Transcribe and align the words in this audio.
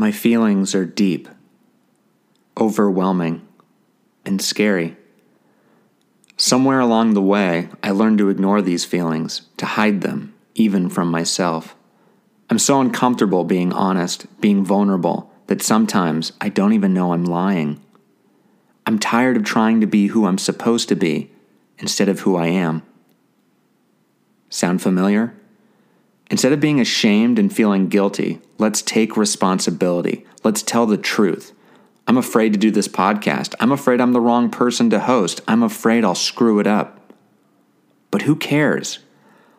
My 0.00 0.12
feelings 0.12 0.74
are 0.74 0.86
deep, 0.86 1.28
overwhelming, 2.58 3.46
and 4.24 4.40
scary. 4.40 4.96
Somewhere 6.38 6.80
along 6.80 7.12
the 7.12 7.20
way, 7.20 7.68
I 7.82 7.90
learned 7.90 8.16
to 8.16 8.30
ignore 8.30 8.62
these 8.62 8.86
feelings, 8.86 9.42
to 9.58 9.66
hide 9.66 10.00
them, 10.00 10.32
even 10.54 10.88
from 10.88 11.10
myself. 11.10 11.76
I'm 12.48 12.58
so 12.58 12.80
uncomfortable 12.80 13.44
being 13.44 13.74
honest, 13.74 14.24
being 14.40 14.64
vulnerable, 14.64 15.30
that 15.48 15.60
sometimes 15.60 16.32
I 16.40 16.48
don't 16.48 16.72
even 16.72 16.94
know 16.94 17.12
I'm 17.12 17.26
lying. 17.26 17.78
I'm 18.86 18.98
tired 18.98 19.36
of 19.36 19.44
trying 19.44 19.82
to 19.82 19.86
be 19.86 20.06
who 20.06 20.24
I'm 20.24 20.38
supposed 20.38 20.88
to 20.88 20.96
be 20.96 21.30
instead 21.76 22.08
of 22.08 22.20
who 22.20 22.36
I 22.36 22.46
am. 22.46 22.84
Sound 24.48 24.80
familiar? 24.80 25.34
Instead 26.30 26.52
of 26.52 26.60
being 26.60 26.80
ashamed 26.80 27.38
and 27.38 27.54
feeling 27.54 27.88
guilty, 27.88 28.40
let's 28.56 28.82
take 28.82 29.16
responsibility. 29.16 30.24
Let's 30.44 30.62
tell 30.62 30.86
the 30.86 30.96
truth. 30.96 31.52
I'm 32.06 32.16
afraid 32.16 32.52
to 32.52 32.58
do 32.58 32.70
this 32.70 32.88
podcast. 32.88 33.54
I'm 33.60 33.72
afraid 33.72 34.00
I'm 34.00 34.12
the 34.12 34.20
wrong 34.20 34.48
person 34.48 34.90
to 34.90 35.00
host. 35.00 35.40
I'm 35.48 35.62
afraid 35.62 36.04
I'll 36.04 36.14
screw 36.14 36.60
it 36.60 36.66
up. 36.66 37.12
But 38.10 38.22
who 38.22 38.36
cares? 38.36 39.00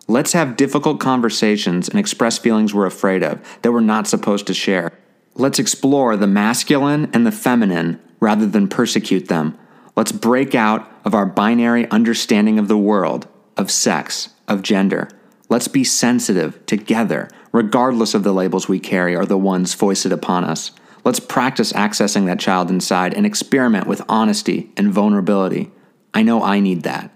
Let's 0.08 0.34
have 0.34 0.58
difficult 0.58 1.00
conversations 1.00 1.88
and 1.88 2.00
express 2.00 2.38
feelings 2.38 2.74
we're 2.74 2.86
afraid 2.86 3.24
of 3.24 3.42
that 3.62 3.72
we're 3.72 3.82
not 3.82 4.08
supposed 4.08 4.48
to 4.48 4.54
share. 4.54 4.92
Let's 5.36 5.60
explore 5.60 6.18
the 6.18 6.28
masculine 6.28 7.10
and 7.14 7.26
the 7.26 7.32
feminine 7.32 8.02
rather 8.20 8.46
than 8.46 8.68
persecute 8.68 9.28
them. 9.28 9.58
Let's 9.96 10.12
break 10.12 10.56
out 10.56 10.90
of 11.06 11.14
our 11.14 11.26
binary 11.26 11.90
understanding 11.90 12.60
of 12.60 12.68
the 12.68 12.78
world, 12.78 13.28
of 13.56 13.72
sex, 13.72 14.30
of 14.48 14.62
gender. 14.62 15.10
Let's 15.52 15.68
be 15.68 15.84
sensitive 15.84 16.66
together, 16.66 17.28
regardless 17.52 18.14
of 18.14 18.24
the 18.24 18.32
labels 18.32 18.70
we 18.70 18.80
carry 18.80 19.18
or 19.18 19.26
the 19.26 19.38
ones 19.38 19.74
foisted 19.74 20.14
upon 20.14 20.46
us. 20.46 20.72
Let's 21.04 21.20
practice 21.20 21.74
accessing 21.74 22.26
that 22.28 22.40
child 22.40 22.70
inside 22.70 23.14
and 23.14 23.26
experiment 23.26 23.86
with 23.86 24.02
honesty 24.08 24.72
and 24.78 24.94
vulnerability. 24.94 25.70
I 26.14 26.22
know 26.22 26.42
I 26.42 26.62
need 26.62 26.84
that. 26.84 27.12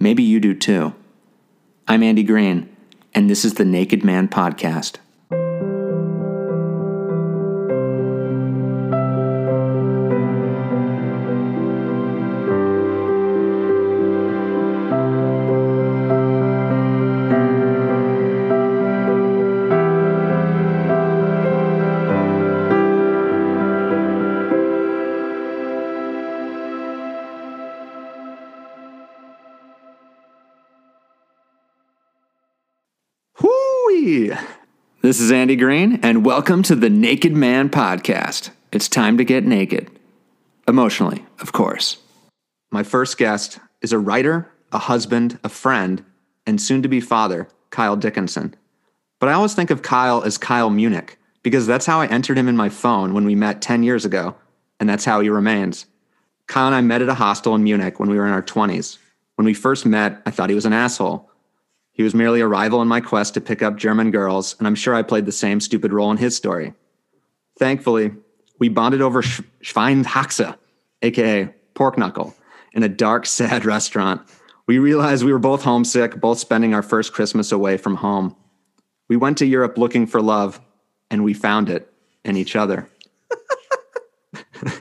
Maybe 0.00 0.24
you 0.24 0.40
do 0.40 0.54
too. 0.54 0.92
I'm 1.86 2.02
Andy 2.02 2.24
Green, 2.24 2.68
and 3.14 3.30
this 3.30 3.44
is 3.44 3.54
the 3.54 3.64
Naked 3.64 4.02
Man 4.02 4.26
Podcast. 4.26 4.96
Andy 35.42 35.56
Green, 35.56 35.98
and 36.04 36.24
welcome 36.24 36.62
to 36.62 36.76
the 36.76 36.88
Naked 36.88 37.32
Man 37.32 37.68
Podcast. 37.68 38.50
It's 38.70 38.88
time 38.88 39.18
to 39.18 39.24
get 39.24 39.42
naked. 39.42 39.90
Emotionally, 40.68 41.26
of 41.40 41.50
course. 41.50 41.96
My 42.70 42.84
first 42.84 43.18
guest 43.18 43.58
is 43.80 43.92
a 43.92 43.98
writer, 43.98 44.48
a 44.70 44.78
husband, 44.78 45.40
a 45.42 45.48
friend, 45.48 46.04
and 46.46 46.62
soon 46.62 46.80
to 46.82 46.88
be 46.88 47.00
father, 47.00 47.48
Kyle 47.70 47.96
Dickinson. 47.96 48.54
But 49.18 49.30
I 49.30 49.32
always 49.32 49.52
think 49.52 49.72
of 49.72 49.82
Kyle 49.82 50.22
as 50.22 50.38
Kyle 50.38 50.70
Munich 50.70 51.18
because 51.42 51.66
that's 51.66 51.86
how 51.86 52.00
I 52.00 52.06
entered 52.06 52.38
him 52.38 52.46
in 52.46 52.56
my 52.56 52.68
phone 52.68 53.12
when 53.12 53.24
we 53.24 53.34
met 53.34 53.60
10 53.60 53.82
years 53.82 54.04
ago, 54.04 54.36
and 54.78 54.88
that's 54.88 55.04
how 55.04 55.18
he 55.18 55.28
remains. 55.28 55.86
Kyle 56.46 56.68
and 56.68 56.76
I 56.76 56.82
met 56.82 57.02
at 57.02 57.08
a 57.08 57.14
hostel 57.14 57.56
in 57.56 57.64
Munich 57.64 57.98
when 57.98 58.08
we 58.08 58.16
were 58.16 58.28
in 58.28 58.32
our 58.32 58.44
20s. 58.44 58.96
When 59.34 59.44
we 59.44 59.54
first 59.54 59.86
met, 59.86 60.22
I 60.24 60.30
thought 60.30 60.50
he 60.50 60.54
was 60.54 60.66
an 60.66 60.72
asshole. 60.72 61.28
He 61.92 62.02
was 62.02 62.14
merely 62.14 62.40
a 62.40 62.48
rival 62.48 62.80
in 62.80 62.88
my 62.88 63.00
quest 63.00 63.34
to 63.34 63.40
pick 63.40 63.62
up 63.62 63.76
German 63.76 64.10
girls, 64.10 64.56
and 64.58 64.66
I'm 64.66 64.74
sure 64.74 64.94
I 64.94 65.02
played 65.02 65.26
the 65.26 65.32
same 65.32 65.60
stupid 65.60 65.92
role 65.92 66.10
in 66.10 66.16
his 66.16 66.34
story. 66.34 66.72
Thankfully, 67.58 68.12
we 68.58 68.68
bonded 68.70 69.02
over 69.02 69.22
Sch- 69.22 69.42
aka 71.02 71.54
pork 71.74 71.98
knuckle, 71.98 72.34
in 72.72 72.82
a 72.82 72.88
dark, 72.88 73.26
sad 73.38 73.64
restaurant. 73.64 74.22
We 74.66 74.78
realized 74.78 75.24
we 75.24 75.32
were 75.32 75.38
both 75.38 75.64
homesick, 75.64 76.20
both 76.20 76.38
spending 76.38 76.72
our 76.72 76.82
first 76.82 77.12
Christmas 77.12 77.52
away 77.52 77.76
from 77.76 77.96
home. 77.96 78.36
We 79.08 79.16
went 79.16 79.36
to 79.38 79.46
Europe 79.46 79.76
looking 79.76 80.06
for 80.06 80.22
love, 80.22 80.60
and 81.10 81.24
we 81.24 81.34
found 81.34 81.68
it 81.68 81.92
in 82.24 82.36
each 82.36 82.56
other. 82.56 82.88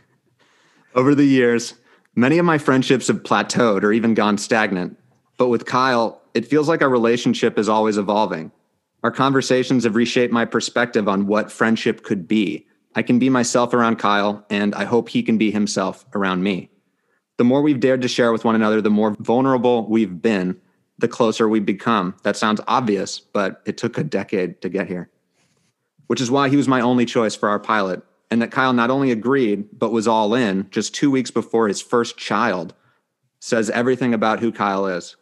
Over 0.96 1.16
the 1.16 1.26
years, 1.26 1.74
many 2.16 2.38
of 2.38 2.46
my 2.46 2.58
friendships 2.58 3.08
have 3.08 3.24
plateaued 3.24 3.84
or 3.84 3.92
even 3.92 4.14
gone 4.14 4.38
stagnant. 4.38 4.98
But 5.38 5.48
with 5.48 5.66
Kyle, 5.66 6.21
it 6.34 6.48
feels 6.48 6.68
like 6.68 6.82
our 6.82 6.90
relationship 6.90 7.58
is 7.58 7.70
always 7.70 7.98
evolving. 7.98 8.52
Our 9.04 9.12
conversations 9.12 9.84
have 9.84 9.96
reshaped 9.96 10.34
my 10.34 10.46
perspective 10.46 11.08
on 11.08 11.28
what 11.28 11.52
friendship 11.52 12.04
could 12.04 12.28
be. 12.28 12.68
I 12.96 13.02
can 13.02 13.20
be 13.20 13.30
myself 13.30 13.74
around 13.74 13.98
Kyle, 13.98 14.46
and 14.50 14.76
I 14.76 14.86
hope 14.86 15.10
he 15.10 15.24
can 15.24 15.38
be 15.38 15.52
himself 15.52 16.06
around 16.14 16.44
me. 16.44 16.70
The 17.38 17.44
more 17.44 17.62
we've 17.62 17.80
dared 17.80 18.02
to 18.04 18.08
share 18.08 18.32
with 18.32 18.46
one 18.46 18.56
another, 18.56 18.82
the 18.82 18.90
more 18.90 19.16
vulnerable 19.20 19.88
we've 19.90 20.22
been, 20.22 20.60
the 21.00 21.08
closer 21.08 21.50
we've 21.50 21.66
become. 21.66 22.16
That 22.24 22.38
sounds 22.38 22.62
obvious, 22.68 23.20
but 23.20 23.62
it 23.66 23.78
took 23.78 23.98
a 23.98 24.04
decade 24.04 24.62
to 24.62 24.70
get 24.70 24.88
here. 24.88 25.10
Which 26.08 26.22
is 26.22 26.30
why 26.30 26.50
he 26.50 26.58
was 26.58 26.68
my 26.68 26.82
only 26.82 27.06
choice 27.06 27.36
for 27.36 27.50
our 27.50 27.60
pilot, 27.60 28.04
and 28.30 28.42
that 28.42 28.52
Kyle 28.52 28.74
not 28.74 28.92
only 28.92 29.12
agreed, 29.12 29.68
but 29.74 29.92
was 29.92 30.08
all 30.08 30.36
in 30.36 30.68
just 30.70 30.94
two 30.94 31.10
weeks 31.10 31.32
before 31.32 31.68
his 31.68 31.82
first 31.82 32.18
child 32.18 32.76
says 33.40 33.72
everything 33.72 34.14
about 34.14 34.40
who 34.40 34.52
Kyle 34.52 34.86
is. 34.86 35.16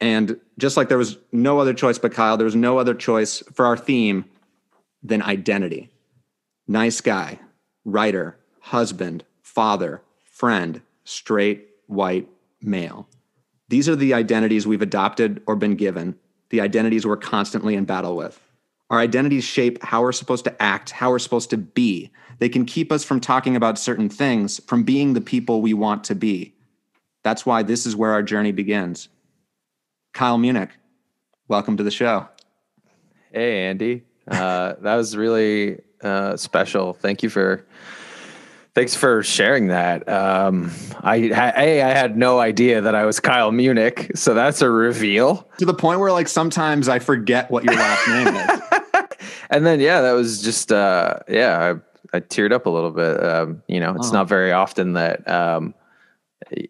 And 0.00 0.40
just 0.58 0.76
like 0.76 0.88
there 0.88 0.98
was 0.98 1.18
no 1.30 1.58
other 1.58 1.74
choice 1.74 1.98
but 1.98 2.14
Kyle, 2.14 2.36
there 2.36 2.44
was 2.44 2.56
no 2.56 2.78
other 2.78 2.94
choice 2.94 3.42
for 3.52 3.66
our 3.66 3.76
theme 3.76 4.24
than 5.02 5.22
identity. 5.22 5.90
Nice 6.66 7.00
guy, 7.00 7.38
writer, 7.84 8.38
husband, 8.60 9.24
father, 9.42 10.02
friend, 10.22 10.80
straight, 11.04 11.68
white, 11.86 12.28
male. 12.62 13.08
These 13.68 13.88
are 13.88 13.96
the 13.96 14.14
identities 14.14 14.66
we've 14.66 14.82
adopted 14.82 15.42
or 15.46 15.56
been 15.56 15.76
given, 15.76 16.16
the 16.50 16.60
identities 16.60 17.06
we're 17.06 17.16
constantly 17.16 17.74
in 17.74 17.84
battle 17.84 18.16
with. 18.16 18.40
Our 18.88 18.98
identities 18.98 19.44
shape 19.44 19.82
how 19.82 20.02
we're 20.02 20.12
supposed 20.12 20.44
to 20.44 20.62
act, 20.62 20.90
how 20.90 21.10
we're 21.10 21.20
supposed 21.20 21.50
to 21.50 21.56
be. 21.56 22.10
They 22.40 22.48
can 22.48 22.64
keep 22.64 22.90
us 22.90 23.04
from 23.04 23.20
talking 23.20 23.54
about 23.54 23.78
certain 23.78 24.08
things, 24.08 24.60
from 24.66 24.82
being 24.82 25.12
the 25.12 25.20
people 25.20 25.60
we 25.60 25.74
want 25.74 26.02
to 26.04 26.14
be. 26.14 26.54
That's 27.22 27.46
why 27.46 27.62
this 27.62 27.86
is 27.86 27.94
where 27.94 28.10
our 28.12 28.22
journey 28.22 28.50
begins. 28.50 29.08
Kyle 30.12 30.38
Munich, 30.38 30.70
welcome 31.48 31.76
to 31.76 31.82
the 31.82 31.90
show. 31.90 32.28
Hey, 33.32 33.66
Andy. 33.66 34.02
Uh, 34.28 34.74
that 34.80 34.96
was 34.96 35.16
really 35.16 35.80
uh, 36.02 36.36
special. 36.36 36.92
Thank 36.94 37.22
you 37.22 37.30
for 37.30 37.64
thanks 38.74 38.94
for 38.94 39.22
sharing 39.22 39.68
that. 39.68 40.08
Um, 40.08 40.70
I 41.00 41.16
a 41.16 41.82
I 41.82 41.88
had 41.92 42.16
no 42.16 42.38
idea 42.40 42.80
that 42.80 42.94
I 42.94 43.04
was 43.04 43.20
Kyle 43.20 43.52
Munich, 43.52 44.10
so 44.14 44.34
that's 44.34 44.62
a 44.62 44.70
reveal. 44.70 45.48
To 45.58 45.64
the 45.64 45.74
point 45.74 46.00
where 46.00 46.12
like 46.12 46.28
sometimes 46.28 46.88
I 46.88 46.98
forget 46.98 47.50
what 47.50 47.64
your 47.64 47.74
last 47.74 48.08
name 48.08 48.34
is. 48.34 49.30
and 49.50 49.64
then 49.64 49.80
yeah, 49.80 50.00
that 50.02 50.12
was 50.12 50.42
just 50.42 50.72
uh, 50.72 51.18
yeah, 51.28 51.74
I, 52.12 52.16
I 52.16 52.20
teared 52.20 52.52
up 52.52 52.66
a 52.66 52.70
little 52.70 52.90
bit. 52.90 53.22
Um, 53.22 53.62
you 53.68 53.78
know, 53.80 53.94
it's 53.94 54.08
Oh. 54.10 54.12
not 54.12 54.28
very 54.28 54.52
often 54.52 54.94
that 54.94 55.28
um, 55.28 55.74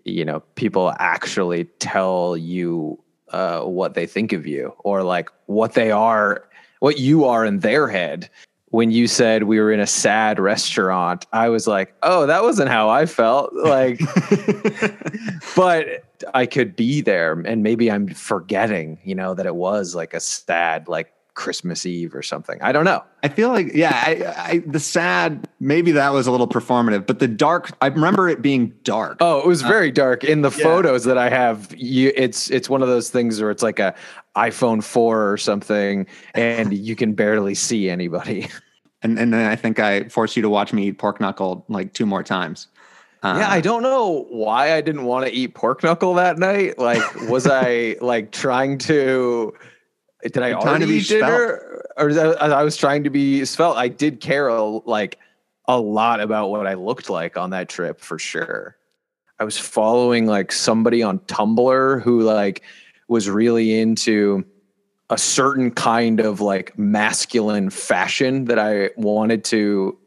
you 0.04 0.24
know 0.26 0.40
people 0.56 0.92
actually 0.98 1.64
tell 1.78 2.36
you 2.36 3.02
uh, 3.32 3.62
what 3.62 3.94
they 3.94 4.06
think 4.06 4.32
of 4.32 4.46
you 4.46 4.74
or 4.80 5.02
like 5.02 5.30
what 5.46 5.74
they 5.74 5.90
are, 5.90 6.48
what 6.80 6.98
you 6.98 7.24
are 7.24 7.44
in 7.44 7.60
their 7.60 7.88
head. 7.88 8.28
When 8.66 8.92
you 8.92 9.08
said 9.08 9.44
we 9.44 9.58
were 9.58 9.72
in 9.72 9.80
a 9.80 9.86
sad 9.86 10.38
restaurant, 10.38 11.26
I 11.32 11.48
was 11.48 11.66
like, 11.66 11.92
"Oh, 12.04 12.26
that 12.26 12.44
wasn't 12.44 12.68
how 12.68 12.88
I 12.88 13.04
felt." 13.04 13.52
Like, 13.52 14.00
but 15.56 16.04
I 16.34 16.46
could 16.46 16.76
be 16.76 17.00
there, 17.00 17.32
and 17.32 17.64
maybe 17.64 17.90
I'm 17.90 18.06
forgetting, 18.14 19.00
you 19.02 19.16
know, 19.16 19.34
that 19.34 19.44
it 19.44 19.56
was 19.56 19.96
like 19.96 20.14
a 20.14 20.20
sad, 20.20 20.86
like 20.86 21.12
Christmas 21.40 21.86
Eve 21.86 22.14
or 22.14 22.20
something. 22.22 22.60
I 22.60 22.70
don't 22.70 22.84
know. 22.84 23.02
I 23.22 23.28
feel 23.28 23.48
like, 23.48 23.72
yeah, 23.72 23.94
I, 23.94 24.52
I, 24.52 24.58
the 24.66 24.78
sad, 24.78 25.48
maybe 25.58 25.90
that 25.92 26.12
was 26.12 26.26
a 26.26 26.30
little 26.30 26.46
performative, 26.46 27.06
but 27.06 27.18
the 27.18 27.26
dark, 27.26 27.70
I 27.80 27.86
remember 27.86 28.28
it 28.28 28.42
being 28.42 28.74
dark. 28.84 29.16
Oh, 29.20 29.38
it 29.38 29.46
was 29.46 29.62
very 29.62 29.90
dark 29.90 30.22
in 30.22 30.42
the 30.42 30.50
yeah. 30.50 30.62
photos 30.62 31.04
that 31.04 31.16
I 31.16 31.30
have. 31.30 31.74
You, 31.74 32.12
it's 32.14 32.50
it's 32.50 32.68
one 32.68 32.82
of 32.82 32.88
those 32.88 33.08
things 33.08 33.40
where 33.40 33.50
it's 33.50 33.62
like 33.62 33.78
a 33.78 33.94
iPhone 34.36 34.84
four 34.84 35.32
or 35.32 35.38
something, 35.38 36.06
and 36.34 36.74
you 36.76 36.94
can 36.94 37.14
barely 37.14 37.54
see 37.54 37.88
anybody. 37.88 38.50
And, 39.02 39.18
and 39.18 39.32
then 39.32 39.50
I 39.50 39.56
think 39.56 39.78
I 39.78 40.10
forced 40.10 40.36
you 40.36 40.42
to 40.42 40.50
watch 40.50 40.74
me 40.74 40.88
eat 40.88 40.98
pork 40.98 41.22
knuckle 41.22 41.64
like 41.70 41.94
two 41.94 42.04
more 42.04 42.22
times. 42.22 42.68
Uh, 43.22 43.36
yeah, 43.38 43.50
I 43.50 43.62
don't 43.62 43.82
know 43.82 44.26
why 44.28 44.74
I 44.74 44.82
didn't 44.82 45.04
want 45.04 45.24
to 45.24 45.32
eat 45.32 45.54
pork 45.54 45.82
knuckle 45.82 46.12
that 46.14 46.38
night. 46.38 46.78
Like, 46.78 47.02
was 47.30 47.46
I 47.50 47.96
like 48.02 48.30
trying 48.30 48.76
to? 48.80 49.54
Did 50.22 50.38
I 50.38 50.52
already 50.52 50.86
be 50.86 50.94
eat 50.96 51.08
dinner? 51.08 51.84
or 51.96 52.08
as 52.10 52.18
I 52.18 52.62
was 52.62 52.76
trying 52.76 53.04
to 53.04 53.10
be 53.10 53.44
svelte, 53.44 53.76
I 53.76 53.88
did 53.88 54.20
care 54.20 54.48
a, 54.48 54.62
like 54.62 55.18
a 55.66 55.78
lot 55.78 56.20
about 56.20 56.50
what 56.50 56.66
I 56.66 56.74
looked 56.74 57.10
like 57.10 57.36
on 57.36 57.50
that 57.50 57.68
trip 57.68 58.00
for 58.00 58.18
sure. 58.18 58.76
I 59.38 59.44
was 59.44 59.58
following 59.58 60.26
like 60.26 60.52
somebody 60.52 61.02
on 61.02 61.18
Tumblr 61.20 62.02
who 62.02 62.20
like 62.22 62.62
was 63.08 63.28
really 63.28 63.78
into 63.78 64.44
a 65.08 65.18
certain 65.18 65.70
kind 65.70 66.20
of 66.20 66.40
like 66.40 66.78
masculine 66.78 67.70
fashion 67.70 68.44
that 68.46 68.58
I 68.58 68.90
wanted 68.96 69.44
to 69.46 69.98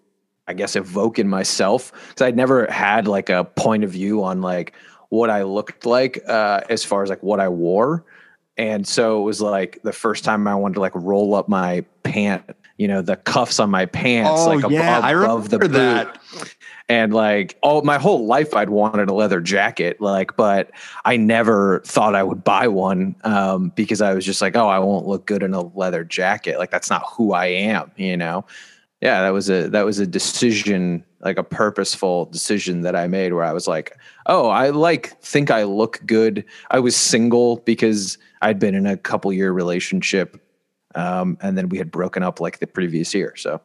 I 0.48 0.54
guess 0.54 0.76
evoke 0.76 1.20
in 1.20 1.30
myself 1.30 1.92
because 2.10 2.22
I'd 2.22 2.36
never 2.36 2.70
had 2.70 3.08
like 3.08 3.30
a 3.30 3.46
point 3.46 3.84
of 3.84 3.92
view 3.92 4.24
on 4.24 4.42
like 4.42 4.74
what 5.10 5.30
I 5.30 5.44
looked 5.44 5.86
like 5.86 6.22
uh, 6.28 6.62
as 6.70 6.84
far 6.84 7.04
as 7.04 7.10
like 7.10 7.24
what 7.24 7.40
I 7.40 7.48
wore. 7.48 8.04
And 8.58 8.88
so 8.88 9.22
it 9.22 9.24
was 9.24 9.42
like 9.42 9.80
the 9.84 9.94
first 9.94 10.24
time 10.24 10.48
I 10.48 10.56
wanted 10.56 10.76
to 10.76 10.80
like 10.82 10.94
roll 10.96 11.34
up 11.36 11.50
my 11.50 11.84
pant, 12.04 12.44
you 12.78 12.88
know, 12.88 13.02
the 13.02 13.16
cuffs 13.16 13.60
on 13.60 13.70
my 13.72 13.86
pants, 13.86 14.42
Oh, 14.44 14.50
like 14.50 14.70
yeah, 14.72 14.98
above, 14.98 15.04
I 15.04 15.12
above 15.12 15.50
the 15.50 15.60
boot. 15.60 15.72
that. 15.72 16.20
And 16.90 17.14
like, 17.14 17.58
oh, 17.64 17.82
my 17.82 17.98
whole 17.98 18.26
life 18.28 18.54
I'd 18.54 18.70
wanted 18.70 19.10
a 19.10 19.14
leather 19.14 19.40
jacket, 19.42 20.02
like, 20.02 20.36
but 20.36 20.70
I 21.06 21.18
never 21.18 21.80
thought 21.86 22.14
I 22.14 22.22
would 22.24 22.44
buy 22.44 22.68
one 22.68 23.16
um, 23.24 23.70
because 23.76 24.02
I 24.02 24.14
was 24.14 24.26
just 24.26 24.42
like, 24.42 24.56
oh, 24.56 24.68
I 24.68 24.80
won't 24.80 25.08
look 25.08 25.26
good 25.26 25.44
in 25.44 25.54
a 25.54 25.62
leather 25.62 26.04
jacket. 26.04 26.60
Like, 26.60 26.72
that's 26.72 26.90
not 26.90 27.04
who 27.08 27.34
I 27.34 27.46
am, 27.48 27.92
you 27.96 28.18
know? 28.18 28.46
Yeah, 29.02 29.22
that 29.24 29.32
was 29.32 29.50
a 29.50 29.70
that 29.70 29.84
was 29.84 30.00
a 30.00 30.08
decision, 30.08 31.04
like 31.20 31.38
a 31.38 31.44
purposeful 31.44 32.26
decision 32.28 32.82
that 32.82 32.96
I 32.96 33.08
made 33.08 33.34
where 33.34 33.44
I 33.44 33.52
was 33.52 33.68
like, 33.68 33.98
oh, 34.28 34.48
I 34.48 34.70
like 34.70 35.20
think 35.22 35.52
I 35.52 35.64
look 35.64 36.00
good. 36.06 36.46
I 36.72 36.80
was 36.80 36.96
single 36.96 37.58
because 37.58 38.18
I'd 38.44 38.60
been 38.60 38.76
in 38.76 38.86
a 38.86 38.98
couple 38.98 39.34
year 39.34 39.52
relationship, 39.52 40.40
um, 40.96 41.38
and 41.42 41.58
then 41.58 41.70
we 41.70 41.78
had 41.78 41.90
broken 41.90 42.22
up 42.22 42.40
like 42.40 42.60
the 42.60 42.68
previous 42.68 43.14
year. 43.14 43.34
So 43.36 43.62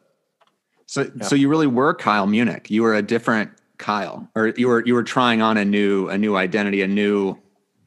So, 0.87 1.11
so 1.21 1.35
you 1.35 1.49
really 1.49 1.67
were 1.67 1.93
Kyle 1.93 2.25
Munich. 2.25 2.71
You 2.71 2.81
were 2.81 2.95
a 2.95 3.03
different 3.03 3.51
Kyle, 3.77 4.27
or 4.35 4.47
you 4.47 4.67
were 4.67 4.83
you 4.85 4.95
were 4.95 5.03
trying 5.03 5.39
on 5.39 5.55
a 5.55 5.63
new 5.63 6.07
a 6.09 6.17
new 6.17 6.35
identity, 6.35 6.81
a 6.81 6.87
new. 6.87 7.37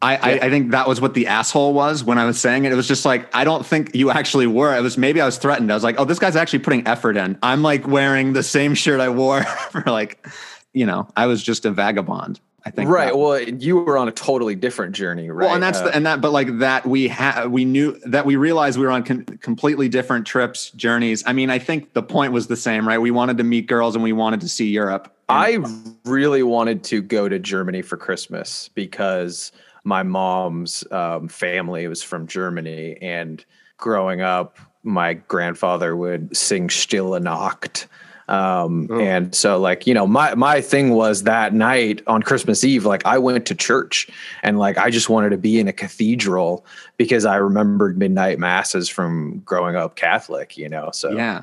I, 0.01 0.17
I, 0.17 0.31
I 0.47 0.51
think 0.51 0.73
that 0.73 0.89
was 0.89 1.01
what 1.01 1.15
the 1.15 1.29
asshole 1.29 1.75
was 1.75 2.03
when 2.03 2.19
I 2.19 2.25
was 2.25 2.41
saying 2.41 2.65
it. 2.65 2.73
It 2.73 2.77
was 2.77 2.89
just 2.89 3.05
like 3.05 3.33
I 3.35 3.43
don't 3.45 3.67
think 3.67 3.95
you 3.95 4.11
actually 4.11 4.47
were. 4.47 4.77
It 4.77 4.83
was 4.83 4.97
maybe 4.97 5.21
I 5.21 5.27
was 5.27 5.39
threatened. 5.39 5.71
I 5.71 5.75
was 5.75 5.85
like, 5.85 5.99
oh, 5.99 6.05
this 6.05 6.19
guy's 6.21 6.37
actually 6.37 6.61
putting 6.61 6.87
effort 6.87 7.17
in. 7.17 7.39
I'm 7.43 7.63
like 7.63 7.87
wearing 7.87 8.33
the 8.33 8.43
same 8.43 8.75
shirt 8.75 9.01
I 9.01 9.09
wore 9.09 9.43
for 9.71 9.83
like, 9.87 10.25
you 10.73 10.87
know, 10.87 11.09
I 11.17 11.27
was 11.27 11.43
just 11.43 11.65
a 11.65 11.73
vagabond. 11.73 12.41
I 12.65 12.71
think 12.71 12.89
right. 12.89 13.17
Well, 13.17 13.41
you 13.41 13.77
were 13.77 13.99
on 13.99 14.09
a 14.09 14.13
totally 14.13 14.55
different 14.55 14.95
journey, 14.95 15.31
right? 15.31 15.47
Well, 15.47 15.55
and 15.55 15.63
that's 15.63 15.81
Uh, 15.81 15.87
the, 15.87 15.97
and 15.97 16.07
that, 16.07 16.21
but 16.21 16.31
like 16.31 16.59
that, 16.59 16.87
we 16.87 17.09
had 17.09 17.47
we 17.49 17.65
knew 17.65 17.99
that 18.07 18.25
we 18.25 18.37
realized 18.37 18.79
we 18.79 18.85
were 18.85 18.93
on 18.93 19.03
con- 19.03 19.25
completely 19.41 19.89
different 19.89 20.27
trips, 20.27 20.71
journeys. 20.71 21.25
I 21.27 21.33
mean, 21.33 21.51
I 21.51 21.59
think 21.59 21.93
the 21.93 22.03
point 22.03 22.33
was 22.33 22.47
the 22.47 22.57
same, 22.57 22.87
right? 22.87 22.99
We 22.99 23.11
wanted 23.11 23.39
to 23.39 23.45
meet 23.45 23.67
girls 23.67 23.97
and 23.97 24.05
we 24.05 24.13
wanted 24.13 24.41
to 24.43 24.49
see 24.49 24.69
Europe. 24.69 25.13
I 25.29 25.59
really 26.05 26.43
wanted 26.43 26.85
to 26.85 27.03
go 27.03 27.29
to 27.29 27.39
Germany 27.39 27.83
for 27.83 27.97
Christmas 27.97 28.69
because 28.75 29.51
my 29.83 30.03
mom's 30.05 30.85
um, 30.93 31.27
family 31.29 31.89
was 31.89 32.03
from 32.03 32.27
Germany, 32.29 32.97
and 33.03 33.45
growing 33.77 34.21
up, 34.21 34.59
my 34.85 35.15
grandfather 35.15 35.97
would 35.97 36.37
sing 36.37 36.69
"Stille 36.69 37.19
Nacht." 37.21 37.89
Um, 38.33 38.89
Oh. 38.91 38.99
and 38.99 39.35
so 39.35 39.59
like, 39.61 39.87
you 39.87 39.93
know, 39.93 40.07
my, 40.07 40.35
my 40.35 40.63
thing 40.63 40.91
was 40.91 41.25
that 41.25 41.53
night 41.53 42.01
on 42.07 42.23
Christmas 42.23 42.65
Eve, 42.65 42.87
like 42.87 43.05
I 43.05 43.19
went 43.19 43.45
to 43.47 43.55
church 43.55 44.09
and 44.43 44.59
like, 44.59 44.79
I 44.79 44.89
just 44.91 45.11
wanted 45.11 45.31
to 45.31 45.37
be 45.37 45.61
in 45.61 45.69
a 45.69 45.73
cathedral 45.73 46.65
because 46.97 47.27
I 47.27 47.37
remembered 47.37 47.99
midnight 47.99 48.39
masses 48.39 48.89
from 48.89 49.41
growing 49.45 49.77
up 49.77 49.97
Catholic, 49.97 50.57
you 50.57 50.69
know? 50.69 50.89
So 50.95 51.11
yeah, 51.11 51.43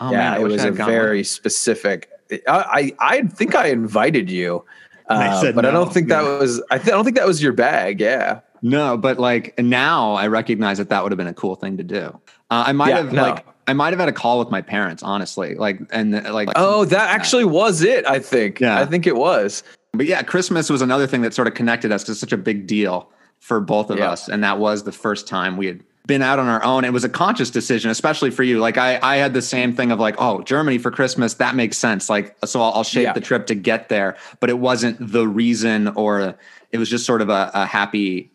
oh, 0.00 0.10
yeah, 0.10 0.30
man, 0.32 0.40
it 0.40 0.44
was 0.44 0.56
a 0.62 0.64
had 0.66 0.76
gone 0.76 0.86
with 0.88 0.94
very 0.96 1.22
specific. 1.24 2.10
I, 2.48 2.92
I 2.98 3.16
I 3.16 3.22
think 3.28 3.54
I 3.54 3.68
invited 3.68 4.28
you, 4.28 4.64
I 5.08 5.28
uh, 5.28 5.40
said 5.40 5.54
but 5.54 5.64
I 5.66 5.70
don't 5.70 5.92
think 5.92 6.08
that 6.08 6.22
was. 6.22 6.60
I, 6.70 6.78
th- 6.78 6.88
I 6.88 6.92
don't 6.92 7.04
think 7.04 7.16
that 7.16 7.26
was 7.28 7.40
your 7.42 7.52
bag. 7.52 8.00
Yeah, 8.00 8.40
No, 8.62 8.96
but 8.96 9.18
like 9.20 9.56
now 9.58 10.14
I 10.14 10.26
recognize 10.26 10.78
that 10.78 10.88
that 10.88 11.02
would 11.02 11.12
have 11.12 11.18
been 11.18 11.28
a 11.28 11.34
cool 11.34 11.54
thing 11.54 11.76
to 11.76 11.84
do. 11.84 12.06
Uh, 12.50 12.64
I 12.66 12.72
might 12.72 12.88
Yeah, 12.88 12.96
have 12.96 13.12
no. 13.12 13.22
like 13.22 13.46
I 13.66 13.72
might 13.72 13.92
have 13.92 14.00
had 14.00 14.08
a 14.08 14.12
call 14.12 14.38
with 14.38 14.50
my 14.50 14.60
parents, 14.60 15.02
honestly. 15.02 15.54
Like 15.54 15.80
and 15.90 16.14
uh, 16.14 16.32
like 16.32 16.48
Oh, 16.56 16.84
that 16.86 17.10
actually 17.10 17.44
was 17.44 17.82
it. 17.82 18.06
I 18.06 18.18
think. 18.18 18.60
Yeah. 18.60 18.78
I 18.80 18.84
think 18.86 19.06
it 19.06 19.16
was. 19.16 19.62
But 19.92 20.06
yeah, 20.06 20.22
Christmas 20.22 20.68
was 20.70 20.82
another 20.82 21.06
thing 21.06 21.22
that 21.22 21.34
sort 21.34 21.48
of 21.48 21.54
connected 21.54 21.92
us 21.92 22.04
to 22.04 22.14
such 22.14 22.32
a 22.32 22.36
big 22.36 22.66
deal 22.66 23.08
for 23.40 23.60
both 23.60 23.90
of 23.90 23.98
Yeah. 23.98 24.10
us. 24.10 24.28
And 24.28 24.42
that 24.44 24.58
was 24.58 24.82
the 24.84 24.92
first 24.92 25.28
time 25.28 25.56
we 25.56 25.66
had 25.66 25.82
been 26.06 26.20
out 26.20 26.38
on 26.38 26.48
our 26.48 26.62
own. 26.64 26.84
It 26.84 26.92
was 26.92 27.04
a 27.04 27.08
conscious 27.08 27.48
decision, 27.50 27.90
especially 27.90 28.30
for 28.30 28.42
you. 28.42 28.58
Like 28.58 28.76
I, 28.76 28.98
I 29.02 29.16
had 29.16 29.32
the 29.32 29.40
same 29.40 29.74
thing 29.74 29.90
of 29.90 29.98
like, 29.98 30.16
oh, 30.18 30.42
Germany 30.42 30.76
for 30.78 30.90
Christmas, 30.90 31.34
that 31.34 31.54
makes 31.54 31.78
sense. 31.78 32.10
Like, 32.10 32.36
so 32.44 32.60
I'll, 32.60 32.72
I'll 32.72 32.84
shape 32.84 33.04
Yeah. 33.04 33.12
the 33.14 33.20
trip 33.22 33.46
to 33.46 33.54
get 33.54 33.88
there. 33.88 34.16
But 34.40 34.50
it 34.50 34.58
wasn't 34.58 34.96
the 35.12 35.26
reason 35.26 35.88
or 35.88 36.34
it 36.72 36.78
was 36.78 36.90
just 36.90 37.06
sort 37.06 37.22
of 37.22 37.30
a, 37.30 37.50
a 37.54 37.64
happy 37.64 38.30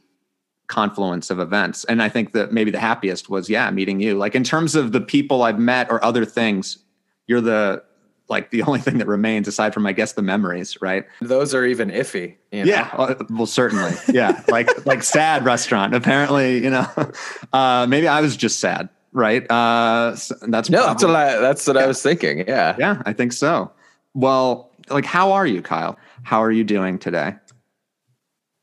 confluence 0.69 1.29
of 1.29 1.39
events. 1.39 1.83
And 1.85 2.01
I 2.01 2.07
think 2.07 2.31
that 2.31 2.53
maybe 2.53 2.71
the 2.71 2.79
happiest 2.79 3.29
was, 3.29 3.49
yeah, 3.49 3.69
meeting 3.71 3.99
you. 3.99 4.17
Like 4.17 4.35
in 4.35 4.45
terms 4.45 4.75
of 4.75 4.93
the 4.93 5.01
people 5.01 5.43
I've 5.43 5.59
met 5.59 5.91
or 5.91 6.03
other 6.05 6.23
things, 6.23 6.77
you're 7.27 7.41
the 7.41 7.83
like 8.29 8.51
the 8.51 8.61
only 8.67 8.79
thing 8.79 8.99
that 8.99 9.07
remains 9.07 9.47
aside 9.47 9.73
from 9.73 9.85
I 9.85 9.91
guess 9.91 10.13
the 10.13 10.21
memories, 10.21 10.81
right? 10.81 11.05
Those 11.21 11.53
are 11.53 11.65
even 11.65 11.89
iffy. 11.89 12.35
you 12.51 12.63
know? 12.63 12.71
Yeah, 12.71 12.95
well, 12.95 13.15
well, 13.29 13.45
certainly. 13.45 13.91
Yeah, 14.07 14.41
like 14.47 14.85
like 14.85 15.03
sad 15.03 15.43
restaurant. 15.43 15.93
Apparently, 15.93 16.63
you 16.63 16.69
know, 16.69 16.87
uh, 17.53 17.85
maybe 17.89 18.07
I 18.07 18.21
was 18.21 18.37
just 18.37 18.59
sad, 18.59 18.87
right? 19.11 19.49
Uh, 19.51 20.15
so 20.15 20.35
that's 20.47 20.69
No, 20.69 20.85
that's 20.85 21.03
what 21.03 21.15
I. 21.15 21.39
That's 21.39 21.67
what 21.67 21.75
I 21.77 21.87
was 21.87 22.01
thinking. 22.01 22.47
Yeah. 22.47 22.75
yeah, 22.79 23.01
I 23.05 23.13
think 23.13 23.33
so. 23.33 23.71
Well, 24.13 24.71
like, 24.89 25.05
how 25.05 25.31
are 25.31 25.45
you, 25.47 25.61
Kyle? 25.61 25.97
How 26.23 26.43
are 26.43 26.51
you 26.51 26.63
doing 26.63 26.99
today? 26.99 27.35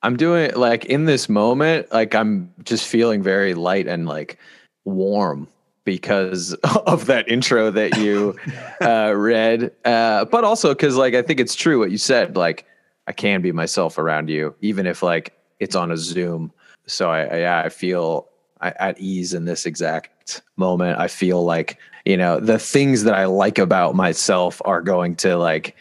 I'm 0.06 0.17
doing 0.17 0.53
like 0.55 0.85
in 0.85 1.06
this 1.06 1.29
moment, 1.29 1.91
like 1.93 2.14
I'm 2.14 2.55
just 2.62 2.87
feeling 2.87 3.25
very 3.25 3.55
light 3.55 3.88
and 3.88 4.06
like 4.06 4.38
warm 4.85 5.49
because 5.82 6.53
of 6.87 7.06
that 7.06 7.29
intro 7.29 7.73
that 7.73 7.97
you 7.99 8.37
uh, 8.81 9.12
read, 9.17 9.73
uh, 9.85 10.25
but 10.26 10.44
also 10.44 10.69
because 10.69 10.94
like 10.94 11.14
I 11.14 11.23
think 11.23 11.41
it's 11.41 11.56
true 11.56 11.81
what 11.81 11.91
you 11.91 11.99
said. 11.99 12.37
Like 12.37 12.67
I 13.08 13.12
can 13.12 13.43
be 13.43 13.50
myself 13.50 13.99
around 13.99 14.31
you, 14.31 14.55
even 14.61 14.87
if 14.87 15.03
like 15.03 15.32
it's 15.58 15.75
on 15.75 15.91
a 15.91 15.97
Zoom. 15.97 16.52
So 16.87 17.11
I, 17.11 17.23
I 17.23 17.38
yeah, 17.38 17.62
I 17.64 17.69
feel 17.69 18.29
I, 18.61 18.70
at 18.79 19.00
ease 19.00 19.35
in 19.35 19.44
this 19.44 19.67
exact 19.67 20.41
moment. 20.56 21.00
I 21.00 21.09
feel 21.09 21.44
like 21.44 21.81
you 22.05 22.17
know 22.17 22.38
the 22.38 22.61
things 22.61 23.02
that 23.02 23.14
I 23.14 23.25
like 23.25 23.59
about 23.59 23.97
myself 23.97 24.62
are 24.64 24.82
going 24.82 25.17
to 25.17 25.37
like 25.37 25.75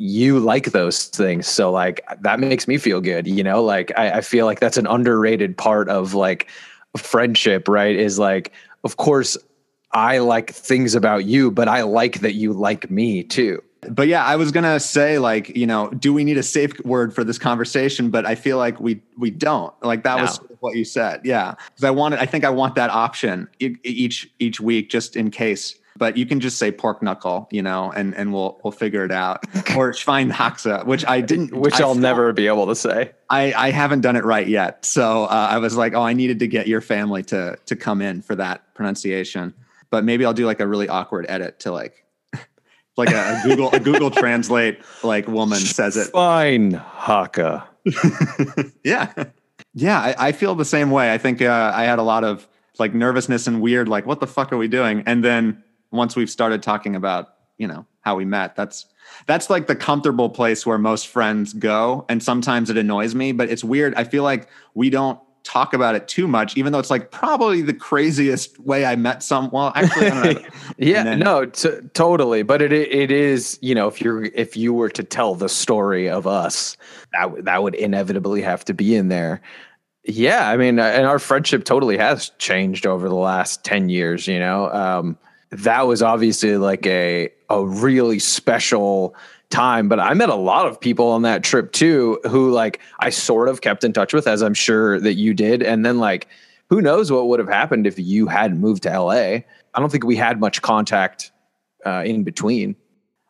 you 0.00 0.38
like 0.38 0.66
those 0.70 1.06
things 1.06 1.46
so 1.46 1.70
like 1.72 2.00
that 2.20 2.38
makes 2.38 2.68
me 2.68 2.78
feel 2.78 3.00
good 3.00 3.26
you 3.26 3.42
know 3.42 3.62
like 3.62 3.90
I, 3.98 4.12
I 4.12 4.20
feel 4.20 4.46
like 4.46 4.60
that's 4.60 4.76
an 4.76 4.86
underrated 4.86 5.56
part 5.58 5.88
of 5.88 6.14
like 6.14 6.48
friendship 6.96 7.66
right 7.68 7.96
is 7.96 8.16
like 8.18 8.52
of 8.84 8.96
course 8.96 9.36
i 9.92 10.18
like 10.18 10.52
things 10.52 10.94
about 10.94 11.24
you 11.24 11.50
but 11.50 11.66
i 11.66 11.82
like 11.82 12.20
that 12.20 12.34
you 12.34 12.52
like 12.52 12.88
me 12.90 13.24
too 13.24 13.60
But 13.90 14.08
yeah, 14.08 14.24
I 14.24 14.34
was 14.36 14.50
gonna 14.50 14.80
say 14.80 15.18
like, 15.20 15.56
you 15.56 15.64
know, 15.66 15.88
do 15.90 16.12
we 16.12 16.24
need 16.24 16.36
a 16.36 16.42
safe 16.42 16.72
word 16.84 17.14
for 17.14 17.22
this 17.22 17.38
conversation? 17.38 18.10
But 18.10 18.26
I 18.26 18.34
feel 18.34 18.58
like 18.58 18.80
we 18.80 19.00
we 19.16 19.30
don't. 19.30 19.72
Like 19.84 20.02
that 20.02 20.20
was 20.20 20.40
No. 20.40 20.56
what 20.58 20.74
you 20.74 20.84
said. 20.84 21.20
Yeah, 21.24 21.54
because 21.54 21.84
I 21.84 21.92
wanted. 21.92 22.18
I 22.18 22.26
think 22.26 22.44
I 22.44 22.50
want 22.50 22.74
that 22.74 22.90
option 22.90 23.46
each 23.60 24.28
each 24.40 24.60
week 24.60 24.90
just 24.90 25.14
in 25.14 25.30
case. 25.30 25.76
But 25.98 26.16
you 26.16 26.24
can 26.26 26.38
just 26.38 26.58
say 26.58 26.70
pork 26.70 27.02
knuckle, 27.02 27.48
you 27.50 27.60
know, 27.60 27.92
and 27.92 28.14
and 28.14 28.32
we'll 28.32 28.60
we'll 28.62 28.70
figure 28.72 29.04
it 29.04 29.10
out. 29.10 29.44
or 29.76 29.92
Schweinhaxe, 29.92 30.86
which 30.86 31.04
I 31.04 31.20
didn't, 31.20 31.52
which 31.52 31.80
I 31.80 31.82
i'll 31.82 31.94
never 31.96 32.32
be 32.32 32.46
able 32.46 32.66
to 32.68 32.76
say 32.76 33.10
I 33.28 33.52
I 33.52 33.70
haven't 33.70 34.00
done 34.02 34.16
it 34.16 34.24
right 34.24 34.46
yet. 34.46 34.84
So 34.84 35.24
uh, 35.24 35.48
I 35.50 35.58
was 35.58 35.76
like, 35.76 35.94
oh, 35.94 36.02
I 36.02 36.12
needed 36.12 36.38
to 36.38 36.46
get 36.46 36.68
your 36.68 36.80
family 36.80 37.22
to 37.24 37.58
to 37.66 37.76
come 37.76 38.00
in 38.00 38.22
for 38.22 38.36
that 38.36 38.74
pronunciation. 38.74 39.54
But 39.90 40.04
maybe 40.04 40.24
I'll 40.24 40.34
do 40.34 40.46
like 40.46 40.60
a 40.60 40.66
really 40.66 40.88
awkward 40.88 41.26
edit 41.28 41.60
to 41.60 41.72
like. 41.72 42.04
Like 42.96 43.10
a, 43.10 43.14
a 43.14 43.42
Google 43.44 43.70
a 43.70 43.78
Google 43.78 44.10
Translate 44.10 44.80
like 45.04 45.28
woman 45.28 45.58
says 45.60 45.96
it. 45.96 46.10
fine 46.10 46.72
haka 46.72 47.64
yeah 48.84 49.12
yeah 49.72 50.00
I, 50.00 50.28
I 50.28 50.32
feel 50.32 50.56
the 50.56 50.64
same 50.64 50.90
way 50.90 51.12
i 51.12 51.16
think 51.16 51.40
uh, 51.40 51.70
i 51.74 51.84
had 51.84 52.00
a 52.00 52.02
lot 52.02 52.24
of 52.24 52.48
like 52.80 52.94
nervousness 52.94 53.46
and 53.46 53.60
weird 53.60 53.88
like 53.88 54.04
what 54.04 54.18
the 54.18 54.26
fuck 54.26 54.52
are 54.52 54.56
we 54.56 54.66
doing 54.66 55.04
and 55.06 55.22
then 55.24 55.62
once 55.90 56.16
we've 56.16 56.30
started 56.30 56.62
talking 56.62 56.94
about 56.96 57.34
you 57.58 57.66
know 57.66 57.84
how 58.00 58.14
we 58.14 58.24
met 58.24 58.54
that's 58.56 58.86
that's 59.26 59.48
like 59.50 59.66
the 59.66 59.76
comfortable 59.76 60.28
place 60.30 60.64
where 60.66 60.78
most 60.78 61.08
friends 61.08 61.52
go 61.54 62.04
and 62.08 62.22
sometimes 62.22 62.70
it 62.70 62.76
annoys 62.76 63.14
me 63.14 63.32
but 63.32 63.48
it's 63.50 63.64
weird 63.64 63.94
i 63.96 64.04
feel 64.04 64.22
like 64.22 64.48
we 64.74 64.90
don't 64.90 65.18
talk 65.44 65.72
about 65.72 65.94
it 65.94 66.06
too 66.06 66.28
much 66.28 66.56
even 66.58 66.72
though 66.72 66.78
it's 66.78 66.90
like 66.90 67.10
probably 67.10 67.62
the 67.62 67.72
craziest 67.72 68.58
way 68.60 68.84
i 68.84 68.94
met 68.94 69.22
some 69.22 69.50
well 69.50 69.72
actually 69.74 70.06
I 70.08 70.22
don't 70.32 70.42
know. 70.42 70.48
yeah 70.78 71.02
then- 71.04 71.18
no 71.20 71.46
t- 71.46 71.70
totally 71.94 72.42
but 72.42 72.60
it 72.60 72.72
it 72.72 73.10
is 73.10 73.58
you 73.62 73.74
know 73.74 73.88
if 73.88 74.00
you're 74.00 74.24
if 74.24 74.56
you 74.58 74.74
were 74.74 74.90
to 74.90 75.02
tell 75.02 75.34
the 75.34 75.48
story 75.48 76.08
of 76.08 76.26
us 76.26 76.76
that 77.12 77.22
w- 77.22 77.42
that 77.42 77.62
would 77.62 77.74
inevitably 77.74 78.42
have 78.42 78.62
to 78.66 78.74
be 78.74 78.94
in 78.94 79.08
there 79.08 79.40
Yeah, 80.04 80.48
I 80.50 80.56
mean, 80.56 80.78
and 80.78 81.06
our 81.06 81.18
friendship 81.18 81.64
totally 81.64 81.96
has 81.98 82.30
changed 82.38 82.86
over 82.86 83.08
the 83.08 83.14
last 83.14 83.62
10 83.64 83.90
years, 83.90 84.26
you 84.26 84.38
know. 84.38 84.70
Um, 84.72 85.18
that 85.50 85.86
was 85.86 86.02
obviously 86.02 86.56
like 86.56 86.86
a 86.86 87.30
a 87.50 87.64
really 87.64 88.18
special 88.18 89.14
time, 89.50 89.88
but 89.88 89.98
I 89.98 90.12
met 90.14 90.28
a 90.28 90.34
lot 90.34 90.66
of 90.66 90.80
people 90.80 91.08
on 91.08 91.22
that 91.22 91.42
trip 91.42 91.72
too 91.72 92.20
who 92.28 92.50
like 92.50 92.80
I 93.00 93.10
sort 93.10 93.48
of 93.48 93.60
kept 93.60 93.84
in 93.84 93.92
touch 93.92 94.12
with 94.12 94.26
as 94.26 94.42
I'm 94.42 94.54
sure 94.54 95.00
that 95.00 95.14
you 95.14 95.32
did 95.32 95.62
and 95.62 95.84
then 95.84 95.98
like 95.98 96.28
who 96.68 96.82
knows 96.82 97.10
what 97.10 97.28
would 97.28 97.38
have 97.38 97.48
happened 97.48 97.86
if 97.86 97.98
you 97.98 98.26
hadn't 98.26 98.60
moved 98.60 98.82
to 98.82 98.90
LA. 98.90 99.12
I 99.12 99.80
don't 99.80 99.90
think 99.90 100.04
we 100.04 100.16
had 100.16 100.38
much 100.38 100.60
contact 100.60 101.32
uh, 101.86 102.02
in 102.04 102.24
between. 102.24 102.76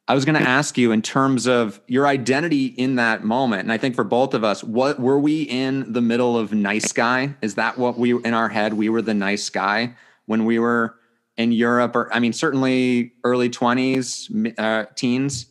I 0.08 0.14
was 0.14 0.24
going 0.24 0.42
to 0.42 0.48
ask 0.48 0.78
you 0.78 0.90
in 0.90 1.02
terms 1.02 1.46
of 1.46 1.80
your 1.86 2.06
identity 2.06 2.66
in 2.66 2.96
that 2.96 3.24
moment, 3.24 3.62
and 3.62 3.72
I 3.72 3.76
think 3.76 3.94
for 3.94 4.04
both 4.04 4.32
of 4.32 4.42
us, 4.42 4.64
what 4.64 4.98
were 4.98 5.18
we 5.18 5.42
in 5.42 5.92
the 5.92 6.00
middle 6.00 6.38
of 6.38 6.50
nice 6.50 6.92
guy? 6.92 7.34
Is 7.42 7.56
that 7.56 7.76
what 7.76 7.98
we 7.98 8.14
in 8.14 8.32
our 8.32 8.48
head? 8.48 8.72
We 8.72 8.88
were 8.88 9.02
the 9.02 9.12
nice 9.12 9.50
guy 9.50 9.94
when 10.24 10.46
we 10.46 10.58
were 10.58 10.97
in 11.38 11.52
Europe, 11.52 11.96
or 11.96 12.12
I 12.12 12.18
mean, 12.18 12.34
certainly 12.34 13.12
early 13.24 13.48
twenties, 13.48 14.30
uh, 14.58 14.84
teens. 14.94 15.46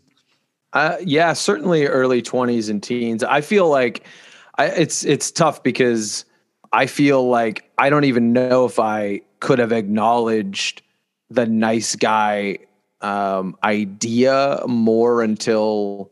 Uh, 0.74 0.98
yeah, 1.04 1.34
certainly 1.34 1.88
early 1.88 2.22
twenties 2.22 2.70
and 2.70 2.84
teens. 2.84 3.24
I 3.24 3.42
feel 3.42 3.68
like 3.70 4.06
I, 4.60 4.68
it's 4.68 5.04
it's 5.04 5.32
tough 5.32 5.64
because 5.64 6.26
I 6.72 6.86
feel 6.86 7.28
like 7.28 7.72
I 7.80 7.90
don't 7.90 8.04
even 8.04 8.34
know 8.34 8.66
if 8.66 8.80
I 8.80 9.22
could 9.40 9.60
have 9.60 9.72
acknowledged 9.72 10.84
the 11.30 11.46
nice 11.46 11.96
guy 11.96 12.60
um, 13.02 13.56
idea 13.64 14.62
more 14.68 15.22
until 15.22 16.12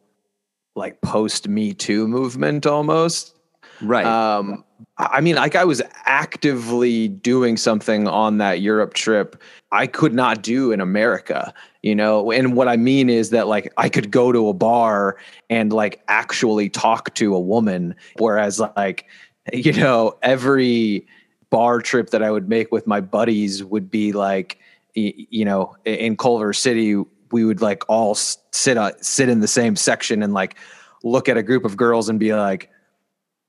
like 0.75 1.01
post 1.01 1.47
Me 1.47 1.73
Too 1.73 2.07
movement 2.07 2.65
almost. 2.65 3.35
Right. 3.81 4.05
Um, 4.05 4.63
I 4.97 5.21
mean, 5.21 5.35
like 5.35 5.55
I 5.55 5.65
was 5.65 5.81
actively 6.05 7.07
doing 7.07 7.57
something 7.57 8.07
on 8.07 8.37
that 8.37 8.61
Europe 8.61 8.93
trip 8.93 9.41
I 9.71 9.87
could 9.87 10.13
not 10.13 10.41
do 10.41 10.71
in 10.71 10.79
America, 10.79 11.53
you 11.81 11.93
know? 11.93 12.31
And 12.31 12.55
what 12.55 12.67
I 12.67 12.77
mean 12.77 13.09
is 13.09 13.29
that 13.31 13.47
like 13.47 13.73
I 13.77 13.89
could 13.89 14.09
go 14.09 14.31
to 14.31 14.47
a 14.47 14.53
bar 14.53 15.17
and 15.49 15.73
like 15.73 16.01
actually 16.07 16.69
talk 16.69 17.13
to 17.15 17.35
a 17.35 17.39
woman, 17.39 17.95
whereas 18.19 18.59
like, 18.59 19.05
you 19.53 19.73
know, 19.73 20.17
every 20.21 21.05
bar 21.49 21.81
trip 21.81 22.11
that 22.11 22.23
I 22.23 22.31
would 22.31 22.47
make 22.47 22.71
with 22.71 22.87
my 22.87 23.01
buddies 23.01 23.63
would 23.63 23.91
be 23.91 24.13
like, 24.13 24.59
you 24.93 25.43
know, 25.43 25.75
in 25.83 26.15
Culver 26.15 26.53
City, 26.53 26.95
we 27.31 27.43
would 27.43 27.61
like 27.61 27.83
all 27.89 28.15
sit 28.15 28.77
uh, 28.77 28.91
sit 29.01 29.27
in 29.27 29.41
the 29.41 29.47
same 29.47 29.75
section 29.75 30.23
and 30.23 30.33
like 30.33 30.55
look 31.03 31.27
at 31.27 31.37
a 31.37 31.43
group 31.43 31.65
of 31.65 31.75
girls 31.75 32.07
and 32.07 32.19
be 32.19 32.33
like, 32.33 32.71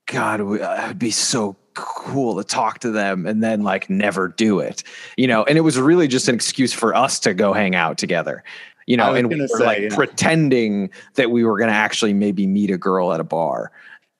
God, 0.07 0.41
uh, 0.41 0.53
it 0.53 0.87
would 0.87 0.99
be 0.99 1.11
so 1.11 1.55
cool 1.73 2.37
to 2.37 2.43
talk 2.43 2.79
to 2.79 2.91
them, 2.91 3.25
and 3.25 3.43
then 3.43 3.63
like 3.63 3.89
never 3.89 4.29
do 4.29 4.59
it, 4.59 4.83
you 5.15 5.27
know. 5.27 5.43
And 5.43 5.57
it 5.57 5.61
was 5.61 5.79
really 5.79 6.07
just 6.07 6.27
an 6.27 6.35
excuse 6.35 6.73
for 6.73 6.95
us 6.95 7.19
to 7.21 7.33
go 7.33 7.53
hang 7.53 7.75
out 7.75 7.97
together, 7.97 8.43
you 8.87 8.97
know, 8.97 9.13
and 9.13 9.29
we 9.29 9.39
were 9.39 9.47
say, 9.47 9.65
like 9.65 9.79
yeah. 9.79 9.95
pretending 9.95 10.89
that 11.15 11.29
we 11.29 11.43
were 11.43 11.57
going 11.57 11.69
to 11.69 11.75
actually 11.75 12.13
maybe 12.13 12.47
meet 12.47 12.71
a 12.71 12.77
girl 12.77 13.13
at 13.13 13.19
a 13.19 13.23
bar. 13.23 13.71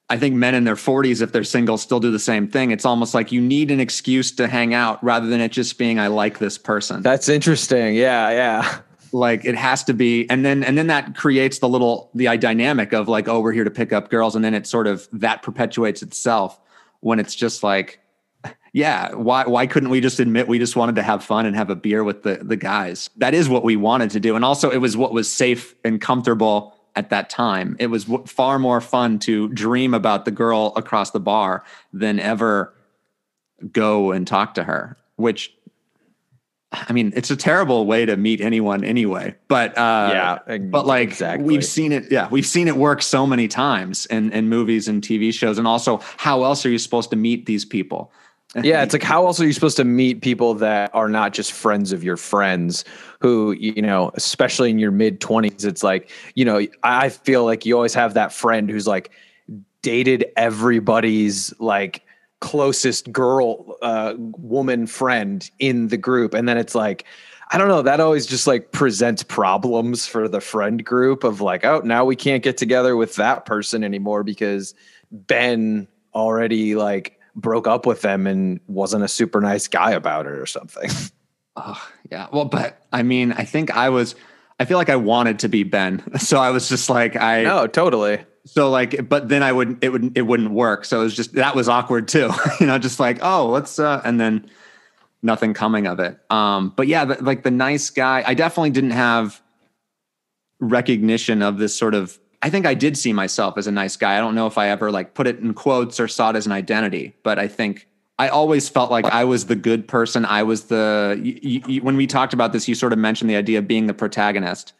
I 0.10 0.18
think 0.18 0.36
men 0.36 0.56
in 0.56 0.64
their 0.64 0.76
40s, 0.76 1.22
if 1.22 1.34
they're 1.34 1.44
single, 1.44 1.78
still 1.78 2.00
do 2.00 2.12
the 2.12 2.20
same 2.20 2.48
thing. 2.48 2.72
It's 2.72 2.86
almost 2.86 3.14
like 3.14 3.32
you 3.34 3.42
need 3.42 3.72
an 3.72 3.82
excuse 3.82 4.32
to 4.34 4.48
hang 4.48 4.74
out 4.74 5.04
rather 5.04 5.28
than 5.28 5.42
it 5.42 5.52
just 5.52 5.78
being, 5.78 6.00
I 6.00 6.08
like 6.08 6.40
this 6.40 6.58
person. 6.58 7.02
That's 7.02 7.28
interesting. 7.28 7.94
Yeah. 7.96 8.30
Yeah. 8.30 8.80
Like 9.14 9.46
it 9.46 9.56
has 9.56 9.84
to 9.86 9.94
be. 9.94 10.30
And 10.30 10.46
then, 10.46 10.64
and 10.64 10.78
then 10.78 10.88
that 10.88 11.16
creates 11.16 11.60
the 11.60 11.70
little, 11.70 12.10
the 12.14 12.38
dynamic 12.38 12.94
of 12.94 13.08
like, 13.08 13.28
oh, 13.28 13.40
we're 13.40 13.54
here 13.54 13.64
to 13.64 13.72
pick 13.72 13.94
up 13.94 14.10
girls. 14.10 14.36
And 14.36 14.44
then 14.44 14.54
it 14.54 14.68
sort 14.68 14.88
of, 14.88 15.08
that 15.12 15.42
perpetuates 15.42 16.02
itself 16.02 16.60
when 17.00 17.20
it's 17.20 17.36
just 17.36 17.64
like, 17.64 18.00
yeah, 18.74 19.14
why, 19.14 19.46
why 19.46 19.68
couldn't 19.68 19.90
we 19.90 20.02
just 20.02 20.20
admit 20.20 20.48
we 20.48 20.60
just 20.60 20.76
wanted 20.76 20.96
to 20.96 21.04
have 21.04 21.24
fun 21.24 21.46
and 21.46 21.56
have 21.56 21.70
a 21.70 21.76
beer 21.76 22.04
with 22.04 22.24
the, 22.24 22.40
the 22.42 22.58
guys? 22.58 23.10
That 23.18 23.34
is 23.34 23.50
what 23.50 23.64
we 23.64 23.76
wanted 23.76 24.12
to 24.12 24.20
do. 24.20 24.36
And 24.36 24.46
also 24.46 24.70
it 24.70 24.78
was 24.78 24.96
what 24.96 25.14
was 25.14 25.32
safe 25.32 25.76
and 25.84 26.00
comfortable 26.00 26.74
at 26.96 27.12
that 27.12 27.30
time. 27.30 27.76
It 27.80 27.88
was 27.88 28.06
far 28.26 28.58
more 28.58 28.82
fun 28.82 29.20
to 29.20 29.50
dream 29.50 29.94
about 29.94 30.26
the 30.26 30.32
girl 30.32 30.74
across 30.76 31.12
the 31.12 31.20
bar 31.20 31.64
than 31.94 32.20
ever 32.20 32.74
go 33.72 34.12
and 34.12 34.26
talk 34.28 34.56
to 34.56 34.64
her, 34.64 34.98
which 35.16 35.54
I 36.72 36.92
mean, 36.92 37.14
it's 37.16 37.32
a 37.32 37.38
terrible 37.38 37.86
way 37.86 38.06
to 38.06 38.18
meet 38.18 38.42
anyone 38.42 38.84
anyway. 38.84 39.36
But 39.48 39.78
uh, 39.78 40.40
yeah, 40.48 40.58
but 40.58 40.86
like 40.86 41.08
exactly. 41.08 41.48
we've 41.48 41.66
seen 41.66 41.92
it. 41.92 42.12
Yeah, 42.12 42.28
we've 42.30 42.46
seen 42.46 42.68
it 42.68 42.76
work 42.76 43.02
so 43.02 43.26
many 43.26 43.48
times 43.48 44.06
in 44.08 44.32
in 44.34 44.50
movies 44.50 44.88
and 44.88 45.02
TV 45.02 45.34
shows. 45.34 45.58
And 45.58 45.68
also, 45.68 46.02
how 46.18 46.44
else 46.44 46.66
are 46.66 46.70
you 46.70 46.78
supposed 46.78 47.10
to 47.12 47.16
meet 47.16 47.46
these 47.46 47.64
people? 47.64 48.12
yeah, 48.64 48.82
it's 48.82 48.94
like 48.94 49.04
how 49.04 49.26
else 49.26 49.40
are 49.40 49.46
you 49.46 49.54
supposed 49.54 49.78
to 49.78 49.84
meet 49.84 50.22
people 50.22 50.54
that 50.56 50.90
are 50.94 51.10
not 51.10 51.34
just 51.34 51.52
friends 51.52 51.92
of 51.92 52.04
your 52.04 52.18
friends 52.18 52.86
who, 53.20 53.52
you 53.52 53.82
know, 53.82 54.12
especially 54.16 54.70
in 54.70 54.80
your 54.80 54.92
mid 54.92 55.20
20s, 55.20 55.66
it's 55.66 55.84
like, 55.84 56.10
you 56.34 56.46
know, 56.46 56.66
I 56.82 57.10
feel 57.10 57.44
like 57.44 57.66
you 57.66 57.76
always 57.76 57.94
have 57.94 58.14
that 58.14 58.32
friend 58.32 58.70
who's 58.70 58.88
like 58.88 59.12
dated 59.82 60.26
everybody's 60.38 61.54
like 61.60 62.04
closest 62.40 63.12
girl 63.12 63.78
uh 63.82 64.14
woman 64.18 64.86
friend 64.86 65.50
in 65.60 65.88
the 65.88 65.98
group 65.98 66.34
and 66.34 66.48
then 66.48 66.58
it's 66.58 66.76
like 66.76 67.06
I 67.50 67.58
don't 67.58 67.70
know. 67.70 67.82
That 67.82 68.00
always 68.00 68.26
just 68.26 68.46
like 68.46 68.72
presents 68.72 69.24
problems 69.24 70.06
for 70.06 70.28
the 70.28 70.42
friend 70.42 70.84
group 70.84 71.24
of 71.24 71.40
like, 71.40 71.64
oh, 71.64 71.80
now 71.84 72.04
we 72.04 72.16
can't 72.16 72.44
get 72.44 72.58
together 72.58 72.98
with 72.98 73.16
that 73.16 73.46
person 73.46 73.84
anymore 73.84 74.24
because 74.24 74.74
Ben 75.12 75.88
already 76.14 76.76
like 76.76 77.20
broke 77.36 77.68
up 77.68 77.86
with 77.86 78.02
them 78.02 78.28
and 78.28 78.60
wasn't 78.68 79.04
a 79.04 79.08
super 79.08 79.40
nice 79.40 79.68
guy 79.68 79.92
about 79.92 80.26
it 80.26 80.34
or 80.34 80.46
something. 80.46 80.90
Oh, 81.60 81.90
yeah. 82.12 82.28
Well, 82.32 82.46
but 82.46 82.86
I 82.94 83.02
mean, 83.02 83.32
I 83.32 83.44
think 83.44 83.76
I 83.76 83.90
was, 83.90 84.14
I 84.60 84.66
feel 84.66 84.78
like 84.78 84.92
I 84.92 84.96
wanted 84.96 85.40
to 85.40 85.50
be 85.50 85.64
Ben. 85.64 86.04
So 86.20 86.38
I 86.38 86.52
was 86.52 86.70
just 86.70 86.88
like, 86.88 87.16
I. 87.16 87.42
No, 87.42 87.66
totally. 87.66 88.24
So 88.48 88.70
like, 88.70 89.08
but 89.08 89.30
then 89.30 89.44
I 89.44 89.52
would, 89.52 89.78
it 89.82 89.90
would, 89.90 90.18
it 90.18 90.24
wouldn't 90.24 90.52
work. 90.52 90.86
So 90.86 91.02
it 91.02 91.04
was 91.04 91.16
just, 91.16 91.34
that 91.34 91.56
was 91.56 91.70
awkward 91.70 92.08
too. 92.08 92.32
you 92.60 92.66
know, 92.66 92.80
just 92.80 93.00
like, 93.00 93.20
oh, 93.22 93.48
let's, 93.48 93.78
uh, 93.78 94.02
and 94.04 94.20
then 94.20 94.50
nothing 95.22 95.54
coming 95.54 95.86
of 95.86 96.00
it. 96.00 96.20
Um, 96.30 96.74
but 96.76 96.88
yeah, 96.88 97.06
the, 97.06 97.24
like 97.24 97.44
the 97.44 97.52
nice 97.52 97.90
guy, 97.90 98.24
I 98.26 98.34
definitely 98.34 98.72
didn't 98.72 98.92
have 98.92 99.42
recognition 100.60 101.42
of 101.42 101.58
this 101.58 101.76
sort 101.76 101.94
of 101.94 102.20
I 102.42 102.50
think 102.50 102.66
I 102.66 102.76
did 102.76 102.98
see 102.98 103.14
myself 103.14 103.58
as 103.58 103.68
a 103.68 103.72
nice 103.72 103.98
guy. 103.98 104.16
I 104.16 104.20
don't 104.20 104.36
know 104.36 104.48
if 104.48 104.58
I 104.58 104.70
ever 104.70 104.92
like 104.92 105.14
put 105.16 105.28
it 105.28 105.40
in 105.40 105.54
quotes 105.54 106.00
or 106.00 106.08
saw 106.08 106.30
it 106.30 106.36
as 106.36 106.46
an 106.46 106.52
identity, 106.52 107.16
but 107.24 107.40
I 107.40 107.48
think 107.48 107.88
I 108.20 108.30
always 108.30 108.70
felt 108.70 108.92
like 108.92 109.06
I 109.06 109.24
was 109.24 109.48
the 109.48 109.56
good 109.56 109.88
person. 109.88 110.24
I 110.26 110.44
was 110.44 110.66
the 110.66 111.20
you, 111.22 111.62
you, 111.68 111.82
when 111.82 111.98
we 111.98 112.06
talked 112.06 112.34
about 112.34 112.54
this, 112.54 112.68
you 112.68 112.76
sort 112.76 112.94
of 112.94 113.00
mentioned 113.00 113.30
the 113.30 113.36
idea 113.36 113.60
of 113.60 113.68
being 113.68 113.88
the 113.88 113.94
protagonist, 113.94 114.74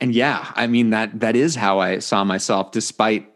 and 0.00 0.14
yeah, 0.14 0.52
I 0.54 0.66
mean 0.66 0.90
that 0.90 1.20
that 1.20 1.36
is 1.36 1.54
how 1.54 1.78
I 1.78 1.98
saw 1.98 2.24
myself. 2.24 2.72
Despite, 2.72 3.30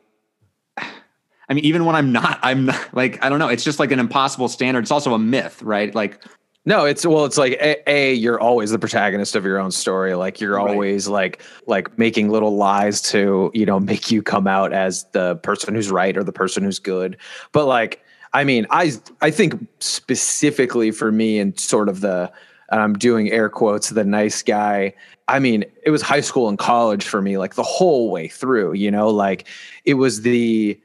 I 0.76 1.54
mean, 1.54 1.64
even 1.64 1.84
when 1.84 1.96
I'm 1.96 2.12
not, 2.12 2.38
I'm 2.42 2.66
not, 2.66 2.88
like 2.94 3.24
I 3.24 3.28
don't 3.28 3.38
know. 3.38 3.48
It's 3.48 3.64
just 3.64 3.78
like 3.78 3.92
an 3.92 3.98
impossible 3.98 4.48
standard. 4.48 4.80
It's 4.80 4.90
also 4.90 5.14
a 5.14 5.18
myth, 5.18 5.62
right? 5.62 5.94
Like 5.94 6.22
no, 6.68 6.84
it's 6.84 7.06
well, 7.06 7.24
it's 7.24 7.38
like 7.38 7.54
a, 7.54 7.90
a, 7.90 8.12
you're 8.12 8.38
always 8.38 8.72
the 8.72 8.78
protagonist 8.78 9.34
of 9.34 9.46
your 9.46 9.58
own 9.58 9.70
story. 9.70 10.14
Like 10.14 10.38
you're 10.38 10.56
right. 10.56 10.68
always 10.68 11.08
like 11.08 11.42
like 11.66 11.98
making 11.98 12.28
little 12.28 12.56
lies 12.56 13.00
to, 13.02 13.50
you 13.54 13.64
know, 13.64 13.80
make 13.80 14.10
you 14.10 14.22
come 14.22 14.46
out 14.46 14.74
as 14.74 15.04
the 15.12 15.36
person 15.36 15.74
who's 15.74 15.90
right 15.90 16.14
or 16.14 16.22
the 16.22 16.32
person 16.32 16.64
who's 16.64 16.78
good. 16.78 17.16
But 17.52 17.64
like 17.64 18.04
I 18.34 18.44
mean, 18.44 18.66
I 18.70 18.92
I 19.22 19.30
think 19.30 19.66
specifically 19.80 20.90
for 20.90 21.10
me 21.10 21.38
and 21.38 21.58
sort 21.58 21.88
of 21.88 22.02
the 22.02 22.30
I'm 22.70 22.94
doing 22.94 23.30
air 23.30 23.48
quotes 23.48 23.90
the 23.90 24.04
nice 24.04 24.42
guy. 24.42 24.94
I 25.26 25.38
mean, 25.38 25.64
it 25.82 25.90
was 25.90 26.02
high 26.02 26.20
school 26.20 26.48
and 26.48 26.58
college 26.58 27.04
for 27.04 27.22
me 27.22 27.38
like 27.38 27.54
the 27.54 27.62
whole 27.62 28.10
way 28.10 28.28
through, 28.28 28.74
you 28.74 28.90
know, 28.90 29.08
like 29.08 29.46
it 29.84 29.94
was 29.94 30.22
the 30.22 30.80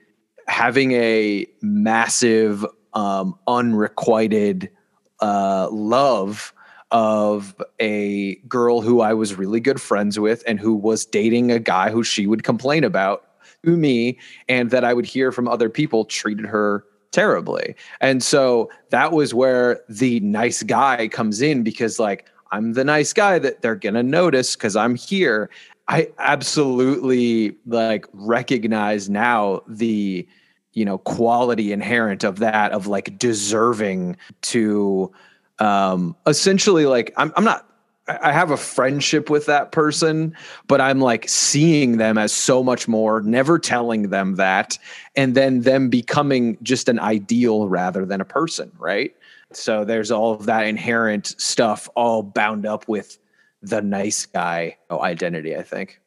having 0.47 0.91
a 0.93 1.45
massive 1.61 2.65
um 2.93 3.37
unrequited 3.47 4.69
uh, 5.21 5.69
love 5.71 6.53
of 6.91 7.55
a 7.79 8.35
girl 8.47 8.81
who 8.81 9.01
I 9.01 9.13
was 9.13 9.35
really 9.35 9.59
good 9.59 9.81
friends 9.81 10.19
with 10.19 10.43
and 10.45 10.59
who 10.59 10.75
was 10.75 11.05
dating 11.05 11.51
a 11.51 11.59
guy 11.59 11.89
who 11.89 12.03
she 12.03 12.27
would 12.27 12.43
complain 12.43 12.83
about 12.83 13.25
to 13.65 13.75
me 13.75 14.19
and 14.47 14.69
that 14.69 14.83
I 14.83 14.93
would 14.93 15.05
hear 15.05 15.31
from 15.31 15.47
other 15.47 15.69
people 15.69 16.05
treated 16.05 16.45
her 16.45 16.85
terribly. 17.13 17.75
And 18.01 18.22
so 18.22 18.70
that 18.89 19.13
was 19.13 19.34
where 19.34 19.82
the 19.88 20.20
nice 20.20 20.63
guy 20.63 21.08
comes 21.08 21.41
in 21.41 21.63
because 21.63 22.00
like 22.00 22.25
I'm 22.51 22.74
the 22.74 22.84
nice 22.84 23.13
guy 23.13 23.39
that 23.39 23.62
they're 23.62 23.75
going 23.75 23.96
to 23.96 24.03
notice 24.03 24.55
cuz 24.55 24.75
I'm 24.75 24.96
here. 24.96 25.50
I 25.88 26.10
absolutely 26.17 27.55
like 27.65 28.05
recognize 28.13 29.10
now 29.10 29.62
the 29.67 30.27
you 30.74 30.86
know 30.86 30.98
quality 30.98 31.72
inherent 31.72 32.24
of 32.24 32.39
that 32.39 32.72
of 32.72 32.88
like 32.88 33.17
deserving 33.20 34.17
to 34.41 35.12
um 35.60 36.15
essentially 36.25 36.86
like 36.86 37.13
I'm 37.15 37.32
I'm 37.36 37.43
not 37.43 37.67
I 38.07 38.33
have 38.33 38.51
a 38.51 38.57
friendship 38.57 39.29
with 39.29 39.45
that 39.45 39.72
person, 39.72 40.36
but 40.67 40.81
I'm 40.81 41.00
like 41.00 41.29
seeing 41.29 41.98
them 41.98 42.17
as 42.17 42.33
so 42.33 42.62
much 42.62 42.88
more, 42.88 43.22
never 43.22 43.57
telling 43.57 44.10
them 44.10 44.36
that, 44.36 44.77
and 45.15 45.36
then 45.36 45.62
them 45.62 45.89
becoming 45.89 46.57
just 46.62 46.89
an 46.89 47.00
ideal 47.00 47.69
rather 47.69 48.05
than 48.05 48.19
a 48.19 48.25
person, 48.25 48.72
right? 48.77 49.15
So 49.53 49.86
there's 49.86 50.12
all 50.12 50.33
of 50.33 50.48
that 50.48 50.67
inherent 50.67 51.39
stuff 51.39 51.88
all 51.95 52.24
bound 52.24 52.65
up 52.65 52.88
with 52.88 53.17
the 53.62 53.81
nice 53.81 54.25
guy 54.25 54.77
identity, 54.91 55.55
I 55.55 55.63
think. 55.63 56.01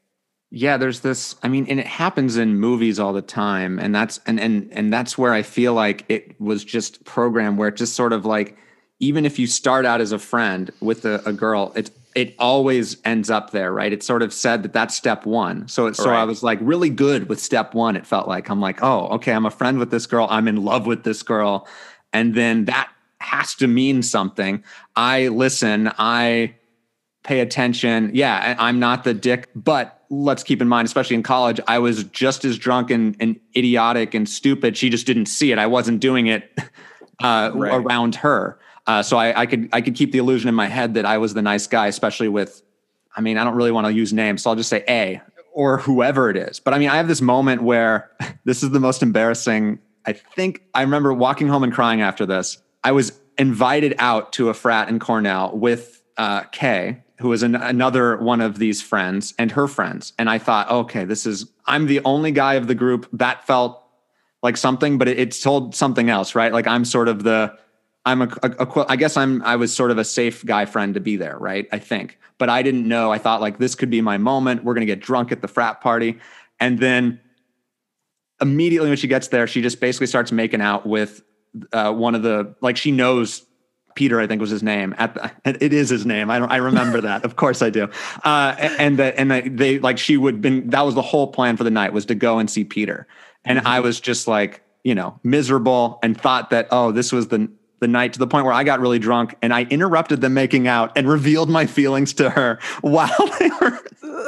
Yeah, 0.50 0.76
there's 0.76 1.00
this 1.00 1.35
I 1.43 1.49
mean, 1.49 1.67
and 1.69 1.81
it 1.81 1.87
happens 1.87 2.37
in 2.37 2.57
movies 2.57 3.00
all 3.00 3.12
the 3.12 3.23
time, 3.23 3.79
and 3.79 3.95
that's 3.95 4.21
and 4.26 4.38
and 4.38 4.69
and 4.73 4.93
that's 4.93 5.19
where 5.19 5.33
I 5.33 5.43
feel 5.43 5.75
like 5.75 6.05
it 6.09 6.41
was 6.41 6.65
just 6.65 7.05
programmed 7.05 7.59
where 7.59 7.69
it 7.69 7.76
just 7.76 7.95
sort 7.95 8.12
of 8.12 8.25
like 8.25 8.57
even 8.99 9.25
if 9.26 9.38
you 9.38 9.47
start 9.47 9.85
out 9.85 10.00
as 10.00 10.12
a 10.12 10.19
friend 10.19 10.71
with 10.81 11.05
a, 11.05 11.23
a 11.26 11.33
girl, 11.33 11.73
it 11.75 11.91
it 12.15 12.35
always 12.38 12.97
ends 13.05 13.29
up 13.29 13.50
there, 13.50 13.71
right? 13.73 13.93
It's 13.93 14.07
sort 14.07 14.23
of 14.23 14.33
said 14.33 14.62
that 14.62 14.73
that's 14.73 14.95
step 14.95 15.26
one. 15.26 15.69
So 15.69 15.87
it, 15.87 15.97
so 15.97 16.11
right. 16.11 16.21
I 16.21 16.25
was 16.25 16.43
like 16.43 16.59
really 16.62 16.88
good 16.88 17.29
with 17.29 17.38
step 17.38 17.75
one. 17.75 17.95
It 17.95 18.07
felt 18.07 18.26
like 18.26 18.49
I'm 18.49 18.61
like, 18.61 18.83
oh, 18.83 19.09
okay, 19.09 19.33
I'm 19.33 19.45
a 19.45 19.50
friend 19.50 19.79
with 19.79 19.91
this 19.91 20.07
girl. 20.07 20.26
I'm 20.31 20.49
in 20.49 20.65
love 20.65 20.87
with 20.87 21.05
this 21.05 21.23
girl, 21.23 21.69
and 22.12 22.35
then 22.35 22.65
that 22.67 22.91
has 23.21 23.55
to 23.57 23.67
mean 23.67 24.03
something. 24.03 24.65
I 24.95 25.29
listen. 25.29 25.93
I 25.99 26.55
pay 27.23 27.41
attention. 27.41 28.11
Yeah, 28.15 28.55
I'm 28.59 28.79
not 28.79 29.05
the 29.05 29.12
dick, 29.12 29.50
but 29.55 29.97
let's 30.09 30.43
keep 30.43 30.62
in 30.62 30.69
mind, 30.69 30.87
especially 30.87 31.17
in 31.17 31.23
college, 31.23 31.61
I 31.67 31.79
was 31.79 32.05
just 32.05 32.45
as 32.45 32.57
drunk 32.57 32.91
and, 32.91 33.17
and 33.21 33.38
idiotic 33.57 34.15
and 34.15 34.29
stupid. 34.29 34.76
She 34.76 34.88
just 34.88 35.07
didn't 35.07 35.26
see 35.26 35.53
it. 35.53 35.59
I 35.59 35.67
wasn't 35.67 36.00
doing 36.00 36.29
it 36.29 36.50
uh, 37.23 37.50
right. 37.55 37.75
around 37.75 38.15
her. 38.17 38.59
Uh, 38.87 39.02
so 39.02 39.16
I, 39.16 39.40
I, 39.40 39.47
could 39.47 39.69
I 39.73 39.81
could 39.81 39.95
keep 39.95 40.12
the 40.12 40.19
illusion 40.19 40.49
in 40.49 40.55
my 40.55 40.66
head 40.66 40.95
that 40.95 41.05
I 41.05 41.19
was 41.19 41.35
the 41.35 41.43
nice 41.43 41.66
guy, 41.66 41.88
especially 41.88 42.28
with, 42.28 42.62
I 43.16 43.21
mean, 43.21 43.37
I 43.37 43.45
don't 43.45 43.57
really 43.57 43.73
want 43.73 43.87
to 43.87 43.93
use 43.93 44.12
names, 44.12 44.43
so 44.43 44.50
I'll 44.50 44.57
just 44.57 44.69
say 44.69 44.85
A 44.88 45.21
or 45.52 45.78
whoever 45.78 46.31
it 46.31 46.37
is. 46.37 46.61
But 46.61 46.75
I 46.75 46.78
mean, 46.78 46.90
I 46.90 46.97
have 46.97 47.09
this 47.09 47.23
moment 47.23 47.62
where 47.62 48.11
this 48.45 48.62
is 48.62 48.71
the 48.71 48.81
most 48.81 49.02
embarrassing. 49.02 49.81
I 50.05 50.12
think 50.12 50.62
I 50.75 50.83
remember 50.83 51.12
walking 51.12 51.49
home 51.49 51.64
and 51.64 51.73
crying 51.73 52.00
after 52.00 52.26
this. 52.26 52.59
I 52.85 52.93
was 52.93 53.19
invited 53.38 53.95
out 53.99 54.33
to 54.35 54.49
a 54.49 54.55
frat 54.55 54.88
in 54.88 54.99
Cornell 54.99 55.57
with 55.57 56.02
uh, 56.16 56.43
Kay, 56.45 57.02
who 57.19 57.28
was 57.28 57.43
an, 57.43 57.55
another 57.55 58.16
one 58.19 58.40
of 58.40 58.59
these 58.59 58.83
friends 58.83 59.35
and 59.38 59.50
her 59.52 59.66
friends. 59.66 60.12
And 60.19 60.31
I 60.31 60.38
thought, 60.38 60.71
okay, 60.71 61.05
this 61.05 61.26
is, 61.26 61.50
I'm 61.66 61.87
the 61.87 62.00
only 62.05 62.31
guy 62.31 62.55
of 62.55 62.66
the 62.66 62.75
group 62.75 63.09
that 63.14 63.47
felt 63.47 63.83
like 64.43 64.57
something, 64.57 64.99
but 64.99 65.09
it, 65.09 65.19
it 65.19 65.31
told 65.33 65.75
something 65.75 66.09
else, 66.11 66.35
right? 66.35 66.52
Like 66.52 66.66
I'm 66.66 66.85
sort 66.85 67.09
of 67.09 67.23
the, 67.23 67.57
I'm 68.07 68.23
a, 68.23 68.29
a, 68.43 68.51
a, 68.61 68.87
I 68.89 68.97
guess 68.97 69.17
I'm, 69.17 69.43
I 69.43 69.57
was 69.57 69.75
sort 69.75 69.91
of 69.91 69.99
a 69.99 70.05
safe 70.05 70.45
guy 70.47 70.65
friend 70.65 70.95
to 70.95 71.01
be 71.01 71.17
there, 71.17 71.37
right? 71.39 71.69
I 71.73 71.79
think, 71.81 72.19
but 72.39 72.49
I 72.49 72.63
didn't 72.63 72.87
know. 72.87 73.13
I 73.13 73.19
thought 73.19 73.41
like 73.41 73.59
this 73.59 73.75
could 73.75 73.91
be 73.91 74.01
my 74.01 74.17
moment. 74.17 74.65
We're 74.65 74.75
going 74.75 74.87
to 74.87 74.93
get 74.93 75.01
drunk 75.01 75.33
at 75.33 75.43
the 75.43 75.49
frat 75.49 75.81
party. 75.81 76.19
And 76.61 76.79
then 76.79 77.21
immediately 78.41 78.89
when 78.89 78.97
she 78.97 79.09
gets 79.09 79.29
there, 79.29 79.47
she 79.47 79.61
just 79.61 79.81
basically 79.81 80.07
starts 80.07 80.31
making 80.31 80.61
out 80.61 80.87
with 80.87 81.23
uh, 81.73 81.93
one 81.93 82.15
of 82.15 82.23
the, 82.23 82.55
like 82.61 82.77
she 82.77 82.93
knows 82.93 83.45
Peter, 83.97 84.21
I 84.21 84.29
think 84.29 84.41
was 84.41 84.51
his 84.51 84.63
name. 84.63 84.95
At 84.99 85.15
the, 85.15 85.33
it 85.65 85.73
is 85.73 85.89
his 85.89 86.07
name. 86.07 86.31
I 86.31 86.39
don't. 86.39 86.53
I 86.53 86.59
remember 86.59 87.01
that. 87.01 87.25
Of 87.25 87.35
course, 87.35 87.63
I 87.63 87.71
do. 87.71 87.89
Uh, 88.23 88.55
and 88.59 88.99
the, 88.99 89.19
and 89.19 89.31
the, 89.31 89.49
they 89.49 89.79
like 89.81 89.99
she 89.99 90.17
would 90.17 90.41
been. 90.41 90.71
That 90.71 90.83
was 90.83 90.95
the 90.95 91.03
whole 91.03 91.27
plan 91.33 91.57
for 91.57 91.65
the 91.65 91.71
night 91.71 91.93
was 91.93 92.07
to 92.07 92.15
go 92.15 92.39
and 92.39 92.49
see 92.49 92.63
Peter. 92.63 93.09
And 93.45 93.59
mm-hmm. 93.59 93.67
I 93.67 93.81
was 93.81 93.99
just 93.99 94.29
like, 94.29 94.63
you 94.85 94.95
know, 94.95 95.19
miserable 95.25 95.99
and 96.03 96.21
thought 96.21 96.51
that 96.51 96.69
oh, 96.71 96.93
this 96.93 97.11
was 97.11 97.29
the 97.29 97.51
the 97.80 97.88
night 97.88 98.12
to 98.14 98.18
the 98.18 98.26
point 98.26 98.45
where 98.45 98.54
I 98.54 98.64
got 98.64 98.80
really 98.80 98.99
drunk 98.99 99.37
and 99.42 99.52
I 99.52 99.62
interrupted 99.64 100.21
them 100.21 100.35
making 100.35 100.66
out 100.66 100.92
and 100.97 101.09
revealed 101.09 101.50
my 101.50 101.66
feelings 101.66 102.12
to 102.14 102.30
her 102.30 102.59
while 102.80 103.30
they 103.38 103.50
were. 103.61 103.78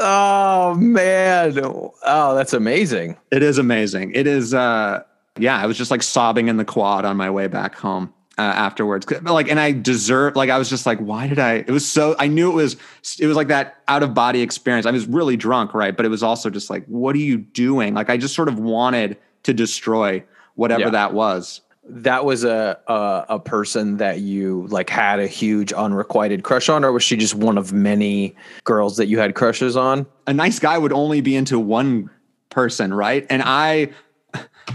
Oh 0.01 0.75
man! 0.79 1.59
Oh, 1.59 2.35
that's 2.35 2.53
amazing. 2.53 3.17
It 3.31 3.43
is 3.43 3.59
amazing. 3.59 4.13
It 4.15 4.27
is. 4.27 4.55
uh 4.55 5.03
Yeah, 5.39 5.59
I 5.59 5.67
was 5.67 5.77
just 5.77 5.91
like 5.91 6.03
sobbing 6.03 6.49
in 6.49 6.57
the 6.57 6.65
quad 6.65 7.05
on 7.05 7.17
my 7.17 7.31
way 7.31 7.47
back 7.47 7.75
home. 7.75 8.13
Uh, 8.39 8.43
afterwards 8.43 9.05
like 9.25 9.51
and 9.51 9.59
i 9.59 9.73
deserve 9.73 10.37
like 10.37 10.49
i 10.49 10.57
was 10.57 10.71
just 10.71 10.87
like 10.87 10.97
why 11.01 11.27
did 11.27 11.41
i 11.41 11.55
it 11.55 11.71
was 11.71 11.85
so 11.85 12.15
i 12.21 12.29
knew 12.29 12.53
it 12.53 12.55
was 12.55 12.77
it 13.19 13.27
was 13.27 13.37
like 13.37 13.49
that 13.49 13.83
out 13.89 14.05
of 14.05 14.15
body 14.15 14.43
experience 14.43 14.87
i 14.87 14.93
was 14.93 15.09
really 15.09 15.37
drunk 15.37 15.75
right 15.75 15.97
but 15.97 16.07
it 16.07 16.09
was 16.09 16.23
also 16.23 16.49
just 16.49 16.71
like 16.71 16.87
what 16.87 17.17
are 17.17 17.19
you 17.19 17.37
doing 17.37 17.95
like 17.95 18.09
i 18.09 18.17
just 18.17 18.37
sort 18.37 18.47
of 18.47 18.57
wanted 18.57 19.19
to 19.43 19.53
destroy 19.53 20.23
whatever 20.55 20.83
yeah. 20.83 20.91
that 20.91 21.13
was 21.15 21.63
that 21.89 22.25
was 22.25 22.45
a, 22.45 22.79
a, 22.87 23.25
a 23.31 23.41
person 23.41 23.97
that 23.97 24.21
you 24.21 24.67
like 24.69 24.91
had 24.91 25.19
a 25.19 25.27
huge 25.27 25.73
unrequited 25.73 26.45
crush 26.45 26.69
on, 26.69 26.85
or 26.85 26.93
was 26.93 27.03
she 27.03 27.17
just 27.17 27.35
one 27.35 27.57
of 27.57 27.73
many 27.73 28.37
girls 28.65 28.97
that 28.99 29.07
you 29.07 29.19
had 29.19 29.35
crushes 29.35 29.77
on? 29.77 30.07
A 30.27 30.35
nice 30.35 30.59
guy 30.59 30.77
would 30.77 30.93
only 30.93 31.21
be 31.21 31.35
into 31.35 31.59
one 31.59 32.11
person, 32.51 32.93
right? 32.93 33.27
And 33.31 33.43
I 33.45 33.91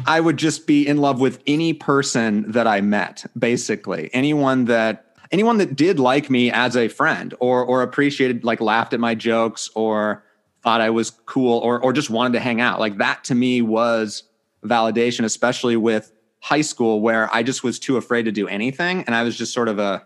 I 0.08 0.19
would 0.19 0.38
just 0.38 0.65
be 0.65 0.88
in 0.88 0.97
love 0.97 1.19
with 1.21 1.41
any 1.45 1.73
person 1.73 2.52
that 2.52 2.67
I 2.67 2.82
met, 2.82 3.26
basically. 3.38 4.10
Anyone 4.13 4.65
that 4.65 5.06
anyone 5.32 5.58
that 5.60 5.76
did 5.76 5.99
like 5.99 6.30
me 6.30 6.52
as 6.52 6.76
a 6.76 6.88
friend 6.88 7.34
or 7.39 7.63
or 7.63 7.84
appreciated 7.84 8.43
like 8.43 8.60
laughed 8.60 8.93
at 8.93 8.99
my 8.99 9.13
jokes 9.13 9.69
or 9.76 10.23
thought 10.63 10.82
I 10.82 10.89
was 10.89 11.12
cool 11.12 11.60
or 11.60 11.80
or 11.80 11.93
just 11.93 12.10
wanted 12.10 12.34
to 12.34 12.39
hang 12.39 12.60
out. 12.60 12.80
Like 12.80 12.97
that 12.97 13.23
to 13.26 13.36
me 13.36 13.62
was 13.62 14.23
validation, 14.63 15.26
especially 15.26 15.78
with 15.78 16.12
high 16.43 16.60
school 16.60 16.99
where 16.99 17.34
I 17.34 17.41
just 17.41 17.63
was 17.63 17.79
too 17.79 17.95
afraid 17.95 18.23
to 18.23 18.32
do 18.32 18.49
anything. 18.49 19.03
And 19.03 19.15
I 19.15 19.23
was 19.23 19.38
just 19.38 19.53
sort 19.53 19.69
of 19.69 19.79
a, 19.79 20.06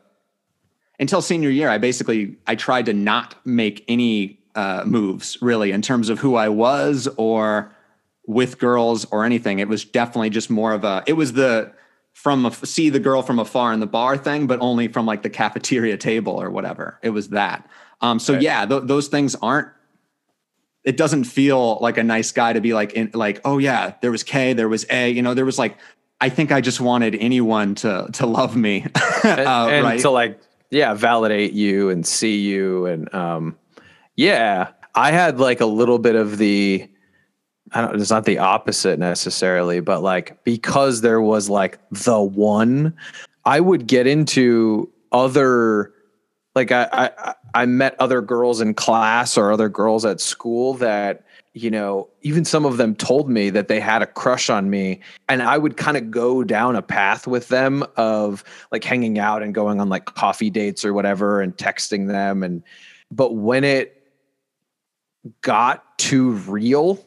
until 0.99 1.19
senior 1.19 1.49
year, 1.49 1.67
I 1.67 1.79
basically, 1.79 2.35
I 2.45 2.53
tried 2.53 2.85
to 2.85 2.93
not 2.93 3.33
make 3.43 3.83
any 3.87 4.39
uh, 4.53 4.83
moves 4.85 5.39
really 5.41 5.71
in 5.71 5.81
terms 5.81 6.09
of 6.09 6.19
who 6.19 6.35
I 6.35 6.49
was 6.49 7.07
or 7.17 7.75
with 8.27 8.59
girls 8.59 9.03
or 9.05 9.25
anything. 9.25 9.57
It 9.57 9.67
was 9.67 9.83
definitely 9.83 10.29
just 10.29 10.51
more 10.51 10.73
of 10.73 10.83
a, 10.83 11.03
it 11.07 11.13
was 11.13 11.33
the, 11.33 11.73
from 12.13 12.45
a, 12.45 12.51
see 12.51 12.91
the 12.91 12.99
girl 12.99 13.23
from 13.23 13.39
afar 13.39 13.73
in 13.73 13.79
the 13.79 13.87
bar 13.87 14.15
thing, 14.15 14.45
but 14.45 14.59
only 14.61 14.89
from 14.89 15.07
like 15.07 15.23
the 15.23 15.31
cafeteria 15.31 15.97
table 15.97 16.39
or 16.39 16.51
whatever. 16.51 16.99
It 17.01 17.09
was 17.09 17.29
that. 17.29 17.67
Um, 17.99 18.19
so 18.19 18.33
right. 18.33 18.43
yeah, 18.43 18.63
th- 18.63 18.83
those 18.85 19.07
things 19.07 19.33
aren't 19.41 19.69
it 20.83 20.97
doesn't 20.97 21.23
feel 21.23 21.79
like 21.81 21.97
a 21.97 22.03
nice 22.03 22.31
guy 22.31 22.53
to 22.53 22.61
be 22.61 22.73
like 22.73 22.93
in 22.93 23.09
like 23.13 23.41
oh 23.43 23.57
yeah 23.57 23.95
there 24.01 24.11
was 24.11 24.23
k 24.23 24.53
there 24.53 24.69
was 24.69 24.85
a 24.89 25.09
you 25.09 25.21
know 25.21 25.33
there 25.33 25.43
was 25.43 25.59
like 25.59 25.77
I 26.19 26.29
think 26.29 26.51
I 26.51 26.61
just 26.61 26.81
wanted 26.81 27.15
anyone 27.15 27.75
to 27.75 28.09
to 28.13 28.25
love 28.25 28.55
me, 28.55 28.85
uh, 29.23 29.27
and, 29.69 29.83
right? 29.83 29.99
to 30.01 30.09
like 30.09 30.39
yeah 30.69 30.93
validate 30.93 31.53
you 31.53 31.89
and 31.89 32.05
see 32.05 32.39
you 32.39 32.85
and 32.87 33.13
um 33.13 33.57
yeah 34.15 34.69
I 34.95 35.11
had 35.11 35.39
like 35.39 35.61
a 35.61 35.65
little 35.65 35.99
bit 35.99 36.15
of 36.15 36.37
the 36.37 36.89
I 37.71 37.81
don't 37.81 37.99
it's 37.99 38.09
not 38.09 38.25
the 38.25 38.39
opposite 38.39 38.99
necessarily 38.99 39.79
but 39.79 40.01
like 40.01 40.43
because 40.43 41.01
there 41.01 41.21
was 41.21 41.49
like 41.49 41.79
the 41.91 42.21
one 42.21 42.95
I 43.45 43.59
would 43.59 43.87
get 43.87 44.07
into 44.07 44.91
other 45.11 45.93
like 46.55 46.71
I 46.71 46.89
I 46.91 47.33
I 47.53 47.65
met 47.65 47.95
other 47.99 48.21
girls 48.21 48.59
in 48.59 48.73
class 48.73 49.37
or 49.37 49.51
other 49.51 49.69
girls 49.69 50.03
at 50.03 50.19
school 50.19 50.73
that 50.75 51.23
you 51.57 51.71
know, 51.71 52.07
even 52.21 52.45
some 52.45 52.65
of 52.65 52.77
them 52.77 52.95
told 52.95 53.29
me 53.29 53.49
that 53.49 53.67
they 53.67 53.79
had 53.79 54.01
a 54.03 54.05
crush 54.05 54.49
on 54.49 54.69
me. 54.69 54.99
And 55.27 55.41
I 55.41 55.57
would 55.57 55.75
kind 55.75 55.97
of 55.97 56.11
go 56.11 56.43
down 56.43 56.75
a 56.75 56.81
path 56.81 57.25
with 57.25 57.47
them 57.47 57.83
of 57.95 58.43
like 58.71 58.83
hanging 58.83 59.17
out 59.17 59.41
and 59.41 59.55
going 59.55 59.81
on 59.81 59.89
like 59.89 60.05
coffee 60.05 60.51
dates 60.51 60.85
or 60.85 60.93
whatever 60.93 61.41
and 61.41 61.55
texting 61.57 62.07
them. 62.07 62.43
And, 62.43 62.63
but 63.11 63.35
when 63.35 63.63
it 63.63 64.03
got 65.41 65.97
too 65.97 66.31
real, 66.31 67.03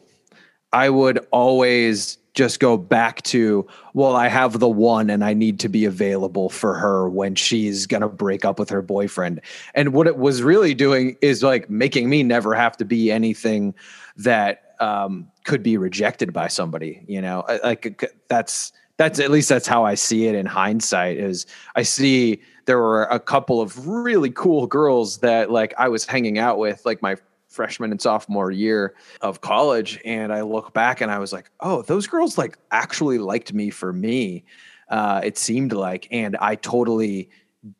I 0.73 0.89
would 0.89 1.25
always 1.31 2.17
just 2.33 2.59
go 2.59 2.77
back 2.77 3.21
to, 3.23 3.67
well, 3.93 4.15
I 4.15 4.27
have 4.27 4.59
the 4.59 4.69
one 4.69 5.09
and 5.09 5.23
I 5.23 5.33
need 5.33 5.59
to 5.61 5.69
be 5.69 5.85
available 5.85 6.49
for 6.49 6.73
her 6.75 7.09
when 7.09 7.35
she's 7.35 7.85
going 7.85 8.01
to 8.01 8.07
break 8.09 8.45
up 8.45 8.57
with 8.57 8.69
her 8.69 8.81
boyfriend. 8.81 9.41
And 9.75 9.93
what 9.93 10.07
it 10.07 10.17
was 10.17 10.41
really 10.41 10.73
doing 10.73 11.17
is 11.21 11.43
like 11.43 11.69
making 11.69 12.09
me 12.09 12.23
never 12.23 12.53
have 12.53 12.77
to 12.77 12.85
be 12.85 13.11
anything 13.11 13.73
that 14.23 14.75
um, 14.79 15.31
could 15.45 15.63
be 15.63 15.77
rejected 15.77 16.33
by 16.33 16.47
somebody. 16.47 17.03
You 17.07 17.21
know, 17.21 17.45
like 17.63 18.11
that's 18.27 18.73
that's 18.97 19.19
at 19.19 19.31
least 19.31 19.49
that's 19.49 19.67
how 19.67 19.83
I 19.83 19.95
see 19.95 20.27
it 20.27 20.35
in 20.35 20.45
hindsight. 20.45 21.17
Is 21.17 21.45
I 21.75 21.83
see 21.83 22.41
there 22.65 22.77
were 22.77 23.03
a 23.05 23.19
couple 23.19 23.61
of 23.61 23.87
really 23.87 24.31
cool 24.31 24.67
girls 24.67 25.19
that 25.19 25.51
like 25.51 25.73
I 25.77 25.87
was 25.87 26.05
hanging 26.05 26.37
out 26.37 26.57
with, 26.57 26.85
like 26.85 27.01
my 27.01 27.15
freshman 27.47 27.91
and 27.91 28.01
sophomore 28.01 28.49
year 28.51 28.95
of 29.21 29.41
college, 29.41 29.99
and 30.05 30.31
I 30.31 30.41
look 30.41 30.73
back 30.73 31.01
and 31.01 31.11
I 31.11 31.19
was 31.19 31.33
like, 31.33 31.51
oh, 31.59 31.81
those 31.81 32.07
girls 32.07 32.37
like 32.37 32.57
actually 32.71 33.17
liked 33.17 33.53
me 33.53 33.69
for 33.69 33.91
me. 33.91 34.45
Uh, 34.89 35.21
it 35.23 35.37
seemed 35.37 35.73
like, 35.73 36.07
and 36.11 36.35
I 36.37 36.55
totally 36.55 37.29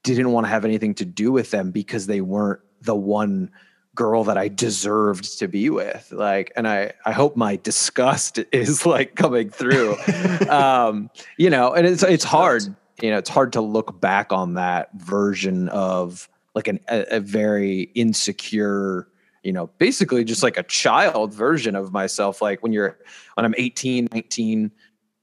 didn't 0.04 0.32
want 0.32 0.46
to 0.46 0.50
have 0.50 0.66
anything 0.66 0.94
to 0.96 1.06
do 1.06 1.32
with 1.32 1.52
them 1.52 1.72
because 1.72 2.08
they 2.08 2.22
weren't 2.22 2.62
the 2.82 2.96
one 2.96 3.52
girl 3.96 4.24
that 4.24 4.38
I 4.38 4.48
deserved 4.48 5.40
to 5.40 5.48
be 5.48 5.70
with. 5.70 6.12
Like, 6.12 6.52
and 6.56 6.68
I, 6.68 6.94
I 7.06 7.12
hope 7.12 7.36
my 7.36 7.58
disgust 7.58 8.40
is 8.52 8.86
like 8.86 9.16
coming 9.16 9.50
through. 9.50 9.98
um, 10.50 11.10
you 11.38 11.50
know, 11.50 11.74
and 11.74 11.86
it's, 11.86 12.04
it's 12.04 12.24
hard, 12.24 12.64
you 13.02 13.10
know, 13.10 13.18
it's 13.18 13.30
hard 13.30 13.54
to 13.54 13.62
look 13.62 14.00
back 14.00 14.32
on 14.32 14.54
that 14.56 14.90
version 14.94 15.70
of 15.70 16.30
like 16.56 16.68
an, 16.68 16.80
a, 16.90 17.18
a 17.18 17.20
very 17.20 17.92
insecure 17.96 19.08
you 19.44 19.52
know 19.52 19.68
basically 19.78 20.24
just 20.24 20.44
like 20.44 20.58
a 20.58 20.64
child 20.64 21.34
version 21.34 21.76
of 21.76 21.92
myself 21.92 22.42
like 22.42 22.62
when 22.62 22.72
you're 22.72 22.98
when 23.34 23.46
i'm 23.46 23.56
18 23.58 24.08
19 24.12 24.72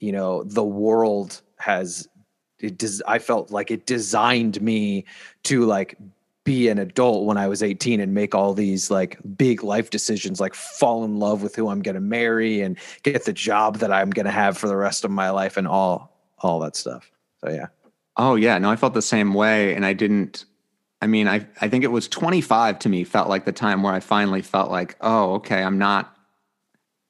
you 0.01 0.13
know 0.13 0.43
the 0.43 0.65
world 0.65 1.41
has 1.59 2.09
it 2.59 2.77
does 2.79 3.03
i 3.07 3.19
felt 3.19 3.51
like 3.51 3.71
it 3.71 3.87
designed 3.87 4.61
me 4.61 5.05
to 5.45 5.65
like 5.65 5.97
be 6.49 6.69
an 6.69 6.79
adult 6.79 7.27
when 7.27 7.37
i 7.37 7.47
was 7.47 7.63
18 7.63 8.01
and 8.01 8.15
make 8.15 8.35
all 8.35 8.55
these 8.55 8.91
like 8.91 9.19
big 9.37 9.63
life 9.63 9.91
decisions 9.91 10.41
like 10.41 10.55
fall 10.55 11.05
in 11.05 11.19
love 11.19 11.43
with 11.43 11.55
who 11.55 11.69
i'm 11.69 11.83
going 11.83 11.95
to 11.95 12.01
marry 12.01 12.61
and 12.61 12.79
get 13.03 13.25
the 13.25 13.33
job 13.33 13.79
that 13.79 13.93
i'm 13.93 14.11
going 14.11 14.27
to 14.27 14.33
have 14.33 14.57
for 14.57 14.69
the 14.69 14.77
rest 14.77 15.05
of 15.05 15.11
my 15.11 15.31
life 15.31 15.57
and 15.57 15.69
all 15.69 16.17
all 16.39 16.59
that 16.61 16.75
stuff 16.75 17.11
so 17.45 17.51
yeah 17.51 17.67
Oh 18.19 18.35
yeah, 18.35 18.59
no, 18.59 18.69
I 18.69 18.77
felt 18.77 18.95
the 18.95 19.01
same 19.03 19.33
way, 19.33 19.75
and 19.75 19.87
I 19.87 19.93
didn't. 19.93 20.45
I 21.01 21.07
mean, 21.07 21.29
I 21.29 21.47
I 21.61 21.69
think 21.69 21.85
it 21.85 21.93
was 21.93 22.09
25 22.09 22.81
to 22.81 22.89
me 22.89 23.05
felt 23.05 23.29
like 23.29 23.45
the 23.45 23.53
time 23.53 23.83
where 23.85 23.95
I 23.95 24.01
finally 24.01 24.43
felt 24.43 24.71
like, 24.71 24.97
oh, 25.01 25.35
okay, 25.35 25.63
I'm 25.63 25.79
not 25.79 26.17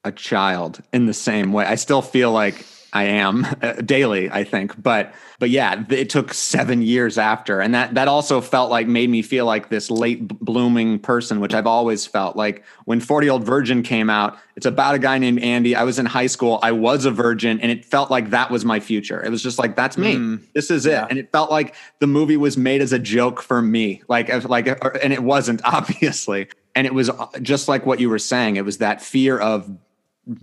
a 0.04 0.12
child 0.12 0.82
in 0.92 1.06
the 1.06 1.14
same 1.14 1.52
way. 1.52 1.64
I 1.64 1.76
still 1.76 2.02
feel 2.02 2.30
like 2.30 2.66
I 2.92 3.04
am 3.04 3.46
uh, 3.62 3.72
daily, 3.74 4.30
I 4.30 4.44
think. 4.44 4.80
But 4.82 5.14
but 5.38 5.50
yeah, 5.50 5.84
it 5.90 6.10
took 6.10 6.34
seven 6.34 6.82
years 6.82 7.18
after, 7.18 7.60
and 7.60 7.74
that 7.74 7.94
that 7.94 8.08
also 8.08 8.40
felt 8.40 8.70
like 8.70 8.86
made 8.86 9.10
me 9.10 9.22
feel 9.22 9.46
like 9.46 9.68
this 9.68 9.90
late 9.90 10.26
blooming 10.26 10.98
person, 10.98 11.40
which 11.40 11.54
I've 11.54 11.66
always 11.66 12.06
felt 12.06 12.36
like. 12.36 12.64
When 12.84 13.00
Forty 13.00 13.26
Year 13.26 13.32
Old 13.32 13.44
Virgin 13.44 13.82
came 13.82 14.08
out, 14.08 14.38
it's 14.56 14.64
about 14.64 14.94
a 14.94 14.98
guy 14.98 15.18
named 15.18 15.40
Andy. 15.40 15.76
I 15.76 15.84
was 15.84 15.98
in 15.98 16.06
high 16.06 16.26
school. 16.26 16.58
I 16.62 16.72
was 16.72 17.04
a 17.04 17.10
virgin, 17.10 17.60
and 17.60 17.70
it 17.70 17.84
felt 17.84 18.10
like 18.10 18.30
that 18.30 18.50
was 18.50 18.64
my 18.64 18.80
future. 18.80 19.22
It 19.22 19.30
was 19.30 19.42
just 19.42 19.58
like 19.58 19.76
that's 19.76 19.98
me. 19.98 20.16
Mm, 20.16 20.42
this 20.54 20.70
is 20.70 20.86
yeah. 20.86 21.04
it, 21.04 21.10
and 21.10 21.18
it 21.18 21.30
felt 21.30 21.50
like 21.50 21.74
the 21.98 22.06
movie 22.06 22.36
was 22.36 22.56
made 22.56 22.80
as 22.80 22.92
a 22.92 22.98
joke 22.98 23.42
for 23.42 23.60
me. 23.60 24.02
Like 24.08 24.28
like, 24.44 24.66
and 25.02 25.12
it 25.12 25.22
wasn't 25.22 25.60
obviously. 25.64 26.48
And 26.74 26.86
it 26.86 26.94
was 26.94 27.10
uh, 27.10 27.26
just 27.42 27.68
like 27.68 27.86
what 27.86 28.00
you 28.00 28.08
were 28.08 28.18
saying. 28.18 28.56
It 28.56 28.64
was 28.64 28.78
that 28.78 29.02
fear 29.02 29.38
of 29.38 29.68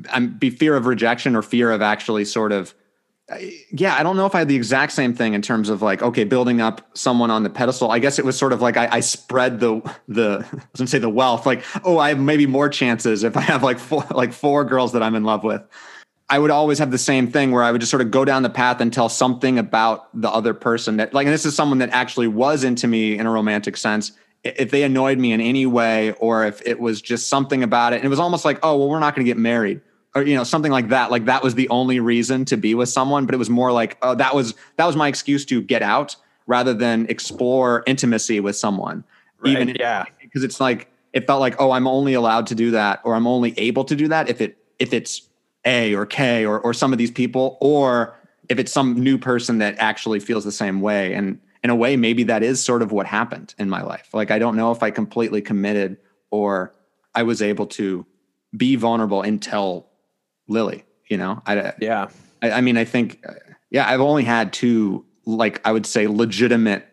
I'm 0.09 0.37
be 0.37 0.49
fear 0.49 0.75
of 0.75 0.85
rejection 0.85 1.35
or 1.35 1.41
fear 1.41 1.71
of 1.71 1.81
actually 1.81 2.25
sort 2.25 2.51
of 2.51 2.73
yeah, 3.71 3.95
I 3.95 4.03
don't 4.03 4.17
know 4.17 4.27
if 4.27 4.35
I 4.35 4.39
had 4.39 4.47
the 4.47 4.55
exact 4.55 4.91
same 4.91 5.13
thing 5.15 5.33
in 5.33 5.41
terms 5.41 5.69
of 5.69 5.81
like, 5.81 6.03
okay, 6.03 6.23
building 6.23 6.61
up 6.61 6.87
someone 6.95 7.31
on 7.31 7.41
the 7.41 7.49
pedestal. 7.49 7.89
I 7.89 7.97
guess 7.97 8.19
it 8.19 8.25
was 8.25 8.37
sort 8.37 8.53
of 8.53 8.61
like 8.61 8.77
I, 8.77 8.87
I 8.91 8.99
spread 8.99 9.59
the 9.59 9.81
the 10.07 10.45
I 10.53 10.55
was 10.55 10.77
gonna 10.77 10.87
say 10.87 10.99
the 10.99 11.09
wealth, 11.09 11.45
like, 11.45 11.63
oh, 11.83 11.97
I 11.97 12.09
have 12.09 12.19
maybe 12.19 12.45
more 12.45 12.69
chances 12.69 13.23
if 13.23 13.35
I 13.35 13.41
have 13.41 13.63
like 13.63 13.79
four 13.79 14.05
like 14.11 14.31
four 14.31 14.63
girls 14.63 14.93
that 14.93 15.01
I'm 15.01 15.15
in 15.15 15.23
love 15.23 15.43
with. 15.43 15.63
I 16.29 16.39
would 16.39 16.51
always 16.51 16.79
have 16.79 16.89
the 16.89 16.97
same 16.97 17.31
thing 17.31 17.51
where 17.51 17.63
I 17.63 17.71
would 17.71 17.81
just 17.81 17.91
sort 17.91 18.01
of 18.01 18.09
go 18.09 18.25
down 18.25 18.41
the 18.41 18.49
path 18.49 18.81
and 18.81 18.91
tell 18.91 19.09
something 19.09 19.59
about 19.59 20.09
the 20.19 20.29
other 20.29 20.55
person 20.55 20.97
that 20.97 21.13
like, 21.13 21.25
and 21.25 21.33
this 21.33 21.45
is 21.45 21.55
someone 21.55 21.79
that 21.79 21.89
actually 21.89 22.27
was 22.27 22.63
into 22.63 22.87
me 22.87 23.17
in 23.17 23.25
a 23.25 23.31
romantic 23.31 23.77
sense 23.77 24.11
if 24.45 24.71
they 24.71 24.83
annoyed 24.83 25.17
me 25.17 25.31
in 25.31 25.41
any 25.41 25.65
way 25.65 26.11
or 26.13 26.45
if 26.45 26.61
it 26.65 26.79
was 26.79 27.01
just 27.01 27.27
something 27.27 27.63
about 27.63 27.93
it 27.93 27.97
and 27.97 28.05
it 28.05 28.09
was 28.09 28.19
almost 28.19 28.45
like 28.45 28.59
oh 28.63 28.77
well 28.77 28.87
we're 28.87 28.99
not 28.99 29.15
going 29.15 29.25
to 29.25 29.29
get 29.29 29.37
married 29.37 29.81
or 30.13 30.23
you 30.23 30.35
know 30.35 30.43
something 30.43 30.71
like 30.71 30.89
that. 30.89 31.11
Like 31.11 31.25
that 31.25 31.43
was 31.43 31.55
the 31.55 31.67
only 31.69 31.99
reason 31.99 32.45
to 32.45 32.57
be 32.57 32.75
with 32.75 32.89
someone 32.89 33.25
but 33.25 33.35
it 33.35 33.37
was 33.37 33.49
more 33.49 33.71
like 33.71 33.97
oh 34.01 34.15
that 34.15 34.35
was 34.35 34.53
that 34.77 34.85
was 34.85 34.95
my 34.95 35.07
excuse 35.07 35.45
to 35.45 35.61
get 35.61 35.81
out 35.81 36.15
rather 36.47 36.73
than 36.73 37.07
explore 37.07 37.83
intimacy 37.87 38.39
with 38.39 38.55
someone. 38.55 39.03
Right, 39.39 39.51
even 39.51 39.75
yeah. 39.79 40.05
because 40.21 40.43
it's 40.43 40.59
like 40.59 40.91
it 41.11 41.27
felt 41.27 41.39
like 41.39 41.55
oh 41.59 41.71
i'm 41.71 41.87
only 41.87 42.13
allowed 42.13 42.47
to 42.47 42.55
do 42.55 42.71
that 42.71 42.99
or 43.03 43.15
i'm 43.15 43.25
only 43.25 43.57
able 43.57 43.85
to 43.85 43.95
do 43.95 44.07
that 44.09 44.29
if 44.29 44.41
it 44.41 44.57
if 44.79 44.93
it's 44.93 45.21
a 45.65 45.95
or 45.95 46.05
k 46.05 46.45
or 46.45 46.59
or 46.59 46.73
some 46.73 46.91
of 46.91 46.97
these 46.97 47.11
people 47.11 47.57
or 47.61 48.15
if 48.49 48.59
it's 48.59 48.71
some 48.71 48.93
new 48.95 49.17
person 49.17 49.57
that 49.59 49.75
actually 49.79 50.19
feels 50.19 50.43
the 50.43 50.51
same 50.51 50.81
way. 50.81 51.13
And 51.13 51.39
in 51.65 51.71
a 51.71 51.75
way, 51.75 51.97
maybe 51.97 52.21
that 52.25 52.43
is 52.43 52.63
sort 52.63 52.83
of 52.83 52.91
what 52.91 53.07
happened 53.07 53.55
in 53.57 53.71
my 53.71 53.81
life. 53.81 54.09
Like, 54.13 54.29
I 54.29 54.37
don't 54.37 54.55
know 54.55 54.71
if 54.71 54.83
I 54.83 54.91
completely 54.91 55.41
committed 55.41 55.97
or 56.29 56.75
I 57.15 57.23
was 57.23 57.41
able 57.41 57.65
to 57.65 58.05
be 58.55 58.75
vulnerable 58.75 59.23
and 59.23 59.41
tell 59.41 59.89
Lily, 60.47 60.85
you 61.07 61.17
know? 61.17 61.41
I, 61.47 61.73
yeah. 61.81 62.09
I, 62.43 62.51
I 62.51 62.61
mean, 62.61 62.77
I 62.77 62.85
think, 62.85 63.25
yeah, 63.71 63.89
I've 63.89 63.99
only 63.99 64.23
had 64.23 64.53
two, 64.53 65.07
like, 65.25 65.59
I 65.65 65.71
would 65.71 65.87
say 65.87 66.05
legitimate 66.05 66.87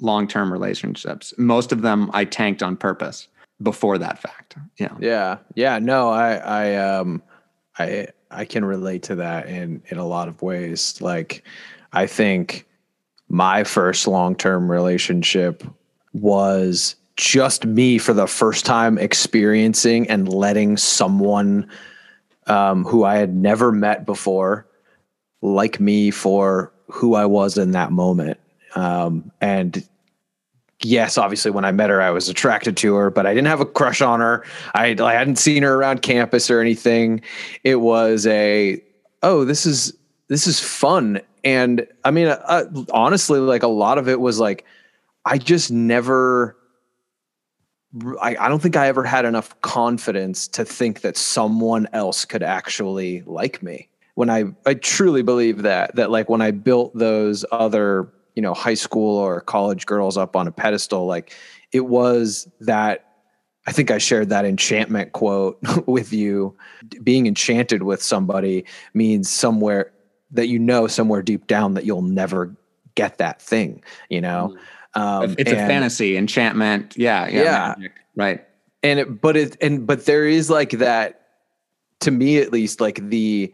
long 0.00 0.26
term 0.26 0.52
relationships. 0.52 1.32
Most 1.38 1.70
of 1.70 1.82
them 1.82 2.10
I 2.12 2.24
tanked 2.24 2.64
on 2.64 2.76
purpose 2.76 3.28
before 3.62 3.96
that 3.98 4.18
fact. 4.18 4.56
Yeah. 4.76 4.96
Yeah. 4.98 5.38
Yeah. 5.54 5.78
No, 5.78 6.10
I, 6.10 6.34
I, 6.34 6.74
um, 6.74 7.22
I, 7.78 8.08
I 8.32 8.44
can 8.44 8.64
relate 8.64 9.04
to 9.04 9.14
that 9.14 9.48
in, 9.48 9.84
in 9.86 9.98
a 9.98 10.04
lot 10.04 10.26
of 10.26 10.42
ways. 10.42 11.00
Like, 11.00 11.44
I 11.92 12.08
think, 12.08 12.65
my 13.28 13.64
first 13.64 14.06
long 14.06 14.34
term 14.34 14.70
relationship 14.70 15.62
was 16.12 16.96
just 17.16 17.64
me 17.64 17.98
for 17.98 18.12
the 18.12 18.26
first 18.26 18.66
time 18.66 18.98
experiencing 18.98 20.08
and 20.08 20.28
letting 20.28 20.76
someone 20.76 21.68
um, 22.46 22.84
who 22.84 23.04
I 23.04 23.16
had 23.16 23.34
never 23.34 23.72
met 23.72 24.06
before 24.06 24.66
like 25.42 25.80
me 25.80 26.10
for 26.10 26.72
who 26.88 27.14
I 27.14 27.26
was 27.26 27.58
in 27.58 27.72
that 27.72 27.92
moment. 27.92 28.38
Um, 28.74 29.30
and 29.40 29.86
yes, 30.82 31.18
obviously, 31.18 31.50
when 31.50 31.64
I 31.64 31.72
met 31.72 31.90
her, 31.90 32.00
I 32.00 32.10
was 32.10 32.28
attracted 32.28 32.76
to 32.78 32.94
her, 32.94 33.10
but 33.10 33.26
I 33.26 33.34
didn't 33.34 33.48
have 33.48 33.60
a 33.60 33.66
crush 33.66 34.02
on 34.02 34.20
her. 34.20 34.44
I, 34.74 34.96
I 35.00 35.12
hadn't 35.12 35.36
seen 35.36 35.62
her 35.62 35.74
around 35.74 36.02
campus 36.02 36.50
or 36.50 36.60
anything. 36.60 37.22
It 37.64 37.76
was 37.76 38.26
a, 38.26 38.82
oh, 39.22 39.44
this 39.44 39.66
is 39.66 39.92
this 40.28 40.46
is 40.46 40.60
fun 40.60 41.20
and 41.44 41.86
i 42.04 42.10
mean 42.10 42.26
uh, 42.26 42.64
honestly 42.92 43.38
like 43.38 43.62
a 43.62 43.68
lot 43.68 43.98
of 43.98 44.08
it 44.08 44.20
was 44.20 44.38
like 44.38 44.64
i 45.24 45.38
just 45.38 45.70
never 45.70 46.56
I, 48.20 48.36
I 48.38 48.48
don't 48.48 48.60
think 48.60 48.76
i 48.76 48.88
ever 48.88 49.04
had 49.04 49.24
enough 49.24 49.58
confidence 49.62 50.48
to 50.48 50.64
think 50.64 51.00
that 51.02 51.16
someone 51.16 51.88
else 51.92 52.24
could 52.24 52.42
actually 52.42 53.22
like 53.26 53.62
me 53.62 53.88
when 54.14 54.30
i 54.30 54.44
i 54.66 54.74
truly 54.74 55.22
believe 55.22 55.62
that 55.62 55.94
that 55.96 56.10
like 56.10 56.28
when 56.28 56.40
i 56.40 56.50
built 56.50 56.96
those 56.96 57.44
other 57.52 58.12
you 58.34 58.42
know 58.42 58.54
high 58.54 58.74
school 58.74 59.16
or 59.16 59.40
college 59.40 59.86
girls 59.86 60.16
up 60.16 60.36
on 60.36 60.46
a 60.46 60.52
pedestal 60.52 61.06
like 61.06 61.32
it 61.72 61.86
was 61.86 62.48
that 62.60 63.02
I 63.66 63.72
think 63.72 63.90
I 63.90 63.98
shared 63.98 64.28
that 64.28 64.44
enchantment 64.44 65.12
quote 65.12 65.58
with 65.86 66.12
you. 66.12 66.56
Being 67.02 67.26
enchanted 67.26 67.82
with 67.82 68.02
somebody 68.02 68.64
means 68.94 69.28
somewhere 69.28 69.90
that 70.36 70.48
you 70.48 70.58
know 70.58 70.86
somewhere 70.86 71.22
deep 71.22 71.46
down 71.46 71.74
that 71.74 71.84
you'll 71.84 72.02
never 72.02 72.54
get 72.94 73.18
that 73.18 73.40
thing, 73.40 73.82
you 74.08 74.20
know? 74.20 74.56
Mm. 74.94 75.00
Um, 75.00 75.34
it's 75.38 75.50
and, 75.50 75.60
a 75.60 75.66
fantasy 75.66 76.16
enchantment. 76.16 76.94
Yeah. 76.96 77.28
Yeah. 77.28 77.42
yeah. 77.42 77.74
Magic, 77.76 77.92
right. 78.16 78.44
And 78.82 79.00
it, 79.00 79.20
but 79.20 79.36
it, 79.36 79.56
and, 79.60 79.86
but 79.86 80.06
there 80.06 80.26
is 80.26 80.48
like 80.48 80.70
that 80.70 81.22
to 82.00 82.10
me, 82.10 82.38
at 82.38 82.52
least 82.52 82.80
like 82.80 82.96
the, 83.08 83.52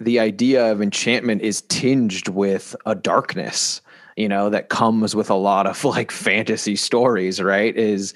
the 0.00 0.18
idea 0.18 0.70
of 0.70 0.82
enchantment 0.82 1.42
is 1.42 1.62
tinged 1.62 2.28
with 2.28 2.74
a 2.86 2.94
darkness, 2.94 3.80
you 4.16 4.28
know, 4.28 4.50
that 4.50 4.68
comes 4.68 5.14
with 5.14 5.30
a 5.30 5.34
lot 5.34 5.66
of 5.66 5.84
like 5.84 6.10
fantasy 6.10 6.76
stories, 6.76 7.40
right? 7.40 7.76
Is, 7.76 8.14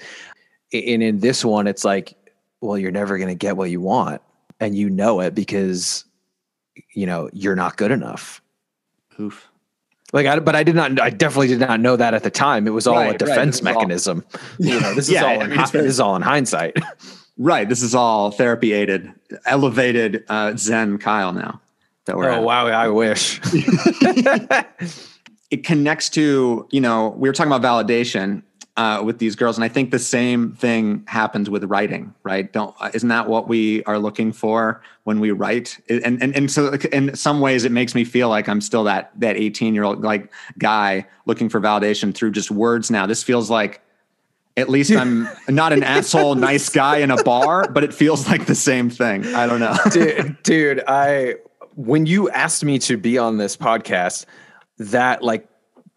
and 0.73 1.01
in 1.01 1.19
this 1.19 1.45
one, 1.45 1.67
it's 1.67 1.85
like, 1.85 2.15
well, 2.59 2.77
you're 2.77 2.91
never 2.91 3.17
going 3.17 3.29
to 3.29 3.35
get 3.35 3.55
what 3.55 3.69
you 3.69 3.79
want. 3.79 4.21
And 4.59 4.75
you 4.75 4.89
know 4.89 5.19
it 5.21 5.35
because 5.35 6.03
you 6.93 7.05
know, 7.05 7.29
you're 7.33 7.55
not 7.55 7.77
good 7.77 7.91
enough. 7.91 8.41
Oof. 9.19 9.47
Like, 10.13 10.25
I, 10.25 10.39
but 10.39 10.55
I 10.55 10.63
did 10.63 10.75
not. 10.75 11.01
I 11.01 11.09
definitely 11.09 11.47
did 11.47 11.59
not 11.59 11.79
know 11.81 11.97
that 11.97 12.13
at 12.13 12.23
the 12.23 12.29
time. 12.29 12.65
It 12.65 12.71
was 12.71 12.87
all 12.87 12.95
right, 12.95 13.13
a 13.13 13.17
defense 13.17 13.61
right. 13.61 13.73
mechanism. 13.73 14.23
All, 14.33 14.41
you 14.59 14.79
know, 14.79 14.93
this 14.95 15.07
is 15.07 15.13
yeah, 15.13 15.25
all. 15.25 15.41
In, 15.41 15.49
this 15.49 15.73
is 15.75 15.99
all 15.99 16.15
in 16.15 16.21
hindsight. 16.21 16.77
Right. 17.39 17.69
This 17.69 17.83
is 17.83 17.93
all 17.93 18.31
therapy 18.31 18.73
aided, 18.73 19.13
elevated 19.45 20.23
uh, 20.27 20.57
Zen 20.57 20.97
Kyle 20.97 21.33
now. 21.33 21.61
That 22.05 22.17
we're. 22.17 22.31
Oh 22.31 22.37
at. 22.37 22.43
wow! 22.43 22.65
I 22.65 22.87
wish. 22.87 23.39
it 25.51 25.63
connects 25.63 26.09
to 26.09 26.67
you 26.71 26.81
know 26.81 27.09
we 27.09 27.29
were 27.29 27.33
talking 27.33 27.51
about 27.51 27.61
validation 27.61 28.41
uh, 28.77 29.01
with 29.03 29.17
these 29.17 29.35
girls, 29.35 29.57
and 29.57 29.65
I 29.65 29.67
think 29.67 29.89
the 29.89 29.99
same 29.99 30.53
thing 30.53 31.03
happens 31.07 31.49
with 31.49 31.63
writing, 31.63 32.13
right? 32.23 32.51
Don't 32.53 32.75
isn't 32.93 33.09
that 33.09 33.27
what 33.27 33.47
we 33.47 33.83
are 33.83 33.97
looking 33.97 34.31
for 34.31 34.81
when 35.03 35.19
we 35.19 35.31
write? 35.31 35.79
And 35.89 36.21
and 36.21 36.35
and 36.35 36.49
so 36.49 36.73
in 36.91 37.15
some 37.15 37.41
ways, 37.41 37.65
it 37.65 37.71
makes 37.71 37.95
me 37.95 38.05
feel 38.05 38.29
like 38.29 38.47
I'm 38.47 38.61
still 38.61 38.83
that 38.83 39.11
that 39.19 39.35
18 39.35 39.73
year 39.73 39.83
old 39.83 40.03
like 40.03 40.31
guy 40.59 41.07
looking 41.25 41.49
for 41.49 41.59
validation 41.59 42.13
through 42.13 42.31
just 42.31 42.51
words. 42.51 42.91
Now 42.91 43.07
this 43.07 43.23
feels 43.23 43.49
like 43.49 43.81
at 44.55 44.69
least 44.69 44.91
I'm 44.91 45.27
not 45.49 45.73
an 45.73 45.81
asshole, 45.81 46.35
nice 46.35 46.69
guy 46.69 46.97
in 46.97 47.09
a 47.09 47.21
bar, 47.23 47.67
but 47.71 47.83
it 47.83 47.95
feels 47.95 48.27
like 48.27 48.45
the 48.45 48.55
same 48.55 48.91
thing. 48.91 49.25
I 49.33 49.47
don't 49.47 49.59
know, 49.59 49.75
dude. 49.91 50.37
Dude, 50.43 50.83
I 50.87 51.37
when 51.75 52.05
you 52.05 52.29
asked 52.29 52.63
me 52.63 52.77
to 52.79 52.95
be 52.95 53.17
on 53.17 53.37
this 53.37 53.57
podcast, 53.57 54.25
that 54.77 55.23
like 55.23 55.47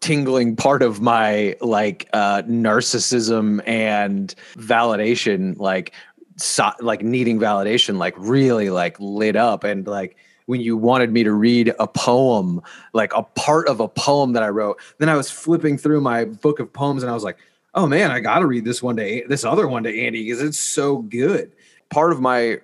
tingling 0.01 0.55
part 0.55 0.81
of 0.81 1.01
my 1.01 1.55
like 1.61 2.09
uh 2.13 2.41
narcissism 2.43 3.61
and 3.67 4.35
validation 4.55 5.57
like 5.59 5.93
so, 6.37 6.71
like 6.79 7.03
needing 7.03 7.39
validation 7.39 7.97
like 7.97 8.15
really 8.17 8.69
like 8.69 8.99
lit 8.99 9.35
up 9.35 9.63
and 9.63 9.87
like 9.87 10.17
when 10.47 10.59
you 10.59 10.75
wanted 10.75 11.11
me 11.11 11.23
to 11.23 11.31
read 11.31 11.73
a 11.79 11.87
poem 11.87 12.59
like 12.93 13.13
a 13.15 13.21
part 13.21 13.67
of 13.67 13.79
a 13.79 13.87
poem 13.87 14.33
that 14.33 14.43
i 14.43 14.49
wrote 14.49 14.79
then 14.97 15.07
i 15.07 15.15
was 15.15 15.29
flipping 15.29 15.77
through 15.77 16.01
my 16.01 16.25
book 16.25 16.59
of 16.59 16.73
poems 16.73 17.03
and 17.03 17.11
i 17.11 17.13
was 17.13 17.23
like 17.23 17.37
oh 17.73 17.87
man, 17.87 18.11
I 18.11 18.19
got 18.19 18.39
to 18.39 18.47
read 18.47 18.65
this 18.65 18.81
one 18.83 18.97
to 18.97 19.23
this 19.27 19.43
other 19.43 19.67
one 19.67 19.83
to 19.83 19.99
Andy 19.99 20.23
because 20.23 20.41
it's 20.41 20.59
so 20.59 20.97
good. 20.97 21.51
Part 21.89 22.11
of 22.11 22.21
my 22.21 22.59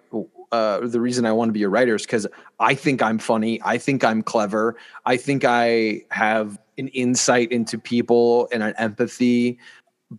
uh, 0.51 0.79
the 0.87 1.01
reason 1.01 1.25
I 1.25 1.31
want 1.33 1.49
to 1.49 1.53
be 1.53 1.63
a 1.63 1.69
writer 1.69 1.95
is 1.95 2.03
because 2.03 2.27
I 2.59 2.73
think 2.73 3.01
I'm 3.01 3.19
funny. 3.19 3.61
I 3.63 3.77
think 3.77 4.03
I'm 4.03 4.21
clever. 4.21 4.77
I 5.05 5.17
think 5.17 5.43
I 5.45 6.03
have 6.09 6.57
an 6.77 6.87
insight 6.89 7.51
into 7.51 7.77
people 7.77 8.47
and 8.51 8.63
an 8.63 8.73
empathy, 8.77 9.59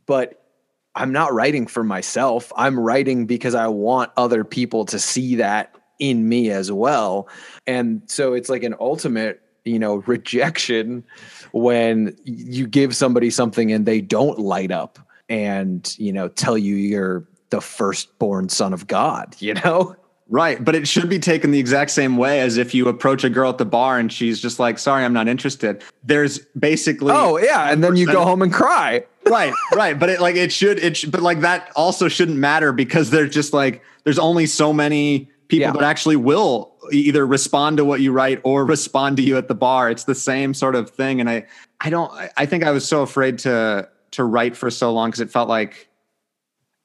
but 0.07 0.44
I'm 0.94 1.12
not 1.12 1.33
writing 1.33 1.66
for 1.66 1.85
myself. 1.85 2.53
I'm 2.57 2.79
writing 2.79 3.27
because 3.27 3.55
I 3.55 3.68
want 3.68 4.11
other 4.16 4.44
people 4.44 4.85
to 4.87 4.99
see 4.99 5.37
that 5.37 5.75
in 5.99 6.29
me 6.29 6.51
as 6.51 6.73
well. 6.73 7.29
And 7.66 8.03
so 8.07 8.33
it's 8.33 8.49
like 8.49 8.62
an 8.62 8.75
ultimate, 8.81 9.40
you 9.64 9.79
know, 9.79 9.97
rejection 10.07 11.05
when 11.53 12.16
you 12.25 12.66
give 12.66 12.97
somebody 12.97 13.31
something 13.31 13.73
and 13.73 13.87
they 13.87 14.01
don't 14.01 14.38
light 14.38 14.71
up 14.71 14.99
and, 15.29 15.94
you 15.99 16.12
know, 16.12 16.29
tell 16.29 16.57
you 16.57 16.75
you're 16.75 17.29
the 17.51 17.61
firstborn 17.61 18.49
son 18.49 18.73
of 18.73 18.87
God, 18.87 19.37
you 19.40 19.55
know? 19.55 19.94
Right. 20.31 20.62
But 20.62 20.75
it 20.75 20.87
should 20.87 21.09
be 21.09 21.19
taken 21.19 21.53
the 21.53 21.59
exact 21.59 21.91
same 21.91 22.19
way 22.19 22.41
as 22.41 22.59
if 22.59 22.75
you 22.75 22.87
approach 22.88 23.25
a 23.25 23.31
girl 23.31 23.49
at 23.49 23.59
the 23.59 23.64
bar 23.64 23.99
and 23.99 24.12
she's 24.12 24.41
just 24.41 24.59
like, 24.59 24.79
sorry, 24.79 25.05
I'm 25.05 25.14
not 25.14 25.27
interested. 25.27 25.83
There's 26.05 26.41
basically. 26.59 27.12
Oh, 27.14 27.38
yeah. 27.38 27.71
And 27.71 27.83
then 27.83 27.97
you 27.97 28.07
go 28.07 28.25
home 28.25 28.43
and 28.43 28.53
cry. 28.53 29.05
right. 29.27 29.55
Right. 29.75 29.99
But 29.99 30.11
it 30.11 30.21
like, 30.21 30.37
it 30.37 30.53
should, 30.53 30.79
it, 30.79 30.99
sh- 30.99 31.07
but 31.07 31.23
like 31.23 31.41
that 31.41 31.73
also 31.77 32.09
shouldn't 32.09 32.37
matter 32.37 32.73
because 32.73 33.11
there's 33.11 33.33
just 33.33 33.55
like, 33.55 33.83
there's 34.05 34.19
only 34.19 34.45
so 34.45 34.73
many 34.73 35.31
people 35.49 35.69
yeah. 35.69 35.73
that 35.73 35.83
actually 35.83 36.17
will 36.17 36.75
either 36.93 37.27
respond 37.27 37.79
to 37.79 37.85
what 37.85 38.03
you 38.03 38.12
write 38.12 38.41
or 38.45 38.67
respond 38.67 39.17
to 39.17 39.23
you 39.23 39.38
at 39.38 39.49
the 39.49 39.55
bar. 39.55 39.91
It's 39.91 40.05
the 40.05 40.14
same 40.14 40.53
sort 40.53 40.75
of 40.75 40.91
thing. 40.91 41.21
And 41.21 41.31
I, 41.31 41.47
I 41.81 41.88
don't, 41.88 42.12
I 42.37 42.45
think 42.45 42.64
I 42.64 42.71
was 42.71 42.87
so 42.87 43.01
afraid 43.01 43.38
to, 43.41 43.88
to 44.11 44.25
write 44.25 44.57
for 44.57 44.71
so 44.71 44.93
long 44.93 45.09
because 45.09 45.21
it 45.21 45.31
felt 45.31 45.49
like, 45.49 45.88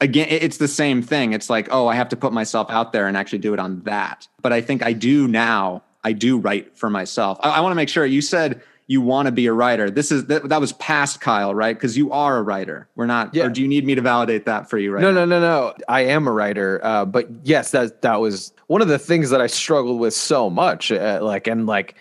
again 0.04 0.28
it's 0.30 0.58
the 0.58 0.68
same 0.68 1.02
thing. 1.02 1.34
It's 1.34 1.50
like 1.50 1.70
oh 1.72 1.88
i 1.88 1.96
have 1.96 2.10
to 2.10 2.16
put 2.16 2.34
myself 2.34 2.70
out 2.70 2.94
there 2.94 3.08
and 3.08 3.18
actually 3.18 3.40
do 3.40 3.54
it 3.54 3.60
on 3.60 3.82
that. 3.82 4.28
But 4.42 4.54
i 4.54 4.62
think 4.62 4.84
i 4.84 4.94
do 4.94 5.28
now 5.28 5.84
i 6.04 6.12
do 6.12 6.38
write 6.38 6.78
for 6.78 6.90
myself. 6.90 7.40
I, 7.42 7.50
I 7.50 7.60
want 7.62 7.72
to 7.72 7.76
make 7.76 7.90
sure 7.90 8.06
you 8.06 8.22
said 8.22 8.62
you 8.88 9.02
want 9.02 9.28
to 9.28 9.32
be 9.32 9.46
a 9.46 9.54
writer. 9.54 9.90
This 9.90 10.12
is 10.12 10.26
that, 10.26 10.50
that 10.50 10.60
was 10.60 10.74
past 10.74 11.22
kyle 11.22 11.56
right? 11.56 11.76
Because 11.76 11.98
you 11.98 12.12
are 12.12 12.38
a 12.38 12.44
writer. 12.44 12.90
We're 12.96 13.06
not 13.06 13.34
yeah. 13.34 13.46
or 13.46 13.50
do 13.50 13.62
you 13.62 13.68
need 13.68 13.86
me 13.86 13.96
to 13.96 14.02
validate 14.02 14.46
that 14.46 14.70
for 14.70 14.78
you 14.78 14.92
right 14.92 15.02
no 15.02 15.12
now? 15.12 15.26
no 15.26 15.40
no. 15.40 15.40
No 15.40 15.74
i 15.88 16.02
am 16.02 16.28
a 16.28 16.32
writer 16.32 16.82
uh, 16.84 17.06
but 17.06 17.28
yes 17.44 17.72
that 17.72 18.02
that 18.02 18.20
was 18.20 18.54
one 18.68 18.82
of 18.82 18.90
the 18.90 19.00
things 19.00 19.30
that 19.30 19.42
i 19.42 19.48
struggled 19.48 20.00
with 20.00 20.14
so 20.14 20.50
much 20.50 20.92
uh, 20.92 21.20
like 21.22 21.48
and 21.48 21.66
like 21.66 21.96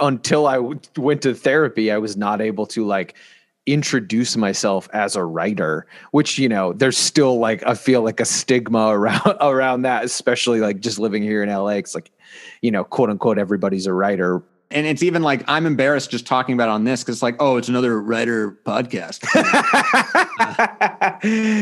until 0.00 0.46
I 0.46 0.54
w- 0.54 0.80
went 0.96 1.22
to 1.22 1.34
therapy 1.34 1.92
i 1.92 1.98
was 1.98 2.16
not 2.16 2.40
able 2.40 2.66
to 2.68 2.84
like 2.84 3.14
introduce 3.66 4.36
myself 4.36 4.88
as 4.92 5.16
a 5.16 5.24
writer 5.24 5.86
which 6.10 6.38
you 6.38 6.48
know 6.48 6.72
there's 6.74 6.98
still 6.98 7.38
like 7.38 7.66
i 7.66 7.74
feel 7.74 8.02
like 8.02 8.20
a 8.20 8.24
stigma 8.24 8.88
around 8.94 9.36
around 9.40 9.82
that 9.82 10.04
especially 10.04 10.60
like 10.60 10.80
just 10.80 10.98
living 10.98 11.22
here 11.22 11.42
in 11.42 11.48
la 11.48 11.68
it's 11.68 11.94
like 11.94 12.10
you 12.60 12.70
know 12.70 12.84
quote 12.84 13.08
unquote 13.08 13.38
everybody's 13.38 13.86
a 13.86 13.92
writer 13.92 14.42
and 14.74 14.86
it's 14.86 15.02
even 15.02 15.22
like 15.22 15.44
I'm 15.46 15.66
embarrassed 15.66 16.10
just 16.10 16.26
talking 16.26 16.54
about 16.54 16.68
on 16.68 16.84
this 16.84 17.02
because 17.02 17.16
it's 17.16 17.22
like, 17.22 17.36
oh, 17.38 17.56
it's 17.56 17.68
another 17.68 18.00
writer 18.00 18.58
podcast. 18.64 19.24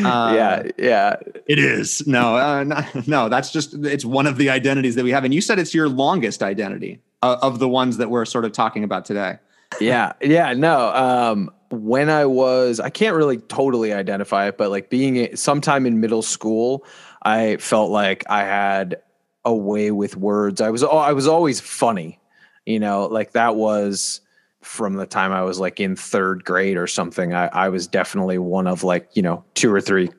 uh, 0.05 0.35
yeah, 0.35 0.63
yeah, 0.79 1.17
it 1.47 1.59
is. 1.59 2.07
No, 2.07 2.37
uh, 2.37 2.65
no, 2.65 2.83
no, 3.07 3.29
that's 3.29 3.53
just 3.53 3.75
it's 3.85 4.05
one 4.05 4.27
of 4.27 4.39
the 4.39 4.49
identities 4.49 4.95
that 4.95 5.05
we 5.05 5.11
have. 5.11 5.25
And 5.25 5.35
you 5.35 5.43
said 5.43 5.59
it's 5.59 5.75
your 5.75 5.89
longest 5.89 6.43
identity 6.43 7.01
uh, 7.23 7.37
of 7.43 7.59
the 7.59 7.69
ones 7.69 7.99
that 7.99 8.11
we're 8.11 8.25
sort 8.25 8.47
of 8.47 8.53
talking 8.53 8.83
about 8.83 9.05
today. 9.05 9.37
yeah, 9.81 10.13
yeah, 10.23 10.55
no. 10.55 10.89
Um, 10.95 11.51
when 11.73 12.11
I 12.11 12.27
was, 12.27 12.81
I 12.81 12.91
can't 12.91 13.17
really 13.17 13.39
totally 13.39 13.93
identify 13.93 14.47
it, 14.49 14.59
but 14.59 14.71
like 14.71 14.91
being 14.91 15.35
sometime 15.37 15.87
in 15.87 16.01
middle 16.01 16.23
school, 16.23 16.85
I 17.23 17.57
felt 17.57 17.91
like 17.91 18.25
I 18.29 18.41
had 18.41 19.01
a 19.45 19.55
way 19.55 19.91
with 19.91 20.17
words. 20.17 20.61
I 20.61 20.71
was, 20.71 20.83
I 20.83 21.13
was 21.13 21.27
always 21.27 21.61
funny, 21.61 22.21
you 22.67 22.79
know, 22.79 23.07
like 23.07 23.33
that 23.33 23.57
was 23.57 24.21
from 24.61 24.95
the 24.95 25.07
time 25.07 25.33
I 25.33 25.43
was 25.43 25.59
like 25.59 25.81
in 25.81 25.97
third 25.97 26.45
grade 26.45 26.77
or 26.77 26.87
something. 26.87 27.35
I, 27.35 27.47
I 27.47 27.69
was 27.69 27.87
definitely 27.87 28.39
one 28.39 28.67
of 28.67 28.85
like, 28.85 29.09
you 29.15 29.23
know, 29.23 29.45
two 29.55 29.73
or 29.73 29.81
three, 29.81 30.11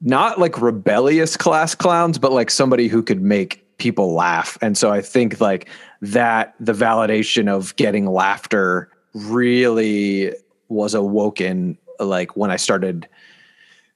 not 0.00 0.38
like 0.38 0.60
rebellious 0.60 1.36
class 1.36 1.74
clowns, 1.74 2.18
but 2.18 2.32
like 2.32 2.50
somebody 2.50 2.86
who 2.88 3.02
could 3.02 3.22
make 3.22 3.64
people 3.78 4.12
laugh. 4.12 4.58
And 4.60 4.76
so 4.76 4.92
I 4.92 5.00
think 5.00 5.40
like 5.40 5.68
that 6.02 6.54
the 6.60 6.72
validation 6.72 7.48
of 7.48 7.74
getting 7.76 8.06
laughter 8.06 8.90
really 9.14 10.34
was 10.68 10.94
awoken 10.94 11.78
like 11.98 12.36
when 12.36 12.50
I 12.50 12.56
started 12.56 13.08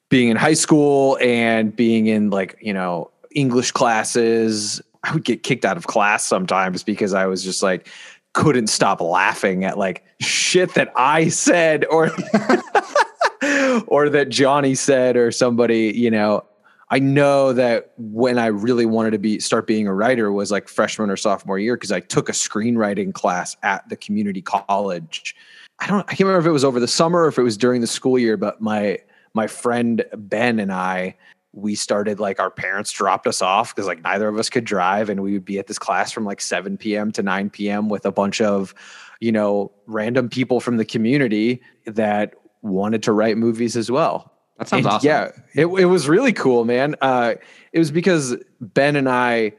being 0.08 0.28
in 0.28 0.36
high 0.36 0.54
school 0.54 1.16
and 1.20 1.74
being 1.74 2.06
in 2.06 2.30
like, 2.30 2.58
you 2.60 2.74
know, 2.74 3.10
English 3.34 3.72
classes. 3.72 4.82
I 5.04 5.12
would 5.12 5.24
get 5.24 5.42
kicked 5.42 5.64
out 5.64 5.76
of 5.76 5.86
class 5.86 6.24
sometimes 6.24 6.82
because 6.82 7.14
I 7.14 7.26
was 7.26 7.42
just 7.42 7.62
like 7.62 7.88
couldn't 8.34 8.68
stop 8.68 9.00
laughing 9.00 9.64
at 9.64 9.76
like 9.76 10.04
shit 10.20 10.74
that 10.74 10.90
I 10.96 11.28
said 11.28 11.84
or 11.86 12.06
or 13.86 14.08
that 14.08 14.28
Johnny 14.28 14.74
said 14.74 15.16
or 15.16 15.30
somebody, 15.30 15.92
you 15.94 16.10
know. 16.10 16.44
I 16.90 16.98
know 16.98 17.54
that 17.54 17.92
when 17.96 18.38
I 18.38 18.48
really 18.48 18.84
wanted 18.84 19.12
to 19.12 19.18
be 19.18 19.40
start 19.40 19.66
being 19.66 19.86
a 19.86 19.94
writer 19.94 20.30
was 20.30 20.50
like 20.50 20.68
freshman 20.68 21.08
or 21.08 21.16
sophomore 21.16 21.58
year 21.58 21.74
because 21.74 21.90
I 21.90 22.00
took 22.00 22.28
a 22.28 22.32
screenwriting 22.32 23.14
class 23.14 23.56
at 23.62 23.88
the 23.88 23.96
community 23.96 24.42
college 24.42 25.34
I 25.82 25.86
don't 25.88 26.00
I 26.00 26.14
can't 26.14 26.20
remember 26.20 26.38
if 26.38 26.46
it 26.46 26.52
was 26.52 26.64
over 26.64 26.78
the 26.78 26.86
summer 26.86 27.22
or 27.22 27.28
if 27.28 27.38
it 27.38 27.42
was 27.42 27.56
during 27.56 27.80
the 27.80 27.88
school 27.88 28.16
year, 28.16 28.36
but 28.36 28.60
my 28.60 28.98
my 29.34 29.48
friend 29.48 30.04
Ben 30.14 30.60
and 30.60 30.72
I 30.72 31.16
we 31.52 31.74
started 31.74 32.20
like 32.20 32.38
our 32.38 32.50
parents 32.50 32.92
dropped 32.92 33.26
us 33.26 33.42
off 33.42 33.74
because 33.74 33.86
like 33.88 34.02
neither 34.02 34.28
of 34.28 34.38
us 34.38 34.48
could 34.48 34.64
drive 34.64 35.10
and 35.10 35.22
we 35.22 35.32
would 35.32 35.44
be 35.44 35.58
at 35.58 35.66
this 35.66 35.78
class 35.78 36.12
from 36.12 36.24
like 36.24 36.40
7 36.40 36.78
p.m. 36.78 37.12
to 37.12 37.22
9 37.22 37.50
p.m. 37.50 37.88
with 37.88 38.06
a 38.06 38.12
bunch 38.12 38.40
of 38.40 38.74
you 39.20 39.32
know 39.32 39.72
random 39.86 40.28
people 40.28 40.60
from 40.60 40.76
the 40.76 40.84
community 40.84 41.60
that 41.84 42.34
wanted 42.62 43.02
to 43.02 43.12
write 43.12 43.36
movies 43.36 43.76
as 43.76 43.90
well. 43.90 44.32
That 44.58 44.68
sounds 44.68 44.86
and 44.86 44.94
awesome. 44.94 45.08
Yeah, 45.08 45.30
it, 45.54 45.66
it 45.66 45.86
was 45.86 46.08
really 46.08 46.32
cool, 46.32 46.64
man. 46.64 46.94
Uh, 47.00 47.34
it 47.72 47.78
was 47.80 47.90
because 47.90 48.36
Ben 48.60 48.94
and 48.94 49.08
I 49.08 49.54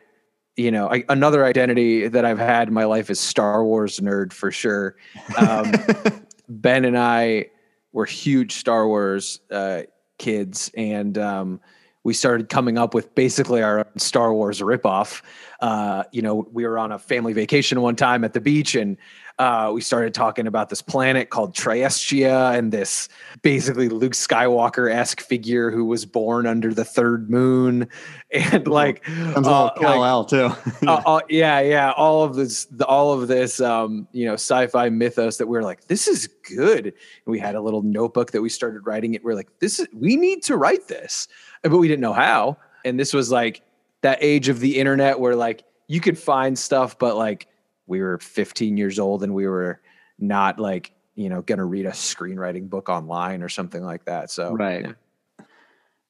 you 0.55 0.71
know, 0.71 0.87
I, 0.89 1.03
another 1.09 1.45
identity 1.45 2.07
that 2.07 2.25
I've 2.25 2.39
had 2.39 2.67
in 2.67 2.73
my 2.73 2.85
life 2.85 3.09
is 3.09 3.19
Star 3.19 3.63
Wars 3.63 3.99
nerd 3.99 4.33
for 4.33 4.51
sure. 4.51 4.95
Um, 5.37 5.71
ben 6.49 6.85
and 6.85 6.97
I 6.97 7.47
were 7.91 8.05
huge 8.05 8.53
Star 8.53 8.87
Wars 8.87 9.39
uh, 9.51 9.83
kids, 10.19 10.69
and 10.75 11.17
um, 11.17 11.59
we 12.03 12.13
started 12.13 12.49
coming 12.49 12.77
up 12.77 12.93
with 12.93 13.15
basically 13.15 13.63
our 13.63 13.79
own 13.79 13.97
Star 13.97 14.33
Wars 14.33 14.61
ripoff. 14.61 15.21
Uh, 15.59 16.03
you 16.11 16.21
know, 16.21 16.47
we 16.51 16.65
were 16.67 16.77
on 16.77 16.91
a 16.91 16.99
family 16.99 17.33
vacation 17.33 17.81
one 17.81 17.95
time 17.95 18.23
at 18.23 18.33
the 18.33 18.41
beach, 18.41 18.75
and 18.75 18.97
uh, 19.39 19.71
we 19.73 19.81
started 19.81 20.13
talking 20.13 20.45
about 20.45 20.69
this 20.69 20.81
planet 20.81 21.31
called 21.31 21.55
Triestia 21.55 22.55
and 22.55 22.71
this 22.71 23.09
basically 23.41 23.89
Luke 23.89 24.13
Skywalker 24.13 24.93
esque 24.93 25.21
figure 25.21 25.71
who 25.71 25.85
was 25.85 26.05
born 26.05 26.45
under 26.45 26.73
the 26.73 26.85
third 26.85 27.31
moon, 27.31 27.87
and 28.31 28.67
like 28.67 29.03
Sounds 29.05 29.47
uh, 29.47 29.69
like, 29.81 30.27
too. 30.27 30.51
uh, 30.87 31.01
uh, 31.05 31.19
yeah, 31.29 31.59
yeah, 31.61 31.91
all 31.91 32.23
of 32.23 32.35
this, 32.35 32.65
the, 32.65 32.85
all 32.85 33.11
of 33.11 33.27
this, 33.27 33.59
um, 33.59 34.07
you 34.11 34.25
know, 34.25 34.33
sci-fi 34.33 34.89
mythos 34.89 35.37
that 35.37 35.47
we 35.47 35.57
are 35.57 35.63
like, 35.63 35.87
this 35.87 36.07
is 36.07 36.27
good. 36.55 36.85
And 36.85 36.93
we 37.25 37.39
had 37.39 37.55
a 37.55 37.61
little 37.61 37.81
notebook 37.81 38.31
that 38.31 38.41
we 38.41 38.49
started 38.49 38.85
writing 38.85 39.15
it. 39.15 39.23
We 39.23 39.31
we're 39.31 39.35
like, 39.35 39.49
this 39.59 39.79
is, 39.79 39.87
we 39.93 40.15
need 40.15 40.43
to 40.43 40.57
write 40.57 40.87
this, 40.87 41.27
but 41.63 41.77
we 41.77 41.87
didn't 41.87 42.01
know 42.01 42.13
how. 42.13 42.57
And 42.85 42.99
this 42.99 43.13
was 43.13 43.31
like 43.31 43.61
that 44.01 44.19
age 44.21 44.47
of 44.49 44.59
the 44.59 44.77
internet 44.79 45.19
where 45.19 45.35
like 45.35 45.63
you 45.87 46.01
could 46.01 46.19
find 46.19 46.57
stuff, 46.57 46.99
but 46.99 47.15
like 47.15 47.47
we 47.87 48.01
were 48.01 48.17
15 48.17 48.77
years 48.77 48.99
old 48.99 49.23
and 49.23 49.33
we 49.33 49.47
were 49.47 49.81
not 50.19 50.59
like 50.59 50.93
you 51.15 51.29
know 51.29 51.41
going 51.41 51.59
to 51.59 51.65
read 51.65 51.85
a 51.85 51.91
screenwriting 51.91 52.69
book 52.69 52.89
online 52.89 53.41
or 53.41 53.49
something 53.49 53.83
like 53.83 54.05
that 54.05 54.31
so. 54.31 54.53
Right. 54.53 54.85
Yeah. 54.85 55.45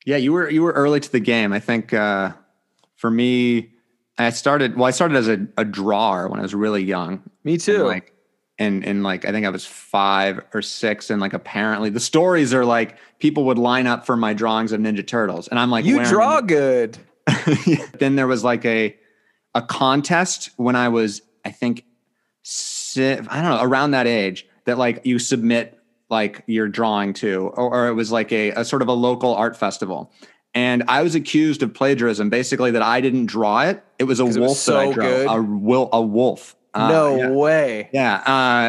yeah, 0.05 0.17
you 0.17 0.33
were 0.33 0.49
you 0.49 0.63
were 0.63 0.73
early 0.73 0.99
to 0.99 1.11
the 1.11 1.19
game. 1.19 1.53
I 1.53 1.59
think 1.59 1.93
uh 1.93 2.33
for 2.95 3.11
me 3.11 3.69
i 4.17 4.29
started 4.29 4.77
well 4.77 4.85
i 4.85 4.91
started 4.91 5.17
as 5.17 5.27
a, 5.27 5.45
a 5.57 5.65
drawer 5.65 6.29
when 6.29 6.39
i 6.39 6.43
was 6.43 6.55
really 6.55 6.83
young. 6.83 7.21
Me 7.43 7.57
too. 7.57 7.75
and 7.75 7.83
like 7.83 8.13
and 8.59 8.85
and 8.85 9.03
like 9.03 9.25
i 9.25 9.31
think 9.31 9.45
i 9.45 9.49
was 9.49 9.65
five 9.65 10.39
or 10.53 10.61
six 10.61 11.09
and 11.09 11.19
like 11.19 11.33
apparently 11.33 11.89
the 11.89 11.99
stories 11.99 12.53
are 12.53 12.63
like 12.63 12.97
people 13.19 13.43
would 13.45 13.57
line 13.57 13.87
up 13.87 14.05
for 14.05 14.15
my 14.15 14.33
drawings 14.33 14.71
of 14.71 14.79
ninja 14.79 15.05
turtles. 15.05 15.47
And 15.49 15.59
i'm 15.59 15.69
like 15.69 15.85
you 15.85 16.03
draw 16.05 16.39
good. 16.41 16.97
Then 17.99 18.15
there 18.15 18.27
was 18.27 18.43
like 18.43 18.63
a 18.65 18.95
a 19.55 19.61
contest 19.61 20.51
when 20.57 20.75
i 20.75 20.87
was 20.87 21.21
I 21.45 21.51
think 21.51 21.85
I 22.97 23.15
don't 23.15 23.27
know 23.27 23.59
around 23.61 23.91
that 23.91 24.07
age 24.07 24.47
that 24.65 24.77
like 24.77 25.01
you 25.05 25.19
submit 25.19 25.79
like 26.09 26.43
your 26.47 26.67
drawing 26.67 27.13
to, 27.13 27.47
or, 27.55 27.73
or 27.73 27.87
it 27.87 27.93
was 27.93 28.11
like 28.11 28.31
a, 28.31 28.51
a 28.51 28.65
sort 28.65 28.81
of 28.81 28.87
a 28.87 28.93
local 28.93 29.33
art 29.33 29.57
festival. 29.57 30.11
And 30.53 30.83
I 30.87 31.01
was 31.01 31.15
accused 31.15 31.63
of 31.63 31.73
plagiarism, 31.73 32.29
basically 32.29 32.69
that 32.71 32.83
I 32.83 33.01
didn't 33.01 33.25
draw 33.25 33.61
it. 33.61 33.83
It 33.97 34.03
was 34.03 34.19
a 34.19 34.25
wolf 34.25 34.37
was 34.37 34.59
so 34.59 34.73
that 34.73 34.79
I 34.79 34.91
drew, 34.93 35.03
good. 35.03 35.27
a, 35.27 35.41
will, 35.41 35.89
a 35.91 36.01
wolf 36.01 36.55
Uh, 36.75 36.87
no 36.89 37.15
yeah. 37.17 37.29
way. 37.29 37.89
Yeah, 37.91 38.15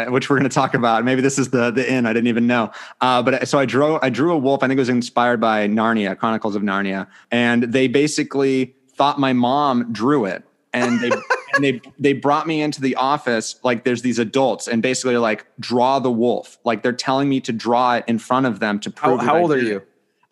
uh, 0.06 0.10
which 0.10 0.30
we're 0.30 0.36
going 0.36 0.48
to 0.48 0.54
talk 0.54 0.72
about. 0.74 1.04
Maybe 1.04 1.20
this 1.20 1.38
is 1.38 1.50
the 1.50 1.70
the 1.70 1.90
inn. 1.90 2.06
I 2.06 2.12
didn't 2.14 2.28
even 2.28 2.46
know. 2.46 2.70
Uh, 3.00 3.22
but 3.22 3.46
so 3.48 3.58
I 3.58 3.66
drew 3.66 3.98
I 4.00 4.08
drew 4.10 4.32
a 4.32 4.38
wolf. 4.38 4.62
I 4.62 4.68
think 4.68 4.78
it 4.78 4.80
was 4.80 4.88
inspired 4.88 5.40
by 5.40 5.68
Narnia, 5.68 6.16
Chronicles 6.18 6.54
of 6.56 6.62
Narnia, 6.62 7.06
and 7.30 7.64
they 7.64 7.88
basically 7.88 8.74
thought 8.94 9.18
my 9.18 9.32
mom 9.32 9.92
drew 9.92 10.24
it, 10.24 10.44
and 10.74 11.00
they 11.00 11.10
and 11.54 11.64
they 11.64 11.80
they 11.98 12.12
brought 12.12 12.46
me 12.46 12.60
into 12.60 12.80
the 12.80 12.96
office 12.96 13.58
like 13.62 13.84
there's 13.84 14.02
these 14.02 14.18
adults, 14.18 14.68
and 14.68 14.82
basically 14.82 15.16
like 15.16 15.46
draw 15.58 15.98
the 15.98 16.10
wolf. 16.10 16.58
Like 16.64 16.82
they're 16.82 16.92
telling 16.92 17.28
me 17.28 17.40
to 17.40 17.52
draw 17.52 17.94
it 17.94 18.04
in 18.06 18.18
front 18.18 18.46
of 18.46 18.60
them 18.60 18.78
to 18.80 18.90
prove. 18.90 19.20
that 19.20 19.26
how 19.26 19.38
old 19.38 19.52
are 19.52 19.58
you? 19.58 19.82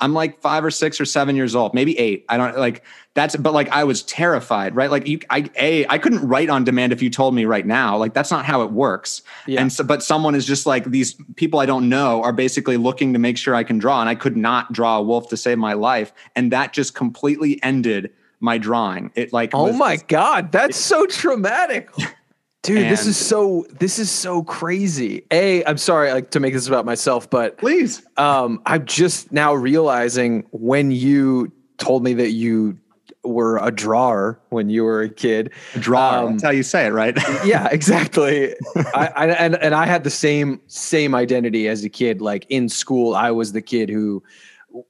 I'm 0.02 0.14
like 0.14 0.40
five 0.40 0.64
or 0.64 0.70
six 0.70 1.00
or 1.00 1.04
seven 1.04 1.36
years 1.36 1.54
old, 1.54 1.74
maybe 1.74 1.96
eight. 1.96 2.24
I 2.28 2.36
don't 2.36 2.58
like 2.58 2.84
that's, 3.14 3.36
but 3.36 3.54
like 3.54 3.68
I 3.68 3.84
was 3.84 4.02
terrified, 4.02 4.74
right? 4.74 4.90
Like 4.90 5.06
you, 5.06 5.20
I, 5.30 5.48
a, 5.56 5.86
I 5.86 5.98
couldn't 5.98 6.26
write 6.26 6.50
on 6.50 6.64
demand 6.64 6.92
if 6.92 7.00
you 7.00 7.08
told 7.08 7.34
me 7.34 7.44
right 7.44 7.64
now. 7.64 7.96
Like 7.96 8.12
that's 8.12 8.30
not 8.30 8.44
how 8.44 8.62
it 8.62 8.72
works. 8.72 9.22
Yeah. 9.46 9.60
And 9.60 9.72
so, 9.72 9.84
but 9.84 10.02
someone 10.02 10.34
is 10.34 10.44
just 10.44 10.66
like 10.66 10.86
these 10.86 11.14
people 11.36 11.60
I 11.60 11.66
don't 11.66 11.88
know 11.88 12.20
are 12.22 12.32
basically 12.32 12.78
looking 12.78 13.12
to 13.12 13.20
make 13.20 13.38
sure 13.38 13.54
I 13.54 13.62
can 13.62 13.78
draw, 13.78 14.00
and 14.00 14.08
I 14.10 14.16
could 14.16 14.36
not 14.36 14.72
draw 14.72 14.98
a 14.98 15.02
wolf 15.02 15.28
to 15.28 15.36
save 15.36 15.58
my 15.58 15.74
life, 15.74 16.12
and 16.34 16.50
that 16.50 16.72
just 16.72 16.96
completely 16.96 17.62
ended 17.62 18.12
my 18.42 18.58
drawing. 18.58 19.10
It 19.14 19.32
like, 19.32 19.50
Oh 19.54 19.72
my 19.72 19.96
god, 20.08 20.52
that's 20.52 20.76
so 20.76 21.06
traumatic. 21.06 21.90
Dude, 22.62 22.88
this 22.90 23.06
is 23.06 23.16
so 23.16 23.66
this 23.80 23.98
is 23.98 24.08
so 24.10 24.44
crazy. 24.44 25.26
A, 25.32 25.64
I'm 25.64 25.78
sorry 25.78 26.12
like 26.12 26.30
to 26.30 26.40
make 26.40 26.54
this 26.54 26.68
about 26.68 26.84
myself, 26.84 27.28
but 27.28 27.58
Please, 27.58 28.02
um 28.16 28.62
I'm 28.66 28.84
just 28.84 29.32
now 29.32 29.54
realizing 29.54 30.46
when 30.52 30.92
you 30.92 31.50
told 31.78 32.04
me 32.04 32.14
that 32.14 32.30
you 32.30 32.78
were 33.24 33.58
a 33.58 33.70
drawer 33.70 34.40
when 34.50 34.68
you 34.68 34.84
were 34.84 35.02
a 35.02 35.08
kid. 35.08 35.52
draw. 35.78 36.20
Um, 36.20 36.32
that's 36.32 36.42
how 36.42 36.50
you 36.50 36.62
say 36.62 36.86
it, 36.86 36.90
right? 36.90 37.16
yeah, 37.44 37.68
exactly. 37.70 38.54
I, 38.76 39.06
I 39.14 39.26
and 39.28 39.56
and 39.56 39.74
I 39.74 39.86
had 39.86 40.04
the 40.04 40.10
same 40.10 40.60
same 40.66 41.14
identity 41.14 41.68
as 41.68 41.84
a 41.84 41.88
kid. 41.88 42.20
Like 42.20 42.46
in 42.48 42.68
school, 42.68 43.14
I 43.14 43.30
was 43.30 43.52
the 43.52 43.62
kid 43.62 43.88
who. 43.88 44.22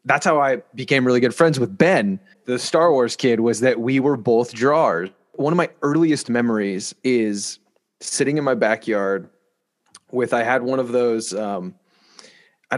That's 0.05 0.25
how 0.25 0.41
I 0.41 0.63
became 0.77 1.05
really 1.05 1.19
good 1.19 1.35
friends 1.35 1.59
with 1.59 1.77
Ben, 1.77 2.21
the 2.45 2.59
Star 2.59 2.93
Wars 2.93 3.17
kid. 3.17 3.41
Was 3.41 3.61
that 3.61 3.81
we 3.81 4.01
were 4.01 4.17
both 4.17 4.53
drawers. 4.53 5.11
One 5.33 5.53
of 5.53 5.57
my 5.57 5.71
earliest 5.83 6.29
memories 6.29 6.95
is 7.03 7.59
sitting 8.01 8.39
in 8.39 8.45
my 8.45 8.55
backyard 8.55 9.29
with. 10.11 10.33
I 10.35 10.43
had 10.43 10.63
one 10.63 10.79
of 10.79 10.93
those. 10.93 11.35
Um, 11.35 11.75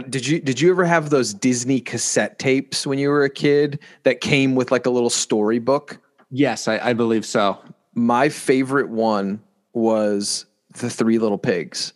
did 0.09 0.27
you 0.27 0.39
did 0.39 0.59
you 0.59 0.71
ever 0.71 0.85
have 0.85 1.09
those 1.09 1.33
Disney 1.33 1.79
cassette 1.79 2.37
tapes 2.39 2.85
when 2.85 2.99
you 2.99 3.09
were 3.09 3.23
a 3.23 3.29
kid 3.29 3.79
that 4.03 4.21
came 4.21 4.55
with 4.55 4.71
like 4.71 4.85
a 4.85 4.89
little 4.89 5.09
storybook? 5.09 5.99
yes, 6.31 6.67
I, 6.67 6.79
I 6.79 6.93
believe 6.93 7.25
so. 7.25 7.57
my 7.93 8.29
favorite 8.29 8.89
one 8.89 9.41
was 9.73 10.45
the 10.79 10.89
three 10.89 11.17
little 11.19 11.37
pigs 11.37 11.93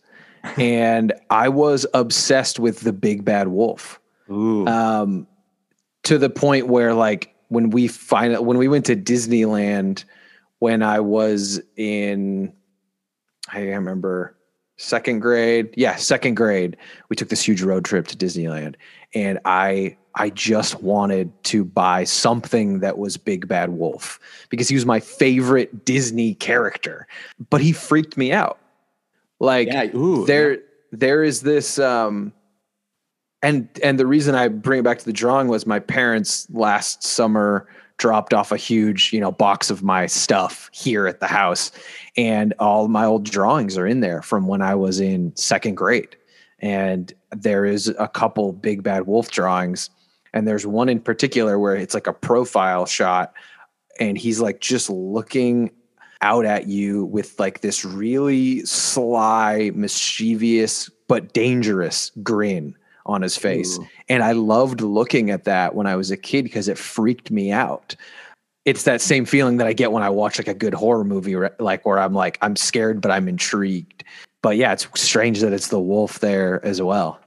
and 0.58 1.12
i 1.30 1.50
was 1.50 1.86
obsessed 1.94 2.60
with 2.60 2.82
the 2.82 2.94
big 2.94 3.26
bad 3.26 3.50
wolf 3.50 4.00
Ooh, 4.32 4.66
um, 4.68 5.28
to 6.04 6.18
the 6.18 6.30
point 6.30 6.68
where 6.68 6.94
like 6.94 7.36
when 7.50 7.70
we 7.70 7.88
find 7.88 8.38
when 8.46 8.58
we 8.58 8.68
went 8.68 8.86
to 8.86 8.96
disneyland 8.96 10.06
when 10.60 10.82
i 10.82 11.00
was 11.00 11.62
in 11.76 12.52
i 13.52 13.60
remember 13.60 14.36
second 14.80 15.20
grade? 15.20 15.74
Yeah 15.76 15.98
second 15.98 16.36
grade 16.36 16.78
we 17.10 17.16
took 17.16 17.30
this 17.30 17.46
huge 17.46 17.62
road 17.62 17.86
trip 17.86 18.08
to 18.08 18.18
disneyland. 18.18 18.76
And 19.14 19.40
i 19.46 19.98
i 20.16 20.30
just 20.30 20.82
wanted 20.82 21.32
to 21.44 21.66
buy 21.66 22.06
something 22.06 22.80
that 22.80 22.98
was 22.98 23.18
big 23.18 23.48
bad 23.48 23.72
wolf 23.72 24.20
because 24.50 24.70
he 24.70 24.76
was 24.76 24.86
my 24.86 25.00
favorite 25.00 25.86
disney 25.86 26.34
character. 26.36 27.08
But 27.50 27.62
he 27.62 27.74
freaked 27.74 28.16
me 28.16 28.32
out. 28.32 28.58
Like 29.40 29.68
yeah. 29.68 29.96
Ooh, 29.96 30.26
there 30.26 30.60
there 30.92 31.24
is 31.24 31.42
this 31.42 31.78
um 31.78 32.34
and 33.42 33.70
and 33.84 34.00
the 34.00 34.08
reason 34.08 34.36
I 34.36 34.48
bring 34.48 34.80
it 34.80 34.84
back 34.84 35.00
to 35.00 35.06
the 35.06 35.14
drawing 35.14 35.48
was 35.48 35.66
my 35.66 35.80
parents 35.80 36.48
last 36.50 37.04
summer 37.04 37.68
dropped 37.98 38.34
off 38.34 38.52
a 38.52 38.58
huge, 38.58 39.14
you 39.14 39.20
know, 39.20 39.32
box 39.32 39.70
of 39.70 39.84
my 39.84 40.08
stuff 40.08 40.70
here 40.74 41.06
at 41.06 41.20
the 41.20 41.28
house. 41.28 41.72
And 42.18 42.54
all 42.58 42.88
my 42.88 43.06
old 43.06 43.26
drawings 43.26 43.78
are 43.78 43.86
in 43.86 44.00
there 44.00 44.22
from 44.22 44.48
when 44.48 44.62
I 44.62 44.74
was 44.74 45.00
in 45.00 45.36
second 45.36 45.76
grade. 45.76 46.16
And 46.60 47.14
there 47.32 47.66
is 47.66 47.94
a 48.00 48.08
couple 48.08 48.52
big 48.54 48.84
bad 48.84 49.06
wolf 49.06 49.30
drawings. 49.30 49.90
And 50.34 50.48
there's 50.48 50.66
one 50.66 50.90
in 50.90 51.00
particular 51.02 51.60
where 51.60 51.76
it's 51.76 51.94
like 51.94 52.08
a 52.08 52.14
profile 52.14 52.86
shot. 52.86 53.34
And 54.00 54.18
he's 54.18 54.40
like 54.40 54.62
just 54.62 54.90
looking 54.90 55.72
out 56.22 56.46
at 56.46 56.68
you 56.68 57.06
with 57.06 57.38
like 57.38 57.62
this 57.62 57.84
really 57.84 58.66
sly, 58.66 59.72
mischievous, 59.76 60.90
but 61.08 61.34
dangerous 61.34 62.12
grin 62.24 62.76
on 63.10 63.22
his 63.22 63.36
face. 63.36 63.78
Ooh. 63.80 63.88
And 64.08 64.24
I 64.24 64.32
loved 64.34 64.82
looking 64.82 65.30
at 65.32 65.44
that 65.46 65.76
when 65.76 65.88
I 65.88 65.96
was 65.96 66.12
a 66.12 66.18
kid 66.18 66.44
because 66.44 66.68
it 66.68 66.78
freaked 66.78 67.32
me 67.32 67.52
out. 67.52 67.96
It's 68.66 68.84
that 68.84 69.02
same 69.02 69.26
feeling 69.26 69.58
that 69.58 69.68
I 69.68 69.74
get 69.74 69.92
when 69.92 70.04
I 70.04 70.10
watch 70.10 70.38
like 70.38 70.48
a 70.48 70.54
good 70.54 70.74
horror 70.74 71.04
movie, 71.04 71.36
like 71.60 71.86
where 71.86 72.00
I'm 72.00 72.14
like, 72.14 72.38
I'm 72.42 72.56
scared, 72.56 73.02
but 73.02 73.10
I'm 73.12 73.28
intrigued. 73.28 74.04
But 74.42 74.58
yeah, 74.58 74.74
it's 74.74 74.88
strange 74.96 75.42
that 75.42 75.52
it's 75.54 75.68
the 75.70 75.80
wolf 75.80 76.20
there 76.20 76.64
as 76.66 76.82
well. 76.82 77.20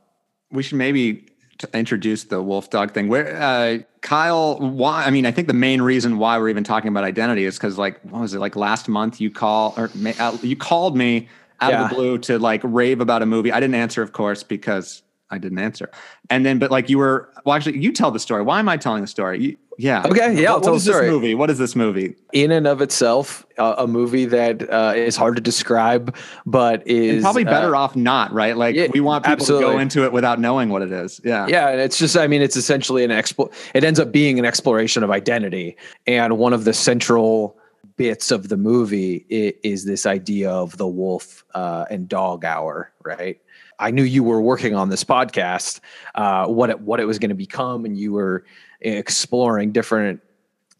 we 0.51 0.63
should 0.63 0.79
maybe 0.79 1.27
introduce 1.75 2.25
the 2.25 2.43
wolf 2.43 2.71
dog 2.71 2.91
thing 2.93 3.07
where 3.09 3.41
uh 3.41 3.79
kyle 4.01 4.59
why 4.59 5.05
i 5.05 5.11
mean 5.11 5.25
i 5.25 5.31
think 5.31 5.47
the 5.47 5.55
main 5.55 5.81
reason 5.81 6.19
why 6.19 6.37
we're 6.37 6.49
even 6.49 6.65
talking 6.65 6.89
about 6.89 7.05
identity 7.05 7.45
is 7.45 7.57
because 7.57 7.79
like 7.79 8.01
what 8.11 8.21
was 8.21 8.35
it 8.35 8.41
like 8.41 8.57
last 8.57 8.89
month 8.89 9.21
you 9.21 9.31
call 9.31 9.73
or 9.77 9.89
uh, 10.19 10.37
you 10.43 10.57
called 10.57 10.97
me 10.97 11.29
out 11.61 11.71
Yeah. 11.71 11.85
of 11.85 11.91
the 11.91 11.95
blue 11.95 12.19
to 12.19 12.37
like 12.41 12.61
rave 12.65 13.01
about 13.01 13.23
a 13.23 13.27
movie 13.27 13.53
i 13.53 13.61
didn't 13.61 13.77
answer 13.77 14.03
of 14.03 14.13
course 14.13 14.43
because 14.43 15.03
i 15.33 15.39
didn't 15.39 15.59
answer. 15.59 15.91
And 16.31 16.47
then 16.47 16.59
but 16.59 16.71
like 16.71 16.89
you 16.89 16.99
were 16.99 17.33
well 17.45 17.57
actually 17.57 17.79
you 17.79 17.93
tell 17.93 18.11
the 18.11 18.21
story. 18.21 18.43
Why 18.43 18.59
am 18.59 18.69
i 18.69 18.77
telling 18.77 19.01
the 19.01 19.09
story? 19.09 19.41
You, 19.41 19.57
yeah. 19.79 20.03
Okay, 20.05 20.41
yeah, 20.41 20.51
I'll 20.51 20.57
what, 20.57 20.65
tell 20.65 20.73
what 20.73 20.77
is 20.77 20.85
the 20.85 20.93
story. 20.93 21.07
this 21.07 21.13
movie? 21.13 21.35
What 21.35 21.51
is 21.51 21.59
this 21.59 21.75
movie? 21.75 22.15
In 22.35 22.51
and 22.51 22.67
of 22.67 22.83
itself, 22.83 23.47
uh, 23.59 23.77
a 23.79 23.87
movie 23.87 24.27
that 24.27 24.71
uh, 24.71 24.93
is 24.95 25.17
hard 25.17 25.35
to 25.37 25.43
describe, 25.43 26.15
but 26.45 26.87
is 26.87 27.15
and 27.15 27.23
probably 27.23 27.45
better 27.45 27.75
uh, 27.75 27.81
off 27.81 27.97
not 27.97 28.33
right? 28.33 28.57
Like 28.57 28.77
yeah, 28.77 28.89
we 28.93 29.01
want 29.01 29.25
people 29.25 29.47
to 29.47 29.61
go 29.61 29.79
into 29.79 30.05
it 30.05 30.13
without 30.13 30.39
knowing 30.39 30.69
what 30.69 30.83
it 30.83 30.93
is. 30.93 31.21
Yeah. 31.25 31.47
Yeah, 31.49 31.71
and 31.71 31.81
it's 31.81 31.99
just 31.99 32.17
I 32.17 32.27
mean 32.27 32.43
it's 32.43 32.57
essentially 32.57 33.03
an 33.03 33.11
expo 33.11 33.53
it 33.75 33.83
ends 33.83 33.99
up 33.99 34.13
being 34.13 34.39
an 34.39 34.45
exploration 34.45 35.03
of 35.03 35.11
identity. 35.11 35.77
And 36.07 36.39
one 36.39 36.53
of 36.53 36.65
the 36.65 36.75
central 36.75 37.57
bits 37.97 38.31
of 38.31 38.49
the 38.49 38.57
movie 38.57 39.25
is 39.29 39.85
this 39.85 40.07
idea 40.07 40.51
of 40.51 40.77
the 40.77 40.87
wolf 40.87 41.45
uh, 41.55 41.85
and 41.91 42.09
dog 42.09 42.45
hour, 42.45 42.93
right? 43.05 43.41
I 43.83 43.91
knew 43.91 44.05
you 44.05 44.23
were 44.23 44.41
working 44.41 44.75
on 44.75 44.89
this 44.89 45.03
podcast, 45.03 45.81
uh, 46.15 46.47
what 46.47 46.71
it 46.71 46.81
what 46.81 47.01
it 47.01 47.05
was 47.05 47.19
going 47.19 47.31
to 47.31 47.35
become, 47.35 47.85
and 47.85 47.97
you 47.99 48.13
were 48.13 48.45
exploring 48.81 49.73
different, 49.73 50.21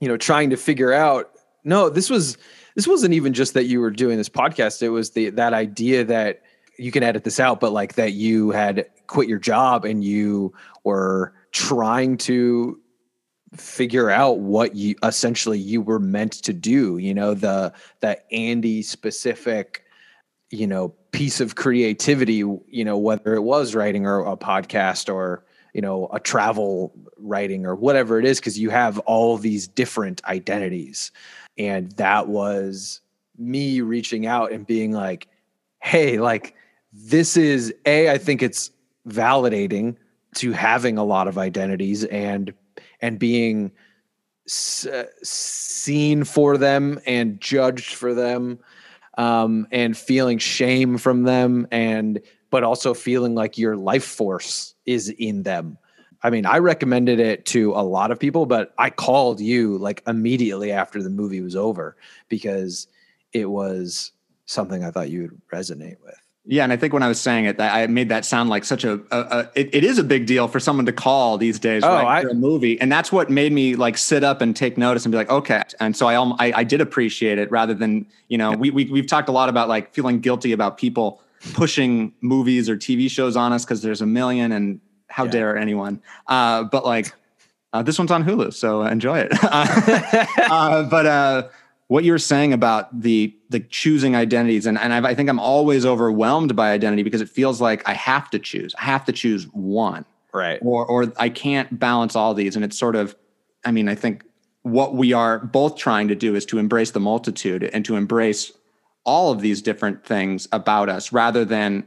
you 0.01 0.09
know, 0.09 0.17
trying 0.17 0.51
to 0.51 0.57
figure 0.57 0.93
out. 0.93 1.31
No, 1.65 1.89
this 1.89 2.09
was 2.09 2.39
this 2.75 2.87
wasn't 2.87 3.15
even 3.15 3.33
just 3.33 3.55
that 3.55 3.65
you 3.65 3.81
were 3.81 3.91
doing 3.91 4.19
this 4.19 4.29
podcast. 4.29 4.83
It 4.83 4.91
was 4.91 5.11
the 5.11 5.31
that 5.31 5.53
idea 5.53 6.05
that 6.05 6.43
you 6.79 6.91
can 6.91 7.03
edit 7.03 7.25
this 7.25 7.41
out, 7.41 7.61
but 7.61 7.73
like 7.73 7.95
that 7.95 8.13
you 8.13 8.51
had 8.51 8.87
quit 9.09 9.29
your 9.29 9.39
job 9.39 9.85
and 9.85 10.03
you 10.05 10.53
were 10.85 11.35
trying 11.51 12.17
to 12.17 12.79
figure 13.57 14.09
out 14.09 14.39
what 14.39 14.75
you 14.75 14.95
essentially 15.03 15.59
you 15.59 15.83
were 15.83 15.99
meant 15.99 16.33
to 16.33 16.55
do 16.55 16.97
you 16.97 17.13
know 17.13 17.35
the 17.35 17.71
that 18.01 18.25
andy 18.33 18.81
specific 18.81 19.82
you 20.53 20.67
know 20.67 20.95
piece 21.11 21.41
of 21.41 21.57
creativity 21.57 22.35
you 22.35 22.85
know 22.85 22.97
whether 22.97 23.35
it 23.35 23.43
was 23.43 23.75
writing 23.75 24.07
or 24.07 24.21
a 24.25 24.37
podcast 24.37 25.13
or 25.13 25.45
you 25.75 25.81
know 25.81 26.09
a 26.13 26.21
travel 26.21 26.93
writing 27.19 27.67
or 27.67 27.75
whatever 27.75 28.19
it 28.19 28.25
is 28.25 28.39
because 28.39 28.59
you 28.59 28.71
have 28.71 28.99
all 29.01 29.39
these 29.39 29.67
different 29.67 30.23
identities. 30.27 31.11
And 31.59 31.91
that 31.93 32.29
was 32.29 33.01
me 33.39 33.81
reaching 33.81 34.27
out 34.27 34.53
and 34.53 34.67
being 34.67 34.93
like 34.93 35.27
hey 35.81 36.19
like 36.19 36.55
this 36.93 37.37
is 37.37 37.75
a 37.87 38.11
i 38.11 38.19
think 38.19 38.43
it's 38.43 38.71
validating 39.09 39.97
to 40.35 40.53
having 40.53 40.99
a 40.99 41.05
lot 41.05 41.27
of 41.27 41.39
identities 41.39 42.05
and 42.05 42.53
and 43.01 43.19
being 43.19 43.73
s- 44.47 44.87
uh, 44.87 45.07
seen 45.23 46.25
for 46.25 46.57
them 46.59 47.01
and 47.07 47.41
judged 47.41 47.95
for 47.95 48.13
them 48.15 48.59
um, 49.19 49.67
and 49.71 49.97
feeling 49.97 50.39
shame 50.39 50.99
from 50.99 51.23
them 51.25 51.67
and 51.71 52.21
but 52.51 52.63
also 52.65 52.93
feeling 52.93 53.35
like 53.35 53.57
your 53.57 53.77
life 53.77 54.05
force 54.05 54.75
is 54.85 55.09
in 55.09 55.43
them. 55.43 55.79
I 56.23 56.31
mean 56.31 56.47
i 56.47 56.59
recommended 56.59 57.19
it 57.19 57.45
to 57.47 57.73
a 57.73 57.83
lot 57.83 58.13
of 58.13 58.21
people 58.21 58.47
but 58.47 58.73
i 58.79 58.91
called 58.91 59.41
you 59.41 59.77
like 59.79 60.05
immediately 60.07 60.71
after 60.71 61.03
the 61.03 61.11
movie 61.11 61.41
was 61.41 61.57
over 61.57 61.97
because 62.29 62.87
it 63.33 63.51
was 63.51 64.13
something 64.47 64.85
i 64.85 64.93
thought 64.93 65.11
you 65.11 65.23
would 65.23 65.41
resonate 65.53 66.01
with 66.01 66.22
Yeah, 66.45 66.65
and 66.65 66.73
I 66.73 66.77
think 66.77 66.93
when 66.93 67.05
I 67.05 67.09
was 67.09 67.21
saying 67.21 67.45
it, 67.45 67.61
I 67.61 67.87
made 67.87 68.09
that 68.09 68.25
sound 68.25 68.51
like 68.51 68.65
such 68.65 68.83
a, 68.83 68.95
a, 69.13 69.19
a 69.21 69.51
it, 69.55 69.73
it 69.73 69.85
is 69.85 69.99
a 69.99 70.03
big 70.05 70.27
deal 70.27 70.49
for 70.49 70.59
someone 70.59 70.87
to 70.87 70.93
call 70.93 71.39
these 71.39 71.61
days, 71.61 71.85
Oh, 71.85 71.89
right? 71.89 72.27
I- 72.27 72.31
a 72.31 72.35
movie, 72.35 72.81
and 72.81 72.91
that's 72.91 73.13
what 73.13 73.31
made 73.31 73.53
me 73.53 73.77
like 73.77 73.97
sit 73.97 74.25
up 74.25 74.41
and 74.41 74.57
take 74.57 74.77
notice 74.77 75.05
and 75.05 75.13
be 75.13 75.17
like, 75.19 75.31
okay. 75.31 75.63
And 75.79 75.97
so 75.97 76.09
I, 76.09 76.17
I, 76.17 76.53
I 76.59 76.65
did 76.65 76.81
appreciate 76.81 77.39
it 77.39 77.49
rather 77.53 77.75
than 77.75 78.07
you 78.29 78.39
know 78.39 78.53
we, 78.55 78.71
we 78.71 78.87
we've 78.87 79.07
talked 79.07 79.29
a 79.29 79.33
lot 79.33 79.49
about 79.51 79.69
like 79.69 79.95
feeling 79.95 80.19
guilty 80.21 80.51
about 80.51 80.79
people 80.79 81.21
pushing 81.55 82.13
movies 82.21 82.69
or 82.69 82.77
TV 82.77 83.09
shows 83.09 83.37
on 83.37 83.53
us 83.53 83.65
because 83.65 83.83
there's 83.83 84.01
a 84.01 84.07
million, 84.07 84.51
and 84.51 84.81
how 85.09 85.25
Yeah. 85.27 85.31
dare 85.31 85.57
anyone? 85.57 86.03
Uh, 86.27 86.65
but 86.65 86.85
like 86.85 87.13
uh, 87.73 87.83
this 87.83 87.99
one's 87.99 88.11
on 88.11 88.25
Hulu, 88.25 88.53
so 88.53 88.83
enjoy 88.83 89.21
it. 89.21 89.33
uh, 90.51 90.83
but 90.91 91.07
uh, 91.07 91.49
what 91.93 92.05
you're 92.05 92.19
saying 92.19 92.55
about 92.55 93.03
the 93.03 93.37
the 93.51 93.61
choosing 93.61 94.17
identities, 94.17 94.65
and 94.65 94.79
and 94.79 94.95
I've, 94.95 95.05
I 95.05 95.15
think 95.15 95.29
I'm 95.29 95.39
always 95.39 95.85
overwhelmed 95.85 96.57
by 96.57 96.71
identity 96.71 97.03
because 97.03 97.21
it 97.21 97.29
feels 97.29 97.61
like 97.61 97.87
I 97.87 97.93
have 97.93 98.31
to 98.31 98.39
choose. 98.39 98.75
I 98.81 98.85
have 98.85 99.05
to 99.05 99.13
choose 99.13 99.45
one, 99.53 100.07
Right. 100.33 100.59
or 100.63 100.87
or 100.87 101.13
I 101.19 101.29
can't 101.29 101.79
balance 101.79 102.17
all 102.17 102.33
these, 102.33 102.57
and 102.57 102.65
it's 102.65 102.79
sort 102.79 102.97
of, 102.97 103.15
I 103.67 103.73
mean, 103.73 103.91
I 103.91 103.95
think 103.95 104.25
what 104.63 104.95
we 104.95 105.13
are 105.13 105.39
both 105.39 105.77
trying 105.77 106.09
to 106.09 106.15
do 106.15 106.35
is 106.35 106.47
to 106.47 106.59
embrace 106.59 106.93
the 106.93 107.01
multitude 107.01 107.65
and 107.75 107.85
to 107.85 107.97
embrace 107.97 108.53
all 109.05 109.31
of 109.31 109.43
these 109.43 109.61
different 109.61 110.03
things 110.03 110.49
about 110.51 110.89
us, 110.89 111.13
rather 111.13 111.45
than 111.45 111.87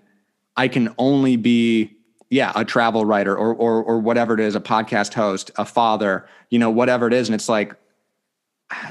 I 0.56 0.68
can 0.68 0.94
only 1.00 1.36
be 1.36 1.96
yeah 2.30 2.52
a 2.56 2.64
travel 2.64 3.06
writer 3.06 3.36
or 3.36 3.56
or 3.56 3.82
or 3.82 4.00
whatever 4.00 4.36
it 4.36 4.40
is, 4.40 4.54
a 4.56 4.62
podcast 4.62 5.16
host, 5.16 5.50
a 5.56 5.66
father, 5.66 6.28
you 6.52 6.60
know, 6.60 6.70
whatever 6.70 7.08
it 7.08 7.14
is, 7.14 7.28
and 7.28 7.34
it's 7.34 7.50
like 7.50 7.76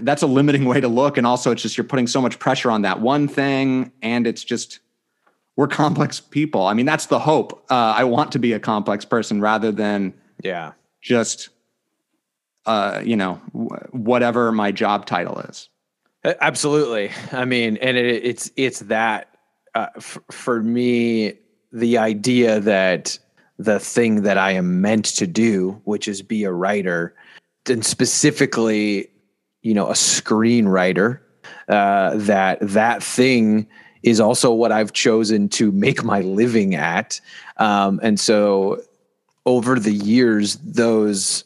that's 0.02 0.22
a 0.22 0.26
limiting 0.26 0.64
way 0.64 0.80
to 0.80 0.88
look 0.88 1.16
and 1.18 1.26
also 1.26 1.50
it's 1.50 1.62
just 1.62 1.76
you're 1.76 1.84
putting 1.84 2.06
so 2.06 2.20
much 2.20 2.38
pressure 2.38 2.70
on 2.70 2.82
that 2.82 3.00
one 3.00 3.26
thing 3.28 3.90
and 4.02 4.26
it's 4.26 4.44
just 4.44 4.78
we're 5.56 5.66
complex 5.66 6.20
people 6.20 6.66
i 6.66 6.72
mean 6.74 6.86
that's 6.86 7.06
the 7.06 7.18
hope 7.18 7.64
uh, 7.70 7.74
i 7.96 8.04
want 8.04 8.30
to 8.32 8.38
be 8.38 8.52
a 8.52 8.60
complex 8.60 9.04
person 9.04 9.40
rather 9.40 9.72
than 9.72 10.14
Yeah. 10.42 10.72
just 11.02 11.48
uh, 12.66 13.02
you 13.04 13.16
know 13.16 13.34
whatever 13.90 14.52
my 14.52 14.70
job 14.72 15.06
title 15.06 15.38
is 15.40 15.68
Absolutely. 16.40 17.10
I 17.32 17.44
mean, 17.44 17.76
and 17.82 17.98
it, 17.98 18.24
it's 18.24 18.50
it's 18.56 18.78
that 18.80 19.28
uh, 19.74 19.88
f- 19.96 20.16
for 20.30 20.62
me, 20.62 21.34
the 21.70 21.98
idea 21.98 22.60
that 22.60 23.18
the 23.58 23.78
thing 23.78 24.22
that 24.22 24.38
I 24.38 24.52
am 24.52 24.80
meant 24.80 25.04
to 25.16 25.26
do, 25.26 25.82
which 25.84 26.08
is 26.08 26.22
be 26.22 26.44
a 26.44 26.50
writer, 26.50 27.14
and 27.68 27.84
specifically, 27.84 29.10
you 29.64 29.74
know, 29.74 29.88
a 29.88 29.94
screenwriter, 29.94 31.18
uh, 31.68 32.12
that 32.14 32.58
that 32.60 33.02
thing 33.02 33.66
is 34.02 34.20
also 34.20 34.52
what 34.52 34.70
I've 34.70 34.92
chosen 34.92 35.48
to 35.48 35.72
make 35.72 36.04
my 36.04 36.20
living 36.20 36.74
at, 36.74 37.20
um, 37.56 37.98
and 38.02 38.20
so 38.20 38.82
over 39.46 39.78
the 39.78 39.92
years, 39.92 40.56
those 40.56 41.44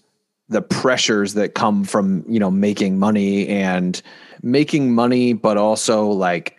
the 0.49 0.63
pressures 0.63 1.35
that 1.35 1.55
come 1.55 1.85
from 1.85 2.25
you 2.29 2.41
know 2.41 2.51
making 2.51 2.99
money 2.99 3.47
and 3.49 4.03
making 4.43 4.95
money 4.95 5.33
but 5.33 5.57
also 5.57 6.07
like 6.07 6.57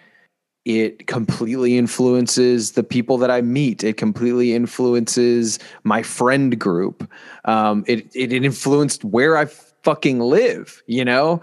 it 0.66 1.08
completely 1.08 1.78
influences 1.78 2.74
the 2.74 2.84
people 2.84 3.18
that 3.18 3.32
i 3.32 3.42
meet. 3.42 3.84
It 3.84 3.98
completely 3.98 4.54
influences 4.54 5.58
my 5.84 6.04
friend 6.04 6.60
group. 6.60 7.10
Um, 7.46 7.84
it, 7.88 8.12
it 8.14 8.32
influenced 8.32 9.04
where 9.04 9.38
i 9.38 9.48
fucking 9.84 10.20
live 10.20 10.82
you 10.88 11.06
know? 11.06 11.42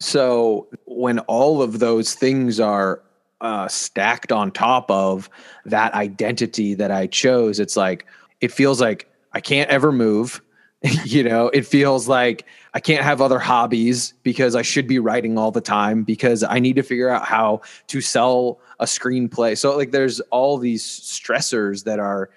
So 0.00 0.68
when 0.84 1.18
all 1.20 1.62
of 1.62 1.80
those 1.80 2.14
things 2.14 2.60
are 2.60 3.02
uh, 3.40 3.68
stacked 3.68 4.32
on 4.32 4.50
top 4.50 4.90
of 4.90 5.30
that 5.64 5.94
identity 5.94 6.74
that 6.74 6.90
i 6.90 7.06
chose 7.06 7.60
it's 7.60 7.76
like 7.76 8.04
it 8.40 8.50
feels 8.50 8.80
like 8.80 9.08
i 9.32 9.40
can't 9.40 9.70
ever 9.70 9.92
move 9.92 10.40
you 11.04 11.24
know? 11.24 11.48
It 11.48 11.66
feels 11.66 12.08
like 12.08 12.46
i 12.74 12.80
can't 12.80 13.04
have 13.04 13.20
other 13.20 13.38
hobbies 13.38 14.14
because 14.22 14.54
i 14.56 14.62
should 14.62 14.88
be 14.88 14.98
writing 14.98 15.38
all 15.38 15.50
the 15.50 15.60
time 15.60 16.02
because 16.02 16.42
i 16.42 16.58
need 16.58 16.76
to 16.76 16.82
figure 16.82 17.08
out 17.08 17.24
how 17.24 17.62
to 17.88 18.00
sell 18.00 18.60
a 18.78 18.84
screenplay. 18.84 19.56
So 19.56 19.76
like 19.76 19.90
there's 19.90 20.20
all 20.30 20.58
these 20.58 20.84
stressors 20.84 21.84
that 21.84 21.98
are 21.98 22.30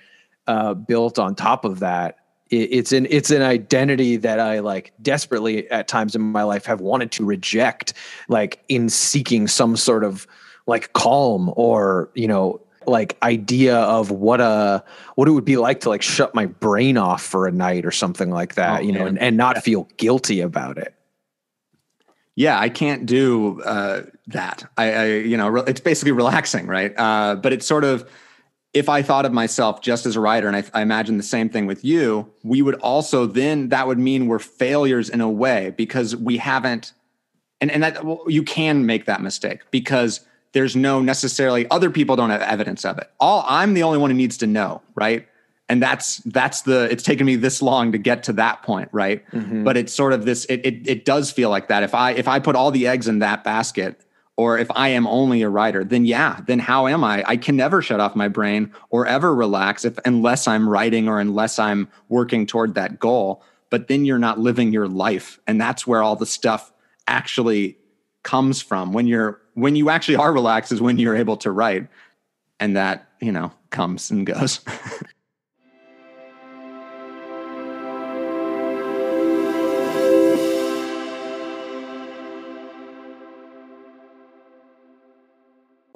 uh, 0.47 0.73
built 0.73 1.19
on 1.19 1.35
top 1.35 1.65
of 1.65 1.79
that 1.79 2.17
it's 2.51 2.91
an 2.91 3.07
it's 3.09 3.31
an 3.31 3.41
identity 3.41 4.17
that 4.17 4.39
i 4.39 4.59
like 4.59 4.93
desperately 5.01 5.69
at 5.71 5.87
times 5.87 6.15
in 6.15 6.21
my 6.21 6.43
life 6.43 6.65
have 6.65 6.81
wanted 6.81 7.11
to 7.11 7.25
reject 7.25 7.93
like 8.27 8.61
in 8.67 8.89
seeking 8.89 9.47
some 9.47 9.75
sort 9.75 10.03
of 10.03 10.27
like 10.67 10.91
calm 10.93 11.51
or 11.55 12.09
you 12.13 12.27
know 12.27 12.59
like 12.85 13.17
idea 13.23 13.77
of 13.77 14.11
what 14.11 14.41
a 14.41 14.83
what 15.15 15.27
it 15.27 15.31
would 15.31 15.45
be 15.45 15.57
like 15.57 15.79
to 15.79 15.89
like 15.89 16.01
shut 16.01 16.35
my 16.35 16.45
brain 16.45 16.97
off 16.97 17.23
for 17.23 17.47
a 17.47 17.51
night 17.51 17.85
or 17.85 17.91
something 17.91 18.31
like 18.31 18.55
that 18.55 18.81
Oh, 18.81 18.83
you 18.83 18.91
know 18.91 19.05
and, 19.05 19.19
and 19.19 19.37
not 19.37 19.63
feel 19.63 19.87
guilty 19.97 20.41
about 20.41 20.77
it. 20.77 20.93
Yeah 22.35 22.59
i 22.59 22.69
can't 22.69 23.05
do 23.05 23.61
uh, 23.61 24.03
that. 24.27 24.69
I, 24.77 24.91
I 24.93 25.05
you 25.05 25.37
know 25.37 25.57
it's 25.57 25.81
basically 25.81 26.11
relaxing 26.11 26.67
right? 26.67 26.93
Uh, 26.97 27.35
but 27.35 27.53
it's 27.53 27.65
sort 27.65 27.83
of 27.83 28.09
if 28.73 28.87
i 28.89 29.01
thought 29.01 29.25
of 29.25 29.33
myself 29.33 29.81
just 29.81 30.05
as 30.05 30.15
a 30.15 30.19
writer 30.19 30.47
and 30.47 30.55
I, 30.55 30.63
I 30.73 30.81
imagine 30.81 31.17
the 31.17 31.23
same 31.23 31.49
thing 31.49 31.65
with 31.65 31.83
you 31.83 32.31
we 32.43 32.61
would 32.61 32.75
also 32.75 33.25
then 33.25 33.69
that 33.69 33.87
would 33.87 33.99
mean 33.99 34.27
we're 34.27 34.39
failures 34.39 35.09
in 35.09 35.21
a 35.21 35.29
way 35.29 35.73
because 35.75 36.15
we 36.15 36.37
haven't 36.37 36.93
and 37.61 37.71
and 37.71 37.83
that 37.83 38.03
well, 38.03 38.23
you 38.27 38.43
can 38.43 38.85
make 38.85 39.05
that 39.05 39.21
mistake 39.21 39.61
because 39.71 40.21
there's 40.53 40.75
no 40.75 40.99
necessarily 41.01 41.69
other 41.69 41.89
people 41.89 42.17
don't 42.17 42.31
have 42.31 42.41
evidence 42.41 42.83
of 42.83 42.97
it. 42.97 43.09
All 43.19 43.45
i'm 43.47 43.73
the 43.73 43.83
only 43.83 43.99
one 43.99 44.09
who 44.09 44.17
needs 44.17 44.37
to 44.37 44.47
know 44.47 44.81
right? 44.95 45.27
And 45.69 45.81
that's 45.81 46.17
that's 46.17 46.63
the 46.63 46.91
it's 46.91 47.03
taken 47.03 47.25
me 47.25 47.37
this 47.37 47.61
long 47.61 47.93
to 47.93 47.97
get 47.97 48.23
to 48.23 48.33
that 48.33 48.63
point 48.63 48.89
right? 48.91 49.25
Mm-hmm. 49.31 49.63
But 49.63 49.77
it's 49.77 49.93
sort 49.93 50.11
of 50.11 50.25
this 50.25 50.43
it, 50.45 50.65
it 50.65 50.87
it 50.87 51.05
does 51.05 51.31
feel 51.31 51.49
like 51.49 51.69
that. 51.69 51.83
If 51.83 51.95
i 51.95 52.11
if 52.11 52.27
i 52.27 52.39
put 52.39 52.55
all 52.55 52.71
the 52.71 52.87
eggs 52.87 53.07
in 53.07 53.19
that 53.19 53.43
basket 53.43 54.03
or 54.41 54.57
if 54.57 54.71
i 54.75 54.87
am 54.87 55.05
only 55.05 55.43
a 55.43 55.49
writer 55.49 55.83
then 55.83 56.03
yeah 56.03 56.39
then 56.47 56.57
how 56.57 56.87
am 56.87 57.03
i? 57.03 57.23
I 57.27 57.37
can 57.37 57.55
never 57.55 57.81
shut 57.83 57.99
off 57.99 58.15
my 58.15 58.27
brain 58.27 58.71
or 58.89 59.05
ever 59.05 59.35
relax 59.35 59.85
if 59.85 59.99
unless 60.03 60.47
i'm 60.47 60.67
writing 60.67 61.07
or 61.07 61.19
unless 61.19 61.59
i'm 61.59 61.87
working 62.09 62.47
toward 62.47 62.75
that 62.75 62.99
goal. 62.99 63.43
But 63.69 63.87
then 63.87 64.03
you're 64.03 64.19
not 64.19 64.39
living 64.39 64.73
your 64.73 64.87
life 64.87 65.39
and 65.47 65.61
that's 65.61 65.85
where 65.85 66.01
all 66.01 66.15
the 66.15 66.25
stuff 66.25 66.73
actually 67.07 67.77
comes 68.23 68.61
from. 68.61 68.93
When 68.93 69.07
you're 69.07 69.39
when 69.53 69.75
you 69.75 69.89
actually 69.89 70.17
are 70.17 70.33
relaxed 70.33 70.71
is 70.71 70.81
when 70.81 70.97
you're 70.97 71.15
able 71.15 71.37
to 71.37 71.51
write 71.51 71.87
and 72.59 72.75
that 72.75 73.09
you 73.21 73.31
know 73.31 73.51
comes 73.69 74.11
and 74.11 74.25
goes 74.25 74.59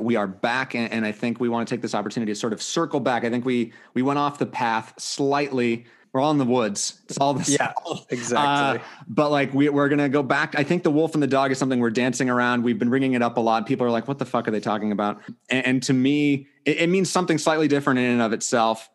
we 0.06 0.16
are 0.16 0.28
back 0.28 0.76
and, 0.76 0.92
and 0.92 1.06
i 1.06 1.12
think 1.12 1.40
we 1.40 1.50
want 1.50 1.68
to 1.68 1.74
take 1.74 1.82
this 1.82 1.96
opportunity 1.96 2.32
to 2.32 2.36
sort 2.40 2.54
of 2.54 2.62
circle 2.62 3.00
back 3.00 3.24
i 3.24 3.30
think 3.30 3.44
we 3.46 3.74
we 3.94 4.02
went 4.02 4.20
off 4.20 4.38
the 4.38 4.46
path 4.46 4.94
slightly 4.98 5.86
we're 6.14 6.22
all 6.22 6.32
in 6.32 6.38
the 6.38 6.46
woods 6.46 7.02
it's 7.10 7.18
all 7.18 7.34
this 7.34 7.50
Yeah, 7.50 7.74
exactly. 8.10 8.80
uh, 8.80 8.84
but 9.10 9.32
like 9.32 9.54
we, 9.54 9.68
we're 9.68 9.90
gonna 9.90 10.08
go 10.08 10.24
back. 10.24 10.58
I 10.58 10.64
think 10.64 10.84
the 10.84 10.92
wolf 10.92 11.14
and 11.14 11.22
the 11.22 11.28
dog 11.28 11.52
is 11.52 11.58
something 11.58 11.82
we're 11.82 11.90
dancing 11.90 12.30
around. 12.30 12.64
We've 12.64 12.80
been 12.80 12.90
bringing 12.90 13.16
it 13.16 13.22
up 13.22 13.36
a 13.36 13.42
lot. 13.42 13.66
People 13.66 13.86
are 13.86 13.90
like, 13.92 14.08
"What 14.08 14.18
the 14.18 14.26
fuck 14.26 14.48
are 14.48 14.52
they 14.52 14.62
talking 14.62 14.94
about?" 14.94 15.22
And, 15.50 15.66
and 15.66 15.84
to 15.84 15.92
me, 15.92 16.48
it, 16.64 16.78
it 16.78 16.90
means 16.90 17.12
something 17.12 17.38
slightly 17.38 17.68
different 17.68 18.00
in 18.00 18.06
and 18.06 18.22
of 18.22 18.32
itself 18.32 18.90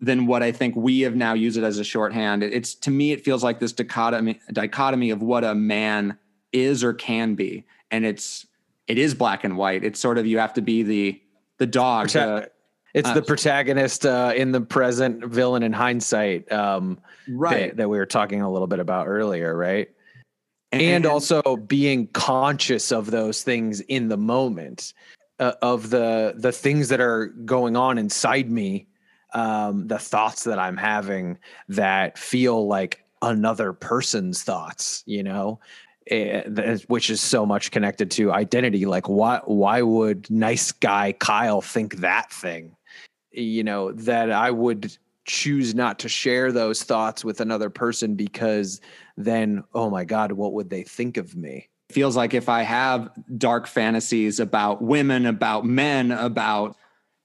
than 0.00 0.26
what 0.26 0.42
I 0.42 0.52
think 0.52 0.76
we 0.76 1.00
have 1.00 1.16
now 1.16 1.32
used 1.32 1.56
it 1.56 1.64
as 1.64 1.78
a 1.78 1.84
shorthand. 1.84 2.42
It's 2.42 2.74
to 2.74 2.90
me, 2.90 3.12
it 3.12 3.24
feels 3.24 3.42
like 3.42 3.58
this 3.58 3.72
dichotomy 3.72 4.38
dichotomy 4.52 5.08
of 5.08 5.22
what 5.22 5.44
a 5.44 5.54
man 5.54 6.18
is 6.52 6.84
or 6.84 6.92
can 6.92 7.36
be, 7.36 7.64
and 7.90 8.04
it's 8.04 8.44
it 8.90 8.98
is 8.98 9.14
black 9.14 9.44
and 9.44 9.56
white. 9.56 9.84
It's 9.84 10.00
sort 10.00 10.18
of 10.18 10.26
you 10.26 10.38
have 10.38 10.54
to 10.54 10.62
be 10.62 10.82
the 10.82 11.20
the 11.58 11.66
dog. 11.66 12.08
Prota- 12.08 12.48
it's 12.94 13.08
uh, 13.08 13.14
the 13.14 13.22
protagonist 13.22 14.04
uh, 14.04 14.32
in 14.34 14.52
the 14.52 14.60
present 14.60 15.24
villain 15.24 15.62
in 15.62 15.72
hindsight 15.72 16.50
um, 16.50 16.98
right. 17.28 17.68
that, 17.68 17.76
that 17.76 17.88
we 17.88 17.98
were 17.98 18.06
talking 18.06 18.42
a 18.42 18.50
little 18.50 18.66
bit 18.66 18.80
about 18.80 19.06
earlier 19.06 19.56
right 19.56 19.88
And- 20.72 20.82
and 20.82 21.06
also 21.06 21.56
being 21.56 22.08
conscious 22.08 22.90
of 22.92 23.10
those 23.10 23.42
things 23.42 23.80
in 23.80 24.08
the 24.08 24.16
moment 24.16 24.92
uh, 25.38 25.52
of 25.62 25.90
the 25.90 26.34
the 26.36 26.52
things 26.52 26.88
that 26.88 27.00
are 27.00 27.26
going 27.26 27.76
on 27.76 27.96
inside 27.96 28.50
me 28.50 28.86
um 29.32 29.86
the 29.86 29.98
thoughts 29.98 30.44
that 30.44 30.58
i'm 30.58 30.76
having 30.76 31.38
that 31.68 32.18
feel 32.18 32.66
like 32.66 33.04
another 33.22 33.72
person's 33.72 34.42
thoughts 34.42 35.04
you 35.06 35.22
know 35.22 35.60
Eh, 36.10 36.78
which 36.88 37.08
is 37.08 37.20
so 37.20 37.46
much 37.46 37.70
connected 37.70 38.10
to 38.10 38.32
identity 38.32 38.84
like 38.84 39.08
why 39.08 39.40
why 39.44 39.80
would 39.80 40.28
nice 40.28 40.72
guy 40.72 41.12
kyle 41.12 41.60
think 41.60 41.98
that 41.98 42.32
thing 42.32 42.74
you 43.30 43.62
know 43.62 43.92
that 43.92 44.32
i 44.32 44.50
would 44.50 44.96
choose 45.24 45.72
not 45.72 46.00
to 46.00 46.08
share 46.08 46.50
those 46.50 46.82
thoughts 46.82 47.24
with 47.24 47.40
another 47.40 47.70
person 47.70 48.16
because 48.16 48.80
then 49.16 49.62
oh 49.72 49.88
my 49.88 50.04
god 50.04 50.32
what 50.32 50.52
would 50.52 50.68
they 50.68 50.82
think 50.82 51.16
of 51.16 51.36
me 51.36 51.68
feels 51.90 52.16
like 52.16 52.34
if 52.34 52.48
I 52.48 52.62
have 52.62 53.10
dark 53.36 53.66
fantasies 53.66 54.40
about 54.40 54.82
women, 54.82 55.26
about 55.26 55.64
men, 55.64 56.12
about 56.12 56.76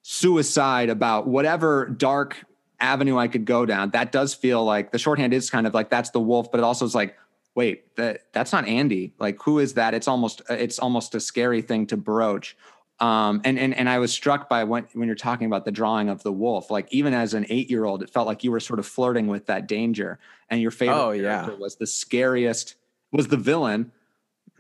suicide, 0.02 0.90
about 0.90 1.28
whatever 1.28 1.88
dark 1.88 2.44
avenue 2.80 3.18
I 3.18 3.28
could 3.28 3.46
go 3.46 3.66
down. 3.66 3.92
That 3.92 4.12
does 4.12 4.34
feel 4.34 4.64
like 4.64 4.92
the 4.92 5.00
shorthand 5.00 5.34
is 5.34 5.50
kind 5.50 5.66
of 5.66 5.74
like 5.74 5.90
that's 5.90 6.10
the 6.12 6.20
wolf, 6.20 6.52
but 6.52 6.60
it 6.60 6.64
also 6.64 6.86
is 6.86 6.96
like, 6.96 7.16
wait, 7.56 7.96
that 7.96 8.32
that's 8.34 8.52
not 8.52 8.68
Andy. 8.68 9.14
Like, 9.18 9.42
who 9.42 9.60
is 9.60 9.74
that? 9.74 9.94
It's 9.94 10.08
almost 10.08 10.42
it's 10.50 10.78
almost 10.80 11.16
a 11.16 11.20
scary 11.20 11.62
thing 11.62 11.88
to 11.88 11.98
broach. 11.98 12.56
Um, 13.00 13.42
and 13.44 13.58
and 13.60 13.74
and 13.74 13.90
I 13.90 14.00
was 14.00 14.14
struck 14.14 14.48
by 14.48 14.64
when 14.64 14.88
when 14.94 15.08
you're 15.08 15.16
talking 15.16 15.48
about 15.48 15.66
the 15.66 15.72
drawing 15.72 16.08
of 16.10 16.24
the 16.24 16.32
wolf. 16.32 16.70
Like 16.72 16.88
even 16.92 17.14
as 17.14 17.34
an 17.34 17.46
eight 17.50 17.70
year 17.70 17.84
old, 17.86 18.04
it 18.04 18.10
felt 18.10 18.28
like 18.28 18.44
you 18.44 18.52
were 18.52 18.60
sort 18.62 18.80
of 18.80 18.86
flirting 18.86 19.28
with 19.28 19.48
that 19.48 19.68
danger. 19.68 20.20
And 20.50 20.62
your 20.62 20.72
favorite 20.72 21.04
Oh, 21.04 21.12
yeah. 21.12 21.42
character 21.42 21.56
was 21.58 21.76
the 21.78 21.88
scariest, 21.88 22.76
was 23.12 23.28
the 23.30 23.36
villain, 23.38 23.92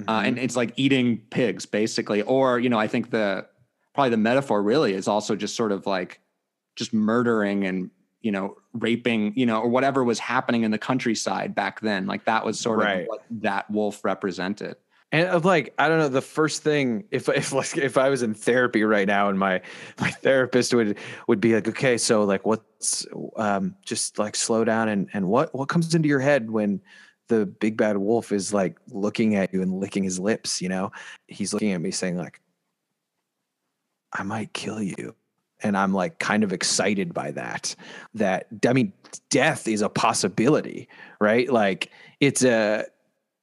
uh, 0.07 0.23
and 0.25 0.37
it's 0.39 0.55
like 0.55 0.73
eating 0.75 1.19
pigs 1.29 1.65
basically. 1.65 2.23
Or 2.23 2.59
you 2.59 2.69
know, 2.69 2.79
I 2.79 2.87
think 2.87 3.11
the 3.11 3.45
probably 3.93 4.09
the 4.09 4.17
metaphor 4.17 4.61
really 4.61 4.93
is 4.93 5.07
also 5.07 5.35
just 5.37 5.55
sort 5.55 5.71
of 5.71 5.85
like 5.85 6.19
just 6.75 6.93
murdering 6.93 7.63
and 7.65 7.89
you 8.25 8.31
know 8.31 8.57
raping 8.73 9.31
you 9.35 9.45
know 9.45 9.61
or 9.61 9.69
whatever 9.69 10.03
was 10.03 10.17
happening 10.17 10.63
in 10.63 10.71
the 10.71 10.79
countryside 10.79 11.53
back 11.53 11.79
then. 11.81 12.07
Like 12.07 12.25
that 12.25 12.43
was 12.43 12.59
sort 12.59 12.79
Right. 12.79 13.01
of 13.01 13.07
what 13.07 13.23
that 13.43 13.69
wolf 13.69 14.03
represented. 14.03 14.77
And 15.11 15.45
like, 15.45 15.75
I 15.77 15.87
don't 15.87 15.99
know, 15.99 16.09
the 16.09 16.23
first 16.23 16.63
thing 16.63 17.03
if 17.11 17.29
if 17.29 17.53
like 17.53 17.77
if 17.89 17.97
I 17.99 18.09
was 18.09 18.23
in 18.23 18.33
therapy 18.33 18.83
right 18.83 19.07
now 19.07 19.29
and 19.29 19.37
my 19.37 19.61
my 20.01 20.09
therapist 20.09 20.73
would 20.73 20.97
would 21.27 21.39
be 21.39 21.53
like, 21.53 21.67
okay, 21.67 21.99
so 21.99 22.23
like 22.23 22.47
what's 22.47 23.05
um 23.37 23.75
just 23.85 24.17
like 24.17 24.35
slow 24.35 24.63
down 24.65 24.89
and 24.89 25.07
and 25.13 25.27
what 25.27 25.53
what 25.53 25.69
comes 25.69 25.93
into 25.93 26.07
your 26.09 26.19
head 26.19 26.49
when 26.49 26.81
the 27.27 27.45
big 27.45 27.77
bad 27.77 27.97
wolf 27.97 28.31
is 28.31 28.53
like 28.53 28.77
looking 28.89 29.35
at 29.35 29.53
you 29.53 29.61
and 29.61 29.79
licking 29.79 30.03
his 30.03 30.19
lips, 30.19 30.61
you 30.63 30.69
know? 30.69 30.91
He's 31.27 31.53
looking 31.53 31.73
at 31.73 31.81
me 31.81 31.91
saying 31.91 32.17
like 32.17 32.41
I 34.11 34.23
might 34.23 34.51
kill 34.53 34.81
you. 34.81 35.13
And 35.61 35.77
I'm 35.77 35.93
like 35.93 36.19
kind 36.19 36.43
of 36.43 36.51
excited 36.53 37.13
by 37.13 37.31
that. 37.31 37.75
That 38.13 38.47
I 38.67 38.73
mean, 38.73 38.93
death 39.29 39.67
is 39.67 39.81
a 39.81 39.89
possibility, 39.89 40.87
right? 41.19 41.49
Like 41.51 41.91
it's 42.19 42.43
a 42.43 42.85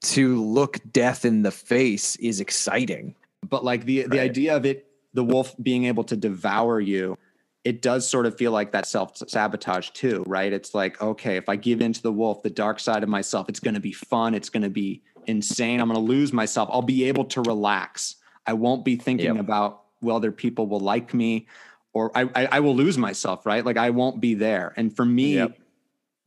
to 0.03 0.43
look 0.43 0.79
death 0.93 1.25
in 1.25 1.43
the 1.43 1.51
face 1.53 2.17
is 2.17 2.41
exciting. 2.41 3.15
but 3.49 3.65
like 3.65 3.85
the 3.85 4.03
the 4.09 4.21
idea 4.21 4.57
of 4.57 4.65
it 4.67 4.87
the 5.15 5.23
wolf 5.25 5.55
being 5.63 5.85
able 5.85 6.03
to 6.05 6.17
devour 6.17 6.81
you 6.81 7.17
it 7.65 7.81
does 7.83 8.09
sort 8.09 8.27
of 8.27 8.37
feel 8.37 8.51
like 8.51 8.73
that 8.73 8.87
self 8.87 9.17
sabotage 9.29 9.91
too 9.91 10.25
right 10.27 10.53
it's 10.53 10.75
like 10.75 11.01
okay 11.01 11.37
if 11.37 11.49
i 11.49 11.55
give 11.55 11.81
in 11.81 11.93
to 11.93 12.03
the 12.03 12.13
wolf 12.13 12.43
the 12.43 12.51
dark 12.51 12.81
side 12.81 13.03
of 13.05 13.09
myself 13.09 13.49
it's 13.49 13.61
going 13.61 13.75
to 13.75 13.81
be 13.81 13.93
fun 13.93 14.35
it's 14.35 14.49
going 14.49 14.63
to 14.63 14.71
be 14.71 15.03
insane 15.27 15.81
i'm 15.81 15.89
going 15.89 15.95
to 16.05 16.13
lose 16.13 16.33
myself 16.33 16.69
i'll 16.73 16.83
be 16.83 17.05
able 17.05 17.25
to 17.25 17.41
relax 17.43 18.17
i 18.47 18.53
won't 18.53 18.85
be 18.85 18.97
thinking 18.97 19.27
Yep. 19.37 19.39
about 19.39 19.83
whether 20.01 20.33
people 20.33 20.67
will 20.67 20.81
like 20.81 21.15
me 21.15 21.47
or 21.93 22.11
I, 22.16 22.22
I 22.34 22.47
i 22.53 22.61
will 22.61 22.74
lose 22.76 22.99
myself 22.99 23.47
right? 23.47 23.64
Like 23.64 23.76
i 23.76 23.90
won't 23.90 24.20
be 24.20 24.34
there. 24.34 24.72
And 24.76 24.95
for 24.95 25.05
me 25.05 25.34
Yep. 25.36 25.59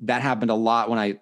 that 0.01 0.22
happened 0.22 0.51
a 0.51 0.55
lot 0.55 0.89
when 0.89 0.99
i 0.99 1.20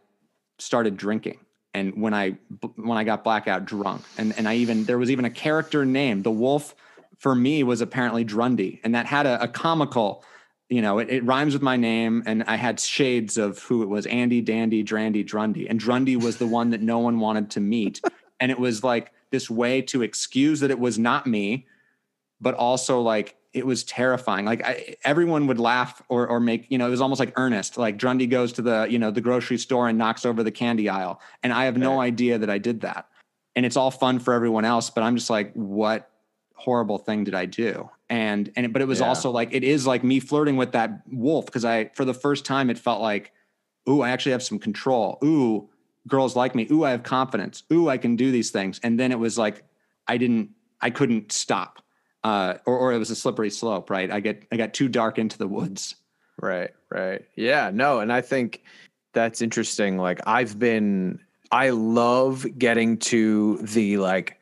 started 0.60 0.98
drinking 0.98 1.40
and 1.74 2.00
when 2.02 2.14
I 2.14 2.38
when 2.76 2.98
I 2.98 3.04
got 3.04 3.24
blackout 3.24 3.66
drunk, 3.66 4.04
and 4.18 4.34
and 4.38 4.48
I 4.48 4.56
even 4.56 4.86
there 4.86 4.98
was 4.98 5.10
even 5.10 5.26
a 5.26 5.30
character 5.30 5.86
name. 5.86 6.22
The 6.22 6.32
wolf 6.32 6.76
for 7.18 7.34
me 7.34 7.64
was 7.64 7.82
apparently 7.82 8.24
Drundy, 8.24 8.80
and 8.84 8.94
that 8.96 9.06
had 9.06 9.26
a, 9.26 9.44
a 9.44 9.48
comical, 9.48 10.24
you 10.70 10.82
know, 10.82 11.00
it, 11.00 11.10
it 11.10 11.24
rhymes 11.26 11.54
with 11.54 11.64
my 11.64 11.78
name, 11.78 12.24
and 12.26 12.44
I 12.44 12.58
had 12.58 12.80
shades 12.80 13.38
of 13.38 13.60
who 13.64 13.82
it 13.82 13.90
was: 13.90 14.06
Andy, 14.06 14.42
Dandy, 14.42 14.84
Drandy, 14.84 15.26
Drundy, 15.28 15.68
and 15.70 15.80
Drundy 15.80 16.22
was 16.22 16.38
the 16.38 16.48
one 16.48 16.70
that 16.72 16.82
no 16.82 17.00
one 17.00 17.20
wanted 17.20 17.50
to 17.52 17.60
meet, 17.60 18.02
and 18.40 18.52
it 18.52 18.60
was 18.60 18.84
like 18.84 19.12
this 19.32 19.50
way 19.50 19.82
to 19.82 20.04
excuse 20.04 20.60
that 20.60 20.70
it 20.70 20.80
was 20.80 21.00
not 21.00 21.26
me, 21.26 21.66
but 22.40 22.54
also 22.54 23.02
like 23.02 23.36
it 23.54 23.66
was 23.66 23.84
terrifying. 23.84 24.46
Like 24.46 24.66
I, 24.66 24.96
everyone 25.04 25.48
would 25.48 25.60
laugh 25.60 26.02
or 26.10 26.28
or 26.28 26.40
make 26.40 26.70
you 26.70 26.78
know 26.78 26.88
it 26.88 26.92
was 26.92 27.02
almost 27.02 27.20
like 27.20 27.34
earnest. 27.38 27.78
Like 27.78 27.98
Drundy 27.98 28.30
goes 28.30 28.52
to 28.54 28.62
the 28.62 28.88
you 28.90 29.00
know 29.00 29.12
the 29.12 29.22
grocery 29.22 29.58
store 29.58 29.88
and 29.88 29.98
knocks 29.98 30.26
over 30.26 30.44
the 30.44 30.52
candy 30.52 30.90
aisle, 30.90 31.22
and 31.44 31.54
I 31.54 31.66
have 31.66 31.78
no 31.78 32.02
idea 32.02 32.38
that 32.38 32.50
I 32.50 32.58
did 32.58 32.82
that. 32.82 33.08
And 33.56 33.66
it's 33.66 33.78
all 33.78 33.92
fun 33.92 34.18
for 34.18 34.34
everyone 34.34 34.66
else, 34.66 34.90
but 34.90 35.04
I'm 35.04 35.16
just 35.16 35.30
like, 35.30 35.54
what 35.54 36.10
horrible 36.56 36.98
thing 36.98 37.24
did 37.24 37.36
I 37.36 37.46
do? 37.46 37.90
And 38.10 38.52
and 38.56 38.74
but 38.74 38.82
it 38.82 38.88
was 38.88 39.00
Yeah. 39.00 39.08
also 39.08 39.30
like 39.30 39.50
it 39.54 39.64
is 39.64 39.86
like 39.86 40.04
me 40.04 40.20
flirting 40.20 40.58
with 40.58 40.72
that 40.72 41.02
wolf 41.12 41.46
because 41.46 41.64
I 41.66 41.92
for 41.94 42.06
the 42.06 42.14
first 42.14 42.46
time 42.46 42.70
it 42.72 42.80
felt 42.80 43.02
like, 43.02 43.32
ooh, 43.88 44.02
I 44.02 44.10
actually 44.10 44.32
have 44.32 44.44
some 44.44 44.58
control. 44.58 45.20
Ooh, 45.24 45.70
girls 46.08 46.36
like 46.36 46.56
me. 46.56 46.68
Ooh, 46.72 46.84
I 46.84 46.92
have 46.92 47.04
confidence. 47.04 47.64
Ooh, 47.72 47.90
I 47.90 47.98
can 47.98 48.16
do 48.16 48.32
these 48.32 48.50
things. 48.50 48.80
And 48.82 49.00
then 49.00 49.12
it 49.12 49.20
was 49.20 49.38
like 49.38 49.64
I 50.08 50.18
didn't, 50.18 50.50
I 50.82 50.90
couldn't 50.90 51.32
stop. 51.32 51.83
Uh, 52.24 52.56
or, 52.66 52.78
or 52.78 52.94
it 52.94 52.98
was 52.98 53.12
a 53.12 53.16
slippery 53.16 53.50
slope, 53.50 53.90
right? 53.90 54.10
I 54.10 54.20
get, 54.20 54.44
I 54.52 54.56
got 54.56 54.74
too 54.74 54.88
dark 54.88 55.18
into 55.20 55.38
the 55.38 55.48
woods. 55.48 55.96
Right, 56.42 56.72
right. 56.90 57.24
Yeah, 57.36 57.70
no, 57.74 58.00
and 58.00 58.12
I 58.12 58.22
think 58.22 58.64
that's 59.14 59.42
interesting. 59.42 59.98
Like 59.98 60.20
I've 60.26 60.58
been 60.60 61.20
I 61.52 61.70
love 61.70 62.46
getting 62.58 62.98
to 62.98 63.58
the 63.58 63.98
like 63.98 64.40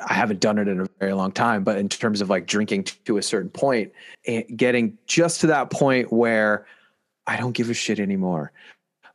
I 0.00 0.14
haven't 0.14 0.40
done 0.40 0.58
it 0.58 0.66
in 0.66 0.80
a 0.80 0.86
very 0.98 1.12
long 1.12 1.30
time, 1.30 1.62
but 1.62 1.78
in 1.78 1.88
terms 1.88 2.20
of 2.20 2.30
like 2.30 2.46
drinking 2.46 2.84
to 3.04 3.18
a 3.18 3.22
certain 3.22 3.50
point, 3.50 3.92
getting 4.56 4.98
just 5.06 5.40
to 5.42 5.46
that 5.48 5.70
point 5.70 6.12
where 6.12 6.66
I 7.26 7.36
don't 7.36 7.52
give 7.52 7.70
a 7.70 7.74
shit 7.74 8.00
anymore. 8.00 8.52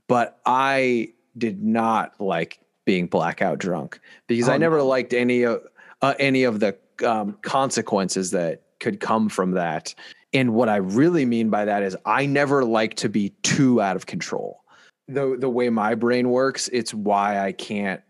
But 0.07 0.39
I 0.45 1.13
did 1.37 1.63
not 1.63 2.19
like 2.19 2.59
being 2.85 3.07
blackout 3.07 3.59
drunk 3.59 3.99
because 4.27 4.49
Oh, 4.49 4.53
I 4.53 4.57
never 4.57 4.81
liked 4.81 5.13
any 5.13 5.43
of 5.43 5.61
uh, 6.01 6.13
any 6.19 6.43
of 6.43 6.59
the 6.59 6.77
um, 7.03 7.37
consequences 7.41 8.31
that 8.31 8.63
could 8.79 8.99
come 8.99 9.29
from 9.29 9.51
that. 9.51 9.93
And 10.33 10.53
what 10.53 10.69
I 10.69 10.77
really 10.77 11.25
mean 11.25 11.49
by 11.49 11.65
that 11.65 11.83
is 11.83 11.97
I 12.05 12.25
never 12.25 12.63
like 12.63 12.95
to 12.95 13.09
be 13.09 13.29
too 13.43 13.81
out 13.81 13.95
of 13.95 14.05
control. 14.05 14.63
The 15.07 15.35
the 15.39 15.49
way 15.49 15.69
my 15.69 15.95
brain 15.95 16.29
works, 16.29 16.69
it's 16.71 16.93
why 16.93 17.39
I 17.39 17.51
can't 17.51 18.01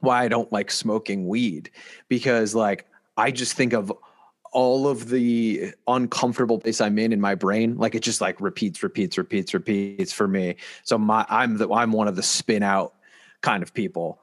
why 0.00 0.22
I 0.24 0.28
don't 0.28 0.50
like 0.52 0.70
smoking 0.70 1.26
weed 1.26 1.70
because 2.08 2.54
like 2.54 2.86
I 3.16 3.30
just 3.30 3.54
think 3.54 3.72
of 3.72 3.92
all 4.52 4.88
of 4.88 5.10
the 5.10 5.72
uncomfortable 5.86 6.58
place 6.58 6.80
I'm 6.80 6.98
in 6.98 7.12
in 7.12 7.20
my 7.20 7.34
brain, 7.34 7.76
like 7.76 7.94
it 7.94 8.00
just 8.00 8.22
like 8.22 8.40
repeats, 8.40 8.82
repeats, 8.82 9.18
repeats, 9.18 9.52
repeats 9.52 10.12
for 10.12 10.26
me. 10.26 10.56
So 10.82 10.96
my 10.96 11.26
I'm 11.28 11.58
the 11.58 11.70
I'm 11.70 11.92
one 11.92 12.08
of 12.08 12.16
the 12.16 12.22
spin 12.22 12.62
out 12.62 12.94
kind 13.42 13.62
of 13.62 13.74
people, 13.74 14.18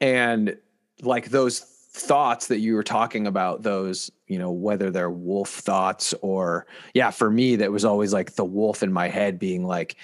and 0.00 0.58
like 1.00 1.30
those 1.30 1.60
thoughts 1.98 2.46
that 2.48 2.58
you 2.60 2.74
were 2.74 2.82
talking 2.82 3.26
about, 3.26 3.62
those 3.62 4.10
you 4.26 4.38
know 4.38 4.50
whether 4.52 4.90
they're 4.90 5.10
wolf 5.10 5.50
thoughts 5.50 6.14
or 6.22 6.66
yeah, 6.94 7.10
for 7.10 7.30
me 7.30 7.56
that 7.56 7.72
was 7.72 7.84
always 7.84 8.12
like 8.12 8.34
the 8.34 8.44
wolf 8.44 8.82
in 8.82 8.92
my 8.92 9.08
head 9.08 9.38
being 9.38 9.64
like, 9.66 9.96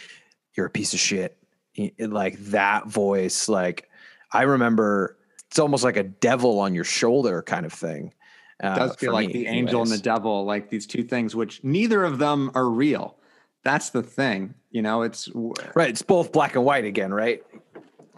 "You're 0.57 0.67
a 0.67 0.71
piece 0.71 0.93
of 0.95 1.01
shit," 1.01 1.37
It- 1.75 2.11
like 2.11 2.39
that 2.47 2.87
voice. 2.87 3.49
Like 3.49 3.89
I 4.33 4.43
remember, 4.43 5.17
it's 5.49 5.59
almost 5.59 5.85
like 5.85 5.97
a 5.97 6.03
devil 6.03 6.59
on 6.61 6.75
your 6.75 6.85
shoulder 6.85 7.43
kind 7.43 7.65
of 7.67 7.73
thing. 7.73 8.13
Uh, 8.63 8.69
It 8.69 8.79
does 8.79 8.97
feel 8.97 9.13
like 9.13 9.29
me 9.29 9.33
the 9.33 9.47
angel 9.47 9.83
and 9.83 9.91
the 9.91 9.99
devil, 9.99 10.45
like 10.45 10.71
these 10.71 10.87
two 10.87 11.03
things, 11.03 11.35
which 11.35 11.63
neither 11.65 12.05
of 12.05 12.19
them 12.19 12.51
are 12.55 12.69
real. 12.69 13.17
That's 13.65 13.91
the 13.91 14.03
thing, 14.03 14.55
you 14.71 14.83
know. 14.83 15.03
It's 15.03 15.29
Right. 15.75 15.89
It's 15.91 16.03
both 16.03 16.33
black 16.33 16.55
and 16.55 16.65
white 16.65 16.85
again, 16.85 17.13
right? 17.13 17.43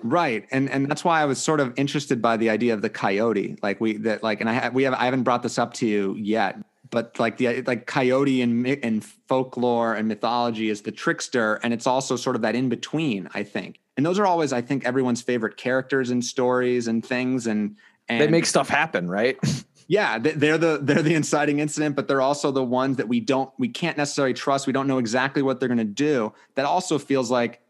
Right, 0.03 0.47
and 0.51 0.71
and 0.71 0.91
that's 0.91 1.05
why 1.05 1.23
I 1.23 1.25
was 1.25 1.43
sort 1.43 1.61
of 1.61 1.73
interested 1.77 2.21
by 2.21 2.37
the 2.37 2.51
idea 2.51 2.75
of 2.75 2.83
the 2.83 2.91
coyote. 2.91 3.59
Like 3.63 3.81
we 3.81 3.97
that 3.99 4.23
like, 4.23 4.41
and 4.41 4.51
I 4.51 4.55
ha- 4.55 4.71
we 4.73 4.83
have 4.83 4.95
I 4.95 5.05
haven't 5.05 5.23
brought 5.23 5.43
this 5.43 5.59
up 5.59 5.75
to 5.75 5.87
you 5.87 6.15
yet, 6.15 6.59
but 6.91 7.19
like 7.19 7.39
the 7.39 7.63
like 7.63 7.87
coyote 7.87 8.43
and 8.43 8.67
and 8.67 9.05
folklore 9.05 9.95
and 9.95 10.07
mythology 10.07 10.69
is 10.69 10.83
the 10.83 10.93
trickster, 10.93 11.55
and 11.63 11.73
it's 11.73 11.87
also 11.87 12.17
sort 12.17 12.37
of 12.37 12.43
that 12.43 12.55
in 12.55 12.69
between. 12.69 13.29
I 13.35 13.43
think, 13.43 13.81
and 13.97 14.05
those 14.05 14.19
are 14.19 14.27
always 14.27 14.53
I 14.53 14.61
think 14.61 14.85
everyone's 14.85 15.23
favorite 15.23 15.57
characters 15.57 16.11
and 16.11 16.25
stories 16.25 16.89
and 16.89 17.05
things, 17.05 17.47
and 17.47 17.77
and 18.09 18.21
They 18.21 18.29
make 18.29 18.47
stuff 18.47 18.69
happen, 18.69 19.09
right? 19.09 19.39
yeah, 19.89 20.19
they're 20.19 20.59
the 20.59 20.79
they're 20.83 21.03
the 21.03 21.15
inciting 21.15 21.59
incident, 21.61 21.97
but 21.97 22.09
they're 22.09 22.21
also 22.21 22.51
the 22.51 22.65
ones 22.65 22.97
that 22.97 23.09
we 23.09 23.21
don't 23.21 23.51
we 23.59 23.69
can't 23.69 23.97
necessarily 23.97 24.35
trust. 24.35 24.67
We 24.67 24.73
don't 24.73 24.87
know 24.87 24.99
exactly 24.99 25.43
what 25.43 25.61
they're 25.61 25.69
going 25.69 25.79
to 25.79 25.85
do. 25.85 26.33
That 26.55 26.67
also 26.67 26.99
feels 26.99 27.31
like 27.31 27.61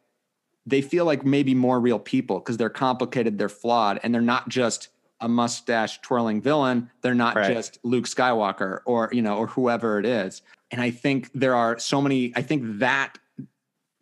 they 0.67 0.83
feel 0.83 1.05
like 1.05 1.25
maybe 1.25 1.55
more 1.55 1.79
real 1.81 1.99
people 1.99 2.41
because 2.41 2.57
they're 2.57 2.69
complicated, 2.69 3.39
they're 3.39 3.49
flawed, 3.49 4.01
and 4.03 4.13
they're 4.15 4.21
not 4.21 4.49
just 4.49 4.89
a 5.21 5.29
mustache 5.29 6.01
twirling 6.03 6.43
villain. 6.43 6.91
They're 7.01 7.15
not 7.15 7.37
Right. 7.37 7.55
just 7.55 7.79
Luke 7.85 8.05
Skywalker 8.05 8.81
or 8.85 9.09
you 9.13 9.23
know 9.23 9.37
or 9.39 9.47
whoever 9.47 9.99
it 9.99 10.05
is. 10.05 10.43
And 10.71 10.81
I 10.81 10.91
think 10.91 11.31
there 11.33 11.55
are 11.55 11.79
so 11.79 12.03
many. 12.03 12.33
I 12.37 12.43
think 12.43 12.81
that 12.81 13.19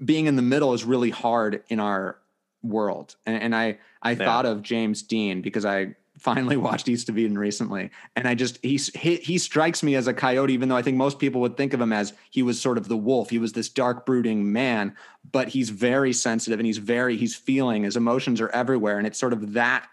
being 0.04 0.26
in 0.26 0.36
the 0.36 0.42
middle 0.42 0.72
is 0.72 0.84
really 0.84 1.10
hard 1.10 1.62
in 1.68 1.78
our 1.78 2.18
world. 2.62 3.16
And, 3.26 3.40
and 3.40 3.54
I 3.54 3.78
I 4.02 4.12
Yeah. 4.12 4.24
thought 4.24 4.46
of 4.46 4.62
James 4.62 5.02
Dean 5.02 5.40
because 5.42 5.64
I 5.64 5.94
finally 6.18 6.56
watched 6.56 6.88
East 6.88 7.08
of 7.08 7.18
Eden 7.18 7.36
recently, 7.36 7.90
and 8.16 8.26
I 8.28 8.34
just 8.34 8.58
he's 8.62 8.88
he, 8.94 9.16
he 9.16 9.38
strikes 9.38 9.82
me 9.82 9.94
as 9.94 10.06
a 10.06 10.14
coyote, 10.14 10.52
even 10.52 10.68
though 10.68 10.76
I 10.76 10.82
think 10.82 10.96
most 10.96 11.18
people 11.18 11.40
would 11.40 11.56
think 11.56 11.72
of 11.72 11.80
him 11.80 11.92
as 11.92 12.12
he 12.30 12.42
was 12.42 12.60
sort 12.60 12.78
of 12.78 12.88
the 12.88 12.96
wolf. 12.96 13.30
He 13.30 13.38
was 13.38 13.52
this 13.52 13.68
dark, 13.68 14.06
brooding 14.06 14.52
man, 14.52 14.94
but 15.30 15.48
he's 15.48 15.70
very 15.70 16.12
sensitive 16.12 16.58
and 16.58 16.66
he's 16.66 16.78
very 16.78 17.16
he's 17.16 17.34
feeling. 17.34 17.84
His 17.84 17.96
emotions 17.96 18.40
are 18.40 18.48
everywhere, 18.50 18.98
and 18.98 19.06
it's 19.06 19.18
sort 19.18 19.32
of 19.32 19.52
that. 19.54 19.88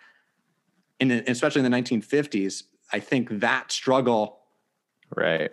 In 0.99 1.07
the, 1.07 1.31
especially 1.31 1.65
in 1.65 1.71
the 1.71 1.75
1950s, 1.75 2.63
I 2.93 2.99
think 2.99 3.39
that 3.39 3.71
struggle 3.71 4.41
right. 5.15 5.49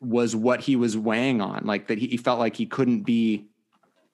was 0.00 0.36
what 0.36 0.60
he 0.60 0.76
was 0.76 0.96
weighing 0.96 1.40
on, 1.40 1.66
like 1.66 1.88
that 1.88 1.98
he, 1.98 2.06
he 2.06 2.16
felt 2.16 2.38
like 2.38 2.54
he 2.54 2.66
couldn't 2.66 3.02
be 3.02 3.46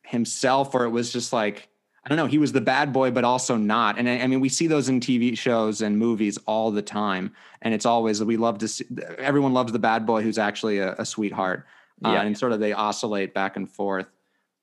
himself, 0.02 0.74
or 0.74 0.84
it 0.84 0.90
was 0.90 1.12
just 1.12 1.30
like 1.30 1.68
I 2.04 2.08
don't 2.08 2.16
know, 2.16 2.26
he 2.26 2.38
was 2.38 2.50
the 2.52 2.60
bad 2.60 2.92
boy, 2.92 3.12
but 3.12 3.22
also 3.22 3.56
not. 3.56 3.96
And 3.98 4.08
I, 4.08 4.18
I 4.20 4.26
mean, 4.26 4.40
we 4.40 4.48
see 4.48 4.66
those 4.66 4.88
in 4.88 4.98
TV 4.98 5.38
shows 5.38 5.82
and 5.82 5.96
movies 5.98 6.36
all 6.46 6.72
the 6.72 6.82
time, 6.82 7.32
and 7.62 7.72
it's 7.72 7.86
always 7.86 8.22
we 8.24 8.36
love 8.36 8.58
to 8.58 8.68
see. 8.68 8.84
Everyone 9.18 9.52
loves 9.54 9.72
the 9.72 9.78
bad 9.78 10.04
boy 10.04 10.22
who's 10.22 10.38
actually 10.38 10.78
a, 10.78 10.94
a 10.98 11.04
sweetheart, 11.06 11.64
uh, 12.04 12.10
Yeah. 12.10 12.22
and 12.22 12.36
sort 12.36 12.50
of 12.52 12.58
they 12.60 12.72
oscillate 12.72 13.34
back 13.34 13.56
and 13.56 13.70
forth. 13.70 14.06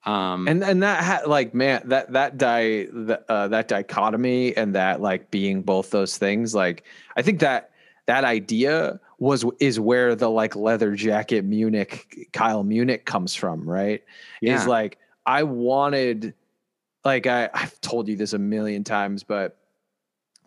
Um, 0.05 0.47
and 0.47 0.63
and 0.63 0.81
that 0.83 1.03
ha- 1.03 1.29
like 1.29 1.53
man 1.53 1.81
that 1.85 2.11
that 2.13 2.37
di 2.37 2.85
the, 2.85 3.21
uh, 3.29 3.49
that 3.49 3.67
dichotomy 3.67 4.55
and 4.55 4.75
that 4.75 5.01
like 5.01 5.29
being 5.29 5.61
both 5.61 5.89
those 5.91 6.17
things 6.17 6.55
like 6.55 6.85
i 7.17 7.21
think 7.21 7.41
that 7.41 7.71
that 8.05 8.23
idea 8.23 8.97
was 9.17 9.43
is 9.59 9.77
where 9.77 10.15
the 10.15 10.29
like 10.29 10.55
leather 10.55 10.95
jacket 10.95 11.43
munich 11.43 12.29
kyle 12.31 12.63
munich 12.63 13.03
comes 13.05 13.35
from 13.35 13.69
right 13.69 14.01
Yeah. 14.39 14.55
is 14.55 14.67
like 14.67 14.97
i 15.25 15.43
wanted 15.43 16.33
like 17.05 17.27
i 17.27 17.49
i've 17.53 17.79
told 17.81 18.07
you 18.07 18.15
this 18.15 18.33
a 18.33 18.39
million 18.39 18.83
times 18.83 19.23
but 19.23 19.57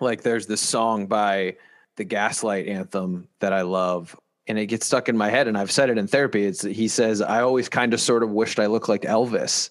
like 0.00 0.22
there's 0.22 0.46
this 0.46 0.61
song 0.61 1.07
by 1.07 1.57
the 1.96 2.05
gaslight 2.05 2.66
anthem 2.66 3.28
that 3.40 3.53
i 3.53 3.62
love 3.62 4.16
and 4.48 4.59
it 4.59 4.66
gets 4.66 4.86
stuck 4.86 5.09
in 5.09 5.16
my 5.16 5.30
head 5.30 5.48
and 5.48 5.57
i've 5.57 5.70
said 5.70 5.88
it 5.90 5.98
in 5.98 6.07
therapy. 6.07 6.44
It's 6.44 6.62
he 6.62 6.88
says 6.88 7.22
i 7.22 7.42
always 7.42 7.68
kind 7.68 7.94
of 7.94 8.00
sort 8.00 8.22
of 8.22 8.30
wished 8.30 8.59
i 8.59 8.66
looked 8.66 8.88
like 8.88 9.03
elvis. 9.03 9.70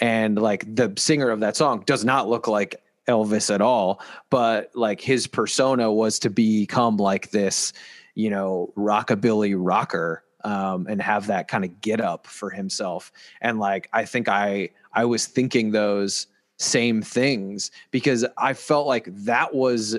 And 0.00 0.40
like 0.40 0.64
the 0.76 0.92
singer 0.96 1.30
of 1.30 1.40
that 1.40 1.56
song 1.56 1.82
does 1.84 2.04
not 2.04 2.28
look 2.28 2.46
like 2.46 2.76
elvis 3.08 3.52
at 3.52 3.60
all 3.60 4.00
but 4.30 4.70
like 4.74 5.00
his 5.00 5.26
persona 5.26 5.90
was 5.92 6.18
to 6.20 6.30
become 6.30 6.98
like 6.98 7.30
this 7.30 7.72
you 8.14 8.28
know 8.28 8.72
rockabilly 8.76 9.54
rocker 9.56 10.22
um, 10.44 10.86
and 10.88 11.02
have 11.02 11.26
that 11.26 11.48
kind 11.48 11.64
of 11.64 11.80
get 11.80 12.00
up 12.00 12.26
for 12.26 12.50
himself. 12.50 13.12
And 13.40 13.58
like 13.58 13.88
i 13.92 14.04
think 14.04 14.28
i 14.28 14.70
i 14.92 15.04
was 15.04 15.26
thinking 15.26 15.70
those 15.70 16.26
same 16.58 17.02
things 17.02 17.70
because 17.90 18.24
i 18.36 18.52
felt 18.52 18.86
like 18.86 19.08
that 19.14 19.54
was 19.54 19.96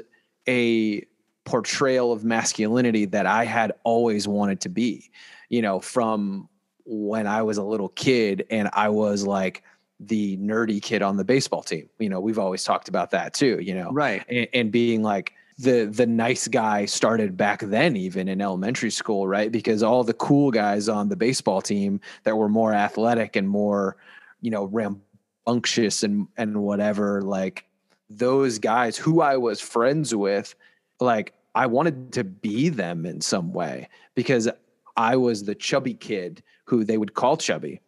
a 0.48 1.06
portrayal 1.50 2.12
of 2.12 2.24
masculinity 2.24 3.06
that 3.06 3.26
I 3.26 3.44
had 3.44 3.74
always 3.84 4.28
wanted 4.28 4.62
to 4.62 4.70
be, 4.70 5.10
you 5.50 5.64
know, 5.64 5.80
from 5.80 6.48
when 6.86 7.26
I 7.26 7.42
was 7.42 7.58
a 7.58 7.64
little 7.64 7.90
kid 7.90 8.46
and 8.52 8.70
I 8.74 8.90
was 8.90 9.26
like 9.26 9.64
the 10.00 10.38
nerdy 10.38 10.82
kid 10.82 11.02
on 11.02 11.18
the 11.18 11.26
baseball 11.26 11.64
team. 11.64 11.90
You 11.98 12.10
know, 12.10 12.20
we've 12.20 12.40
always 12.40 12.64
talked 12.64 12.88
about 12.88 13.12
that 13.12 13.34
too, 13.34 13.60
you 13.62 13.74
know. 13.74 13.92
right. 13.92 14.24
And, 14.30 14.48
and 14.54 14.72
being 14.72 15.02
like 15.02 15.34
the 15.58 15.86
the 15.86 16.06
nice 16.06 16.48
guy 16.48 16.86
started 16.86 17.36
back 17.36 17.60
then 17.62 17.98
even 17.98 18.28
in 18.30 18.42
elementary 18.42 18.92
school, 18.92 19.28
right? 19.28 19.52
Because 19.52 19.84
all 19.84 20.04
the 20.04 20.14
cool 20.14 20.52
guys 20.52 20.88
on 20.88 21.10
the 21.10 21.18
baseball 21.18 21.62
team 21.62 22.00
that 22.24 22.38
were 22.38 22.48
more 22.48 22.74
athletic 22.74 23.36
and 23.36 23.50
more, 23.50 23.98
you 24.42 24.52
know, 24.52 24.66
rambunctious 24.66 26.04
and 26.04 26.28
and 26.38 26.62
whatever 26.62 27.22
like 27.22 27.66
those 28.10 28.60
guys 28.60 28.98
who 28.98 29.22
I 29.22 29.38
was 29.38 29.62
friends 29.62 30.16
with 30.16 30.56
like 31.00 31.34
I 31.56 31.66
wanted 31.66 32.14
to 32.14 32.24
be 32.24 32.70
them 32.70 33.06
in 33.06 33.22
some 33.22 33.54
way 33.54 33.90
because 34.16 34.48
I 34.96 35.16
was 35.16 35.44
the 35.44 35.56
chubby 35.56 35.94
kid 35.94 36.44
who 36.66 36.84
they 36.84 36.98
would 36.98 37.14
call 37.14 37.38
chubby. 37.38 37.82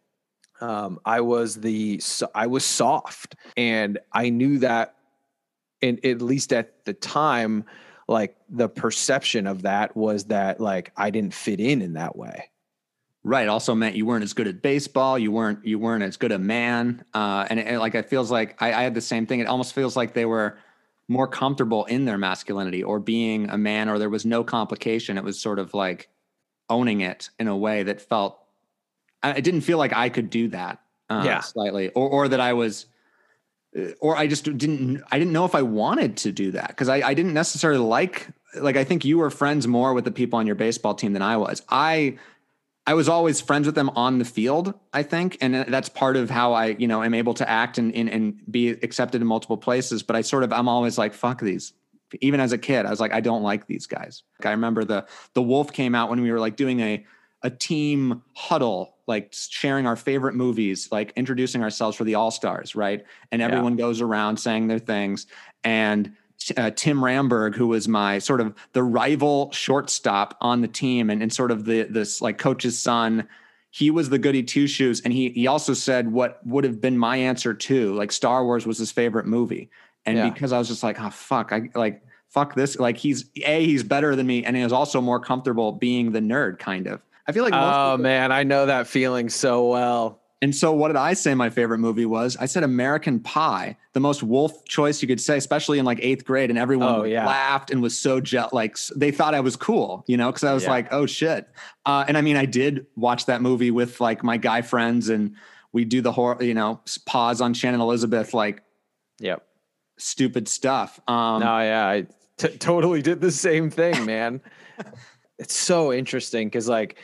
Um, 0.61 0.99
I 1.05 1.21
was 1.21 1.55
the 1.55 2.01
I 2.35 2.47
was 2.47 2.63
soft, 2.63 3.35
and 3.57 3.97
I 4.13 4.29
knew 4.29 4.59
that, 4.59 4.95
and 5.81 6.03
at 6.05 6.21
least 6.21 6.53
at 6.53 6.85
the 6.85 6.93
time, 6.93 7.65
like 8.07 8.35
the 8.49 8.69
perception 8.69 9.47
of 9.47 9.63
that 9.63 9.95
was 9.95 10.25
that 10.25 10.59
like 10.59 10.91
I 10.95 11.09
didn't 11.09 11.33
fit 11.33 11.59
in 11.59 11.81
in 11.81 11.93
that 11.93 12.15
way. 12.15 12.49
Right. 13.23 13.47
Also 13.47 13.75
meant 13.75 13.95
you 13.95 14.05
weren't 14.07 14.23
as 14.23 14.33
good 14.33 14.47
at 14.47 14.61
baseball. 14.63 15.19
You 15.19 15.31
weren't 15.31 15.63
you 15.65 15.77
weren't 15.77 16.03
as 16.03 16.17
good 16.17 16.31
a 16.31 16.39
man. 16.39 17.03
Uh, 17.13 17.45
and 17.49 17.59
it, 17.59 17.67
it, 17.67 17.79
like 17.79 17.93
it 17.93 18.09
feels 18.09 18.31
like 18.31 18.59
I, 18.61 18.73
I 18.73 18.81
had 18.83 18.95
the 18.95 19.01
same 19.01 19.27
thing. 19.27 19.39
It 19.39 19.47
almost 19.47 19.73
feels 19.75 19.95
like 19.95 20.13
they 20.13 20.25
were 20.25 20.57
more 21.07 21.27
comfortable 21.27 21.85
in 21.85 22.05
their 22.05 22.17
masculinity 22.17 22.83
or 22.83 22.99
being 22.99 23.49
a 23.49 23.57
man, 23.57 23.89
or 23.89 23.99
there 23.99 24.09
was 24.09 24.25
no 24.25 24.43
complication. 24.43 25.17
It 25.17 25.23
was 25.23 25.39
sort 25.39 25.59
of 25.59 25.73
like 25.75 26.09
owning 26.69 27.01
it 27.01 27.29
in 27.37 27.47
a 27.47 27.55
way 27.55 27.83
that 27.83 28.01
felt. 28.01 28.39
I, 29.21 29.31
it 29.33 29.43
didn't 29.43 29.61
feel 29.61 29.77
like 29.77 29.93
I 29.93 30.09
could 30.09 30.31
do 30.31 30.47
that. 30.47 30.79
Uh, 31.09 31.21
Yeah. 31.23 31.41
Slightly, 31.41 31.89
or 31.89 32.09
or 32.09 32.27
that 32.27 32.39
I 32.39 32.53
was. 32.53 32.87
uh, 33.77 33.91
Or 33.99 34.17
I 34.17 34.25
just 34.25 34.45
didn't. 34.45 35.03
I 35.11 35.19
didn't 35.19 35.33
know 35.33 35.45
if 35.45 35.53
I 35.53 35.61
wanted 35.61 36.17
to 36.17 36.31
do 36.31 36.51
that 36.53 36.69
because 36.69 36.89
I, 36.89 37.01
I 37.09 37.13
didn't 37.13 37.35
necessarily 37.35 37.85
like. 37.85 38.29
Like 38.55 38.77
I 38.77 38.83
think 38.83 39.05
you 39.05 39.19
were 39.19 39.29
friends 39.29 39.67
more 39.67 39.93
with 39.93 40.05
the 40.05 40.11
people 40.11 40.39
on 40.39 40.47
your 40.47 40.55
baseball 40.55 40.95
team 40.95 41.13
than 41.13 41.21
I 41.21 41.37
was. 41.37 41.61
I 41.69 42.17
I 42.87 42.95
was 42.95 43.07
always 43.07 43.39
friends 43.39 43.67
with 43.67 43.75
them 43.75 43.89
on 43.91 44.17
the 44.17 44.25
field, 44.25 44.73
I 44.91 45.03
think. 45.03 45.37
And 45.39 45.55
uh, 45.55 45.65
that's 45.67 45.87
part 45.87 46.17
of 46.17 46.29
how 46.29 46.53
I, 46.53 46.67
you 46.67 46.87
know, 46.87 47.03
am 47.03 47.13
able 47.13 47.35
to 47.35 47.47
act 47.47 47.77
and, 47.77 47.93
and, 47.93 48.09
and 48.09 48.41
be 48.49 48.69
accepted 48.69 49.21
in 49.21 49.27
multiple 49.27 49.57
places. 49.57 50.01
But 50.01 50.15
I 50.15 50.21
sort 50.21 50.43
of, 50.43 50.51
I'm 50.51 50.67
always 50.67 50.97
like, 50.97 51.13
fuck 51.13 51.41
these. 51.41 51.73
Even 52.19 52.39
as 52.39 52.51
a 52.51 52.57
kid, 52.57 52.85
I 52.85 52.89
was 52.89 52.99
like, 52.99 53.13
I 53.13 53.21
don't 53.21 53.43
like 53.43 53.67
these 53.67 53.85
guys. 53.85 54.23
Like, 54.39 54.47
I 54.47 54.51
remember 54.51 54.83
the, 54.83 55.05
the 55.33 55.41
wolf 55.41 55.71
came 55.71 55.95
out 55.95 56.09
when 56.09 56.21
we 56.21 56.31
were 56.31 56.39
like 56.39 56.55
doing 56.55 56.79
a, 56.79 57.05
a 57.43 57.49
team 57.49 58.23
huddle, 58.35 58.97
like 59.07 59.29
sharing 59.31 59.85
our 59.85 59.95
favorite 59.95 60.35
movies, 60.35 60.89
like 60.91 61.13
introducing 61.15 61.63
ourselves 61.63 61.95
for 61.95 62.03
the 62.03 62.15
all 62.15 62.31
stars. 62.31 62.75
Right. 62.75 63.05
And 63.31 63.41
everyone 63.41 63.75
goes 63.75 64.01
around 64.01 64.37
saying 64.37 64.67
their 64.67 64.79
things. 64.79 65.27
And 65.63 66.13
uh, 66.57 66.71
Tim 66.71 66.99
Ramberg, 67.01 67.55
who 67.55 67.67
was 67.67 67.87
my 67.87 68.19
sort 68.19 68.41
of 68.41 68.53
the 68.73 68.83
rival 68.83 69.51
shortstop 69.51 70.37
on 70.41 70.61
the 70.61 70.67
team, 70.67 71.09
and, 71.09 71.21
and 71.21 71.31
sort 71.31 71.51
of 71.51 71.65
the 71.65 71.83
this 71.83 72.21
like 72.21 72.37
coach's 72.37 72.77
son. 72.79 73.27
He 73.73 73.89
was 73.89 74.09
the 74.09 74.17
goody 74.19 74.43
two 74.43 74.67
shoes, 74.67 75.01
and 75.01 75.13
he 75.13 75.29
he 75.29 75.47
also 75.47 75.73
said 75.73 76.11
what 76.11 76.45
would 76.45 76.63
have 76.63 76.81
been 76.81 76.97
my 76.97 77.15
answer 77.17 77.53
too. 77.53 77.93
Like 77.93 78.11
Star 78.11 78.43
Wars 78.43 78.65
was 78.65 78.77
his 78.77 78.91
favorite 78.91 79.25
movie, 79.25 79.69
and 80.05 80.17
Yeah. 80.17 80.29
because 80.29 80.51
I 80.51 80.57
was 80.59 80.67
just 80.67 80.83
like, 80.83 80.99
oh 80.99 81.09
fuck, 81.09 81.53
I 81.53 81.69
like 81.75 82.03
fuck 82.29 82.53
this. 82.55 82.77
Like 82.79 82.97
he's 82.97 83.25
a 83.45 83.65
he's 83.65 83.83
better 83.83 84.15
than 84.15 84.27
me, 84.27 84.43
and 84.43 84.57
he 84.57 84.63
was 84.63 84.73
also 84.73 84.99
more 85.01 85.19
comfortable 85.19 85.71
being 85.71 86.11
the 86.11 86.19
nerd 86.19 86.59
kind 86.59 86.87
of. 86.87 87.01
I 87.27 87.31
feel 87.33 87.43
like 87.43 87.53
most 87.53 87.63
Oh 87.75 87.91
people- 87.93 88.03
man, 88.03 88.31
I 88.31 88.43
know 88.43 88.65
that 88.65 88.87
feeling 88.87 89.29
so 89.29 89.67
well. 89.69 90.20
And 90.41 90.55
so, 90.55 90.71
what 90.73 90.87
did 90.87 90.95
I 90.97 91.13
say 91.13 91.35
my 91.35 91.49
favorite 91.49 91.77
movie 91.79 92.05
was? 92.05 92.35
I 92.37 92.45
said 92.45 92.63
American 92.63 93.19
Pie, 93.19 93.77
the 93.93 93.99
most 93.99 94.23
wolf 94.23 94.65
choice 94.65 95.01
you 95.01 95.07
could 95.07 95.21
say, 95.21 95.37
especially 95.37 95.77
in 95.79 95.85
like 95.85 95.99
eighth 96.01 96.25
grade. 96.25 96.49
And 96.49 96.57
everyone 96.57 96.95
Oh, 96.95 97.03
yeah. 97.03 97.25
laughed 97.27 97.69
and 97.71 97.81
was 97.81 97.97
so 97.97 98.19
je- 98.19 98.41
like 98.51 98.77
they 98.95 99.11
thought 99.11 99.35
I 99.35 99.39
was 99.41 99.55
cool, 99.55 100.03
you 100.07 100.17
know, 100.17 100.29
because 100.31 100.43
I 100.43 100.53
was 100.53 100.63
Yeah. 100.63 100.69
like, 100.71 100.87
oh 100.91 101.05
shit. 101.05 101.47
Uh, 101.85 102.05
and 102.07 102.17
I 102.17 102.21
mean, 102.21 102.37
I 102.37 102.45
did 102.45 102.85
watch 102.95 103.27
that 103.27 103.41
movie 103.41 103.71
with 103.71 104.01
like 104.01 104.23
my 104.23 104.37
guy 104.37 104.61
friends, 104.61 105.09
and 105.09 105.35
we 105.73 105.85
do 105.85 106.01
the 106.01 106.11
horror, 106.11 106.41
you 106.43 106.53
know, 106.53 106.81
pause 107.05 107.39
on 107.41 107.53
Shannon 107.53 107.79
Elizabeth, 107.81 108.33
like 108.33 108.63
Yep. 109.19 109.45
stupid 109.97 110.47
stuff. 110.47 110.99
Um, 111.07 111.41
no, 111.41 111.59
yeah, 111.59 111.87
I 111.87 112.07
t- 112.37 112.57
totally 112.57 113.01
did 113.01 113.21
the 113.21 113.31
same 113.31 113.69
thing, 113.69 114.05
man. 114.07 114.41
it's 115.37 115.55
so 115.55 115.93
interesting 115.93 116.47
because 116.47 116.67
like 116.67 116.97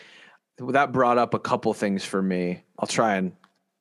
that 0.59 0.91
brought 0.91 1.17
up 1.17 1.33
a 1.33 1.39
couple 1.39 1.73
things 1.73 2.03
for 2.03 2.21
me. 2.21 2.63
I'll 2.79 2.87
try 2.87 3.15
and 3.15 3.31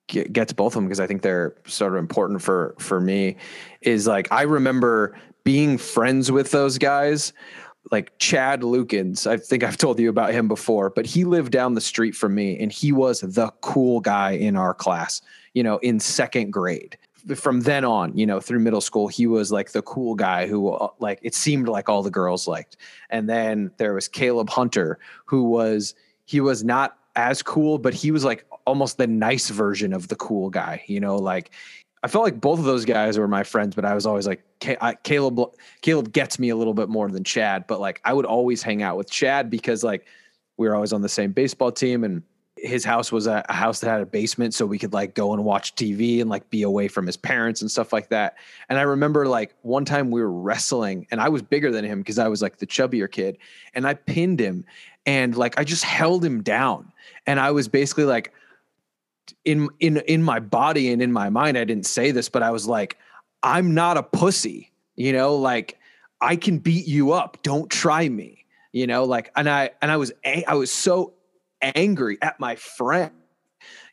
get, 0.08 0.32
get 0.32 0.48
to 0.48 0.54
both 0.54 0.72
of 0.72 0.74
them 0.74 0.84
because 0.84 1.00
I 1.00 1.06
think 1.06 1.22
they're 1.22 1.56
sort 1.66 1.92
of 1.92 1.98
important 1.98 2.42
for 2.42 2.74
for 2.78 3.00
me. 3.00 3.36
Is 3.80 4.06
like 4.06 4.30
I 4.30 4.42
remember 4.42 5.18
being 5.44 5.78
friends 5.78 6.30
with 6.30 6.50
those 6.50 6.78
guys. 6.78 7.32
Like 7.92 8.18
Chad 8.18 8.62
Lukens, 8.62 9.28
I 9.28 9.36
think 9.36 9.62
I've 9.62 9.76
told 9.76 10.00
you 10.00 10.10
about 10.10 10.32
him 10.32 10.48
before, 10.48 10.90
but 10.90 11.06
he 11.06 11.24
lived 11.24 11.52
down 11.52 11.74
the 11.74 11.80
street 11.80 12.16
from 12.16 12.34
me 12.34 12.58
and 12.58 12.72
he 12.72 12.90
was 12.90 13.20
the 13.20 13.52
cool 13.60 14.00
guy 14.00 14.32
in 14.32 14.56
our 14.56 14.74
class, 14.74 15.22
you 15.54 15.62
know, 15.62 15.78
in 15.78 16.00
second 16.00 16.50
grade 16.50 16.98
from 17.34 17.62
then 17.62 17.84
on, 17.84 18.16
you 18.16 18.26
know, 18.26 18.38
through 18.38 18.60
middle 18.60 18.80
school, 18.80 19.08
he 19.08 19.26
was 19.26 19.50
like 19.50 19.72
the 19.72 19.82
cool 19.82 20.14
guy 20.14 20.46
who, 20.46 20.68
uh, 20.70 20.88
like, 21.00 21.18
it 21.22 21.34
seemed 21.34 21.68
like 21.68 21.88
all 21.88 22.02
the 22.02 22.10
girls 22.10 22.46
liked. 22.46 22.76
And 23.10 23.28
then 23.28 23.72
there 23.78 23.94
was 23.94 24.06
Caleb 24.06 24.48
Hunter, 24.48 24.98
who 25.24 25.44
was, 25.44 25.94
he 26.26 26.40
was 26.40 26.62
not 26.62 26.98
as 27.16 27.42
cool, 27.42 27.78
but 27.78 27.94
he 27.94 28.10
was 28.10 28.24
like 28.24 28.44
almost 28.66 28.98
the 28.98 29.06
nice 29.06 29.48
version 29.48 29.92
of 29.92 30.08
the 30.08 30.16
cool 30.16 30.50
guy, 30.50 30.84
you 30.86 31.00
know, 31.00 31.16
like, 31.16 31.50
I 32.02 32.08
felt 32.08 32.24
like 32.24 32.40
both 32.40 32.58
of 32.58 32.66
those 32.66 32.84
guys 32.84 33.18
were 33.18 33.26
my 33.26 33.42
friends, 33.42 33.74
but 33.74 33.84
I 33.84 33.94
was 33.94 34.06
always 34.06 34.26
like, 34.26 34.44
Caleb, 34.60 35.40
Caleb 35.80 36.12
gets 36.12 36.38
me 36.38 36.50
a 36.50 36.56
little 36.56 36.74
bit 36.74 36.88
more 36.88 37.10
than 37.10 37.24
Chad, 37.24 37.66
but 37.66 37.80
like, 37.80 38.00
I 38.04 38.12
would 38.12 38.26
always 38.26 38.62
hang 38.62 38.82
out 38.82 38.96
with 38.96 39.10
Chad 39.10 39.50
because 39.50 39.82
like, 39.82 40.06
we 40.56 40.68
were 40.68 40.74
always 40.74 40.92
on 40.92 41.02
the 41.02 41.08
same 41.08 41.32
baseball 41.32 41.72
team 41.72 42.04
and 42.04 42.22
his 42.56 42.84
house 42.84 43.12
was 43.12 43.26
a, 43.26 43.44
a 43.48 43.52
house 43.52 43.80
that 43.80 43.90
had 43.90 44.00
a 44.00 44.06
basement 44.06 44.54
so 44.54 44.64
we 44.64 44.78
could 44.78 44.94
like 44.94 45.14
go 45.14 45.34
and 45.34 45.44
watch 45.44 45.74
TV 45.74 46.20
and 46.20 46.30
like 46.30 46.48
be 46.48 46.62
away 46.62 46.88
from 46.88 47.06
his 47.06 47.16
parents 47.16 47.60
and 47.60 47.70
stuff 47.70 47.92
like 47.92 48.08
that. 48.08 48.36
And 48.68 48.78
I 48.78 48.82
remember 48.82 49.26
like 49.26 49.54
one 49.62 49.84
time 49.84 50.10
we 50.10 50.22
were 50.22 50.30
wrestling 50.30 51.06
and 51.10 51.20
I 51.20 51.28
was 51.28 51.42
bigger 51.42 51.70
than 51.70 51.84
him 51.84 51.98
because 52.00 52.18
I 52.18 52.28
was 52.28 52.40
like 52.40 52.56
the 52.56 52.66
chubbier 52.66 53.10
kid 53.10 53.36
and 53.74 53.86
I 53.86 53.94
pinned 53.94 54.40
him 54.40 54.64
and 55.06 55.36
like 55.36 55.58
I 55.58 55.64
just 55.64 55.84
held 55.84 56.24
him 56.24 56.42
down. 56.42 56.92
And 57.26 57.40
I 57.40 57.52
was 57.52 57.68
basically 57.68 58.04
like 58.04 58.32
in 59.44 59.70
in 59.80 59.98
in 59.98 60.22
my 60.22 60.40
body 60.40 60.92
and 60.92 61.00
in 61.00 61.12
my 61.12 61.30
mind 61.30 61.56
I 61.56 61.64
didn't 61.64 61.86
say 61.86 62.10
this 62.10 62.28
but 62.28 62.42
I 62.42 62.50
was 62.50 62.66
like 62.66 62.98
I'm 63.42 63.74
not 63.74 63.96
a 63.96 64.02
pussy, 64.02 64.72
you 64.96 65.12
know, 65.12 65.36
like 65.36 65.78
I 66.20 66.36
can 66.36 66.58
beat 66.58 66.86
you 66.86 67.12
up. 67.12 67.38
Don't 67.42 67.70
try 67.70 68.08
me, 68.08 68.44
you 68.72 68.86
know, 68.86 69.04
like 69.04 69.30
and 69.36 69.48
I 69.48 69.70
and 69.80 69.90
I 69.90 69.96
was 69.96 70.12
I 70.24 70.54
was 70.54 70.72
so 70.72 71.14
angry 71.62 72.18
at 72.20 72.38
my 72.38 72.56
friend 72.56 73.12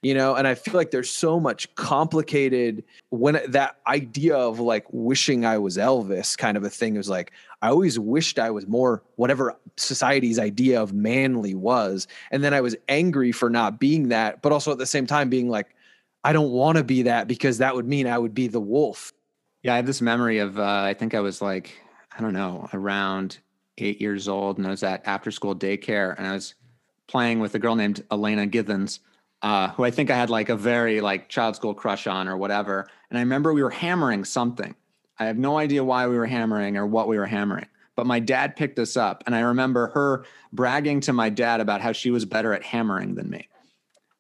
you 0.03 0.14
know? 0.14 0.36
And 0.36 0.47
i 0.47 0.53
feel 0.53 0.76
like 0.76 0.91
there's 0.91 1.09
so 1.09 1.39
much 1.39 1.74
complicated 1.76 2.84
when 3.09 3.39
that 3.47 3.78
idea 3.88 4.36
of 4.36 4.59
like 4.59 4.86
wishing 4.91 5.45
i 5.45 5.57
was 5.57 5.78
elvis 5.78 6.38
kind 6.38 6.57
of 6.57 6.64
a 6.64 6.70
thing 6.70 6.97
is 6.97 7.09
like 7.09 7.32
i 7.64 7.70
always 7.70 7.97
wished 7.97 8.38
i 8.38 8.51
was 8.51 8.68
more 8.68 9.01
whatever 9.16 9.55
society's 9.78 10.38
idea 10.38 10.80
of 10.80 10.93
manly 10.93 11.55
was 11.55 12.07
and 12.30 12.43
then 12.43 12.53
i 12.53 12.61
was 12.61 12.76
angry 12.88 13.32
for 13.32 13.49
not 13.49 13.80
being 13.80 14.09
that 14.09 14.43
but 14.43 14.51
also 14.51 14.72
at 14.72 14.78
the 14.78 14.86
same 14.86 15.07
time 15.07 15.30
being 15.30 15.49
like 15.49 15.76
i 16.24 16.32
don't 16.32 16.51
want 16.51 16.78
to 16.78 16.84
be 16.84 17.01
that 17.01 17.28
because 17.28 17.57
that 17.57 17.74
would 17.76 17.88
mean 17.88 18.05
i 18.05 18.18
would 18.18 18.36
be 18.36 18.47
the 18.47 18.61
wolf 18.61 19.11
Yeah, 19.64 19.74
I 19.74 19.78
have 19.78 19.88
this 19.88 20.01
memory 20.01 20.39
of 20.39 20.59
uh, 20.59 20.84
I 20.84 20.93
think 20.93 21.16
I 21.16 21.22
was 21.22 21.41
like 21.41 21.74
I 22.16 22.22
don't 22.22 22.34
know 22.34 22.70
around 22.74 23.39
eight 23.78 23.99
years 23.99 24.28
old, 24.28 24.57
and 24.57 24.68
I 24.68 24.70
was 24.70 24.84
at 24.84 25.07
after 25.07 25.32
school 25.32 25.55
daycare, 25.55 26.16
and 26.18 26.28
I 26.28 26.34
was 26.34 26.53
playing 27.07 27.39
with 27.39 27.55
a 27.55 27.59
girl 27.59 27.76
named 27.76 28.03
Elena 28.11 28.45
Githens, 28.45 28.99
uh, 29.41 29.70
who 29.70 29.84
I 29.84 29.91
think 29.91 30.11
I 30.11 30.16
had 30.16 30.30
like 30.30 30.49
a 30.49 30.55
very 30.55 31.01
like 31.01 31.30
child 31.30 31.55
school 31.55 31.74
crush 31.74 32.05
on 32.07 32.28
or 32.28 32.38
whatever. 32.38 32.88
And 33.09 33.18
I 33.18 33.22
remember 33.22 33.53
we 33.53 33.64
were 33.64 33.70
hammering 33.70 34.26
something. 34.26 34.76
I 35.20 35.26
have 35.26 35.38
no 35.38 35.57
idea 35.57 35.84
why 35.84 36.07
we 36.07 36.18
were 36.18 36.26
hammering 36.26 36.78
or 36.78 36.86
what 36.86 37.07
we 37.07 37.18
were 37.18 37.26
hammering, 37.26 37.68
but 37.95 38.05
my 38.05 38.20
dad 38.20 38.55
picked 38.55 38.80
us 38.80 38.97
up, 38.97 39.24
and 39.26 39.36
I 39.36 39.41
remember 39.41 39.88
her 39.89 40.26
bragging 40.51 41.01
to 41.01 41.14
my 41.14 41.30
dad 41.30 41.61
about 41.61 41.82
how 41.82 41.91
she 41.91 42.11
was 42.11 42.26
better 42.26 42.53
at 42.53 42.64
hammering 42.64 43.16
than 43.16 43.30
me. 43.30 43.47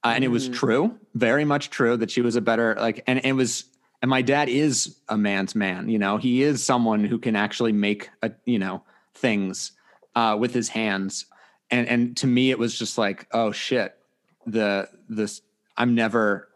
Uh, 0.03 0.13
and 0.15 0.23
it 0.23 0.27
was 0.29 0.49
Mm. 0.49 0.53
true, 0.53 0.99
very 1.15 1.45
much 1.45 1.69
true 1.69 1.95
that 1.97 2.11
she 2.11 2.21
was 2.21 2.35
a 2.35 2.41
better 2.41 2.75
like, 2.79 3.03
and 3.07 3.21
it 3.23 3.33
was, 3.33 3.65
and 4.01 4.09
my 4.09 4.21
dad 4.21 4.49
is 4.49 4.97
a 5.07 5.17
man's 5.17 5.55
man. 5.55 5.87
You 5.89 5.97
know, 5.97 6.17
he 6.17 6.43
is 6.43 6.63
someone 6.63 7.05
who 7.05 7.17
can 7.17 7.35
actually 7.35 7.71
make 7.71 8.09
a, 8.21 8.31
you 8.45 8.59
know, 8.59 8.83
things 9.13 9.71
uh, 10.15 10.35
with 10.39 10.53
his 10.53 10.69
hands. 10.69 11.25
And 11.71 11.87
and 11.87 12.17
to 12.17 12.27
me, 12.27 12.51
it 12.51 12.59
was 12.59 12.77
just 12.77 12.97
like, 12.97 13.27
oh 13.31 13.51
shit, 13.51 13.95
the 14.45 14.89
this 15.09 15.41
I'm 15.77 15.95
never. 15.95 16.49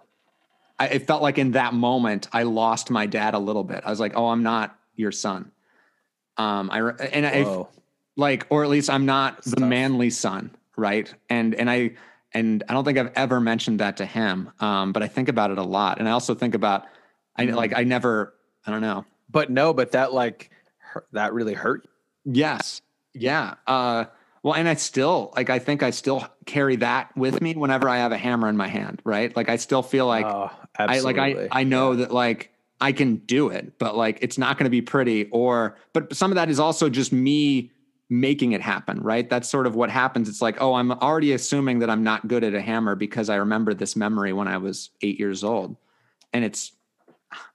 I, 0.80 0.88
it 0.88 1.08
felt 1.08 1.22
like 1.22 1.38
in 1.38 1.52
that 1.52 1.74
moment 1.74 2.28
I 2.34 2.44
lost 2.44 2.90
my 2.90 3.06
dad 3.06 3.34
a 3.34 3.40
little 3.40 3.64
bit. 3.64 3.84
I 3.86 3.90
was 3.90 4.00
like, 4.00 4.14
oh, 4.16 4.28
I'm 4.28 4.44
not 4.44 4.78
your 4.96 5.12
son. 5.12 5.52
Um, 6.38 6.70
I 6.72 6.80
and 6.80 7.26
I 7.26 7.66
like 8.16 8.46
or 8.50 8.64
at 8.64 8.70
least 8.70 8.90
i'm 8.90 9.06
not 9.06 9.44
the 9.44 9.62
manly 9.62 10.10
son 10.10 10.52
right? 10.76 11.12
And 11.30 11.56
and 11.56 11.70
i 11.70 11.92
and 12.34 12.64
i 12.68 12.74
don't 12.74 12.84
think 12.84 12.98
i've 12.98 13.12
ever 13.16 13.40
mentioned 13.40 13.80
that 13.80 13.98
to 13.98 14.06
him 14.06 14.52
um 14.60 14.92
but 14.92 15.02
i 15.04 15.08
think 15.08 15.30
about 15.30 15.52
it 15.52 15.58
a 15.58 15.64
lot. 15.64 16.00
And 16.00 16.08
i 16.10 16.12
also 16.12 16.36
think 16.36 16.54
about 16.56 16.86
i 17.36 17.46
Mm. 17.46 17.56
like 17.56 17.78
i 17.78 17.84
never 17.84 18.34
i 18.66 18.72
don't 18.72 18.82
know. 18.82 19.06
But 19.30 19.50
no 19.52 19.74
but 19.74 19.92
that 19.92 20.14
like 20.14 20.50
hurt, 20.80 21.08
that 21.14 21.34
really 21.34 21.54
hurt 21.54 21.88
yes. 22.26 22.82
Yeah. 23.14 23.56
Uh 23.66 24.06
well 24.44 24.54
and 24.54 24.68
i 24.68 24.74
still 24.74 25.34
like 25.36 25.50
i 25.50 25.60
think 25.60 25.84
i 25.84 25.90
still 25.90 26.28
carry 26.46 26.76
that 26.76 27.16
with 27.18 27.42
me 27.42 27.54
whenever 27.54 27.90
i 27.90 27.98
have 27.98 28.12
a 28.12 28.18
hammer 28.18 28.48
in 28.48 28.58
my 28.58 28.68
hand 28.68 29.02
right 29.04 29.36
like 29.36 29.50
i 29.50 29.56
still 29.56 29.82
feel 29.82 30.08
like 30.08 30.26
oh, 30.26 30.52
I 30.80 31.00
like 31.00 31.18
I. 31.18 31.48
I 31.52 31.64
know 31.64 31.96
that 31.96 32.12
like 32.12 32.52
I 32.80 32.92
can 32.92 33.18
do 33.18 33.50
it, 33.50 33.80
but 33.80 33.98
like 33.98 34.20
it's 34.22 34.38
not 34.38 34.58
going 34.58 34.66
to 34.66 34.70
be 34.70 34.82
pretty 34.82 35.26
or 35.32 35.78
but 35.94 36.16
some 36.16 36.32
of 36.32 36.36
that 36.36 36.50
is 36.50 36.60
also 36.60 36.90
just 36.90 37.12
me 37.12 37.72
making 38.10 38.52
it 38.54 38.62
happen, 38.62 39.02
right? 39.02 39.30
That's 39.30 39.50
sort 39.50 39.68
of 39.68 39.76
what 39.76 39.90
happens. 39.90 40.30
It's 40.30 40.42
like, 40.42 40.62
oh, 40.62 40.76
I'm 40.76 40.92
already 40.92 41.34
assuming 41.34 41.80
that 41.80 41.90
I'm 41.90 42.04
not 42.04 42.28
good 42.28 42.44
at 42.44 42.54
a 42.54 42.62
hammer 42.62 42.96
because 42.96 43.30
I 43.30 43.36
remember 43.36 43.74
this 43.74 43.96
memory 43.96 44.32
when 44.32 44.48
I 44.48 44.58
was 44.58 44.92
8 45.02 45.20
years 45.20 45.44
old. 45.44 45.76
And 46.32 46.46
it's 46.46 46.74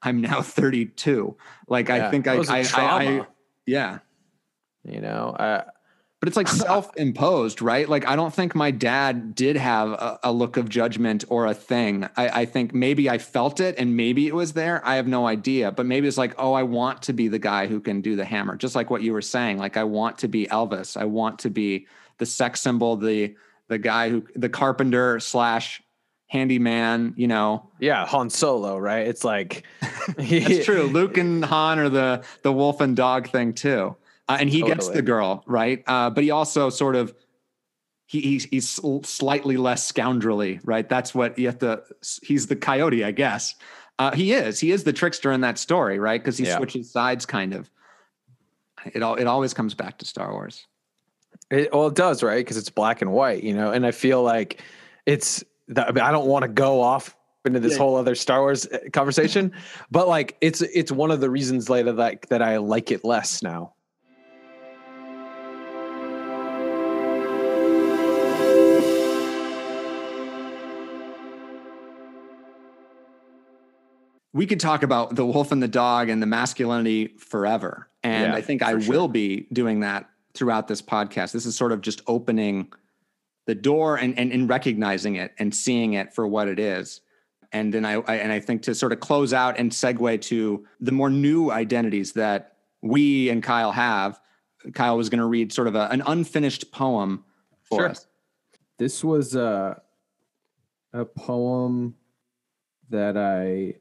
I'm 0.02 0.20
now 0.20 0.42
32. 0.42 1.36
Like 1.68 1.90
I 1.90 2.10
think 2.10 2.26
I 2.26 2.34
I 2.36 2.58
I, 2.58 2.64
I, 2.74 3.18
I 3.20 3.26
yeah. 3.66 3.98
you 4.84 5.00
know 5.00 5.36
uh, 5.38 5.64
But 6.22 6.28
it's 6.28 6.36
like 6.36 6.46
self-imposed, 6.68 7.60
right? 7.62 7.88
Like 7.88 8.06
I 8.06 8.14
don't 8.14 8.32
think 8.32 8.54
my 8.54 8.70
dad 8.70 9.34
did 9.34 9.56
have 9.56 9.88
a, 9.88 10.20
a 10.22 10.32
look 10.32 10.56
of 10.56 10.68
judgment 10.68 11.24
or 11.28 11.46
a 11.46 11.54
thing. 11.54 12.08
I, 12.16 12.42
I 12.42 12.44
think 12.44 12.72
maybe 12.72 13.10
I 13.10 13.18
felt 13.18 13.58
it 13.58 13.74
and 13.76 13.96
maybe 13.96 14.28
it 14.28 14.34
was 14.34 14.52
there. 14.52 14.86
I 14.86 14.94
have 14.94 15.08
no 15.08 15.26
idea. 15.26 15.72
But 15.72 15.86
maybe 15.86 16.06
it's 16.06 16.16
like, 16.16 16.34
oh, 16.38 16.52
I 16.52 16.62
want 16.62 17.02
to 17.02 17.12
be 17.12 17.26
the 17.26 17.40
guy 17.40 17.66
who 17.66 17.80
can 17.80 18.02
do 18.02 18.14
the 18.14 18.24
hammer, 18.24 18.54
just 18.54 18.76
like 18.76 18.88
what 18.88 19.02
you 19.02 19.12
were 19.12 19.20
saying. 19.20 19.58
Like 19.58 19.76
I 19.76 19.82
want 19.82 20.18
to 20.18 20.28
be 20.28 20.46
Elvis. 20.46 20.96
I 20.96 21.06
want 21.06 21.40
to 21.40 21.50
be 21.50 21.88
the 22.18 22.26
sex 22.26 22.60
symbol, 22.60 22.96
the 22.96 23.34
the 23.66 23.78
guy 23.78 24.08
who 24.08 24.24
the 24.36 24.48
carpenter 24.48 25.18
slash 25.18 25.82
handyman. 26.28 27.14
You 27.16 27.26
know, 27.26 27.68
yeah 27.80 28.06
han 28.06 28.30
solo 28.30 28.78
right 28.78 29.08
it's 29.08 29.24
like 29.24 29.64
that's 30.16 30.64
true. 30.64 30.84
Luke 30.84 31.18
and 31.18 31.44
Han 31.44 31.80
are 31.80 31.88
the 31.88 32.22
the 32.42 32.52
wolf 32.52 32.80
and 32.80 32.94
dog 32.94 33.28
thing 33.28 33.54
too, 33.54 33.96
uh, 34.32 34.36
and 34.40 34.50
he 34.50 34.62
gets 34.62 34.88
the 34.88 35.02
girl 35.02 35.44
right. 35.46 35.82
Uh, 35.86 36.10
but 36.10 36.24
he 36.24 36.30
also 36.30 36.70
sort 36.70 36.96
of 36.96 37.14
he, 38.06 38.20
he's 38.20 38.44
he's 38.44 38.68
slightly 39.04 39.56
less 39.56 39.90
scoundrelly, 39.90 40.60
right? 40.64 40.88
That's 40.88 41.14
what 41.14 41.38
you 41.38 41.46
have 41.46 41.58
to. 41.60 41.82
He's 42.22 42.46
the 42.46 42.56
coyote, 42.56 43.04
I 43.04 43.10
guess. 43.12 43.54
Uh, 43.98 44.12
he 44.12 44.32
is. 44.32 44.58
He 44.58 44.72
is 44.72 44.84
the 44.84 44.92
trickster 44.92 45.32
in 45.32 45.42
that 45.42 45.58
story, 45.58 45.98
right? 45.98 46.20
Because 46.20 46.36
he 46.38 46.44
Yeah. 46.46 46.56
switches 46.56 46.90
sides, 46.90 47.24
kind 47.26 47.54
of. 47.54 47.70
It 48.92 49.02
all 49.02 49.14
it 49.14 49.26
always 49.26 49.54
comes 49.54 49.74
back 49.74 49.98
to 49.98 50.04
Star 50.04 50.32
Wars. 50.32 50.66
It, 51.50 51.72
well, 51.72 51.86
it 51.88 51.94
does, 51.94 52.22
right? 52.22 52.38
Because 52.38 52.56
it's 52.56 52.70
black 52.70 53.02
and 53.02 53.12
white, 53.12 53.42
you 53.44 53.54
know. 53.54 53.70
And 53.70 53.86
I 53.86 53.90
feel 53.92 54.22
like 54.22 54.62
it's. 55.06 55.44
I, 55.76 55.92
mean, 55.92 56.02
I 56.02 56.10
don't 56.10 56.26
want 56.26 56.42
to 56.42 56.48
go 56.48 56.80
off 56.80 57.16
into 57.44 57.60
this 57.60 57.72
Yeah. 57.72 57.78
whole 57.78 57.96
other 57.96 58.14
Star 58.14 58.40
Wars 58.40 58.66
uh, 58.66 58.78
conversation, 58.92 59.52
but 59.90 60.08
like 60.08 60.36
it's 60.40 60.60
it's 60.62 60.90
one 60.92 61.10
of 61.10 61.20
the 61.20 61.30
reasons 61.30 61.70
later 61.70 61.92
that 61.92 62.22
that 62.28 62.42
I 62.42 62.58
like 62.58 62.90
it 62.90 63.04
less 63.04 63.42
now. 63.42 63.74
We 74.32 74.46
could 74.46 74.60
talk 74.60 74.82
about 74.82 75.14
the 75.14 75.26
wolf 75.26 75.52
and 75.52 75.62
the 75.62 75.68
dog 75.68 76.08
and 76.08 76.22
the 76.22 76.26
masculinity 76.26 77.08
forever. 77.18 77.88
And 78.02 78.32
Yeah, 78.32 78.34
I 78.38 78.40
think 78.40 78.62
I 78.62 78.78
sure. 78.80 78.90
will 78.94 79.08
be 79.08 79.46
doing 79.52 79.80
that 79.80 80.08
throughout 80.34 80.68
this 80.68 80.80
podcast. 80.82 81.32
This 81.32 81.44
is 81.46 81.56
sort 81.56 81.72
of 81.72 81.80
just 81.82 82.00
opening 82.06 82.72
the 83.46 83.54
door 83.54 83.96
and, 83.96 84.18
and, 84.18 84.32
and 84.32 84.48
recognizing 84.48 85.16
it 85.16 85.32
and 85.38 85.54
seeing 85.54 85.94
it 85.94 86.14
for 86.14 86.26
what 86.26 86.48
it 86.48 86.58
is. 86.58 87.00
And 87.52 87.74
then 87.74 87.84
I, 87.84 87.94
I 87.94 88.14
and 88.16 88.32
I 88.32 88.40
think 88.40 88.62
to 88.62 88.74
sort 88.74 88.92
of 88.92 89.00
close 89.00 89.34
out 89.34 89.58
and 89.58 89.70
segue 89.70 90.20
to 90.22 90.64
the 90.80 90.92
more 90.92 91.10
new 91.10 91.50
identities 91.50 92.12
that 92.14 92.56
we 92.80 93.28
and 93.28 93.42
Kyle 93.42 93.72
have. 93.72 94.18
Kyle 94.74 94.96
was 94.96 95.10
going 95.10 95.18
to 95.18 95.26
read 95.26 95.52
sort 95.52 95.66
of 95.68 95.74
a, 95.74 95.88
an 95.90 96.02
unfinished 96.06 96.72
poem 96.72 97.24
for 97.64 97.80
Sure. 97.80 97.88
us. 97.90 98.06
This 98.78 99.04
was 99.04 99.34
a 99.34 99.82
a 100.94 101.04
poem 101.04 101.94
that 102.90 103.16
I 103.18 103.74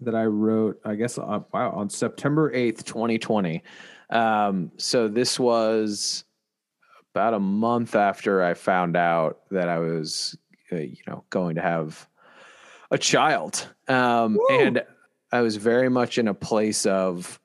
that 0.00 0.14
I 0.14 0.24
wrote. 0.24 0.80
I 0.84 0.94
guess 0.94 1.18
uh, 1.18 1.40
wow 1.52 1.70
on 1.70 1.90
September 1.90 2.52
eighth. 2.52 2.84
2020. 2.84 3.62
Um, 4.10 4.72
so 4.76 5.08
this 5.08 5.38
was 5.38 6.24
about 7.14 7.34
a 7.34 7.40
month 7.40 7.94
after 7.94 8.42
I 8.42 8.54
found 8.54 8.96
out 8.96 9.40
that 9.50 9.68
I 9.68 9.78
was, 9.78 10.36
uh, 10.72 10.76
you 10.76 11.02
know, 11.06 11.24
going 11.30 11.56
to 11.56 11.62
have 11.62 12.08
a 12.90 12.98
child. 12.98 13.68
Um, 13.88 14.38
and 14.50 14.82
I 15.32 15.40
was 15.40 15.56
very 15.56 15.88
much 15.88 16.18
in 16.18 16.28
a 16.28 16.34
place 16.34 16.86
of 16.86 17.40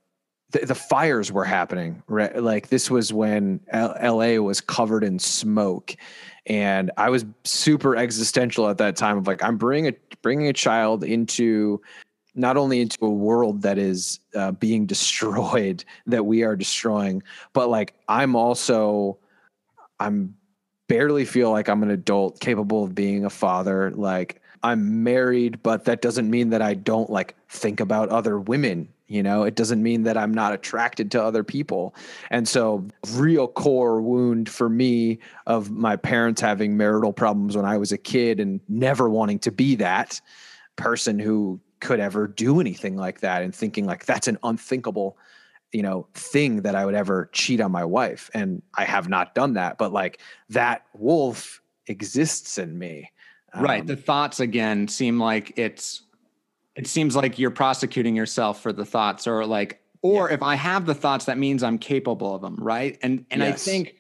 the, 0.52 0.66
the 0.66 0.76
fires 0.76 1.32
were 1.32 1.46
happening. 1.46 2.04
Right? 2.08 2.42
Like 2.42 2.70
this 2.70 2.90
was 2.90 3.14
when 3.14 3.60
L- 3.70 3.96
LA 4.02 4.42
was 4.42 4.62
covered 4.62 5.04
in 5.04 5.20
smoke, 5.20 5.96
and 6.46 6.92
I 6.98 7.10
was 7.10 7.26
super 7.44 7.96
existential 7.96 8.70
at 8.70 8.78
that 8.78 8.96
time. 8.96 9.18
Of 9.18 9.28
like, 9.28 9.44
I'm 9.44 9.58
bringing 9.58 9.94
a 9.94 10.18
bringing 10.22 10.48
a 10.48 10.54
child 10.54 11.04
into 11.04 11.82
not 12.36 12.58
only 12.58 12.82
into 12.82 12.98
a 13.06 13.10
world 13.10 13.62
that 13.62 13.78
is 13.78 14.20
uh, 14.36 14.52
being 14.52 14.86
destroyed 14.96 15.84
that 16.06 16.26
we 16.26 16.44
are 16.44 16.56
destroying 16.56 17.22
but 17.54 17.70
like 17.70 17.94
i'm 18.08 18.36
also 18.36 19.18
i'm 20.00 20.36
barely 20.88 21.26
feel 21.26 21.52
like 21.52 21.68
i'm 21.68 21.84
an 21.84 21.92
adult 21.92 22.40
capable 22.40 22.84
of 22.84 22.94
being 22.94 23.26
a 23.26 23.30
father 23.30 23.92
like 23.92 24.42
i'm 24.64 25.04
married 25.04 25.62
but 25.64 25.86
that 25.86 26.02
doesn't 26.02 26.30
mean 26.30 26.50
that 26.50 26.62
i 26.62 26.74
don't 26.74 27.10
like 27.10 27.36
think 27.50 27.80
about 27.80 28.10
other 28.10 28.40
women 28.40 28.88
you 29.08 29.22
know? 29.22 29.44
It 29.44 29.56
doesn't 29.56 29.82
mean 29.82 30.04
that 30.04 30.18
i'm 30.18 30.34
not 30.34 30.54
attracted 30.54 31.12
to 31.12 31.24
other 31.24 31.44
people. 31.44 31.96
And 32.30 32.48
so 32.48 32.86
real 33.14 33.48
core 33.48 34.02
wound 34.02 34.50
for 34.50 34.70
me 34.70 35.20
of 35.46 35.72
my 35.72 35.96
parents 35.96 36.42
having 36.42 36.78
marital 36.78 37.14
problems 37.14 37.56
when 37.56 37.66
i 37.66 37.78
was 37.78 37.92
a 37.92 37.98
kid 37.98 38.40
and 38.40 38.60
never 38.68 39.10
wanting 39.10 39.40
to 39.40 39.52
be 39.52 39.76
that 39.76 40.20
person 40.76 41.20
who 41.20 41.60
could 41.86 42.00
ever 42.00 42.28
do 42.28 42.60
anything 42.60 42.96
like 42.98 43.20
that 43.22 43.42
and 43.44 43.54
thinking 43.54 43.86
like 43.86 44.06
that's 44.06 44.28
an 44.28 44.38
unthinkable 44.44 45.18
you 45.72 45.82
know 45.82 46.08
thing 46.14 46.62
that 46.62 46.76
i 46.76 46.86
would 46.86 46.96
ever 46.96 47.30
cheat 47.34 47.60
on 47.62 47.72
my 47.72 47.86
wife. 47.86 48.30
And 48.34 48.62
i 48.76 48.84
have 48.86 49.08
not 49.10 49.36
done 49.36 49.54
that 49.54 49.78
but 49.78 49.92
like 49.94 50.20
that 50.50 50.86
wolf 50.94 51.62
exists 51.88 52.58
in 52.58 52.78
me. 52.80 53.12
Right. 53.58 53.82
Um, 53.82 53.88
the 53.88 53.96
thoughts 53.96 54.40
again 54.40 54.88
seem 54.88 55.20
like 55.20 55.54
it's 55.58 56.02
it 56.76 56.88
seems 56.88 57.16
like 57.16 57.40
you're 57.40 57.52
prosecuting 57.52 58.16
yourself 58.16 58.62
for 58.62 58.74
the 58.74 58.86
thoughts 58.86 59.28
or 59.28 59.46
like 59.46 59.80
or 60.02 60.30
if 60.30 60.44
i 60.44 60.56
have 60.56 60.86
the 60.86 60.96
thoughts 60.96 61.26
that 61.26 61.38
means 61.38 61.64
i'm 61.64 61.78
capable 61.78 62.36
of 62.36 62.42
them 62.42 62.58
right? 62.60 62.98
And 63.02 63.26
and 63.32 63.42
i 63.44 63.52
think 63.54 63.96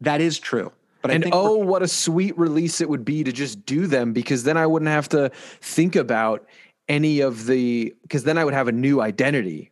that 0.00 0.20
is 0.20 0.38
true 0.38 0.72
But 1.02 1.10
I 1.10 1.14
and 1.14 1.24
think 1.24 1.34
oh, 1.34 1.56
what 1.56 1.82
a 1.82 1.88
sweet 1.88 2.38
release 2.38 2.80
it 2.80 2.88
would 2.88 3.04
be 3.04 3.24
to 3.24 3.32
just 3.32 3.66
do 3.66 3.86
them 3.86 4.12
because 4.12 4.44
then 4.44 4.56
I 4.56 4.66
wouldn't 4.66 4.90
have 4.90 5.08
to 5.10 5.30
think 5.60 5.96
about 5.96 6.46
any 6.90 7.20
of 7.20 7.46
the 7.46 7.94
because 8.02 8.24
then 8.24 8.36
I 8.36 8.44
would 8.44 8.52
have 8.52 8.66
a 8.66 8.72
new 8.72 9.00
identity, 9.00 9.70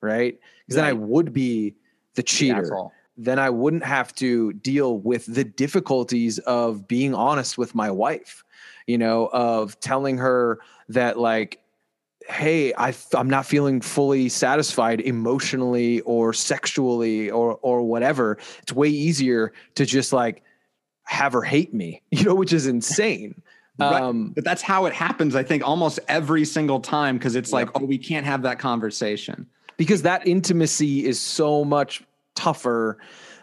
right? 0.00 0.38
Because 0.64 0.76
then 0.76 0.84
I 0.84 0.92
would 0.92 1.32
be 1.32 1.74
the 2.14 2.22
cheater. 2.22 2.62
asshole. 2.62 2.92
then 3.16 3.40
I 3.40 3.50
wouldn't 3.50 3.84
have 3.84 4.14
to 4.16 4.52
deal 4.52 4.98
with 4.98 5.26
the 5.26 5.42
difficulties 5.42 6.38
of 6.40 6.86
being 6.86 7.12
honest 7.12 7.58
with 7.58 7.74
my 7.74 7.90
wife, 7.90 8.44
you 8.86 8.96
know, 8.96 9.28
of 9.32 9.78
telling 9.80 10.16
her 10.18 10.60
that 10.88 11.18
like, 11.18 11.58
hey, 12.28 12.72
I 12.78 12.94
I'm 13.14 13.28
not 13.28 13.46
feeling 13.46 13.80
fully 13.80 14.28
satisfied 14.28 15.00
emotionally 15.00 16.02
or 16.02 16.32
sexually 16.32 17.32
or 17.32 17.58
or 17.62 17.82
whatever. 17.82 18.38
It's 18.62 18.72
way 18.72 18.90
easier 18.90 19.52
to 19.74 19.84
just 19.84 20.12
like 20.12 20.44
have 21.02 21.32
her 21.32 21.42
hate 21.42 21.74
me, 21.74 22.00
you 22.12 22.26
know, 22.26 22.36
which 22.36 22.52
is 22.52 22.66
insane. 22.76 23.42
Right. 23.80 24.02
Um, 24.02 24.30
But 24.34 24.44
that's 24.44 24.62
how 24.62 24.86
it 24.86 24.92
happens, 24.92 25.34
I 25.34 25.42
think, 25.42 25.66
almost 25.66 25.98
every 26.08 26.44
single 26.44 26.80
time 26.80 27.16
because 27.18 27.34
it's 27.34 27.52
like, 27.52 27.68
oh, 27.80 27.84
we 27.84 27.98
can't 27.98 28.26
have 28.26 28.42
that 28.42 28.58
conversation. 28.58 29.46
because 29.76 30.02
that 30.02 30.26
intimacy 30.26 31.06
is 31.06 31.18
so 31.18 31.64
much 31.64 32.02
tougher 32.34 32.98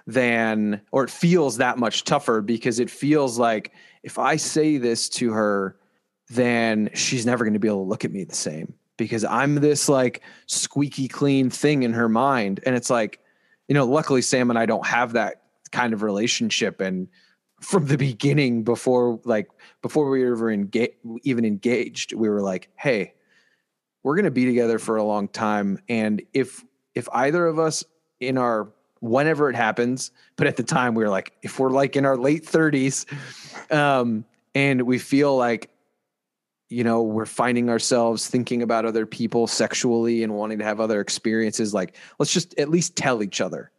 than 0.05 0.79
or 0.91 1.03
it 1.03 1.09
feels 1.09 1.57
that 1.57 1.77
much 1.77 2.03
tougher 2.03 2.41
because 2.41 2.79
it 2.79 2.89
feels 2.89 3.37
like 3.37 3.73
if 4.03 4.17
I 4.19 4.37
say 4.37 4.77
this 4.77 5.09
to 5.09 5.31
her 5.33 5.75
then 6.29 6.89
she's 6.93 7.25
never 7.25 7.43
going 7.43 7.53
to 7.53 7.59
be 7.59 7.67
able 7.67 7.83
to 7.83 7.89
look 7.89 8.05
at 8.05 8.11
me 8.11 8.23
the 8.23 8.35
same 8.35 8.73
because 8.97 9.25
I'm 9.25 9.55
this 9.55 9.89
like 9.89 10.21
squeaky 10.45 11.07
clean 11.07 11.49
thing 11.49 11.83
in 11.83 11.93
her 11.93 12.07
mind 12.07 12.59
and 12.65 12.75
it's 12.75 12.89
like 12.89 13.19
you 13.67 13.73
know 13.73 13.85
luckily 13.85 14.21
Sam 14.21 14.49
and 14.49 14.57
I 14.59 14.65
don't 14.65 14.85
have 14.85 15.13
that 15.13 15.41
kind 15.71 15.91
of 15.93 16.03
relationship 16.03 16.79
and 16.79 17.07
from 17.61 17.87
the 17.87 17.97
beginning 17.97 18.63
before 18.63 19.19
like 19.23 19.49
before 19.81 20.09
we 20.09 20.23
were 20.23 20.51
engaged 20.51 20.93
even 21.23 21.43
engaged 21.43 22.13
we 22.13 22.29
were 22.29 22.41
like 22.41 22.69
hey 22.75 23.13
we're 24.03 24.15
going 24.15 24.25
to 24.25 24.31
be 24.31 24.45
together 24.45 24.79
for 24.79 24.97
a 24.97 25.03
long 25.03 25.27
time 25.27 25.79
and 25.89 26.21
if 26.33 26.63
if 26.93 27.07
either 27.13 27.45
of 27.45 27.57
us 27.57 27.83
in 28.19 28.37
our 28.37 28.71
whenever 28.99 29.49
it 29.49 29.55
happens 29.55 30.11
but 30.35 30.47
at 30.47 30.55
the 30.55 30.63
time 30.63 30.93
we 30.93 31.03
were 31.03 31.09
like 31.09 31.33
if 31.41 31.59
we're 31.59 31.71
like 31.71 31.95
in 31.95 32.05
our 32.05 32.17
late 32.17 32.45
30s 32.45 33.05
um 33.73 34.23
and 34.53 34.83
we 34.83 34.99
feel 34.99 35.35
like 35.35 35.69
you 36.69 36.83
know 36.83 37.01
we're 37.01 37.25
finding 37.25 37.69
ourselves 37.69 38.27
thinking 38.27 38.61
about 38.61 38.85
other 38.85 39.05
people 39.05 39.47
sexually 39.47 40.23
and 40.23 40.33
wanting 40.33 40.59
to 40.59 40.63
have 40.63 40.79
other 40.79 41.01
experiences 41.01 41.73
like 41.73 41.95
let's 42.19 42.33
just 42.33 42.57
at 42.59 42.69
least 42.69 42.95
tell 42.95 43.23
each 43.23 43.41
other 43.41 43.71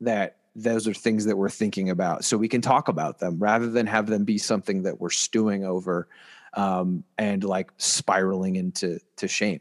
that 0.00 0.36
those 0.56 0.88
are 0.88 0.94
things 0.94 1.26
that 1.26 1.36
we're 1.36 1.50
thinking 1.50 1.90
about 1.90 2.24
so 2.24 2.36
we 2.38 2.48
can 2.48 2.62
talk 2.62 2.88
about 2.88 3.18
them 3.18 3.38
rather 3.38 3.68
than 3.68 3.86
have 3.86 4.06
them 4.06 4.24
be 4.24 4.38
something 4.38 4.82
that 4.82 5.00
we're 5.00 5.10
stewing 5.10 5.64
over 5.64 6.08
um, 6.54 7.04
and 7.18 7.44
like 7.44 7.70
spiraling 7.76 8.56
into 8.56 8.98
to 9.16 9.28
shame 9.28 9.60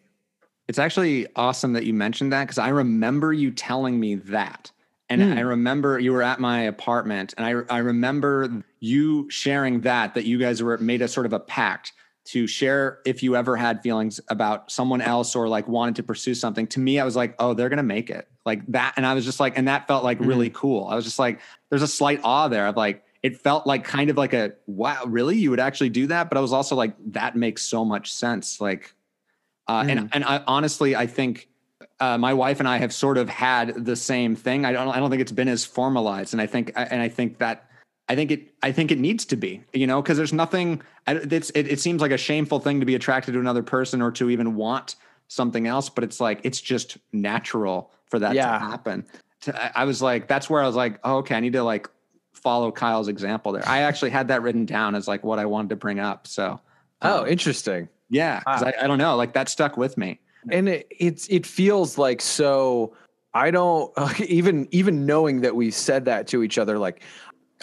It's 0.68 0.80
actually 0.80 1.28
awesome 1.36 1.74
that 1.74 1.86
you 1.86 1.94
mentioned 1.94 2.32
that 2.32 2.46
because 2.46 2.58
I 2.58 2.70
remember 2.70 3.34
you 3.34 3.52
telling 3.52 4.00
me 4.00 4.16
that. 4.16 4.72
And 5.10 5.22
Hmm. 5.22 5.38
I 5.38 5.42
remember 5.42 6.00
you 6.00 6.14
were 6.14 6.24
at 6.24 6.40
my 6.40 6.62
apartment 6.62 7.36
and 7.38 7.46
I, 7.46 7.76
I 7.76 7.80
remember 7.80 8.64
you 8.80 9.30
sharing 9.30 9.82
that, 9.82 10.16
that 10.16 10.26
you 10.26 10.40
guys 10.40 10.64
were 10.64 10.78
made 10.80 11.04
a 11.04 11.08
sort 11.08 11.28
of 11.28 11.34
a 11.34 11.40
pact 11.40 11.94
to 12.26 12.48
share 12.48 13.00
if 13.06 13.22
you 13.22 13.36
ever 13.36 13.56
had 13.56 13.82
feelings 13.82 14.20
about 14.30 14.72
someone 14.72 15.02
else 15.02 15.36
or 15.36 15.48
like 15.48 15.68
wanted 15.68 15.96
to 15.98 16.04
pursue 16.04 16.34
something. 16.34 16.68
To 16.68 16.80
me, 16.80 17.00
I 17.00 17.06
was 17.06 17.16
like, 17.16 17.36
oh, 17.40 17.54
they're 17.54 17.70
to 17.70 17.84
make 17.84 18.10
it 18.10 18.28
like 18.46 18.66
that. 18.68 18.94
And 18.98 19.06
I 19.06 19.14
was 19.14 19.26
just 19.26 19.40
like, 19.40 19.58
and 19.58 19.68
that 19.68 19.88
felt 19.88 20.04
like 20.04 20.20
really 20.20 20.50
cool. 20.50 20.88
I 20.88 20.96
was 20.96 21.06
just 21.06 21.20
like, 21.20 21.40
there's 21.70 21.84
a 21.84 21.88
slight 21.88 22.20
awe 22.24 22.48
there 22.48 22.68
of 22.68 22.76
like, 22.76 23.04
it 23.22 23.38
felt 23.38 23.66
like 23.66 23.84
kind 23.84 24.10
of 24.10 24.18
like 24.18 24.34
a, 24.34 24.54
wow, 24.68 25.04
really? 25.06 25.38
You 25.38 25.50
would 25.52 25.60
actually 25.60 25.90
do 25.90 26.08
that? 26.08 26.30
But 26.30 26.38
I 26.38 26.42
was 26.42 26.54
also 26.54 26.76
like, 26.76 26.96
that 27.14 27.36
makes 27.36 27.64
so 27.64 27.86
much 27.86 28.14
sense. 28.14 28.60
Like, 28.60 28.94
uh, 29.68 29.86
and 29.88 30.10
and 30.14 30.24
I, 30.24 30.44
honestly, 30.46 30.96
I 30.96 31.08
think 31.08 31.50
uh, 32.00 32.18
my 32.18 32.34
wife 32.34 32.60
and 32.60 32.70
I 32.70 32.78
have 32.78 32.94
sort 32.94 33.18
of 33.18 33.30
had 33.30 33.86
the 33.86 33.96
same 33.96 34.36
thing. 34.36 34.66
I 34.66 34.72
don't 34.72 34.88
I 34.90 35.00
don't 35.00 35.10
think 35.10 35.22
it's 35.22 35.32
been 35.32 35.48
as 35.48 35.66
formalized, 35.66 36.34
and 36.34 36.42
I 36.42 36.46
think 36.46 36.72
and 36.76 37.02
I 37.02 37.10
think 37.10 37.40
that 37.40 37.68
I 38.08 38.16
think 38.16 38.32
it 38.32 38.54
I 38.62 38.72
think 38.72 38.92
it 38.92 39.00
needs 39.00 39.26
to 39.26 39.36
be, 39.36 39.64
you 39.74 39.88
know, 39.88 40.02
because 40.02 40.18
there's 40.18 40.34
nothing. 40.34 40.82
It's 41.08 41.50
it, 41.52 41.68
it 41.68 41.80
seems 41.80 42.02
like 42.02 42.12
a 42.12 42.18
shameful 42.18 42.60
thing 42.60 42.80
to 42.80 42.86
be 42.86 42.96
attracted 42.96 43.34
to 43.34 43.40
another 43.40 43.64
person 43.64 44.02
or 44.02 44.12
to 44.12 44.30
even 44.30 44.56
want 44.56 44.96
something 45.28 45.66
else, 45.68 45.90
but 45.90 46.04
it's 46.04 46.20
like 46.20 46.40
it's 46.44 46.62
just 46.62 46.98
natural 47.12 47.92
for 48.06 48.20
that 48.20 48.36
Yeah. 48.36 48.52
to 48.52 48.60
happen. 48.60 49.06
I- 49.76 49.86
was 49.86 50.02
like, 50.02 50.28
that's 50.28 50.50
where 50.50 50.62
I 50.62 50.68
was 50.68 50.76
like, 50.76 51.00
oh, 51.04 51.18
okay, 51.18 51.36
I 51.36 51.40
need 51.40 51.54
to 51.54 51.64
like 51.64 51.90
follow 52.34 52.72
Kyle's 52.72 53.08
example 53.08 53.52
there. 53.52 53.68
I 53.68 53.80
actually 53.82 54.12
had 54.12 54.28
that 54.28 54.42
written 54.44 54.66
down 54.66 54.94
as 54.94 55.08
like 55.08 55.24
what 55.24 55.40
I 55.40 55.46
wanted 55.46 55.70
to 55.70 55.76
bring 55.76 56.00
up. 56.00 56.28
So, 56.28 56.60
oh 57.02 57.22
um, 57.22 57.28
interesting 57.28 57.90
yeah, 58.10 58.44
Wow. 58.46 58.62
I, 58.66 58.74
I 58.84 58.88
don't 58.88 59.00
know, 59.00 59.16
like 59.16 59.34
that 59.34 59.50
stuck 59.50 59.78
with 59.78 59.98
me. 59.98 60.20
and 60.52 60.70
it, 60.70 60.88
it's 60.92 61.28
it 61.28 61.44
feels 61.44 61.98
like 61.98 62.22
so 62.22 62.94
i 63.34 63.50
don't 63.50 63.92
even 64.22 64.68
even 64.72 65.06
knowing 65.08 65.42
that 65.42 65.56
we 65.56 65.72
said 65.72 66.06
that 66.06 66.28
to 66.28 66.44
each 66.44 66.60
other 66.60 66.78
like 66.78 67.02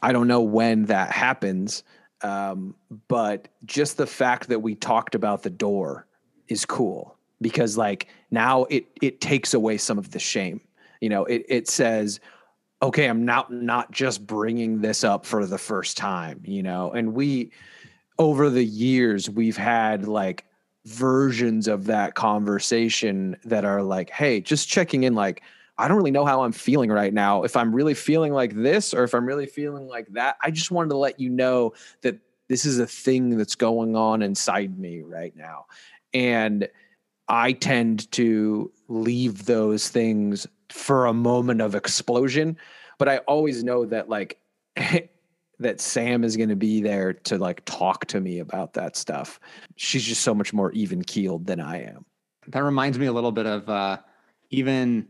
i 0.03 0.13
don't 0.13 0.29
know 0.29 0.41
when 0.41 0.85
that 0.85 1.11
happens 1.11 1.83
um, 2.23 2.77
but 3.09 3.49
just 3.65 3.97
the 3.97 4.07
fact 4.07 4.49
that 4.49 4.61
we 4.61 4.75
talked 4.75 5.15
about 5.15 5.43
the 5.43 5.51
door 5.51 6.07
is 6.49 6.65
cool 6.65 7.17
because 7.41 7.77
like 7.77 8.09
now 8.31 8.65
it 8.65 8.87
it 9.01 9.21
takes 9.21 9.55
away 9.55 9.77
some 9.77 9.99
of 9.99 10.13
the 10.13 10.19
shame. 10.19 10.61
You 11.01 11.09
know 11.09 11.25
it 11.25 11.45
it 11.49 11.69
says 11.69 12.21
okay 12.81 13.07
i'm 13.07 13.25
not 13.25 13.53
not 13.53 13.91
just 13.91 14.25
bringing 14.25 14.81
this 14.81 15.03
up 15.03 15.27
for 15.27 15.47
the 15.47 15.59
first 15.59 15.97
time 15.97 16.41
you 16.45 16.63
know? 16.63 16.93
And 16.93 17.13
we 17.13 17.51
over 18.19 18.49
the 18.49 18.65
years 18.65 19.29
we've 19.29 19.57
had 19.57 20.07
like 20.07 20.45
versions 20.85 21.67
of 21.67 21.87
that 21.87 22.15
conversation 22.15 23.37
that 23.45 23.65
are 23.65 23.83
like 23.83 24.11
hey 24.11 24.41
just 24.41 24.69
checking 24.69 25.03
in 25.03 25.15
like 25.15 25.43
i 25.83 25.89
don't 25.89 25.97
really 25.97 26.11
know 26.11 26.25
how 26.25 26.43
i'm 26.43 26.53
feeling 26.53 26.91
right 26.91 27.13
now 27.13 27.43
if 27.43 27.57
i'm 27.57 27.75
really 27.75 27.95
feeling 27.95 28.33
like 28.33 28.55
this 28.55 28.95
or 28.95 29.05
if 29.05 29.15
i'm 29.15 29.27
really 29.27 29.47
feeling 29.47 29.87
like 29.87 30.07
that 30.13 30.37
i 30.43 30.51
just 30.51 30.71
wanted 30.71 30.89
to 30.89 30.97
let 30.97 31.19
you 31.19 31.29
know 31.29 31.73
that 32.03 32.19
this 32.49 32.65
is 32.65 32.79
a 32.79 32.87
thing 32.87 33.37
that's 33.37 33.55
going 33.55 33.97
on 33.97 34.23
inside 34.23 34.79
me 34.79 35.01
right 35.01 35.37
now 35.37 35.67
and 36.15 36.69
i 37.29 37.53
tend 37.53 38.11
to 38.13 38.71
leave 38.89 39.47
those 39.47 39.89
things 39.89 40.47
for 40.71 41.07
a 41.07 41.13
moment 41.13 41.61
of 41.61 41.75
explosion 41.75 42.57
but 42.99 43.09
i 43.09 43.19
always 43.19 43.65
know 43.65 43.85
that 43.85 44.09
like 44.09 44.39
that 45.59 45.81
Sam 45.81 46.25
is 46.25 46.37
going 46.37 46.49
to 46.49 46.57
be 46.57 46.81
there 46.81 47.13
to 47.13 47.39
like 47.39 47.65
talk 47.65 48.07
to 48.07 48.21
me 48.21 48.41
about 48.41 48.75
that 48.75 48.97
stuff. 48.97 49.41
She's 49.77 50.05
just 50.05 50.23
so 50.23 50.35
much 50.35 50.53
more 50.53 50.73
even 50.73 51.03
keeled 51.03 51.47
than 51.47 51.61
I 51.61 51.83
am. 51.83 52.05
That 52.49 52.65
reminds 52.65 52.99
me 52.99 53.07
a 53.07 53.13
little 53.13 53.33
bit 53.33 53.47
of 53.47 53.69
uh, 53.69 53.99
even 54.51 55.09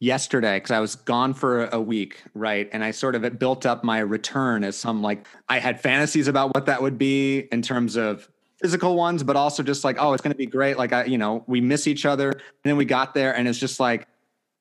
yesterday 0.00 0.56
because 0.56 0.70
I 0.70 0.80
was 0.80 0.96
gone 0.96 1.34
for 1.34 1.66
a 1.66 1.80
week, 1.80 2.22
right? 2.34 2.68
And 2.72 2.82
I 2.82 2.90
sort 2.90 3.14
of 3.14 3.38
built 3.38 3.66
up 3.66 3.84
my 3.84 4.00
return 4.00 4.64
as 4.64 4.76
some 4.76 5.02
like 5.02 5.26
I 5.48 5.58
had 5.58 5.80
fantasies 5.80 6.26
about 6.26 6.54
what 6.54 6.66
that 6.66 6.82
would 6.82 6.98
be 6.98 7.40
in 7.52 7.62
terms 7.62 7.96
of 7.96 8.28
physical 8.60 8.96
ones, 8.96 9.22
but 9.22 9.36
also 9.36 9.62
just 9.62 9.84
like, 9.84 9.96
oh, 10.00 10.12
it's 10.12 10.22
going 10.22 10.32
to 10.32 10.38
be 10.38 10.46
great. 10.46 10.78
Like 10.78 10.92
I, 10.92 11.04
you 11.04 11.18
know, 11.18 11.44
we 11.46 11.60
miss 11.60 11.86
each 11.86 12.04
other, 12.04 12.30
and 12.30 12.40
then 12.64 12.76
we 12.76 12.84
got 12.84 13.14
there, 13.14 13.36
and 13.36 13.46
it's 13.46 13.58
just 13.58 13.78
like 13.78 14.08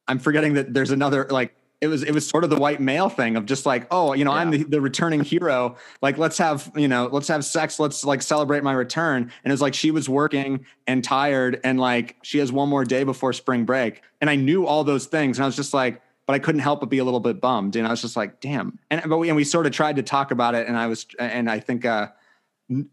I'm 0.07 0.19
forgetting 0.19 0.53
that 0.53 0.73
there's 0.73 0.91
another 0.91 1.25
like. 1.29 1.55
It 1.81 1.87
was 1.87 2.03
it 2.03 2.11
was 2.11 2.27
sort 2.27 2.43
of 2.43 2.49
the 2.49 2.57
white 2.57 2.81
male 2.81 3.07
thing 3.07 3.37
of 3.37 3.45
just 3.45 3.65
like 3.65 3.87
oh 3.89 4.13
you 4.13 4.25
know 4.25 4.31
I'm 4.31 4.51
the, 4.51 4.63
the 4.63 4.81
returning 4.81 5.23
hero. 5.23 5.77
Like 6.01 6.17
let's 6.17 6.37
have 6.37 6.71
you 6.75 6.87
know 6.87 7.07
let's 7.11 7.29
have 7.29 7.45
sex. 7.45 7.79
Let's 7.79 8.03
like 8.03 8.21
celebrate 8.21 8.63
my 8.63 8.73
return. 8.73 9.23
And 9.23 9.51
it 9.51 9.51
was 9.51 9.61
like 9.61 9.73
she 9.73 9.91
was 9.91 10.09
working 10.09 10.65
and 10.87 11.03
tired 11.03 11.61
and 11.63 11.79
like 11.79 12.17
she 12.21 12.39
has 12.39 12.51
one 12.51 12.67
more 12.67 12.83
day 12.83 13.03
before 13.03 13.31
spring 13.31 13.63
break. 13.63 14.01
And 14.19 14.29
I 14.29 14.35
knew 14.35 14.65
all 14.65 14.83
those 14.83 15.05
things. 15.05 15.37
And 15.37 15.43
I 15.43 15.47
was 15.47 15.55
just 15.55 15.73
like 15.73 16.01
but 16.25 16.35
I 16.35 16.39
couldn't 16.39 16.61
help 16.61 16.81
but 16.81 16.89
be 16.89 16.99
a 16.99 17.03
little 17.03 17.19
bit 17.19 17.41
bummed. 17.41 17.75
And 17.75 17.87
I 17.87 17.91
was 17.91 18.01
just 18.01 18.17
like 18.17 18.41
damn. 18.41 18.77
And 18.91 19.01
but 19.07 19.17
we 19.17 19.29
and 19.29 19.37
we 19.37 19.45
sort 19.45 19.65
of 19.65 19.71
tried 19.71 19.95
to 19.95 20.03
talk 20.03 20.31
about 20.31 20.55
it. 20.55 20.67
And 20.67 20.77
I 20.77 20.87
was 20.87 21.05
and 21.17 21.49
I 21.49 21.59
think 21.59 21.85
uh 21.85 22.09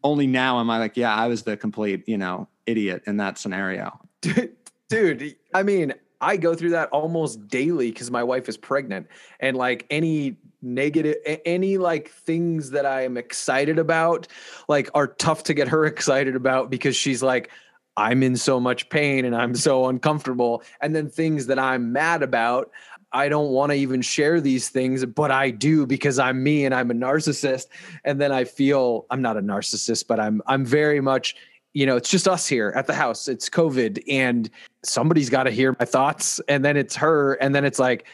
only 0.05 0.27
now 0.27 0.61
am 0.61 0.71
I 0.71 0.79
like 0.79 0.97
yeah 0.97 1.15
I 1.15 1.27
was 1.27 1.43
the 1.43 1.57
complete 1.57 2.09
you 2.09 2.19
know 2.19 2.49
idiot 2.67 3.03
in 3.07 3.17
that 3.17 3.39
scenario. 3.39 3.99
Dude, 4.89 5.37
I 5.53 5.65
mean, 5.65 5.95
I 6.21 6.37
go 6.37 6.55
through 6.55 6.71
that 6.71 6.89
almost 6.91 7.49
daily 7.49 7.91
because 7.91 8.11
my 8.11 8.23
wife 8.23 8.49
is 8.49 8.57
pregnant. 8.57 9.07
And 9.41 9.57
like 9.57 9.87
any 9.91 10.37
negative, 10.63 11.17
any 11.45 11.79
like 11.79 12.09
things 12.11 12.71
that 12.71 12.87
I 12.87 13.03
am 13.03 13.17
excited 13.17 13.79
about, 13.79 14.27
like 14.69 14.91
are 14.95 15.07
tough 15.07 15.45
to 15.45 15.55
get 15.55 15.69
her 15.69 15.85
excited 15.87 16.37
about 16.37 16.71
because 16.71 16.97
she's 16.97 17.23
like, 17.23 17.51
I'm 17.97 18.23
in 18.23 18.37
so 18.37 18.61
much 18.61 18.89
pain 18.91 19.25
and 19.25 19.35
I'm 19.35 19.55
so 19.55 19.87
uncomfortable. 19.87 20.63
And 20.81 20.95
then 20.95 21.09
things 21.09 21.47
that 21.47 21.59
I'm 21.59 21.93
mad 21.93 22.23
about, 22.23 22.71
I 23.13 23.29
don't 23.31 23.51
want 23.51 23.73
to 23.73 23.77
even 23.77 24.03
share 24.03 24.41
these 24.41 24.69
things, 24.69 25.05
but 25.07 25.31
I 25.31 25.51
do 25.51 25.87
because 25.87 26.19
I'm 26.19 26.43
me 26.43 26.67
and 26.67 26.75
I'm 26.75 26.91
a 26.91 26.95
narcissist. 26.95 27.67
And 28.05 28.21
then 28.21 28.33
I 28.33 28.45
feel 28.45 29.07
I'm 29.11 29.23
not 29.23 29.39
a 29.39 29.41
narcissist, 29.41 30.07
but 30.07 30.21
I'm 30.21 30.43
I'm 30.47 30.67
very 30.67 31.01
much, 31.01 31.37
you 31.77 31.85
know, 31.85 31.95
it's 31.95 32.09
just 32.09 32.27
us 32.27 32.49
here 32.49 32.73
at 32.75 32.87
the 32.87 32.95
house. 32.95 33.29
It's 33.29 33.51
COVID 33.51 34.03
and 34.09 34.49
somebody's 34.83 35.29
got 35.29 35.43
to 35.43 35.51
hear 35.51 35.77
my 35.79 35.85
thoughts. 35.85 36.41
And 36.49 36.65
then 36.65 36.75
it's 36.75 36.97
her. 36.97 37.35
And 37.35 37.55
then 37.55 37.67
it's 37.67 37.79
like, 37.79 38.07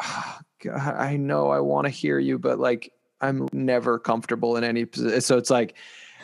"Ah, 0.00 0.40
God, 0.64 0.94
I 0.96 1.18
know 1.18 1.50
I 1.50 1.60
want 1.60 1.84
to 1.84 1.90
hear 1.90 2.18
you, 2.18 2.38
but 2.38 2.58
like 2.58 2.90
I'm 3.20 3.48
never 3.52 3.98
comfortable 3.98 4.56
in 4.56 4.64
any 4.64 4.86
position. 4.86 5.20
So 5.20 5.36
it's 5.36 5.50
like, 5.50 5.76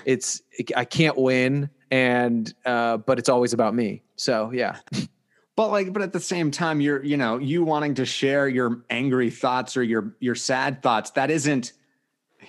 it's 0.07 0.41
I 0.75 0.87
can't 0.87 1.18
win, 1.18 1.68
and 1.91 2.53
uh, 2.64 2.97
but 2.97 3.18
it's 3.18 3.29
always 3.29 3.53
about 3.53 3.75
me. 3.75 4.03
So 4.16 4.51
yeah. 4.51 4.79
But 5.55 5.68
like, 5.68 5.93
but 5.93 6.01
at 6.01 6.14
the 6.14 6.20
same 6.20 6.51
time, 6.51 6.81
you're 6.81 7.05
you 7.05 7.18
know 7.18 7.37
you 7.37 7.62
wanting 7.62 7.93
to 7.97 8.07
share 8.07 8.49
your 8.49 8.83
angry 8.89 9.29
thoughts 9.29 9.77
or 9.77 9.83
your 9.83 10.16
your 10.20 10.35
sad 10.35 10.83
thoughts. 10.83 11.11
That 11.11 11.31
isn't. 11.31 11.75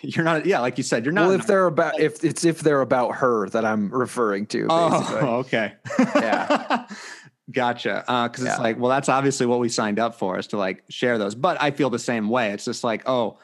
You're 0.16 0.26
not. 0.26 0.46
Yeah, 0.46 0.60
like 0.60 0.78
you 0.78 0.84
said, 0.84 1.06
you're 1.06 1.14
not. 1.14 1.28
Well, 1.28 1.40
if 1.40 1.48
they're 1.48 1.66
about 1.66 1.98
if 2.00 2.24
it's 2.26 2.44
if 2.44 2.60
they're 2.60 2.82
about 2.82 3.16
her 3.16 3.48
that 3.50 3.64
I'm 3.64 3.90
referring 3.90 4.46
to. 4.48 4.68
Oh, 4.70 4.90
basically. 5.00 5.22
Oh, 5.22 5.36
okay. 5.40 5.74
Yeah. 6.16 6.88
gotcha. 7.52 8.04
Uh, 8.12 8.28
because 8.28 8.44
Yeah. 8.44 8.52
it's 8.52 8.60
like, 8.60 8.78
well, 8.80 8.90
that's 8.90 9.08
obviously 9.10 9.46
what 9.46 9.60
we 9.60 9.70
signed 9.70 10.00
up 10.00 10.16
for 10.16 10.38
is 10.38 10.48
to 10.48 10.58
like 10.58 10.84
share 10.90 11.18
those. 11.18 11.36
But 11.36 11.62
I 11.62 11.72
feel 11.72 11.90
the 11.90 12.00
same 12.00 12.28
way. 12.30 12.52
It's 12.52 12.66
just 12.66 12.84
like, 12.84 13.08
oh, 13.08 13.38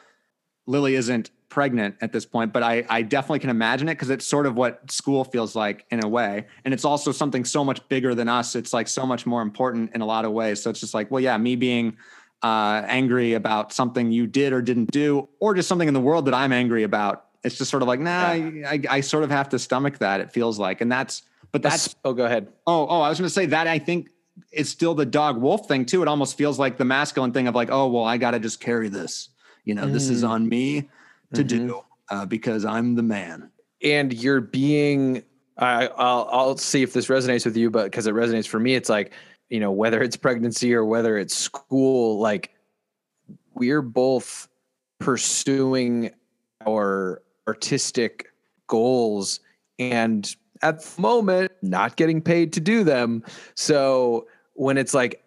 Lily 0.67 0.95
isn't 0.95 1.31
pregnant 1.47 1.95
at 2.01 2.11
this 2.11 2.25
point, 2.25 2.51
but 2.53 2.61
I 2.61 2.85
I 2.89 3.03
definitely 3.03 3.39
can 3.39 3.49
imagine 3.49 3.87
it 3.87 3.93
because 3.95 4.09
it's 4.09 4.25
sort 4.25 4.45
of 4.45 4.55
what 4.55 4.91
school 4.91 5.23
feels 5.23 5.55
like 5.55 5.85
in 5.91 6.03
a 6.03 6.07
way, 6.07 6.45
and 6.65 6.73
it's 6.73 6.85
also 6.85 7.11
something 7.13 7.45
so 7.45 7.63
much 7.63 7.87
bigger 7.87 8.13
than 8.13 8.27
us. 8.27 8.55
It's 8.55 8.73
like 8.73 8.87
so 8.89 9.05
much 9.05 9.25
more 9.25 9.41
important 9.41 9.95
in 9.95 10.01
a 10.01 10.05
lot 10.05 10.25
of 10.25 10.31
ways. 10.33 10.61
So 10.61 10.69
it's 10.69 10.79
just 10.81 10.93
like, 10.93 11.09
well, 11.09 11.21
yeah, 11.21 11.37
me 11.37 11.55
being 11.55 11.95
uh, 12.43 12.83
angry 12.87 13.33
about 13.33 13.73
something 13.73 14.11
you 14.11 14.27
did 14.27 14.53
or 14.53 14.61
didn't 14.61 14.91
do, 14.91 15.27
or 15.39 15.53
just 15.53 15.67
something 15.67 15.87
in 15.87 15.93
the 15.93 15.99
world 15.99 16.25
that 16.25 16.33
I'm 16.33 16.51
angry 16.51 16.83
about. 16.83 17.25
It's 17.43 17.57
just 17.57 17.69
sort 17.71 17.81
of 17.81 17.87
like, 17.87 17.99
nah, 17.99 18.11
I, 18.31 18.81
I 18.89 19.01
sort 19.01 19.23
of 19.23 19.31
have 19.31 19.49
to 19.49 19.59
stomach 19.59 19.97
that. 19.99 20.19
It 20.21 20.31
feels 20.31 20.59
like, 20.59 20.81
and 20.81 20.91
that's, 20.91 21.23
but 21.51 21.61
that's 21.61 21.95
oh, 22.03 22.13
go 22.13 22.25
ahead. 22.25 22.47
Oh, 22.67 22.85
oh, 22.87 23.01
I 23.01 23.09
was 23.09 23.17
going 23.17 23.27
to 23.27 23.33
say 23.33 23.45
that 23.47 23.67
I 23.67 23.79
think 23.79 24.09
it's 24.51 24.69
still 24.69 24.93
the 24.93 25.05
dog 25.05 25.37
wolf 25.41 25.67
thing 25.67 25.85
too. 25.85 26.01
It 26.01 26.07
almost 26.07 26.37
feels 26.37 26.59
like 26.59 26.77
the 26.77 26.85
masculine 26.85 27.31
thing 27.31 27.47
of 27.47 27.55
like, 27.55 27.69
oh, 27.71 27.87
well, 27.87 28.03
I 28.03 28.17
got 28.17 28.31
to 28.31 28.39
just 28.39 28.59
carry 28.59 28.89
this. 28.89 29.29
You 29.65 29.75
know, 29.75 29.87
this 29.87 30.09
is 30.09 30.23
Mm. 30.23 30.29
on 30.29 30.49
me 30.49 30.89
to 31.33 31.43
Mhm. 31.43 31.47
do 31.47 31.81
uh, 32.09 32.25
because 32.25 32.65
I'm 32.65 32.95
the 32.95 33.03
man. 33.03 33.51
and 33.81 34.13
you're 34.13 34.41
being 34.41 35.23
I, 35.57 35.87
I'll 35.87 36.27
I'll 36.31 36.57
see 36.57 36.83
if 36.83 36.93
this 36.93 37.07
resonates 37.07 37.45
with 37.45 37.55
you, 37.57 37.69
but 37.69 37.85
because 37.85 38.07
it 38.07 38.13
resonates 38.13 38.47
for 38.47 38.59
me, 38.59 38.75
it's 38.75 38.87
like 38.89 39.11
you 39.49 39.59
know 39.59 39.71
whether 39.71 40.01
it's 40.01 40.15
pregnancy 40.15 40.73
or 40.73 40.85
whether 40.85 41.17
it's 41.17 41.35
school, 41.35 42.19
like 42.19 42.51
we're 43.53 43.81
both 43.81 44.47
pursuing 44.99 46.11
our 46.67 47.21
artistic 47.47 48.31
goals 48.67 49.39
and 49.79 50.35
at 50.61 50.81
the 50.81 51.01
moment 51.01 51.51
not 51.61 51.95
getting 51.95 52.21
paid 52.21 52.53
to 52.53 52.59
do 52.59 52.83
them. 52.83 53.23
So 53.55 54.27
when 54.53 54.77
it's 54.77 54.93
like 54.93 55.23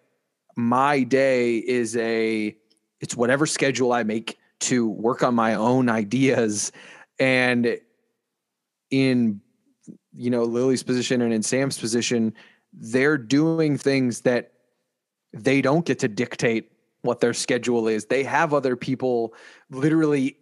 my 0.55 1.03
day 1.03 1.57
is 1.57 1.97
a 1.97 2.55
it's 3.01 3.15
whatever 3.15 3.45
schedule 3.45 3.91
I 3.91 4.03
make 4.03 4.37
to 4.61 4.87
work 4.87 5.23
on 5.23 5.35
my 5.35 5.55
own 5.55 5.89
ideas 5.89 6.71
and 7.19 7.77
in 8.91 9.41
you 10.13 10.29
know 10.29 10.43
Lily's 10.43 10.83
position 10.83 11.21
and 11.21 11.33
in 11.33 11.41
Sam's 11.41 11.77
position 11.77 12.33
they're 12.73 13.17
doing 13.17 13.77
things 13.77 14.21
that 14.21 14.51
they 15.33 15.61
don't 15.61 15.85
get 15.85 15.99
to 15.99 16.07
dictate 16.07 16.71
what 17.01 17.19
their 17.19 17.33
schedule 17.33 17.87
is. 17.87 18.05
They 18.05 18.23
have 18.23 18.53
other 18.53 18.75
people 18.75 19.33
literally 19.69 20.37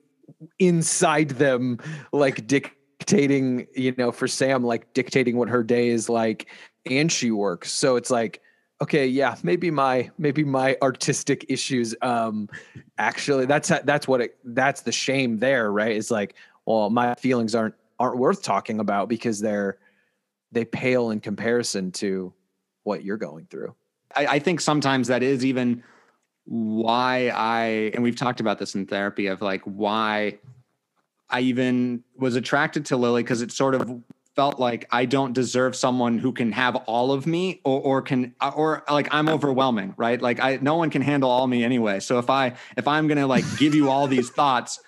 inside 0.60 1.30
them 1.30 1.80
like 2.14 2.48
dictating 2.48 3.68
you 3.76 3.94
know 3.98 4.12
for 4.12 4.28
Sam 4.28 4.64
like 4.64 4.94
dictating 4.94 5.36
what 5.38 5.50
her 5.50 5.64
day 5.64 5.90
is 5.90 6.08
like 6.08 6.48
and 6.90 7.12
she 7.12 7.32
works. 7.32 7.74
So 7.74 7.96
it's 7.96 8.10
like 8.10 8.42
okay 8.82 9.06
yeah 9.06 9.36
maybe 9.44 9.70
my 9.70 10.10
maybe 10.18 10.44
my 10.44 10.78
artistic 10.82 11.46
issues 11.50 11.94
um 12.02 12.50
actually 12.98 13.46
that's 13.46 13.70
that's 13.84 14.08
what 14.08 14.22
it 14.22 14.38
that's 14.44 14.82
the 14.82 14.92
shame 14.92 15.38
there 15.38 15.72
right? 15.72 15.96
It's 15.96 16.12
like 16.12 16.36
well 16.66 16.90
my 16.90 17.16
feelings 17.16 17.56
aren't 17.56 17.76
aren't 18.00 18.18
worth 18.18 18.42
talking 18.42 18.80
about 18.80 19.10
because 19.10 19.40
they're 19.40 19.78
they 20.52 20.66
pale 20.66 21.12
in 21.12 21.20
comparison 21.20 21.92
to 21.92 22.34
what 22.84 23.04
you're 23.04 23.18
going 23.18 23.46
through 23.46 23.76
I, 24.16 24.26
I 24.26 24.40
think 24.40 24.62
sometimes 24.62 25.08
that 25.08 25.24
is 25.24 25.46
even 25.46 25.84
why 26.46 27.32
I, 27.34 27.92
and 27.94 28.04
we've 28.04 28.16
talked 28.16 28.40
about 28.40 28.60
this 28.60 28.76
in 28.76 28.86
therapy 28.86 29.28
of 29.28 29.42
like 29.42 29.62
why 29.64 30.40
I 31.30 31.42
even 31.42 32.04
was 32.18 32.36
attracted 32.36 32.86
to 32.88 32.98
Lily 32.98 33.24
because 33.24 33.42
it 33.42 33.52
sort 33.52 33.76
of 33.76 34.02
felt 34.36 34.60
like 34.60 34.88
I 34.92 35.06
don't 35.06 35.34
deserve 35.34 35.76
someone 35.76 36.18
who 36.18 36.32
can 36.32 36.52
have 36.54 36.76
all 36.76 37.12
of 37.12 37.28
me 37.28 37.62
or, 37.64 37.80
or 37.82 38.02
can, 38.02 38.34
or 38.56 38.84
like 38.90 39.10
I'm 39.12 39.30
overwhelming, 39.30 39.94
right? 39.98 40.22
Like 40.22 40.40
I, 40.40 40.58
no 40.62 40.76
one 40.76 40.90
can 40.90 41.02
handle 41.02 41.30
all 41.30 41.48
me 41.48 41.64
anyway. 41.64 42.00
So 42.00 42.18
if 42.18 42.30
I, 42.30 42.54
if 42.78 42.88
I'm 42.88 43.08
to 43.10 43.28
like 43.28 43.46
give 43.58 43.76
you 43.76 43.90
all 43.90 44.08
these 44.08 44.30
thoughts, 44.30 44.80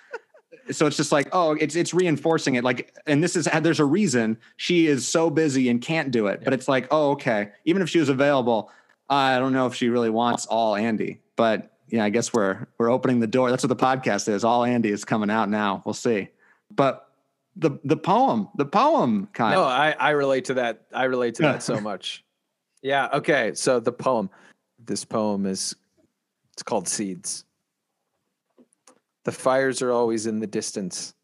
so 0.70 0.86
it's 0.86 0.96
just 0.96 1.12
like 1.12 1.28
oh 1.32 1.52
it's 1.52 1.76
it's 1.76 1.92
reinforcing 1.94 2.54
it. 2.54 2.64
Like 2.64 2.94
and 3.06 3.22
this 3.22 3.36
is 3.36 3.48
there's 3.60 3.80
a 3.80 3.84
reason 3.84 4.38
she 4.56 4.86
is 4.86 5.06
so 5.06 5.30
busy 5.30 5.68
and 5.68 5.80
can't 5.80 6.10
do 6.10 6.26
it 6.26 6.42
but 6.44 6.52
it's 6.52 6.68
like 6.68 6.88
oh 6.90 7.12
okay. 7.12 7.50
Even 7.64 7.82
if 7.82 7.88
she 7.88 7.98
was 7.98 8.08
available 8.08 8.70
i 9.10 9.38
don't 9.38 9.52
know 9.52 9.66
if 9.66 9.74
she 9.74 9.90
really 9.90 10.08
wants 10.08 10.46
all 10.46 10.74
andy 10.74 11.20
but 11.36 11.76
yeah 11.88 12.02
i 12.02 12.08
guess 12.08 12.32
we're 12.32 12.66
we're 12.78 12.90
opening 12.90 13.20
the 13.20 13.26
door. 13.26 13.50
That's 13.50 13.62
what 13.62 13.68
the 13.68 13.76
podcast 13.76 14.28
is. 14.28 14.44
All 14.44 14.64
andy 14.64 14.90
is 14.90 15.04
coming 15.04 15.30
out 15.30 15.48
now. 15.48 15.82
We'll 15.84 15.94
see. 15.94 16.28
But 16.74 17.08
the 17.56 17.78
the 17.84 17.96
poem 17.96 18.48
the 18.56 18.64
poem 18.64 19.28
kind. 19.32 19.54
No 19.54 19.62
i 19.64 19.94
i 19.98 20.10
relate 20.10 20.46
to 20.46 20.54
that. 20.54 20.86
I 20.92 21.04
relate 21.04 21.34
to 21.36 21.42
that 21.42 21.62
so 21.62 21.80
much. 21.90 22.24
Yeah 22.82 23.08
okay. 23.12 23.52
So 23.54 23.80
the 23.80 23.92
poem 23.92 24.30
this 24.84 25.04
poem 25.04 25.46
is 25.46 25.74
it's 26.52 26.62
called 26.62 26.88
seeds 26.88 27.44
the 29.24 29.32
fires 29.32 29.82
are 29.82 29.92
always 29.92 30.26
in 30.26 30.40
the 30.40 30.46
distance 30.46 31.14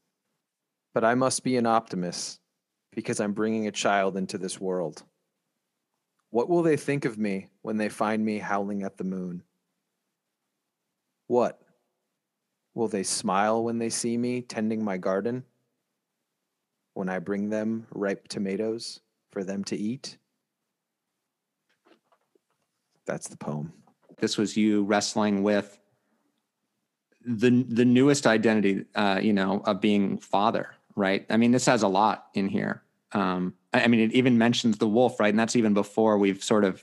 but 0.95 1.05
i 1.05 1.15
must 1.15 1.45
be 1.45 1.57
an 1.57 1.67
optimist 1.67 2.41
because 2.95 3.21
i'm 3.21 3.33
bringing 3.33 3.67
a 3.67 3.73
child 3.73 4.17
into 4.17 4.39
this 4.39 4.61
world 4.61 5.03
what 6.31 6.49
will 6.49 6.63
they 6.63 6.77
think 6.77 7.05
of 7.05 7.19
me 7.19 7.49
when 7.63 7.77
they 7.77 7.89
find 7.89 8.25
me 8.25 8.39
howling 8.39 8.83
at 8.83 8.97
the 8.97 9.05
moon 9.05 9.43
what 11.27 11.61
will 12.75 12.89
they 12.89 13.03
smile 13.03 13.63
when 13.63 13.79
they 13.79 13.91
see 13.91 14.17
me 14.17 14.41
tending 14.43 14.85
my 14.85 14.97
garden 14.97 15.45
when 16.95 17.09
I 17.09 17.19
bring 17.19 17.49
them 17.49 17.87
ripe 17.95 18.29
tomatoes 18.29 19.01
for 19.31 19.45
them 19.45 19.65
to 19.65 19.77
eat. 19.77 20.19
That's 23.07 23.29
the 23.29 23.37
poem. 23.37 23.73
this 24.19 24.37
was 24.37 24.57
you 24.57 24.85
wrestling 24.85 25.43
with 25.43 25.79
the 27.25 27.65
the 27.69 27.85
newest 27.85 28.27
identity 28.27 28.85
uh 28.95 29.19
you 29.23 29.33
know 29.33 29.61
of 29.67 29.81
being 29.81 30.17
father 30.19 30.75
right 30.97 31.27
i 31.31 31.37
mean 31.37 31.51
this 31.51 31.67
has 31.67 31.83
a 31.83 31.89
lot 31.89 32.29
in 32.35 32.49
here 32.49 32.83
um 33.13 33.53
i, 33.75 33.83
I 33.83 33.87
mean 33.89 34.01
it 34.01 34.13
even 34.13 34.39
mentions 34.39 34.79
the 34.79 34.89
wolf 34.89 35.21
right 35.21 35.29
and 35.29 35.39
that's 35.39 35.55
even 35.57 35.75
before 35.75 36.17
we've 36.19 36.43
sort 36.43 36.65
of 36.65 36.83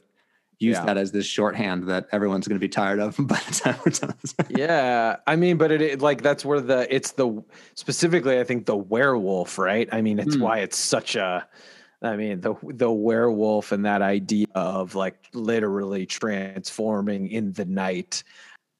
used 0.59 0.79
Yeah. 0.79 0.85
that 0.85 0.97
as 0.97 1.11
this 1.11 1.25
shorthand 1.25 1.87
that 1.87 2.07
everyone's 2.11 2.47
going 2.47 2.55
to 2.55 2.59
be 2.59 2.69
tired 2.69 2.99
of 2.99 3.15
by 3.19 3.39
the 3.47 3.53
time 3.53 3.75
we're 3.85 3.91
done. 3.91 4.15
Yeah, 4.49 5.17
I 5.27 5.35
mean, 5.35 5.57
but 5.57 5.71
it, 5.71 5.81
it 5.83 6.01
like 6.01 6.23
that's 6.23 6.43
where 6.43 6.59
the 6.61 6.87
it's 6.93 7.11
the 7.11 7.43
specifically 7.75 8.39
I 8.39 8.43
think 8.43 8.65
the 8.65 8.75
werewolf, 8.75 9.59
right? 9.59 9.87
I 9.91 10.01
mean, 10.01 10.17
it's 10.17 10.33
Hmm. 10.35 10.41
why 10.41 10.57
it's 10.59 10.75
such 10.77 11.15
a 11.15 11.47
I 12.01 12.15
mean, 12.15 12.41
the 12.41 12.55
the 12.63 12.91
werewolf 12.91 13.71
and 13.71 13.85
that 13.85 14.01
idea 14.01 14.47
of 14.55 14.95
like 14.95 15.27
literally 15.33 16.07
transforming 16.07 17.29
in 17.29 17.53
the 17.53 17.65
night 17.65 18.23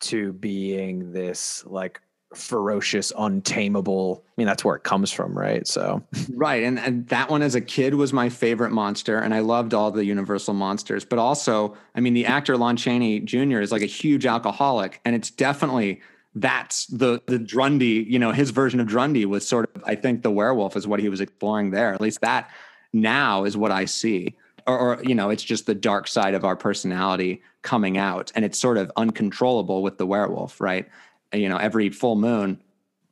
to 0.01 0.33
being 0.33 1.11
this 1.13 1.63
like 1.65 2.01
ferocious, 2.33 3.11
untamable. 3.17 4.23
I 4.27 4.31
mean, 4.37 4.47
that's 4.47 4.63
where 4.63 4.75
it 4.75 4.83
comes 4.83 5.11
from, 5.11 5.37
right? 5.37 5.65
So 5.67 6.03
Right. 6.29 6.63
And, 6.63 6.79
and 6.79 7.07
that 7.07 7.29
one 7.29 7.41
as 7.41 7.55
a 7.55 7.61
kid 7.61 7.95
was 7.95 8.13
my 8.13 8.29
favorite 8.29 8.71
monster. 8.71 9.17
And 9.17 9.33
I 9.33 9.39
loved 9.39 9.73
all 9.73 9.91
the 9.91 10.05
Universal 10.05 10.53
monsters. 10.53 11.05
But 11.05 11.19
also, 11.19 11.75
I 11.95 11.99
mean, 11.99 12.13
the 12.13 12.25
actor 12.25 12.57
Lon 12.57 12.75
Chaney 12.75 13.21
Jr. 13.21 13.59
is 13.59 13.71
like 13.71 13.81
a 13.81 13.87
huge 13.87 14.25
alcoholic. 14.25 14.99
And 15.05 15.15
it's 15.15 15.31
definitely 15.31 16.01
that's 16.35 16.85
the 16.87 17.21
the 17.25 17.39
Drundy, 17.39 18.05
you 18.07 18.19
know, 18.19 18.31
his 18.31 18.51
version 18.51 18.79
of 18.79 18.87
Drundy 18.87 19.25
was 19.25 19.47
sort 19.47 19.75
of, 19.75 19.83
I 19.85 19.95
think 19.95 20.21
the 20.21 20.29
werewolf 20.29 20.75
is 20.75 20.85
what 20.85 20.99
he 20.99 21.09
was 21.09 21.21
exploring 21.21 21.71
there. 21.71 21.93
At 21.93 22.01
least 22.01 22.21
that 22.21 22.51
now 22.93 23.43
is 23.43 23.57
what 23.57 23.71
I 23.71 23.85
see. 23.85 24.35
Or, 24.67 24.77
or 24.77 25.03
you 25.03 25.15
know, 25.15 25.29
it's 25.29 25.43
just 25.43 25.65
the 25.65 25.73
dark 25.73 26.07
side 26.07 26.33
of 26.33 26.43
our 26.43 26.55
personality 26.55 27.41
coming 27.67 27.97
out. 27.97 28.31
And 28.33 28.45
it's 28.45 28.57
sort 28.57 28.77
of 28.77 28.89
uncontrollable 28.95 29.83
with 29.83 29.97
the 29.97 30.05
werewolf, 30.05 30.61
right? 30.61 30.87
You 31.33 31.49
know, 31.49 31.57
every 31.57 31.89
full 31.89 32.15
moon, 32.15 32.63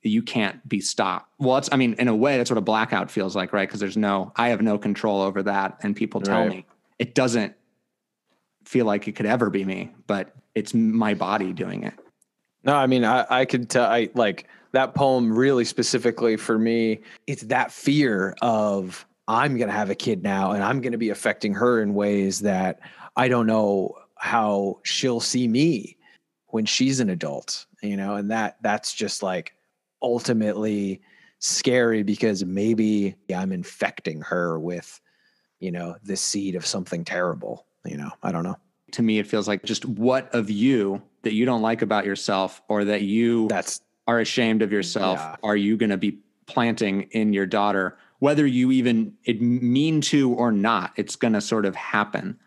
you 0.02 0.22
can't 0.22 0.66
be 0.70 0.80
stopped. 0.80 1.30
Well, 1.40 1.58
it's, 1.58 1.68
I 1.74 1.76
mean, 1.76 1.96
in 2.00 2.08
a 2.08 2.16
way, 2.16 2.38
that's 2.38 2.50
what 2.50 2.58
a 2.58 2.62
blackout 2.62 3.12
feels 3.12 3.36
like, 3.36 3.52
right? 3.52 3.68
Because 3.68 3.82
there's 3.82 3.98
no, 3.98 4.32
I 4.38 4.48
have 4.48 4.62
no 4.62 4.78
control 4.78 5.22
over 5.22 5.44
that. 5.44 5.78
And 5.84 5.94
people 5.94 6.22
tell 6.22 6.40
Right. 6.40 6.50
me 6.50 6.66
it 7.00 7.16
doesn't 7.16 7.54
feel 8.64 8.86
like 8.86 9.10
it 9.10 9.12
could 9.18 9.26
ever 9.26 9.50
be 9.50 9.66
me, 9.66 9.94
but 10.08 10.34
it's 10.56 10.74
my 10.74 11.14
body 11.14 11.52
doing 11.52 11.84
it. 11.84 11.94
No, 12.64 12.76
I 12.76 12.88
mean, 12.88 13.04
I, 13.04 13.26
I 13.30 13.44
could 13.44 13.70
tell, 13.70 13.92
I 13.92 14.10
like 14.14 14.48
that 14.72 14.96
poem 14.96 15.38
really 15.38 15.66
specifically 15.66 16.38
for 16.38 16.58
me. 16.58 17.02
It's 17.28 17.44
that 17.44 17.74
fear 17.74 18.34
of 18.42 19.06
I'm 19.28 19.58
going 19.58 19.68
to 19.68 19.74
have 19.74 19.90
a 19.90 19.96
kid 19.96 20.24
now 20.24 20.52
and 20.52 20.64
I'm 20.64 20.80
going 20.80 20.94
to 20.94 20.98
be 20.98 21.10
affecting 21.10 21.54
her 21.56 21.82
in 21.82 21.94
ways 21.94 22.40
that 22.40 22.80
I 23.18 23.28
don't 23.28 23.48
know 23.48 23.98
how 24.18 24.80
she'll 24.84 25.20
see 25.20 25.48
me 25.48 25.98
when 26.48 26.66
she's 26.66 27.00
an 27.00 27.10
adult, 27.10 27.66
you 27.82 27.98
know, 27.98 28.16
and 28.16 28.32
that 28.32 28.58
that's 28.62 28.94
just 28.94 29.22
like 29.22 29.54
ultimately 30.02 31.02
scary 31.40 32.04
because 32.04 32.46
maybe 32.46 33.16
I'm 33.36 33.52
infecting 33.52 34.22
her 34.22 34.60
with, 34.60 35.00
you 35.60 35.72
know, 35.72 35.96
the 36.04 36.16
seed 36.16 36.56
of 36.56 36.66
something 36.66 37.04
terrible. 37.04 37.66
You 37.86 37.98
know, 37.98 38.12
I 38.24 38.32
don't 38.32 38.44
know. 38.44 38.58
To 38.92 39.02
me, 39.04 39.20
it 39.20 39.28
feels 39.28 39.48
like 39.48 39.64
just 39.64 39.86
what 39.86 40.34
of 40.34 40.50
you 40.50 41.02
that 41.24 41.34
you 41.34 41.46
don't 41.46 41.62
like 41.62 41.82
about 41.82 42.06
yourself 42.06 42.62
or 42.68 42.86
that 42.86 43.02
you 43.02 43.48
That's 43.48 43.82
are 44.08 44.20
ashamed 44.20 44.62
of 44.62 44.72
yourself 44.72 45.20
Yeah. 45.20 45.36
are 45.44 45.56
you 45.56 45.78
going 45.78 45.90
to 45.90 45.98
be 45.98 46.20
planting 46.46 47.04
in 47.12 47.34
your 47.34 47.48
daughter 47.48 47.98
whether 48.20 48.46
you 48.46 48.72
even 48.72 49.14
it 49.24 49.42
mean 49.42 50.00
to 50.00 50.32
or 50.34 50.52
not 50.52 50.94
it's 50.96 51.16
going 51.16 51.34
to 51.34 51.42
sort 51.42 51.66
of 51.66 51.76
happen 51.76 52.38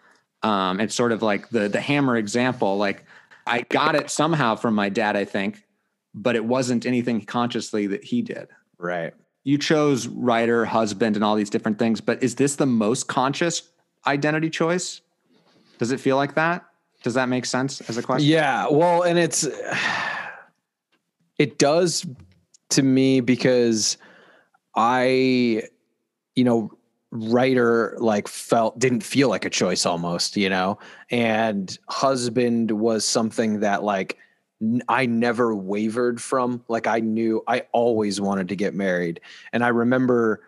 um, 0.42 0.80
it's 0.80 0.94
sort 0.94 1.12
of 1.12 1.22
like 1.22 1.48
the 1.50 1.68
the 1.68 1.80
hammer 1.80 2.16
example 2.16 2.76
like 2.76 3.04
i 3.46 3.62
got 3.68 3.94
it 3.94 4.10
somehow 4.10 4.54
from 4.54 4.74
my 4.74 4.88
dad 4.88 5.16
i 5.16 5.24
think 5.24 5.64
but 6.14 6.36
it 6.36 6.44
wasn't 6.44 6.86
anything 6.86 7.20
consciously 7.24 7.86
that 7.86 8.04
he 8.04 8.22
did 8.22 8.48
right. 8.78 9.14
you 9.44 9.58
chose 9.58 10.06
writer 10.06 10.64
husband 10.64 11.16
and 11.16 11.24
all 11.24 11.34
these 11.34 11.50
different 11.50 11.78
things 11.78 12.00
but 12.00 12.22
is 12.22 12.34
this 12.36 12.56
the 12.56 12.66
most 12.66 13.08
conscious 13.08 13.70
identity 14.06 14.50
choice 14.50 15.00
does 15.78 15.90
it 15.90 16.00
feel 16.00 16.16
like 16.16 16.34
that 16.34 16.64
does 17.02 17.14
that 17.14 17.28
make 17.28 17.46
sense 17.46 17.80
as 17.88 17.96
a 17.96 18.02
question 18.02 18.28
Yeah. 18.28 18.66
Well, 18.70 19.02
and 19.02 19.18
it's, 19.18 19.46
it 21.38 21.58
does 21.58 22.06
to 22.70 22.82
me 22.82 23.20
because 23.20 23.96
I, 24.74 25.62
you 26.34 26.44
know, 26.44 26.72
writer 27.10 27.96
like 27.98 28.28
felt 28.28 28.78
didn't 28.78 29.02
feel 29.02 29.28
like 29.28 29.44
a 29.44 29.50
choice 29.50 29.86
almost, 29.86 30.36
you 30.36 30.50
know, 30.50 30.78
and 31.10 31.78
husband 31.88 32.70
was 32.70 33.04
something 33.04 33.60
that 33.60 33.82
like 33.82 34.18
n- 34.60 34.82
I 34.88 35.06
never 35.06 35.54
wavered 35.54 36.20
from. 36.20 36.64
Like 36.68 36.86
I 36.86 37.00
knew 37.00 37.42
I 37.46 37.64
always 37.72 38.20
wanted 38.20 38.48
to 38.48 38.56
get 38.56 38.74
married, 38.74 39.20
and 39.52 39.64
I 39.64 39.68
remember, 39.68 40.42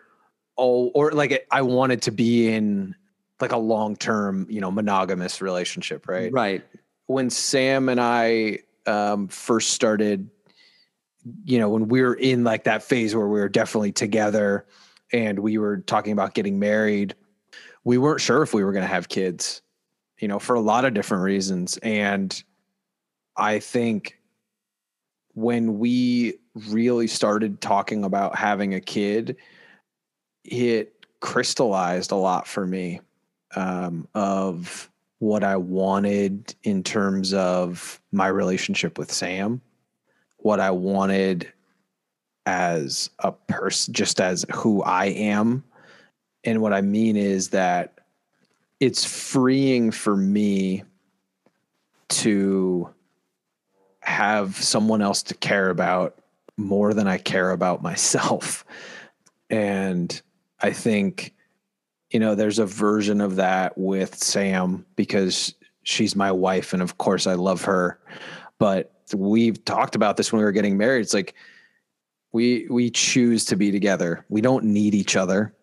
oh, 0.57 0.87
or 0.89 1.11
like 1.11 1.47
I 1.51 1.61
wanted 1.61 2.03
to 2.03 2.11
be 2.11 2.53
in 2.53 2.95
like 3.39 3.51
a 3.51 3.57
long 3.57 3.95
term, 3.95 4.45
you 4.49 4.61
know, 4.61 4.69
monogamous 4.69 5.41
relationship, 5.41 6.07
right? 6.07 6.31
right 6.31 6.63
when 7.11 7.29
Sam 7.29 7.89
and 7.89 7.99
I 7.99 8.59
um, 8.85 9.27
first 9.27 9.71
started, 9.71 10.29
you 11.43 11.59
know, 11.59 11.69
when 11.69 11.87
we 11.87 12.01
were 12.01 12.15
in 12.15 12.43
like 12.43 12.63
that 12.63 12.83
phase 12.83 13.15
where 13.15 13.27
we 13.27 13.39
were 13.39 13.49
definitely 13.49 13.91
together 13.91 14.65
and 15.13 15.39
we 15.39 15.57
were 15.57 15.77
talking 15.77 16.13
about 16.13 16.33
getting 16.33 16.59
married, 16.59 17.15
we 17.83 17.97
weren't 17.97 18.21
sure 18.21 18.43
if 18.43 18.53
we 18.53 18.63
were 18.63 18.71
going 18.71 18.83
to 18.83 18.93
have 18.93 19.09
kids, 19.09 19.61
you 20.19 20.27
know, 20.27 20.39
for 20.39 20.55
a 20.55 20.61
lot 20.61 20.85
of 20.85 20.93
different 20.93 21.23
reasons. 21.23 21.77
And 21.77 22.43
I 23.35 23.59
think 23.59 24.19
when 25.33 25.79
we 25.79 26.39
really 26.67 27.07
started 27.07 27.61
talking 27.61 28.03
about 28.03 28.35
having 28.35 28.73
a 28.73 28.81
kid, 28.81 29.37
it 30.43 31.05
crystallized 31.19 32.11
a 32.11 32.15
lot 32.15 32.47
for 32.47 32.65
me 32.65 32.99
um, 33.55 34.07
of 34.13 34.89
what 35.19 35.43
I 35.43 35.55
wanted 35.55 36.55
in 36.63 36.83
terms 36.83 37.33
of 37.33 38.01
my 38.11 38.27
relationship 38.27 38.97
with 38.97 39.11
Sam, 39.11 39.61
what 40.37 40.59
I 40.59 40.71
wanted 40.71 41.51
as 42.51 43.09
a 43.19 43.31
person, 43.31 43.93
just 43.93 44.19
as 44.19 44.45
who 44.53 44.83
I 44.83 45.05
am. 45.05 45.63
And 46.43 46.61
what 46.61 46.73
I 46.73 46.81
mean 46.81 47.15
is 47.15 47.51
that 47.51 47.93
it's 48.81 49.05
freeing 49.05 49.89
for 49.89 50.17
me 50.17 50.83
to 52.09 52.89
have 54.01 54.57
someone 54.57 55.01
else 55.01 55.23
to 55.23 55.33
care 55.33 55.69
about 55.69 56.17
more 56.57 56.93
than 56.93 57.07
I 57.07 57.19
care 57.19 57.51
about 57.51 57.81
myself. 57.89 58.65
And 59.49 60.21
I 60.59 60.71
think 60.71 61.33
you 62.09 62.19
know, 62.19 62.35
there's 62.35 62.59
a 62.59 62.65
version 62.65 63.21
of 63.21 63.37
that 63.37 63.77
with 63.77 64.21
Sam 64.21 64.85
because 64.97 65.55
she's 65.83 66.13
my 66.13 66.29
wife 66.29 66.73
and 66.73 66.81
of 66.81 66.97
course 66.97 67.25
I 67.25 67.35
love 67.35 67.63
her. 67.63 68.01
But 68.59 68.91
we've 69.15 69.63
talked 69.63 69.95
about 69.95 70.17
this 70.17 70.33
when 70.33 70.39
we 70.39 70.43
were 70.43 70.51
getting 70.51 70.77
married. 70.77 70.99
It's 70.99 71.13
like 71.13 71.35
we 72.31 72.67
we 72.69 72.89
choose 72.89 73.45
to 73.45 73.55
be 73.55 73.71
together. 73.71 74.25
We 74.29 74.41
don't 74.41 74.65
need 74.65 74.95
each 74.95 75.15
other. 75.15 75.53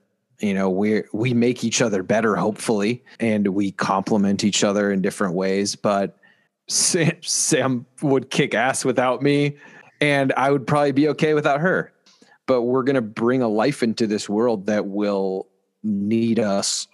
You 0.41 0.55
know, 0.55 0.71
we 0.71 1.03
we 1.13 1.35
make 1.35 1.65
each 1.65 1.83
other 1.83 2.03
better 2.03 2.37
hopefully 2.37 3.03
and 3.19 3.49
we 3.49 3.73
complement 3.73 4.45
each 4.45 4.63
other 4.63 4.93
in 4.93 5.03
different 5.03 5.35
ways, 5.35 5.75
but 5.75 6.17
Sam, 6.69 7.17
Sam 7.23 7.87
would 8.03 8.31
kick 8.31 8.55
ass 8.55 8.85
without 8.85 9.23
me 9.23 9.57
and 10.01 10.33
I 10.37 10.51
would 10.51 10.67
probably 10.67 10.93
be 10.93 11.09
okay 11.09 11.35
without 11.35 11.61
her. 11.61 11.93
But 12.47 12.63
we're 12.63 12.83
going 12.83 12.95
to 12.95 13.03
bring 13.03 13.43
a 13.43 13.49
life 13.49 13.83
into 13.83 14.07
this 14.07 14.29
world 14.29 14.67
that 14.67 14.87
will 14.87 15.49
need 15.83 16.39
us 16.39 16.87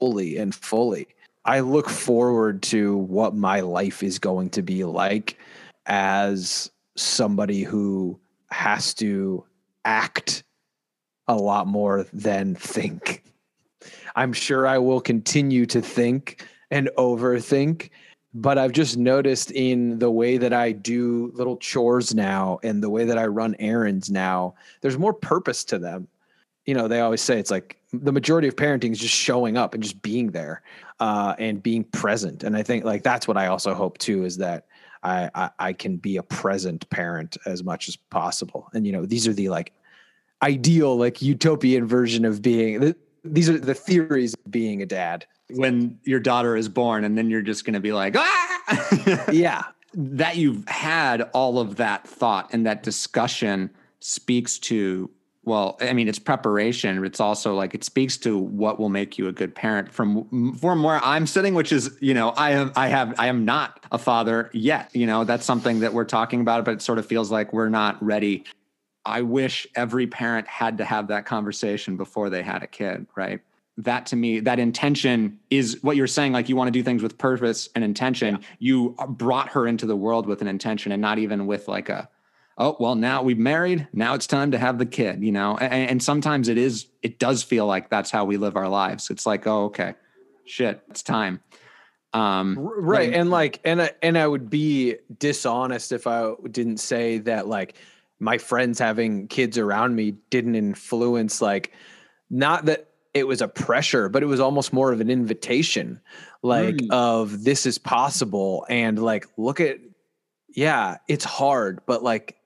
wholly 0.00 0.36
and 0.36 0.54
fully. 0.54 1.08
I 1.44 1.60
look 1.60 1.88
forward 1.88 2.62
to 2.64 2.96
what 2.96 3.36
my 3.36 3.60
life 3.60 4.02
is 4.02 4.18
going 4.18 4.50
to 4.50 4.62
be 4.62 4.84
like 4.84 5.38
as 5.86 6.70
somebody 6.96 7.62
who 7.62 8.18
has 8.56 8.94
to 8.94 9.44
act 9.84 10.42
a 11.28 11.36
lot 11.36 11.66
more 11.66 12.06
than 12.12 12.54
think. 12.54 13.22
I'm 14.16 14.32
sure 14.32 14.66
I 14.66 14.78
will 14.78 15.00
continue 15.00 15.66
to 15.66 15.82
think 15.82 16.46
and 16.70 16.88
overthink, 16.96 17.90
but 18.32 18.56
I've 18.56 18.72
just 18.72 18.96
noticed 18.96 19.50
in 19.50 19.98
the 19.98 20.10
way 20.10 20.38
that 20.38 20.54
I 20.54 20.72
do 20.72 21.30
little 21.34 21.58
chores 21.58 22.14
now 22.14 22.58
and 22.62 22.82
the 22.82 22.90
way 22.90 23.04
that 23.04 23.18
I 23.18 23.26
run 23.26 23.54
errands 23.58 24.10
now, 24.10 24.54
there's 24.80 24.98
more 24.98 25.12
purpose 25.12 25.62
to 25.64 25.78
them 25.78 26.08
you 26.66 26.74
know, 26.74 26.88
they 26.88 27.00
always 27.00 27.22
say 27.22 27.38
it's 27.38 27.50
like 27.50 27.80
the 27.92 28.12
majority 28.12 28.48
of 28.48 28.56
parenting 28.56 28.90
is 28.90 28.98
just 28.98 29.14
showing 29.14 29.56
up 29.56 29.72
and 29.72 29.82
just 29.82 30.02
being 30.02 30.32
there 30.32 30.62
uh, 30.98 31.34
and 31.38 31.62
being 31.62 31.84
present. 31.84 32.42
And 32.42 32.56
I 32.56 32.62
think 32.62 32.84
like 32.84 33.04
that's 33.04 33.28
what 33.28 33.36
I 33.36 33.46
also 33.46 33.72
hope 33.72 33.98
too 33.98 34.24
is 34.24 34.36
that 34.38 34.66
I, 35.06 35.30
I 35.34 35.50
I 35.68 35.72
can 35.72 35.96
be 35.96 36.16
a 36.16 36.22
present 36.22 36.88
parent 36.90 37.36
as 37.46 37.62
much 37.62 37.88
as 37.88 37.96
possible. 37.96 38.68
And 38.74 38.86
you 38.86 38.92
know, 38.92 39.06
these 39.06 39.26
are 39.28 39.32
the 39.32 39.48
like 39.48 39.72
ideal 40.42 40.96
like 40.96 41.22
utopian 41.22 41.86
version 41.86 42.24
of 42.24 42.42
being. 42.42 42.80
th- 42.80 42.96
These 43.24 43.48
are 43.48 43.58
the 43.58 43.74
theories 43.74 44.34
of 44.34 44.50
being 44.50 44.82
a 44.82 44.86
dad. 44.86 45.26
when 45.50 45.98
your 46.04 46.20
daughter 46.20 46.56
is 46.56 46.68
born 46.68 47.04
and 47.04 47.16
then 47.16 47.30
you're 47.30 47.42
just 47.52 47.64
going 47.64 47.74
to 47.74 47.80
be 47.88 47.92
like 47.92 48.14
ah 48.18 49.28
Yeah, 49.32 49.62
that 49.94 50.36
you've 50.36 50.66
had 50.68 51.22
all 51.32 51.58
of 51.58 51.76
that 51.76 52.06
thought 52.06 52.46
and 52.52 52.66
that 52.66 52.82
discussion 52.82 53.70
speaks 54.00 54.58
to 54.70 55.10
well 55.46 55.78
i 55.80 55.94
mean 55.94 56.08
it's 56.08 56.18
preparation 56.18 57.02
it's 57.04 57.20
also 57.20 57.54
like 57.54 57.74
it 57.74 57.82
speaks 57.82 58.18
to 58.18 58.36
what 58.36 58.78
will 58.78 58.90
make 58.90 59.16
you 59.16 59.28
a 59.28 59.32
good 59.32 59.54
parent. 59.54 59.90
From 59.90 60.54
from 60.56 60.82
where 60.82 61.02
i'm 61.02 61.26
sitting 61.26 61.54
which 61.54 61.72
is 61.72 61.96
you 62.00 62.12
know 62.12 62.30
i 62.30 62.50
am 62.50 62.72
i 62.76 62.88
have 62.88 63.14
i 63.18 63.28
am 63.28 63.46
not 63.46 63.84
a 63.90 63.96
father 63.98 64.50
yet 64.52 64.90
you 64.92 65.06
know 65.06 65.24
that's 65.24 65.46
something 65.46 65.80
that 65.80 65.94
we're 65.94 66.04
talking 66.04 66.42
about 66.42 66.66
but 66.66 66.74
it 66.74 66.82
sort 66.82 66.98
of 66.98 67.06
feels 67.06 67.30
like 67.30 67.52
we're 67.52 67.68
not 67.70 68.02
ready. 68.02 68.44
I 69.04 69.22
wish 69.22 69.68
every 69.76 70.08
parent 70.08 70.48
had 70.48 70.78
to 70.78 70.84
have 70.84 71.08
that 71.08 71.26
conversation 71.26 71.96
before 71.96 72.28
they 72.28 72.42
had 72.42 72.62
a 72.62 72.66
kid 72.66 73.06
right? 73.14 73.40
That 73.78 74.06
to 74.06 74.16
me 74.16 74.40
that 74.40 74.58
intention 74.58 75.38
is 75.48 75.82
what 75.82 75.96
you're 75.96 76.06
saying 76.06 76.32
like 76.32 76.48
you 76.48 76.56
want 76.56 76.68
to 76.68 76.72
do 76.72 76.82
things 76.82 77.02
with 77.02 77.16
purpose 77.16 77.68
and 77.74 77.84
intention. 77.84 78.40
You 78.58 78.96
brought 79.08 79.50
her 79.50 79.66
into 79.66 79.86
the 79.86 79.96
world 79.96 80.26
with 80.26 80.42
an 80.42 80.48
intention 80.48 80.92
and 80.92 81.00
not 81.00 81.18
even 81.18 81.46
with 81.46 81.68
like 81.68 81.88
a 81.88 82.08
oh 82.58 82.76
well 82.80 82.94
now 82.94 83.22
we've 83.22 83.38
married. 83.38 83.86
Now 83.92 84.14
it's 84.14 84.26
time 84.26 84.50
to 84.52 84.58
have 84.58 84.78
the 84.78 84.86
kid 84.86 85.22
you 85.22 85.32
know? 85.32 85.56
And, 85.56 85.90
and 85.90 86.02
sometimes 86.02 86.48
it 86.48 86.58
is 86.58 86.86
it 87.02 87.18
does 87.18 87.42
feel 87.42 87.66
like 87.66 87.90
that's 87.90 88.10
how 88.10 88.24
we 88.24 88.36
live 88.36 88.56
our 88.56 88.68
lives. 88.68 89.10
It's 89.10 89.26
like 89.26 89.46
oh 89.46 89.64
okay 89.66 89.94
shit 90.44 90.82
it's 90.90 91.02
time. 91.02 91.40
Um 92.12 92.56
right 92.58 93.12
and 93.12 93.30
like 93.30 93.60
and 93.64 93.82
I, 93.82 93.90
and 94.00 94.16
i 94.16 94.26
would 94.26 94.48
be 94.48 94.96
dishonest 95.18 95.92
if 95.92 96.06
i 96.06 96.32
didn't 96.50 96.78
say 96.78 97.18
that 97.18 97.46
like 97.46 97.74
my 98.20 98.38
friends 98.38 98.78
having 98.78 99.28
kids 99.28 99.58
around 99.58 99.94
me 99.96 100.12
didn't 100.30 100.54
influence 100.54 101.42
like 101.42 101.72
not 102.30 102.64
that 102.66 102.88
it 103.12 103.26
was 103.26 103.42
a 103.42 103.48
pressure 103.48 104.08
but 104.08 104.22
it 104.22 104.26
was 104.26 104.40
almost 104.40 104.72
more 104.72 104.92
of 104.92 105.00
an 105.02 105.10
invitation 105.10 106.00
like 106.42 106.76
Mm. 106.76 106.90
of 106.90 107.44
this 107.44 107.66
is 107.66 107.76
possible 107.76 108.64
and 108.70 109.02
like 109.02 109.26
look 109.36 109.60
at 109.60 109.78
yeah 110.54 110.96
it's 111.08 111.24
hard 111.24 111.80
but 111.86 112.02
like 112.02 112.36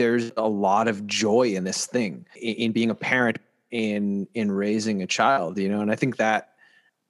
there's 0.00 0.32
a 0.36 0.48
lot 0.48 0.88
of 0.88 1.06
joy 1.06 1.48
in 1.54 1.64
this 1.64 1.86
thing 1.86 2.26
in, 2.36 2.54
in 2.54 2.72
being 2.72 2.90
a 2.90 2.94
parent 2.94 3.38
in 3.70 4.26
in 4.34 4.50
raising 4.50 5.02
a 5.02 5.06
child 5.06 5.58
you 5.58 5.68
know? 5.68 5.80
And 5.80 5.92
i 5.92 5.94
think 5.94 6.16
that 6.16 6.50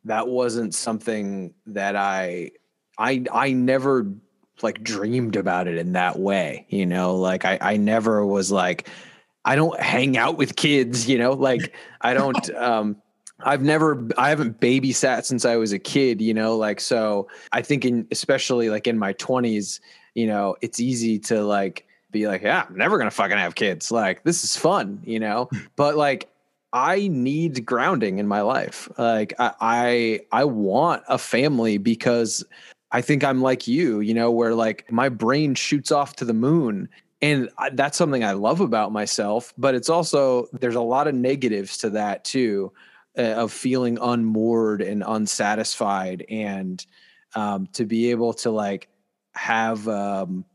that 0.04 0.28
wasn't 0.28 0.74
something 0.74 1.54
that 1.66 1.96
I 1.96 2.52
I 2.98 3.24
I 3.32 3.52
never 3.52 4.06
like 4.62 4.82
dreamed 4.82 5.36
about 5.36 5.68
it 5.68 5.78
in 5.78 5.92
that 5.92 6.18
way, 6.18 6.66
you 6.68 6.86
know, 6.86 7.16
like 7.16 7.44
I 7.44 7.58
I 7.60 7.76
never 7.76 8.24
was 8.24 8.50
like 8.50 8.88
I 9.44 9.56
don't 9.56 9.78
hang 9.80 10.16
out 10.16 10.36
with 10.36 10.56
kids, 10.56 11.08
you 11.08 11.18
know, 11.18 11.32
like 11.32 11.74
I 12.00 12.14
don't 12.14 12.54
um 12.54 12.96
I've 13.42 13.62
never 13.62 14.06
I 14.18 14.28
haven't 14.28 14.60
babysat 14.60 15.24
since 15.24 15.44
I 15.44 15.56
was 15.56 15.72
a 15.72 15.78
kid, 15.78 16.20
you 16.20 16.34
know, 16.34 16.56
like 16.56 16.80
so 16.80 17.28
I 17.52 17.62
think 17.62 17.84
in 17.84 18.06
especially 18.10 18.70
like 18.70 18.86
in 18.86 18.98
my 18.98 19.14
20s, 19.14 19.80
you 20.14 20.26
know, 20.26 20.56
it's 20.60 20.80
easy 20.80 21.18
to 21.20 21.42
like 21.42 21.86
be 22.10 22.26
like, 22.26 22.42
yeah, 22.42 22.64
I'm 22.68 22.76
never 22.76 22.98
gonna 22.98 23.10
fucking 23.10 23.36
have 23.36 23.54
kids. 23.54 23.90
Like 23.90 24.22
this 24.24 24.44
is 24.44 24.56
fun, 24.56 25.00
you 25.04 25.20
know. 25.20 25.48
but 25.76 25.96
like 25.96 26.28
I 26.72 27.08
need 27.08 27.64
grounding 27.66 28.18
in 28.18 28.28
my 28.28 28.42
life. 28.42 28.88
Like 28.98 29.34
I, 29.38 29.52
I 29.60 30.20
I 30.32 30.44
want 30.44 31.02
a 31.08 31.18
family 31.18 31.78
because 31.78 32.44
I 32.92 33.00
think 33.00 33.24
I'm 33.24 33.40
like 33.40 33.68
you, 33.68 34.00
you 34.00 34.14
know, 34.14 34.30
where 34.30 34.54
like 34.54 34.90
my 34.90 35.08
brain 35.08 35.54
shoots 35.54 35.92
off 35.92 36.16
to 36.16 36.24
the 36.24 36.34
moon. 36.34 36.88
And 37.22 37.50
I, 37.58 37.70
that's 37.70 37.98
something 37.98 38.24
I 38.24 38.32
love 38.32 38.60
about 38.60 38.92
myself, 38.92 39.52
but 39.58 39.74
it's 39.74 39.90
also 39.90 40.46
there's 40.52 40.74
a 40.74 40.80
lot 40.80 41.06
of 41.06 41.14
negatives 41.14 41.76
to 41.78 41.90
that 41.90 42.24
too, 42.24 42.72
uh, 43.18 43.22
of 43.22 43.52
feeling 43.52 43.98
unmoored 44.00 44.80
and 44.80 45.04
unsatisfied, 45.06 46.24
and 46.30 46.84
um, 47.34 47.66
to 47.74 47.84
be 47.84 48.10
able 48.10 48.32
to 48.34 48.50
like 48.50 48.88
have 49.34 49.86
um, 49.86 50.46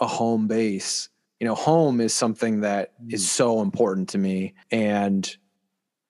a 0.00 0.06
home 0.06 0.46
base. 0.46 1.08
You 1.38 1.46
know, 1.46 1.54
home 1.54 2.00
is 2.00 2.12
something 2.12 2.60
that 2.60 2.92
is 3.08 3.24
mm. 3.24 3.28
so 3.28 3.62
important 3.62 4.10
to 4.10 4.18
me, 4.18 4.54
and 4.70 5.36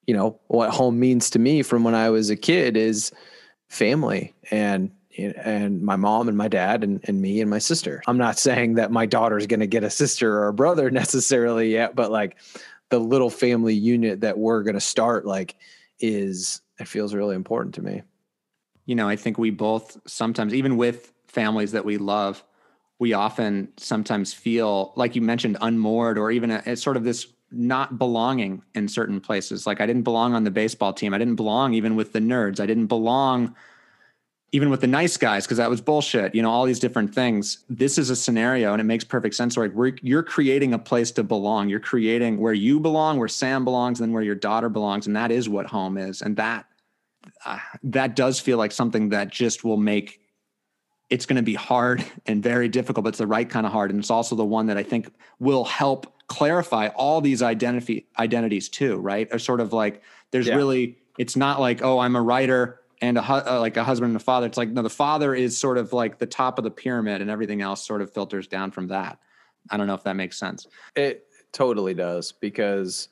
you 0.07 0.15
know 0.15 0.41
what 0.49 0.71
home 0.71 0.99
means 0.99 1.31
to 1.31 1.39
me 1.39 1.63
from 1.63 1.85
when 1.85 1.95
I 1.95 2.11
was 2.11 2.31
a 2.31 2.37
kid 2.37 2.77
is 2.77 3.13
family 3.69 4.35
and 4.51 4.91
and 5.19 5.83
my 5.83 5.97
mom 5.97 6.29
and 6.29 6.37
my 6.37 6.49
dad 6.49 6.85
and, 6.85 7.01
and 7.05 7.21
me 7.21 7.41
and 7.41 7.51
my 7.51 7.59
sister. 7.59 8.03
I'm 8.07 8.19
not 8.19 8.39
saying 8.39 8.75
that 8.75 8.91
my 8.91 9.07
daughter's 9.07 9.47
going 9.47 9.61
to 9.61 9.67
get 9.67 9.85
a 9.85 9.91
sister 9.91 10.39
or 10.39 10.49
a 10.49 10.53
brother 10.53 10.91
necessarily 10.91 11.73
yet, 11.73 11.95
but 11.95 12.11
like 12.11 12.37
the 12.91 12.99
little 12.99 13.31
family 13.31 13.75
unit 13.75 14.21
that 14.21 14.39
we're 14.39 14.63
going 14.63 14.75
to 14.75 14.81
start 14.81 15.27
like 15.27 15.57
is 15.99 16.63
it 16.79 16.89
feels 16.89 17.15
really 17.15 17.37
important 17.37 17.75
to 17.77 17.83
me. 17.83 18.03
You 18.87 18.95
know, 18.95 19.09
I 19.09 19.17
think 19.17 19.39
we 19.39 19.51
both 19.51 19.97
sometimes 20.07 20.55
even 20.55 20.77
with 20.77 21.13
families 21.29 21.73
that 21.73 21.85
we 21.85 21.99
love, 21.99 22.43
we 23.01 23.15
often 23.15 23.73
sometimes 23.79 24.33
feel 24.33 24.93
like 24.95 25.17
you 25.17 25.23
mentioned 25.23 25.57
unmoored 25.63 26.19
or 26.19 26.31
even 26.31 26.51
a, 26.53 26.63
a 26.67 26.77
sort 26.77 26.97
of 26.97 27.03
this 27.03 27.27
not 27.51 27.99
belonging 27.99 28.63
in 28.75 28.87
certain 28.87 29.21
places. 29.21 29.67
Like 29.67 29.81
I 29.81 29.87
didn't 29.87 30.03
belong 30.03 30.35
on 30.35 30.45
the 30.45 30.51
baseball 30.51 30.93
team. 30.93 31.13
I 31.15 31.19
didn't 31.19 31.35
belong 31.35 31.75
even 31.75 31.97
with 31.97 32.13
the 32.13 32.21
nerds. 32.21 32.61
I 32.61 32.67
didn't 32.67 32.87
belong 32.87 33.57
even 34.53 34.69
with 34.69 34.83
the 34.83 34.87
nice 34.87 35.17
guys 35.17 35.47
because 35.47 35.57
that 35.57 35.71
was 35.71 35.81
bullshit. 35.81 36.35
You 36.35 36.43
know, 36.43 36.51
all 36.51 36.67
these 36.67 36.79
different 36.79 37.15
things. 37.15 37.65
This 37.71 37.97
is 37.99 38.11
a 38.11 38.17
scenario, 38.17 38.73
and 38.73 38.81
it 38.81 38.85
makes 38.85 39.05
perfect 39.05 39.35
sense. 39.35 39.57
Like 39.57 39.73
we're, 39.73 39.93
you're 40.03 40.23
creating 40.23 40.75
a 40.75 40.79
place 40.79 41.11
to 41.13 41.23
belong. 41.23 41.69
You're 41.69 41.81
creating 41.81 42.39
where 42.39 42.53
you 42.53 42.81
belong, 42.81 43.19
where 43.19 43.29
Sam 43.29 43.65
belongs, 43.65 44.01
and 44.01 44.09
then 44.09 44.13
where 44.13 44.23
your 44.23 44.35
daughter 44.35 44.69
belongs, 44.69 45.07
and 45.07 45.17
that 45.17 45.31
is 45.31 45.49
what 45.49 45.67
home 45.67 45.97
is. 45.97 46.21
And 46.21 46.37
that 46.37 46.67
uh, 47.47 47.59
that 47.85 48.15
does 48.15 48.41
feel 48.41 48.59
like 48.59 48.73
something 48.73 49.09
that 49.11 49.31
just 49.31 49.65
will 49.65 49.77
make 49.77 50.21
it's 51.11 51.27
going 51.27 51.37
to 51.37 51.43
be 51.43 51.55
hard 51.55 52.05
and 52.27 52.43
very 52.43 52.69
difficult, 52.69 53.05
but 53.05 53.11
it's 53.11 53.19
the 53.19 53.27
right 53.27 53.49
kind 53.49 53.67
of 53.67 53.73
hard. 53.73 53.91
And 53.91 54.01
it's 54.01 54.11
also 54.11 54.35
the 54.37 54.45
one 54.45 54.67
that 54.67 54.77
I 54.77 54.83
think 54.83 55.13
will 55.39 55.65
help 55.65 56.15
clarify 56.29 56.89
all 56.89 57.21
these 57.21 57.43
identity 57.43 58.07
identities 58.19 58.69
too, 58.69 58.97
right? 58.97 59.29
Or 59.33 59.39
sort 59.39 59.61
of 59.61 59.73
like 59.73 60.03
there's 60.31 60.47
yeah. 60.47 60.55
really 60.55 60.97
it's 61.19 61.37
not 61.37 61.61
like 61.61 61.83
oh 61.83 61.99
I'm 61.99 62.15
a 62.17 62.23
writer 62.23 62.81
and 63.03 63.19
a 63.19 63.23
uh, 63.23 63.59
like 63.61 63.77
a 63.77 63.85
husband 63.85 64.11
and 64.11 64.17
a 64.17 64.25
father. 64.25 64.47
It's 64.47 64.57
like 64.57 64.69
no, 64.69 64.83
the 64.83 64.91
father 64.91 65.35
is 65.35 65.59
sort 65.59 65.77
of 65.77 65.93
like 65.93 66.19
the 66.19 66.27
top 66.27 66.59
of 66.59 66.65
the 66.65 66.71
pyramid, 66.71 67.21
and 67.21 67.31
everything 67.31 67.63
else 67.63 67.85
sort 67.85 68.03
of 68.03 68.13
filters 68.13 68.47
down 68.47 68.71
from 68.71 68.89
that. 68.89 69.19
I 69.71 69.77
don't 69.77 69.87
know 69.87 69.95
if 69.95 70.05
that 70.05 70.17
makes 70.17 70.39
sense. 70.39 70.67
It 70.95 71.27
totally 71.53 71.95
does 71.95 72.33
because 72.33 73.09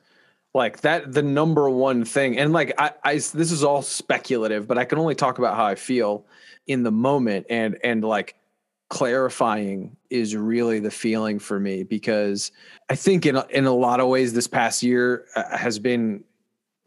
like 0.59 0.83
that 0.83 1.13
the 1.13 1.23
number 1.23 1.71
one 1.71 2.05
thing 2.05 2.39
and 2.39 2.53
like 2.53 2.75
I, 2.79 2.93
I 3.03 3.15
this 3.15 3.53
is 3.53 3.65
all 3.65 3.81
speculative 3.81 4.69
but 4.69 4.77
i 4.77 4.85
can 4.85 4.99
only 4.99 5.15
talk 5.15 5.39
about 5.39 5.57
how 5.57 5.65
i 5.65 5.75
feel 5.75 6.27
in 6.67 6.83
the 6.83 6.91
moment 6.91 7.47
and 7.49 7.79
and 7.83 8.05
like 8.05 8.37
clarifying 8.89 9.97
is 10.11 10.35
really 10.35 10.79
the 10.81 10.91
feeling 10.91 11.39
for 11.39 11.61
me 11.61 11.83
because 11.83 12.53
I 12.89 12.95
think 12.95 13.27
in 13.27 13.41
in 13.51 13.67
a 13.67 13.73
lot 13.73 14.01
of 14.01 14.09
ways 14.09 14.33
this 14.33 14.47
past 14.47 14.83
year 14.83 15.27
uh, 15.37 15.57
has 15.57 15.79
been 15.79 16.25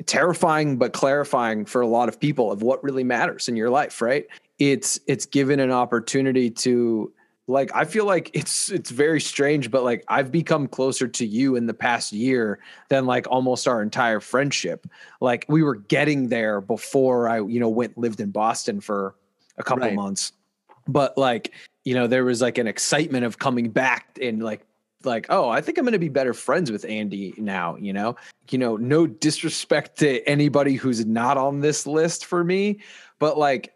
terrifying 0.08 0.78
but 0.78 0.94
clarifying 0.94 1.64
for 1.64 1.82
a 1.82 1.88
lot 1.88 2.10
of 2.10 2.20
people 2.20 2.52
of 2.52 2.64
what 2.64 2.84
really 2.84 3.04
matters 3.04 3.48
in 3.48 3.56
your 3.56 3.70
life, 3.70 4.02
right? 4.02 4.26
It's 4.58 5.00
it's 5.08 5.26
given 5.26 5.60
an 5.60 5.72
opportunity 5.72 6.50
to 6.50 7.14
like 7.52 7.72
I 7.76 7.86
feel 7.86 8.06
like 8.06 8.32
it's 8.34 8.72
it's 8.72 8.90
very 8.90 9.22
strange 9.22 9.70
but 9.70 9.84
like 9.84 10.04
I've 10.08 10.32
become 10.32 10.68
closer 10.68 11.08
to 11.08 11.26
you 11.26 11.56
in 11.56 11.66
the 11.66 11.74
past 11.74 12.14
year 12.14 12.60
than 12.90 13.06
like 13.06 13.28
almost 13.30 13.68
our 13.68 13.82
entire 13.82 14.20
friendship. 14.20 14.88
Like 15.20 15.46
we 15.48 15.62
were 15.62 15.76
getting 15.76 16.30
there 16.30 16.62
before 16.62 17.30
I 17.30 17.42
you 17.42 17.60
know 17.60 17.70
went 17.70 17.98
lived 17.98 18.20
in 18.20 18.32
Boston 18.32 18.82
for 18.82 19.16
a 19.58 19.64
couple 19.64 19.86
right. 19.86 19.96
months. 19.96 20.32
But 20.88 21.18
like 21.18 21.54
you 21.84 21.96
know, 21.96 22.08
there 22.08 22.24
was 22.24 22.42
like 22.42 22.58
an 22.58 22.68
excitement 22.68 23.26
of 23.26 23.40
coming 23.40 23.70
back 23.70 24.18
and 24.22 24.44
like 24.44 24.66
like, 25.04 25.26
oh, 25.30 25.50
I 25.50 25.62
think 25.62 25.78
I'm 25.78 25.84
going 25.84 25.94
to 25.94 26.00
be 26.00 26.10
better 26.10 26.34
friends 26.34 26.72
with 26.72 26.86
Andy 26.86 27.34
now, 27.38 27.76
you 27.78 27.92
know? 27.92 28.16
You 28.52 28.60
know, 28.60 28.78
no 28.78 29.08
disrespect 29.08 29.98
to 30.00 30.22
anybody 30.30 30.76
who's 30.76 31.06
not 31.06 31.38
on 31.38 31.62
this 31.62 31.88
list 31.88 32.26
for 32.26 32.44
me, 32.44 32.82
but 33.18 33.38
like 33.38 33.74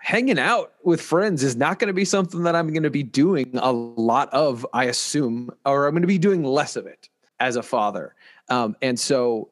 hanging 0.00 0.38
out 0.38 0.72
with 0.82 1.00
friends 1.00 1.44
is 1.44 1.56
not 1.56 1.78
going 1.78 1.88
to 1.88 1.94
be 1.94 2.04
something 2.04 2.42
that 2.44 2.56
I'm 2.56 2.68
going 2.68 2.82
to 2.82 2.90
be 2.90 3.02
doing 3.02 3.50
a 3.54 3.70
lot 3.70 4.32
of, 4.32 4.66
I 4.72 4.84
assume, 4.84 5.50
or 5.64 5.86
I'm 5.86 5.92
going 5.92 6.02
to 6.02 6.08
be 6.08 6.18
doing 6.18 6.42
less 6.42 6.76
of 6.76 6.86
it 6.86 7.08
as 7.38 7.56
a 7.56 7.62
father. 7.62 8.14
Um, 8.48 8.76
and 8.82 8.98
so 8.98 9.50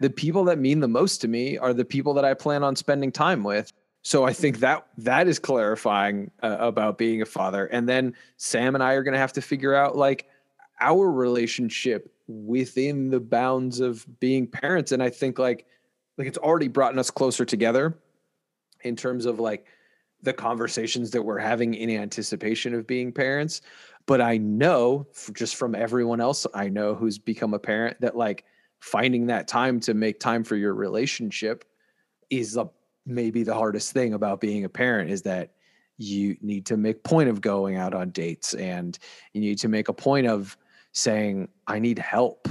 the 0.00 0.10
people 0.10 0.44
that 0.44 0.58
mean 0.58 0.80
the 0.80 0.88
most 0.88 1.20
to 1.22 1.28
me 1.28 1.58
are 1.58 1.74
the 1.74 1.84
people 1.84 2.14
that 2.14 2.24
I 2.24 2.34
plan 2.34 2.62
on 2.62 2.76
spending 2.76 3.10
time 3.10 3.42
with. 3.42 3.72
So 4.02 4.24
I 4.24 4.32
think 4.32 4.60
that 4.60 4.86
that 4.98 5.26
is 5.26 5.38
clarifying 5.38 6.30
uh, 6.42 6.56
about 6.60 6.96
being 6.96 7.20
a 7.20 7.26
father. 7.26 7.66
And 7.66 7.88
then 7.88 8.14
Sam 8.36 8.74
and 8.74 8.82
I 8.82 8.92
are 8.92 9.02
going 9.02 9.14
to 9.14 9.18
have 9.18 9.32
to 9.34 9.42
figure 9.42 9.74
out 9.74 9.96
like 9.96 10.28
our 10.80 11.10
relationship 11.10 12.12
within 12.28 13.10
the 13.10 13.20
bounds 13.20 13.80
of 13.80 14.06
being 14.20 14.46
parents. 14.46 14.92
And 14.92 15.02
I 15.02 15.10
think 15.10 15.38
like 15.38 15.66
like 16.16 16.26
it's 16.26 16.38
already 16.38 16.68
brought 16.68 16.96
us 16.98 17.10
closer 17.10 17.44
together 17.44 17.96
in 18.82 18.96
terms 18.96 19.24
of 19.26 19.38
like 19.38 19.66
the 20.22 20.32
conversations 20.32 21.10
that 21.12 21.22
we're 21.22 21.38
having 21.38 21.74
in 21.74 21.90
anticipation 21.90 22.74
of 22.74 22.86
being 22.86 23.12
parents. 23.12 23.60
But 24.06 24.20
I 24.20 24.38
know 24.38 25.06
just 25.32 25.56
from 25.56 25.74
everyone 25.74 26.20
else 26.20 26.46
I 26.54 26.68
know 26.68 26.94
who's 26.94 27.18
become 27.18 27.54
a 27.54 27.58
parent 27.58 28.00
that 28.00 28.16
like 28.16 28.44
finding 28.80 29.26
that 29.26 29.48
time 29.48 29.80
to 29.80 29.94
make 29.94 30.20
time 30.20 30.44
for 30.44 30.56
your 30.56 30.74
relationship 30.74 31.64
is 32.30 32.56
a 32.56 32.68
maybe 33.06 33.42
the 33.42 33.54
hardest 33.54 33.92
thing 33.92 34.14
about 34.14 34.40
being 34.40 34.64
a 34.64 34.68
parent 34.68 35.10
is 35.10 35.22
that 35.22 35.52
you 35.96 36.36
need 36.40 36.66
to 36.66 36.76
make 36.76 37.02
point 37.02 37.28
of 37.28 37.40
going 37.40 37.76
out 37.76 37.94
on 37.94 38.10
dates 38.10 38.54
and 38.54 38.98
you 39.32 39.40
need 39.40 39.58
to 39.58 39.68
make 39.68 39.88
a 39.88 39.92
point 39.92 40.26
of 40.26 40.56
saying 40.92 41.48
i 41.66 41.78
need 41.78 41.98
help 41.98 42.48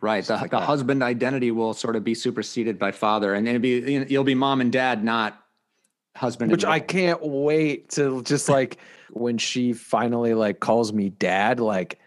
right 0.00 0.24
the, 0.24 0.34
like 0.34 0.50
the 0.50 0.60
husband 0.60 1.02
identity 1.02 1.50
will 1.50 1.74
sort 1.74 1.96
of 1.96 2.04
be 2.04 2.14
superseded 2.14 2.78
by 2.78 2.92
father 2.92 3.34
and 3.34 3.48
it'll 3.48 3.60
be 3.60 4.06
you'll 4.08 4.24
be 4.24 4.34
mom 4.34 4.60
and 4.60 4.72
dad 4.72 5.04
not 5.04 5.44
husband 6.18 6.50
which 6.50 6.64
i 6.64 6.80
can't 6.80 7.20
wait 7.22 7.88
to 7.88 8.22
just 8.22 8.48
like 8.48 8.78
when 9.10 9.38
she 9.38 9.72
finally 9.72 10.34
like 10.34 10.60
calls 10.60 10.92
me 10.92 11.08
dad 11.08 11.60
like 11.60 11.98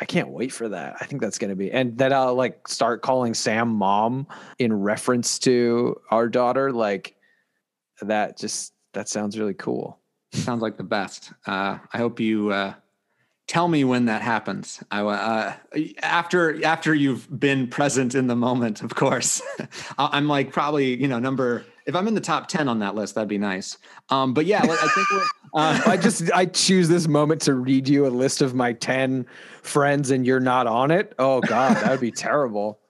I 0.00 0.06
can't 0.06 0.28
wait 0.30 0.52
for 0.52 0.68
that. 0.68 0.96
I 1.00 1.04
think 1.04 1.22
that's 1.22 1.38
going 1.38 1.50
to 1.50 1.56
be, 1.56 1.70
and 1.70 1.96
then 1.96 2.12
I'll 2.12 2.34
like 2.34 2.66
start 2.66 3.02
calling 3.02 3.32
Sam 3.32 3.68
mom 3.68 4.26
in 4.58 4.72
reference 4.72 5.38
to 5.40 6.00
our 6.10 6.28
daughter. 6.28 6.72
Like 6.72 7.14
that, 8.02 8.36
just 8.36 8.72
that 8.94 9.08
sounds 9.08 9.38
really 9.38 9.54
cool. 9.54 10.00
Sounds 10.32 10.62
like 10.62 10.76
the 10.76 10.84
best. 10.84 11.32
Uh, 11.46 11.78
I 11.92 11.98
hope 11.98 12.18
you 12.18 12.50
uh, 12.50 12.74
tell 13.46 13.68
me 13.68 13.84
when 13.84 14.06
that 14.06 14.20
happens. 14.20 14.82
I 14.90 15.02
uh, 15.02 15.54
after 16.02 16.64
after 16.64 16.92
you've 16.92 17.28
been 17.38 17.68
present 17.68 18.16
in 18.16 18.26
the 18.26 18.36
moment, 18.36 18.82
of 18.82 18.96
course. 18.96 19.40
I'm 19.98 20.26
like 20.26 20.50
probably 20.50 21.00
you 21.00 21.06
know 21.06 21.20
number 21.20 21.64
if 21.86 21.94
I'm 21.94 22.08
in 22.08 22.14
the 22.14 22.20
top 22.20 22.48
ten 22.48 22.68
on 22.68 22.78
that 22.80 22.94
list, 22.94 23.14
that'd 23.14 23.28
be 23.28 23.38
nice. 23.38 23.78
Um, 24.10 24.34
but 24.34 24.46
yeah, 24.46 24.60
I 24.62 24.66
think 24.66 25.06
uh, 25.54 25.80
I 25.86 25.96
just 25.96 26.30
I 26.32 26.46
choose 26.46 26.88
this 26.88 27.06
moment 27.08 27.42
to 27.42 27.54
read 27.54 27.88
you 27.88 28.06
a 28.06 28.08
list 28.08 28.42
of 28.42 28.54
my 28.54 28.72
ten 28.72 29.26
friends, 29.62 30.10
and 30.10 30.26
you're 30.26 30.40
not 30.40 30.66
on 30.66 30.90
it. 30.90 31.14
Oh 31.18 31.40
God, 31.40 31.76
that 31.76 31.90
would 31.90 32.00
be 32.00 32.10
terrible. 32.12 32.78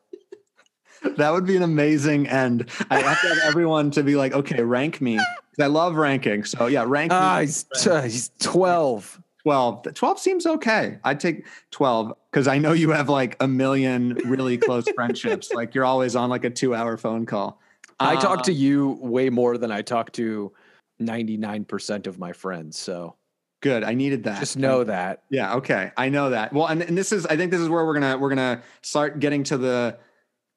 That 1.19 1.35
would 1.35 1.45
be 1.45 1.55
an 1.55 1.63
amazing 1.63 2.29
end. 2.29 2.71
I 2.89 3.01
have 3.01 3.21
to 3.21 3.29
have 3.29 3.39
everyone 3.45 3.91
to 3.91 4.03
be 4.03 4.17
like, 4.17 4.33
okay, 4.33 4.63
rank 4.63 5.03
me. 5.03 5.21
I 5.61 5.67
love 5.67 5.97
ranking. 5.97 6.45
So 6.45 6.67
yeah, 6.67 6.85
rank 6.89 7.13
me. 7.13 7.19
ah, 7.19 7.41
He's, 7.41 7.65
t- 7.79 8.01
he's 8.05 8.31
12. 8.41 9.21
12. 9.43 9.93
12 9.93 10.19
seems 10.19 10.47
okay. 10.47 10.99
I'd 11.05 11.21
take 11.21 11.45
12 11.73 12.15
because 12.31 12.49
I 12.49 12.57
know 12.57 12.73
you 12.73 12.89
have 12.93 13.11
like 13.11 13.37
a 13.41 13.47
million 13.47 14.15
really 14.25 14.57
close 14.57 14.89
friendships. 14.95 15.53
Like 15.53 15.75
you're 15.75 15.85
always 15.85 16.17
on 16.17 16.31
like 16.31 16.45
a 16.45 16.51
two 16.51 16.75
hour 16.75 16.97
phone 16.97 17.27
call. 17.27 17.61
I 18.01 18.17
talk 18.17 18.43
to 18.45 18.53
um, 18.53 18.57
you 18.57 18.99
way 19.01 19.31
more 19.31 19.59
than 19.59 19.71
I 19.71 19.83
talk 19.83 20.13
to 20.13 20.53
99% 21.01 22.07
of 22.07 22.19
my 22.19 22.33
friends. 22.33 22.79
So 22.79 23.17
good. 23.61 23.85
I 23.85 23.95
needed 23.95 24.25
that. 24.25 24.41
Just 24.41 24.57
know 24.57 24.85
that. 24.85 25.23
Yeah. 25.31 25.55
Okay. 25.57 25.91
I 25.97 26.09
know 26.09 26.31
that. 26.31 26.53
Well, 26.53 26.67
and, 26.67 26.83
and 26.83 26.97
this 26.97 27.13
is, 27.13 27.27
I 27.27 27.37
think 27.37 27.51
this 27.51 27.61
is 27.61 27.69
where 27.69 27.85
we're 27.85 27.99
going 27.99 28.13
to, 28.13 28.19
we're 28.19 28.35
going 28.35 28.59
to 28.59 28.63
start 28.83 29.21
getting 29.21 29.43
to 29.45 29.57
the, 29.57 29.99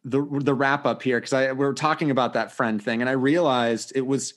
the, 0.04 0.22
the 0.22 0.54
wrap 0.54 0.86
up 0.86 1.02
here. 1.02 1.20
Cause 1.22 1.34
I, 1.34 1.52
we 1.54 1.66
are 1.66 1.74
talking 1.74 2.12
about 2.12 2.34
that 2.34 2.52
friend 2.52 2.84
thing 2.84 3.02
and 3.02 3.10
I 3.10 3.14
realized 3.14 3.94
it 3.96 4.06
was, 4.06 4.34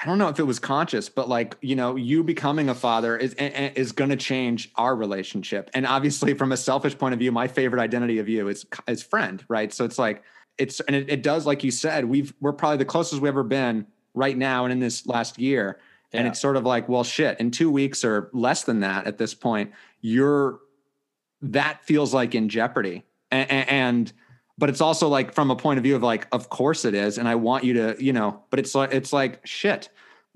I 0.00 0.06
don't 0.06 0.18
know 0.18 0.28
if 0.28 0.38
it 0.38 0.44
was 0.44 0.58
conscious, 0.58 1.08
but 1.08 1.28
like 1.28 1.56
you 1.60 1.74
know, 1.74 1.96
you 1.96 2.22
becoming 2.22 2.68
a 2.68 2.74
father 2.74 3.16
is 3.16 3.34
is 3.34 3.92
going 3.92 4.10
to 4.10 4.16
change 4.16 4.70
our 4.76 4.94
relationship. 4.94 5.68
And 5.74 5.84
obviously, 5.84 6.34
from 6.34 6.52
a 6.52 6.56
selfish 6.56 6.96
point 6.96 7.12
of 7.12 7.18
view, 7.18 7.32
my 7.32 7.48
favorite 7.48 7.82
identity 7.82 8.18
of 8.18 8.28
you 8.28 8.48
is 8.48 8.64
is 8.86 9.02
friend, 9.02 9.44
right? 9.48 9.72
So 9.72 9.84
it's 9.84 9.98
like 9.98 10.22
it's 10.60 10.80
and 10.80 10.94
it, 10.94 11.10
it 11.10 11.22
does, 11.22 11.46
like 11.46 11.64
you 11.64 11.70
said, 11.70 12.04
we've 12.04 12.32
we're 12.40 12.52
probably 12.52 12.78
the 12.78 12.84
closest 12.84 13.20
we've 13.20 13.28
ever 13.28 13.42
been 13.42 13.86
right 14.14 14.36
now 14.36 14.64
and 14.64 14.72
in 14.72 14.78
this 14.80 15.06
last 15.06 15.38
year. 15.38 15.78
Yeah. 16.12 16.20
And 16.20 16.28
it's 16.28 16.40
sort 16.40 16.56
of 16.56 16.64
like, 16.64 16.88
well, 16.88 17.04
shit, 17.04 17.38
in 17.38 17.50
two 17.50 17.70
weeks 17.70 18.04
or 18.04 18.30
less 18.32 18.64
than 18.64 18.80
that 18.80 19.06
at 19.06 19.18
this 19.18 19.32
point, 19.34 19.72
you're 20.00 20.60
that 21.42 21.84
feels 21.84 22.12
like 22.12 22.34
in 22.34 22.48
jeopardy. 22.48 23.04
and, 23.30 23.50
and 23.50 24.12
but 24.60 24.68
it's 24.68 24.82
also 24.82 25.08
like 25.08 25.32
from 25.32 25.50
a 25.50 25.56
point 25.56 25.78
of 25.78 25.82
view 25.84 25.96
of 25.96 26.02
like 26.02 26.28
of 26.32 26.50
course 26.50 26.84
it 26.84 26.94
is 26.94 27.16
and 27.18 27.26
i 27.26 27.34
want 27.34 27.64
you 27.64 27.72
to 27.72 27.96
you 27.98 28.12
know 28.12 28.42
but 28.50 28.58
it's 28.60 28.74
like 28.74 28.92
it's 28.92 29.12
like 29.12 29.44
shit 29.44 29.88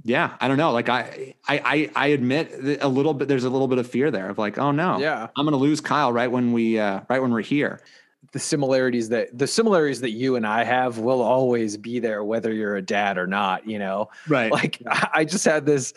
yeah 0.02 0.34
i 0.40 0.48
don't 0.48 0.56
know 0.56 0.72
like 0.72 0.88
i 0.88 1.34
i 1.46 1.90
i 1.94 2.06
admit 2.08 2.78
a 2.80 2.88
little 2.88 3.14
bit 3.14 3.28
there's 3.28 3.44
a 3.44 3.50
little 3.50 3.68
bit 3.68 3.78
of 3.78 3.86
fear 3.86 4.10
there 4.10 4.30
of 4.30 4.38
like 4.38 4.58
oh 4.58 4.72
no 4.72 4.98
yeah 4.98 5.28
i'm 5.36 5.44
gonna 5.44 5.56
lose 5.56 5.80
kyle 5.80 6.12
right 6.12 6.32
when 6.32 6.52
we 6.52 6.78
uh 6.78 7.00
right 7.08 7.20
when 7.20 7.30
we're 7.30 7.42
here 7.42 7.80
the 8.34 8.40
similarities 8.40 9.08
that 9.10 9.38
the 9.38 9.46
similarities 9.46 10.00
that 10.00 10.10
you 10.10 10.34
and 10.34 10.44
I 10.44 10.64
have 10.64 10.98
will 10.98 11.22
always 11.22 11.76
be 11.76 12.00
there, 12.00 12.24
whether 12.24 12.52
you're 12.52 12.74
a 12.74 12.82
dad 12.82 13.16
or 13.16 13.28
not, 13.28 13.64
you 13.64 13.78
know? 13.78 14.10
Right. 14.26 14.50
Like 14.50 14.82
I 15.14 15.24
just 15.24 15.44
had 15.44 15.64
this, 15.64 15.94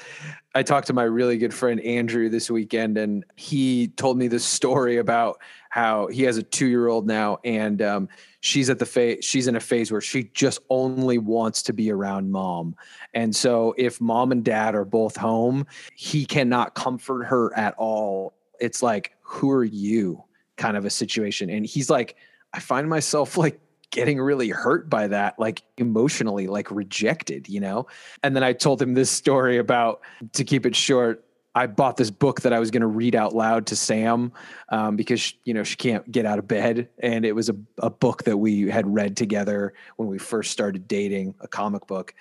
I 0.53 0.61
talked 0.61 0.85
to 0.87 0.93
my 0.93 1.03
really 1.03 1.39
good 1.39 1.51
friend 1.51 1.81
Andrew 1.81 2.29
this 2.29 2.51
weekend 2.51 2.99
and 2.99 3.25
he 3.35 3.87
told 3.87 4.19
me 4.19 4.27
this 4.27 4.45
story 4.45 4.97
about 4.97 5.41
how 5.71 6.07
he 6.07 6.21
has 6.23 6.37
a 6.37 6.43
two 6.43 6.67
year 6.67 6.87
old 6.87 7.07
now 7.07 7.39
and 7.43 7.81
um, 7.81 8.07
she's 8.41 8.69
at 8.69 8.77
the 8.77 8.85
phase, 8.85 9.25
she's 9.25 9.47
in 9.47 9.55
a 9.55 9.59
phase 9.59 9.91
where 9.91 9.99
she 9.99 10.25
just 10.35 10.59
only 10.69 11.17
wants 11.17 11.63
to 11.63 11.73
be 11.73 11.91
around 11.91 12.29
mom. 12.31 12.75
And 13.15 13.35
so 13.35 13.73
if 13.79 13.99
mom 13.99 14.31
and 14.31 14.45
dad 14.45 14.75
are 14.75 14.85
both 14.85 15.17
home, 15.17 15.65
he 15.95 16.23
cannot 16.23 16.75
comfort 16.75 17.23
her 17.23 17.51
at 17.57 17.73
all. 17.79 18.35
It's 18.59 18.83
like, 18.83 19.15
who 19.23 19.49
are 19.49 19.65
you? 19.65 20.23
kind 20.57 20.75
of 20.75 20.85
a 20.85 20.89
situation. 20.89 21.49
And 21.49 21.65
he's 21.65 21.89
like, 21.89 22.17
I 22.57 22.59
find 22.59 22.89
myself 22.89 23.37
like 23.37 23.59
getting 23.91 24.19
really 24.19 24.49
hurt 24.49 24.89
by 24.89 25.07
that, 25.09 25.37
like 25.37 25.61
emotionally, 25.77 26.47
like 26.47 26.71
rejected, 26.71 27.47
you 27.47 27.59
know? 27.59 27.85
And 28.23 28.35
then 28.35 28.43
I 28.43 28.53
told 28.53 28.81
him 28.81 28.95
this 28.95 29.11
story 29.11 29.59
about, 29.59 30.01
to 30.33 30.43
keep 30.43 30.65
it 30.65 30.75
short, 30.75 31.23
I 31.53 31.67
bought 31.67 31.97
this 31.97 32.09
book 32.09 32.41
that 32.41 32.53
I 32.53 32.59
was 32.59 32.71
going 32.71 32.81
to 32.81 32.87
read 32.87 33.13
out 33.13 33.35
loud 33.35 33.67
to 33.67 33.75
Sam 33.75 34.31
um, 34.69 34.95
because 34.95 35.19
she, 35.19 35.39
you 35.43 35.53
know 35.53 35.63
she 35.63 35.75
can't 35.75 36.11
get 36.11 36.25
out 36.25 36.39
of 36.39 36.47
bed, 36.47 36.89
and 36.99 37.25
it 37.25 37.33
was 37.33 37.49
a, 37.49 37.55
a 37.79 37.89
book 37.89 38.23
that 38.23 38.37
we 38.37 38.69
had 38.69 38.91
read 38.91 39.17
together 39.17 39.73
when 39.95 40.07
we 40.07 40.17
first 40.17 40.51
started 40.51 40.87
dating, 40.87 41.33
a 41.41 41.47
comic 41.47 41.87
book. 41.87 42.13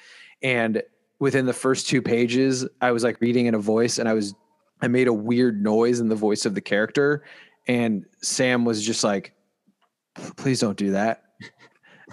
And 0.42 0.82
within 1.18 1.44
the 1.44 1.52
first 1.52 1.86
two 1.86 2.00
pages, 2.00 2.66
I 2.80 2.92
was 2.92 3.04
like 3.04 3.20
reading 3.20 3.44
in 3.44 3.54
a 3.54 3.58
voice, 3.58 3.98
and 3.98 4.08
I 4.08 4.14
was 4.14 4.34
I 4.80 4.88
made 4.88 5.08
a 5.08 5.12
weird 5.12 5.62
noise 5.62 6.00
in 6.00 6.08
the 6.08 6.14
voice 6.14 6.46
of 6.46 6.54
the 6.54 6.62
character, 6.62 7.22
and 7.66 8.06
Sam 8.22 8.64
was 8.64 8.84
just 8.84 9.04
like, 9.04 9.34
please 10.36 10.60
don't 10.60 10.76
do 10.76 10.92
that. 10.92 11.22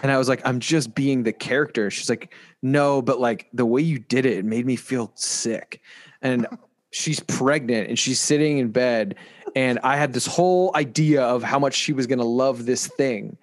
And 0.02 0.12
I 0.12 0.18
was 0.18 0.28
like, 0.28 0.42
I'm 0.46 0.60
just 0.60 0.96
being 0.96 1.24
the 1.24 1.34
character. 1.34 1.92
She's 1.92 2.10
like, 2.10 2.34
no, 2.62 3.02
but 3.02 3.20
like 3.20 3.48
the 3.54 3.66
way 3.66 3.82
you 3.82 4.00
did 4.00 4.26
it, 4.26 4.40
it 4.40 4.46
made 4.46 4.66
me 4.66 4.76
feel 4.76 5.12
sick. 5.16 5.82
And 6.22 6.48
she's 6.92 7.20
pregnant 7.20 7.90
and 7.90 8.00
she's 8.00 8.20
sitting 8.20 8.58
in 8.58 8.70
bed. 8.70 9.16
And 9.56 9.80
I 9.84 9.98
had 9.98 10.14
this 10.14 10.26
whole 10.26 10.72
idea 10.76 11.24
of 11.24 11.44
how 11.44 11.60
much 11.60 11.76
she 11.76 11.94
was 11.94 12.08
going 12.08 12.20
to 12.20 12.26
love 12.26 12.66
this 12.66 12.88
thing. 12.88 13.38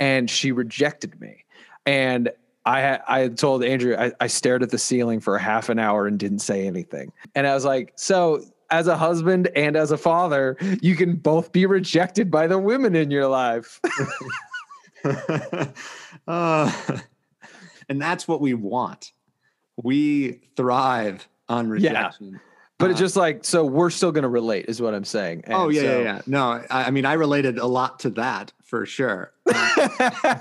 And 0.00 0.28
she 0.28 0.50
rejected 0.50 1.20
me. 1.20 1.44
And 1.86 2.30
I 2.64 2.80
had, 2.80 3.02
I 3.06 3.20
had 3.20 3.38
told 3.38 3.64
Andrew, 3.64 3.96
I, 3.96 4.12
I 4.20 4.26
stared 4.26 4.62
at 4.62 4.70
the 4.70 4.78
ceiling 4.78 5.20
for 5.20 5.36
a 5.36 5.40
half 5.40 5.68
an 5.68 5.78
hour 5.78 6.06
and 6.06 6.18
didn't 6.18 6.40
say 6.40 6.66
anything. 6.66 7.12
And 7.34 7.46
I 7.46 7.54
was 7.54 7.64
like, 7.64 7.92
so 7.96 8.44
as 8.72 8.88
a 8.88 8.96
husband 8.96 9.48
and 9.54 9.76
as 9.76 9.92
a 9.92 9.98
father, 9.98 10.56
you 10.80 10.96
can 10.96 11.14
both 11.14 11.52
be 11.52 11.66
rejected 11.66 12.30
by 12.30 12.46
the 12.46 12.58
women 12.58 12.96
in 12.96 13.10
your 13.10 13.28
life. 13.28 13.80
uh, 16.26 16.72
and 17.88 18.00
that's 18.00 18.26
what 18.26 18.40
we 18.40 18.54
want. 18.54 19.12
We 19.82 20.40
thrive 20.56 21.28
on 21.48 21.68
rejection. 21.68 22.30
Yeah. 22.32 22.38
But 22.78 22.90
it's 22.90 23.00
uh, 23.00 23.04
just 23.04 23.16
like 23.16 23.44
so 23.44 23.64
we're 23.64 23.90
still 23.90 24.10
going 24.10 24.22
to 24.22 24.28
relate 24.28 24.66
is 24.68 24.80
what 24.80 24.94
I'm 24.94 25.04
saying. 25.04 25.42
And 25.44 25.54
oh 25.54 25.68
yeah, 25.68 25.80
so, 25.82 25.98
yeah, 25.98 26.02
yeah. 26.02 26.20
No, 26.26 26.42
I, 26.42 26.84
I, 26.84 26.90
mean 26.90 27.04
I 27.04 27.12
related 27.12 27.58
a 27.58 27.66
lot 27.66 28.00
to 28.00 28.10
that 28.10 28.52
for 28.64 28.86
sure. 28.86 29.32
like 29.46 30.34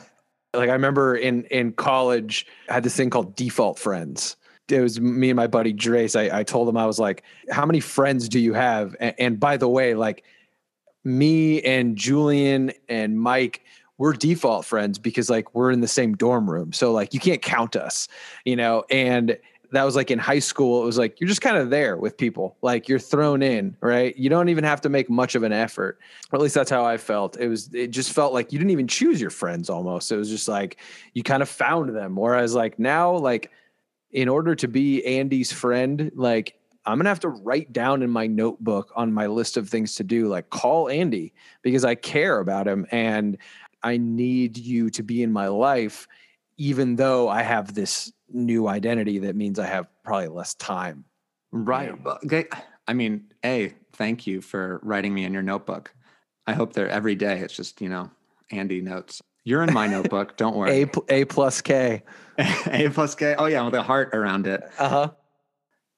I 0.54 0.74
remember 0.74 1.16
in 1.16 1.44
in 1.46 1.74
college 1.74 2.48
I 2.70 2.76
had 2.76 2.84
this 2.84 2.96
thing 2.96 3.10
called 3.10 3.36
default 3.36 3.78
friends 3.78 4.38
it 4.72 4.82
was 4.82 5.00
me 5.00 5.30
and 5.30 5.36
my 5.36 5.48
buddy 5.48 5.74
Drace. 5.74 6.20
I, 6.20 6.40
I 6.40 6.44
told 6.44 6.70
him 6.70 6.78
I 6.78 6.86
was 6.86 7.00
like, 7.00 7.24
"How 7.50 7.66
many 7.66 7.80
friends 7.80 8.30
do 8.30 8.40
you 8.40 8.54
have?" 8.54 8.96
And, 9.00 9.16
and 9.20 9.40
by 9.40 9.58
the 9.58 9.70
way, 9.70 9.94
like 9.94 10.24
me 11.04 11.62
and 11.62 11.96
Julian 11.96 12.72
and 12.90 13.20
Mike, 13.20 13.64
we're 13.98 14.14
default 14.14 14.66
friends 14.66 14.98
because 14.98 15.30
like 15.30 15.54
we're 15.54 15.72
in 15.72 15.82
the 15.82 15.88
same 15.88 16.16
dorm 16.16 16.50
room. 16.50 16.74
So 16.74 16.92
like 16.92 17.14
you 17.14 17.20
can't 17.20 17.42
count 17.42 17.76
us, 17.76 18.08
you 18.46 18.56
know. 18.56 18.84
And 18.90 19.38
that 19.72 19.84
was 19.84 19.96
like 19.96 20.12
in 20.12 20.20
high 20.20 20.40
school. 20.40 20.84
It 20.84 20.86
was 20.86 20.98
like 20.98 21.20
you're 21.20 21.28
just 21.28 21.42
kind 21.42 21.58
of 21.58 21.70
there 21.70 21.98
with 21.98 22.18
people. 22.18 22.58
Like 22.62 22.90
you're 22.90 23.00
thrown 23.00 23.42
in, 23.42 23.76
right? 23.82 24.16
You 24.18 24.30
don't 24.30 24.50
even 24.50 24.64
have 24.64 24.82
to 24.82 24.90
make 24.90 25.10
much 25.10 25.36
of 25.36 25.44
an 25.44 25.54
effort. 25.54 26.00
Or 26.32 26.38
at 26.38 26.42
least 26.42 26.56
that's 26.56 26.70
how 26.70 26.86
I 26.86 26.98
felt. 26.98 27.38
It 27.38 27.48
was. 27.48 27.74
It 27.74 27.88
just 27.88 28.12
felt 28.12 28.34
like 28.34 28.52
you 28.52 28.60
didn't 28.60 28.72
even 28.72 28.88
choose 28.88 29.22
your 29.22 29.30
friends. 29.30 29.70
Almost. 29.70 30.12
It 30.12 30.18
was 30.18 30.30
just 30.30 30.48
like 30.48 30.78
you 31.14 31.24
kind 31.24 31.42
of 31.42 31.50
found 31.50 31.96
them. 31.96 32.16
Whereas 32.16 32.54
like 32.54 32.80
now, 32.80 33.16
like 33.16 33.52
in 34.12 34.28
order 34.30 34.56
to 34.56 34.68
be 34.68 35.06
Andy's 35.06 35.52
friend, 35.52 36.12
like 36.16 36.58
I'm 36.86 36.98
gonna 36.98 37.10
have 37.10 37.20
to 37.22 37.30
write 37.30 37.72
down 37.72 38.02
in 38.02 38.10
my 38.10 38.28
notebook 38.28 38.92
on 38.96 39.14
my 39.14 39.28
list 39.28 39.58
of 39.58 39.70
things 39.70 39.96
to 39.96 40.04
do, 40.04 40.28
like 40.28 40.50
call 40.50 40.90
Andy 40.90 41.34
because 41.62 41.86
I 41.86 41.96
care 41.96 42.40
about 42.40 42.68
him 42.68 42.86
and 42.92 43.38
I 43.84 43.98
need 43.98 44.58
you 44.58 44.90
to 44.92 45.04
be 45.04 45.24
in 45.24 45.32
my 45.32 45.48
life, 45.48 46.08
even 46.58 46.96
though 46.96 47.30
I 47.30 47.44
have 47.44 47.74
this 47.74 48.12
new 48.30 48.68
identity 48.68 49.20
that 49.20 49.36
means 49.36 49.60
I 49.60 49.68
have 49.68 49.88
probably 50.04 50.28
less 50.28 50.54
time. 50.56 51.06
Right. 51.52 51.94
Okay. 52.26 52.46
I 52.88 52.94
mean, 52.94 53.32
A, 53.46 53.74
thank 53.94 54.26
you 54.26 54.42
for 54.42 54.80
writing 54.84 55.14
me 55.14 55.26
in 55.26 55.34
your 55.34 55.44
notebook. 55.44 55.94
I 56.48 56.54
hope 56.54 56.74
they're 56.74 56.90
every 56.90 57.16
day 57.16 57.40
it's 57.40 57.56
just, 57.56 57.82
you 57.82 57.90
know, 57.90 58.10
Andy 58.52 58.82
notes. 58.82 59.22
You're 59.44 59.64
in 59.64 59.74
my 59.74 59.88
notebook. 59.88 60.38
Don't 60.38 60.56
worry. 60.56 60.84
A, 60.84 60.90
A 61.10 61.26
plus 61.26 61.62
K. 61.62 62.04
A 62.38 62.90
plus 62.90 63.16
K. 63.16 63.36
Oh 63.38 63.46
yeah, 63.46 63.64
with 63.64 63.74
a 63.74 63.84
heart 63.84 64.14
around 64.14 64.48
it. 64.48 64.62
Uh 64.78 64.90
huh. 64.90 65.12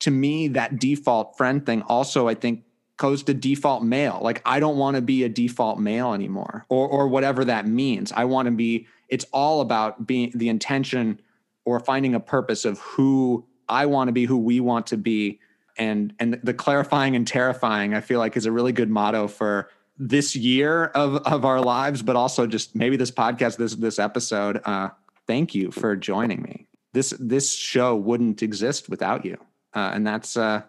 To 0.02 0.12
me, 0.12 0.50
that 0.50 0.80
default 0.80 1.38
friend 1.38 1.66
thing 1.66 1.82
also, 1.84 2.28
I 2.28 2.36
think, 2.36 2.64
goes 2.98 3.24
to 3.24 3.34
default 3.34 3.84
male. 3.84 4.20
Like 4.22 4.42
I 4.46 4.60
don't 4.60 4.78
want 4.78 4.96
to 4.96 5.02
be 5.02 5.24
a 5.24 5.30
default 5.30 5.80
male 5.80 6.14
anymore, 6.14 6.66
or 6.70 6.88
or 6.88 7.08
whatever 7.08 7.46
that 7.46 7.68
means. 7.68 8.12
I 8.12 8.26
want 8.26 8.48
to 8.48 8.52
be. 8.52 8.88
It's 9.10 9.26
all 9.34 9.62
about 9.62 10.08
being 10.08 10.32
the 10.34 10.50
intention 10.50 11.22
or 11.66 11.80
finding 11.80 12.16
a 12.16 12.20
purpose 12.20 12.66
of 12.66 12.80
who 12.80 13.46
I 13.70 13.86
want 13.86 14.08
to 14.08 14.12
be, 14.12 14.26
who 14.26 14.38
we 14.38 14.60
want 14.60 14.88
to 14.88 14.98
be, 14.98 15.40
and 15.78 16.14
and 16.20 16.40
the 16.44 16.54
clarifying 16.54 17.16
and 17.16 17.28
terrifying. 17.28 17.94
I 17.94 18.02
feel 18.02 18.20
like 18.20 18.38
is 18.38 18.46
a 18.46 18.52
really 18.52 18.72
good 18.72 18.90
motto 18.90 19.28
for 19.28 19.70
this 19.98 20.36
year 20.36 20.86
of 20.86 21.16
of 21.26 21.46
our 21.46 21.62
lives, 21.62 22.02
but 22.02 22.16
also 22.16 22.48
just 22.48 22.76
maybe 22.76 22.98
this 22.98 23.12
podcast, 23.12 23.58
this 23.58 23.76
this 23.76 24.00
episode. 24.00 24.62
Uh, 24.66 24.90
thank 25.28 25.54
you 25.54 25.72
for 25.72 25.96
joining 25.96 26.42
me. 26.42 26.68
This 26.94 27.14
this 27.20 27.54
show 27.54 27.96
wouldn't 27.96 28.42
exist 28.42 28.90
without 28.90 29.26
you, 29.26 29.38
uh, 29.74 29.92
and 29.94 30.06
that's 30.06 30.38
uh, 30.38 30.62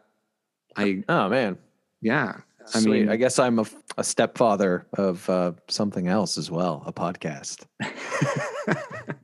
I. 0.76 1.02
Oh 1.09 1.28
man, 1.28 1.59
yeah. 2.01 2.40
I 2.74 2.80
Sweet. 2.80 2.90
mean, 2.92 3.09
I 3.10 3.16
guess 3.16 3.38
I'm 3.38 3.59
a, 3.59 3.66
a 3.98 4.05
stepfather 4.05 4.86
of 4.96 5.28
uh, 5.28 5.52
something 5.68 6.09
else 6.09 6.38
as 6.38 6.51
well, 6.51 6.82
a 6.86 6.92
podcast. 6.94 7.66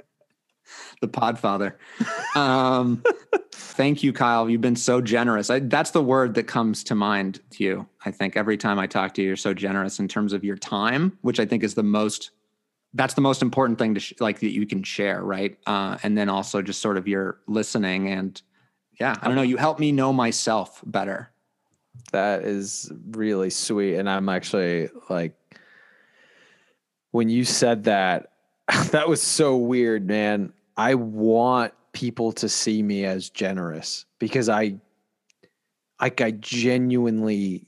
the 1.00 1.08
Podfather. 1.08 1.74
Um, 2.36 3.02
thank 3.52 4.02
you, 4.02 4.12
Kyle. 4.12 4.48
You've 4.48 4.60
been 4.60 4.76
so 4.76 5.00
generous. 5.00 5.50
I, 5.50 5.60
that's 5.60 5.90
the 5.90 6.02
word 6.02 6.34
that 6.34 6.44
comes 6.44 6.84
to 6.84 6.94
mind 6.94 7.40
to 7.52 7.64
you. 7.64 7.86
I 8.04 8.10
think 8.10 8.36
every 8.36 8.56
time 8.56 8.78
I 8.78 8.86
talk 8.86 9.14
to 9.14 9.22
you, 9.22 9.28
you're 9.28 9.36
so 9.36 9.54
generous 9.54 9.98
in 9.98 10.08
terms 10.08 10.32
of 10.32 10.44
your 10.44 10.56
time, 10.56 11.18
which 11.22 11.40
I 11.40 11.46
think 11.46 11.64
is 11.64 11.74
the 11.74 11.82
most. 11.82 12.30
That's 12.92 13.14
the 13.14 13.20
most 13.20 13.40
important 13.40 13.78
thing 13.78 13.94
to 13.94 14.00
sh- 14.00 14.14
like 14.20 14.40
that 14.40 14.52
you 14.52 14.66
can 14.66 14.82
share, 14.82 15.22
right? 15.22 15.56
Uh, 15.66 15.96
and 16.02 16.18
then 16.18 16.28
also 16.28 16.60
just 16.60 16.82
sort 16.82 16.96
of 16.96 17.06
your 17.06 17.38
listening 17.46 18.08
and 18.08 18.40
yeah, 19.00 19.16
I 19.22 19.26
don't 19.26 19.36
know. 19.36 19.42
You 19.42 19.56
help 19.56 19.78
me 19.78 19.92
know 19.92 20.12
myself 20.12 20.82
better. 20.84 21.30
That 22.12 22.44
is 22.44 22.92
really 23.10 23.48
sweet, 23.48 23.96
and 23.96 24.08
I'm 24.10 24.28
actually 24.28 24.90
like, 25.08 25.34
when 27.10 27.30
you 27.30 27.44
said 27.44 27.84
that, 27.84 28.32
that 28.90 29.08
was 29.08 29.22
so 29.22 29.56
weird, 29.56 30.06
man. 30.06 30.52
I 30.80 30.94
want 30.94 31.74
people 31.92 32.32
to 32.32 32.48
see 32.48 32.82
me 32.82 33.04
as 33.04 33.28
generous 33.28 34.06
because 34.18 34.48
I 34.48 34.76
like 36.00 36.22
I 36.22 36.30
genuinely 36.30 37.66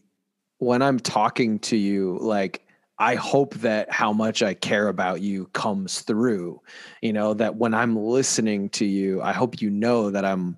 when 0.56 0.80
I'm 0.80 0.98
talking 0.98 1.58
to 1.58 1.76
you 1.76 2.16
like 2.22 2.66
I 2.98 3.16
hope 3.16 3.52
that 3.56 3.92
how 3.92 4.14
much 4.14 4.42
I 4.42 4.54
care 4.54 4.88
about 4.88 5.20
you 5.20 5.44
comes 5.48 6.00
through. 6.00 6.62
You 7.02 7.12
know, 7.12 7.34
that 7.34 7.56
when 7.56 7.74
I'm 7.74 7.98
listening 7.98 8.70
to 8.70 8.86
you, 8.86 9.20
I 9.20 9.32
hope 9.32 9.60
you 9.60 9.68
know 9.68 10.10
that 10.10 10.24
I'm 10.24 10.56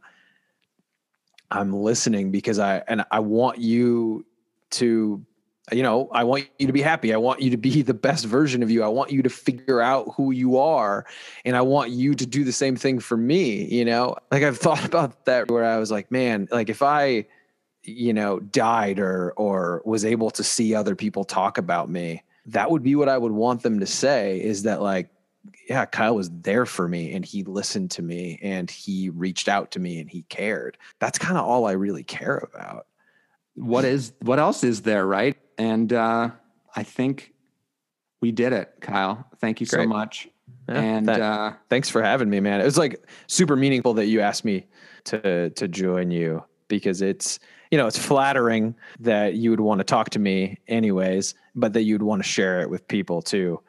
I'm 1.51 1.73
listening 1.73 2.31
because 2.31 2.61
I 2.61 2.85
and 2.87 3.05
I 3.11 3.19
want 3.19 3.59
you 3.59 4.27
to 4.71 5.27
you 5.73 5.83
know, 5.83 6.09
I 6.13 6.25
want 6.25 6.49
you 6.59 6.67
to 6.67 6.73
be 6.73 6.83
happy. 6.83 7.15
I 7.15 7.17
want 7.17 7.41
you 7.41 7.51
to 7.51 7.57
be 7.57 7.83
the 7.83 7.95
best 7.95 8.27
version 8.27 8.63
of 8.63 8.71
you. 8.71 8.83
I 8.83 8.89
want 8.89 9.11
you 9.11 9.23
to 9.23 9.31
figure 9.31 9.81
out 9.81 10.13
who 10.17 10.31
you 10.31 10.59
are. 10.59 11.07
And 11.45 11.57
I 11.57 11.63
want 11.63 11.91
you 11.91 12.15
to 12.15 12.27
do 12.27 12.45
the 12.45 12.53
same 12.53 12.77
thing 12.77 12.99
for 12.99 13.17
me. 13.17 13.65
You 13.65 13.85
know, 13.85 14.17
like 14.31 14.43
I've 14.43 14.59
thought 14.65 14.85
about 14.85 15.25
that 15.27 15.51
where 15.51 15.65
I 15.65 15.79
was 15.79 15.91
like, 15.91 16.11
man, 16.11 16.49
like 16.51 16.69
if 16.69 16.83
I, 16.83 17.27
you 17.83 18.13
know, 18.13 18.41
died 18.41 18.99
or, 18.99 19.33
or 19.37 19.83
was 19.85 20.05
able 20.05 20.31
to 20.31 20.45
see 20.45 20.75
other 20.75 20.95
people 20.95 21.25
talk 21.25 21.59
about 21.59 21.91
me, 21.91 22.23
that 22.47 22.71
would 22.71 22.83
be 22.83 22.95
what 22.95 23.09
I 23.09 23.17
would 23.17 23.33
want 23.33 23.63
them 23.63 23.81
to 23.81 23.87
say 23.87 24.41
is 24.41 24.65
that 24.65 24.83
like, 24.83 25.09
yeah, 25.69 25.85
Kyle 25.85 26.15
was 26.15 26.31
there 26.31 26.67
for 26.67 26.89
me 26.89 27.13
and 27.13 27.25
he 27.25 27.43
listened 27.43 27.91
to 27.93 28.03
me 28.03 28.39
and 28.43 28.71
he 28.71 29.11
reached 29.11 29.49
out 29.49 29.71
to 29.73 29.81
me 29.81 29.99
and 29.99 30.11
he 30.11 30.23
cared. 30.23 30.79
That's 31.01 31.19
kind 31.19 31.37
of 31.37 31.45
all 31.45 31.67
I 31.67 31.73
really 31.73 32.03
care 32.03 32.37
about. 32.37 32.87
What 33.55 33.85
is 33.85 34.13
what 34.21 34.39
else 34.39 34.65
is 34.65 34.83
there, 34.83 35.07
right? 35.07 35.37
And 35.59 35.93
uh, 35.93 36.31
I 36.75 36.83
think 36.83 37.33
we 38.21 38.33
did 38.33 38.53
it, 38.53 38.75
Kyle. 38.81 39.27
Thank 39.39 39.61
you 39.61 39.67
Great. 39.67 39.83
so 39.83 39.89
much. 39.89 40.29
Yeah, 40.69 40.81
and 40.81 41.09
that- 41.09 41.21
uh, 41.21 41.53
thanks 41.69 41.89
for 41.91 42.03
having 42.03 42.31
me, 42.31 42.41
man. 42.41 42.61
It 42.61 42.65
was 42.65 42.79
like 42.79 43.05
super 43.27 43.57
meaningful 43.57 43.95
that 43.95 44.07
you 44.07 44.21
asked 44.21 44.45
me 44.45 44.67
to 45.05 45.51
to 45.51 45.69
join 45.69 46.11
you 46.11 46.43
because 46.69 47.03
it's 47.03 47.39
you 47.71 47.77
know 47.79 47.87
it's 47.87 47.99
flattering 47.99 48.75
that 49.01 49.35
you 49.35 49.51
would 49.51 49.61
want 49.61 49.79
to 49.81 49.85
talk 49.85 50.11
to 50.11 50.19
me 50.19 50.59
anyways, 50.69 51.35
but 51.55 51.73
that 51.75 51.83
you'd 51.83 52.03
want 52.03 52.23
to 52.23 52.29
share 52.29 52.61
it 52.63 52.71
with 52.71 52.87
people 52.89 53.21
too. 53.21 53.61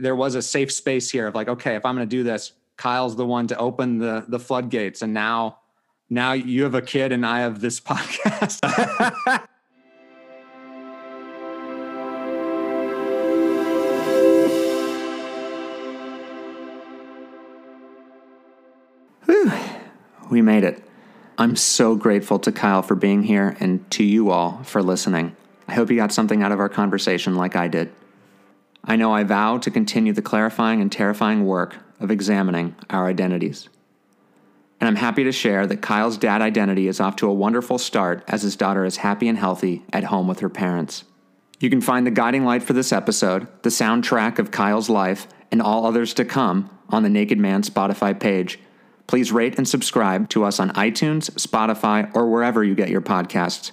there 0.00 0.16
was 0.16 0.34
a 0.34 0.42
safe 0.42 0.72
space 0.72 1.10
here 1.10 1.26
of 1.26 1.34
like, 1.34 1.48
okay, 1.48 1.76
if 1.76 1.84
I'm 1.84 1.94
going 1.94 2.08
to 2.08 2.16
do 2.16 2.22
this, 2.22 2.52
Kyle's 2.78 3.14
the 3.16 3.26
one 3.26 3.46
to 3.48 3.56
open 3.58 3.98
the 3.98 4.24
the 4.28 4.38
floodgates, 4.38 5.02
and 5.02 5.12
now 5.12 5.58
now 6.08 6.32
you 6.32 6.62
have 6.62 6.74
a 6.74 6.80
kid 6.82 7.12
and 7.12 7.26
I 7.26 7.40
have 7.40 7.60
this 7.60 7.78
podcast. 7.90 8.60
We 20.30 20.42
made 20.42 20.64
it. 20.64 20.82
I'm 21.38 21.56
so 21.56 21.94
grateful 21.94 22.38
to 22.40 22.52
Kyle 22.52 22.82
for 22.82 22.94
being 22.94 23.22
here 23.22 23.56
and 23.60 23.88
to 23.92 24.04
you 24.04 24.30
all 24.30 24.62
for 24.64 24.82
listening. 24.82 25.36
I 25.68 25.74
hope 25.74 25.90
you 25.90 25.96
got 25.96 26.12
something 26.12 26.42
out 26.42 26.52
of 26.52 26.60
our 26.60 26.68
conversation 26.68 27.36
like 27.36 27.54
I 27.54 27.68
did. 27.68 27.92
I 28.84 28.96
know 28.96 29.12
I 29.12 29.22
vow 29.22 29.58
to 29.58 29.70
continue 29.70 30.12
the 30.12 30.22
clarifying 30.22 30.80
and 30.80 30.90
terrifying 30.90 31.44
work 31.44 31.76
of 32.00 32.10
examining 32.10 32.74
our 32.90 33.06
identities. 33.06 33.68
And 34.80 34.88
I'm 34.88 34.96
happy 34.96 35.24
to 35.24 35.32
share 35.32 35.66
that 35.66 35.82
Kyle's 35.82 36.16
dad 36.16 36.40
identity 36.40 36.88
is 36.88 37.00
off 37.00 37.16
to 37.16 37.28
a 37.28 37.34
wonderful 37.34 37.78
start 37.78 38.22
as 38.28 38.42
his 38.42 38.56
daughter 38.56 38.84
is 38.84 38.98
happy 38.98 39.28
and 39.28 39.36
healthy 39.36 39.84
at 39.92 40.04
home 40.04 40.28
with 40.28 40.40
her 40.40 40.48
parents. 40.48 41.04
You 41.60 41.70
can 41.70 41.80
find 41.80 42.06
the 42.06 42.12
guiding 42.12 42.44
light 42.44 42.62
for 42.62 42.72
this 42.72 42.92
episode, 42.92 43.48
the 43.62 43.70
soundtrack 43.70 44.38
of 44.38 44.52
Kyle's 44.52 44.88
life, 44.88 45.26
and 45.50 45.60
all 45.60 45.86
others 45.86 46.14
to 46.14 46.24
come 46.24 46.70
on 46.88 47.02
the 47.02 47.08
Naked 47.08 47.38
Man 47.38 47.62
Spotify 47.62 48.18
page. 48.18 48.60
Please 49.08 49.32
rate 49.32 49.56
and 49.56 49.66
subscribe 49.66 50.28
to 50.28 50.44
us 50.44 50.60
on 50.60 50.70
iTunes, 50.72 51.30
Spotify, 51.32 52.14
or 52.14 52.30
wherever 52.30 52.62
you 52.62 52.74
get 52.74 52.90
your 52.90 53.00
podcasts. 53.00 53.72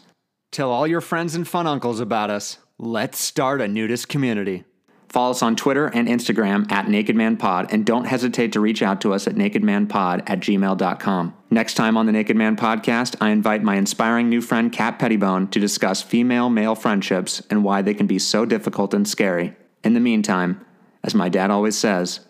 Tell 0.51 0.71
all 0.71 0.87
your 0.87 1.01
friends 1.01 1.35
and 1.35 1.47
fun 1.47 1.67
uncles 1.67 1.99
about 1.99 2.29
us. 2.29 2.57
Let's 2.79 3.19
start 3.19 3.61
a 3.61 3.67
nudist 3.67 4.07
community. 4.07 4.63
Follow 5.09 5.31
us 5.31 5.41
on 5.41 5.55
Twitter 5.55 5.87
and 5.87 6.07
Instagram 6.07 6.69
at 6.71 6.87
NakedManPod, 6.87 7.71
and 7.71 7.85
don't 7.85 8.05
hesitate 8.05 8.51
to 8.53 8.59
reach 8.59 8.81
out 8.81 8.99
to 9.01 9.13
us 9.13 9.27
at 9.27 9.35
nakedmanpod 9.35 10.23
at 10.29 10.39
gmail.com. 10.39 11.33
Next 11.49 11.75
time 11.75 11.95
on 11.95 12.05
the 12.05 12.11
Naked 12.11 12.35
Man 12.35 12.57
Podcast, 12.57 13.15
I 13.21 13.29
invite 13.29 13.63
my 13.63 13.75
inspiring 13.75 14.27
new 14.27 14.41
friend 14.41 14.73
Kat 14.73 14.99
Pettibone 14.99 15.47
to 15.51 15.59
discuss 15.59 16.01
female 16.01 16.49
male 16.49 16.75
friendships 16.75 17.41
and 17.49 17.63
why 17.63 17.81
they 17.81 17.93
can 17.93 18.07
be 18.07 18.19
so 18.19 18.45
difficult 18.45 18.93
and 18.93 19.07
scary. 19.07 19.55
In 19.85 19.93
the 19.93 20.01
meantime, 20.01 20.65
as 21.03 21.15
my 21.15 21.29
dad 21.29 21.49
always 21.49 21.77
says, 21.77 22.21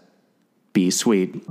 be 0.73 0.91
sweet. 0.91 1.43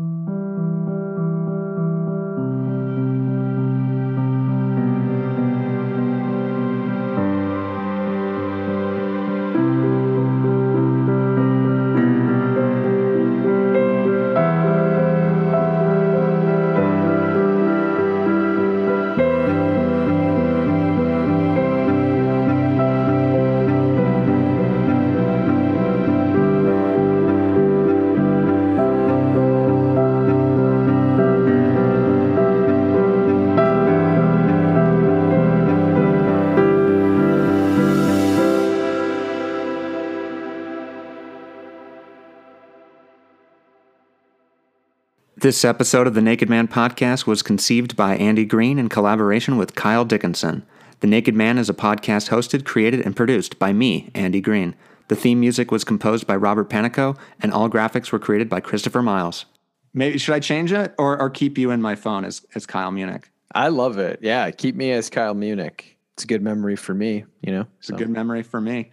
This 45.45 45.62
episode 45.62 46.07
of 46.07 46.15
the 46.15 46.23
Naked 46.23 46.49
Man 46.49 46.66
podcast 46.66 47.27
was 47.27 47.43
conceived 47.43 47.97
by 47.97 48.16
Andy 48.16 48.47
Green 48.47 48.79
in 48.79 48.89
collaboration 48.89 49.59
with 49.59 49.75
Kyle 49.75 50.07
Dickinson. 50.07 50.65
The 51.01 51.07
Naked 51.07 51.35
Man 51.35 51.59
is 51.59 51.69
a 51.69 51.75
podcast 51.75 52.31
hosted, 52.31 52.65
created, 52.65 53.03
and 53.03 53.15
produced 53.15 53.59
by 53.59 53.75
me, 53.75 54.11
Andy 54.15 54.41
Green. 54.41 54.75
The 55.09 55.16
theme 55.16 55.41
music 55.41 55.71
was 55.71 55.85
composed 55.85 56.27
by 56.27 56.35
Robert 56.35 56.71
Panico, 56.71 57.19
and 57.41 57.53
all 57.53 57.69
graphics 57.69 58.11
were 58.11 58.19
created 58.19 58.49
by 58.49 58.61
Christopher 58.61 59.03
Miles. 59.03 59.45
Maybe 59.93 60.16
should 60.16 60.35
I 60.35 60.41
change 60.41 60.73
it 60.73 60.95
or, 60.97 61.21
or 61.21 61.29
keep 61.29 61.59
you 61.59 61.71
in 61.73 61.83
my 61.83 61.95
phone 61.95 62.25
as, 62.25 62.41
as 62.55 62.65
Kyle 62.65 62.91
Munich? 62.91 63.31
I 63.55 63.69
love 63.69 63.99
it. 63.99 64.21
Yeah, 64.23 64.51
keep 64.51 64.77
me 64.77 64.93
as 64.93 65.11
Kyle 65.11 65.35
Munich. 65.35 65.99
It's 66.15 66.25
a 66.25 66.27
good 66.27 66.41
memory 66.41 66.77
for 66.77 66.95
me, 66.95 67.27
you 67.43 67.53
know. 67.53 67.66
It's 67.81 67.91
a 67.91 67.93
good 67.93 68.09
memory 68.09 68.45
for 68.45 68.62
me. 68.62 68.93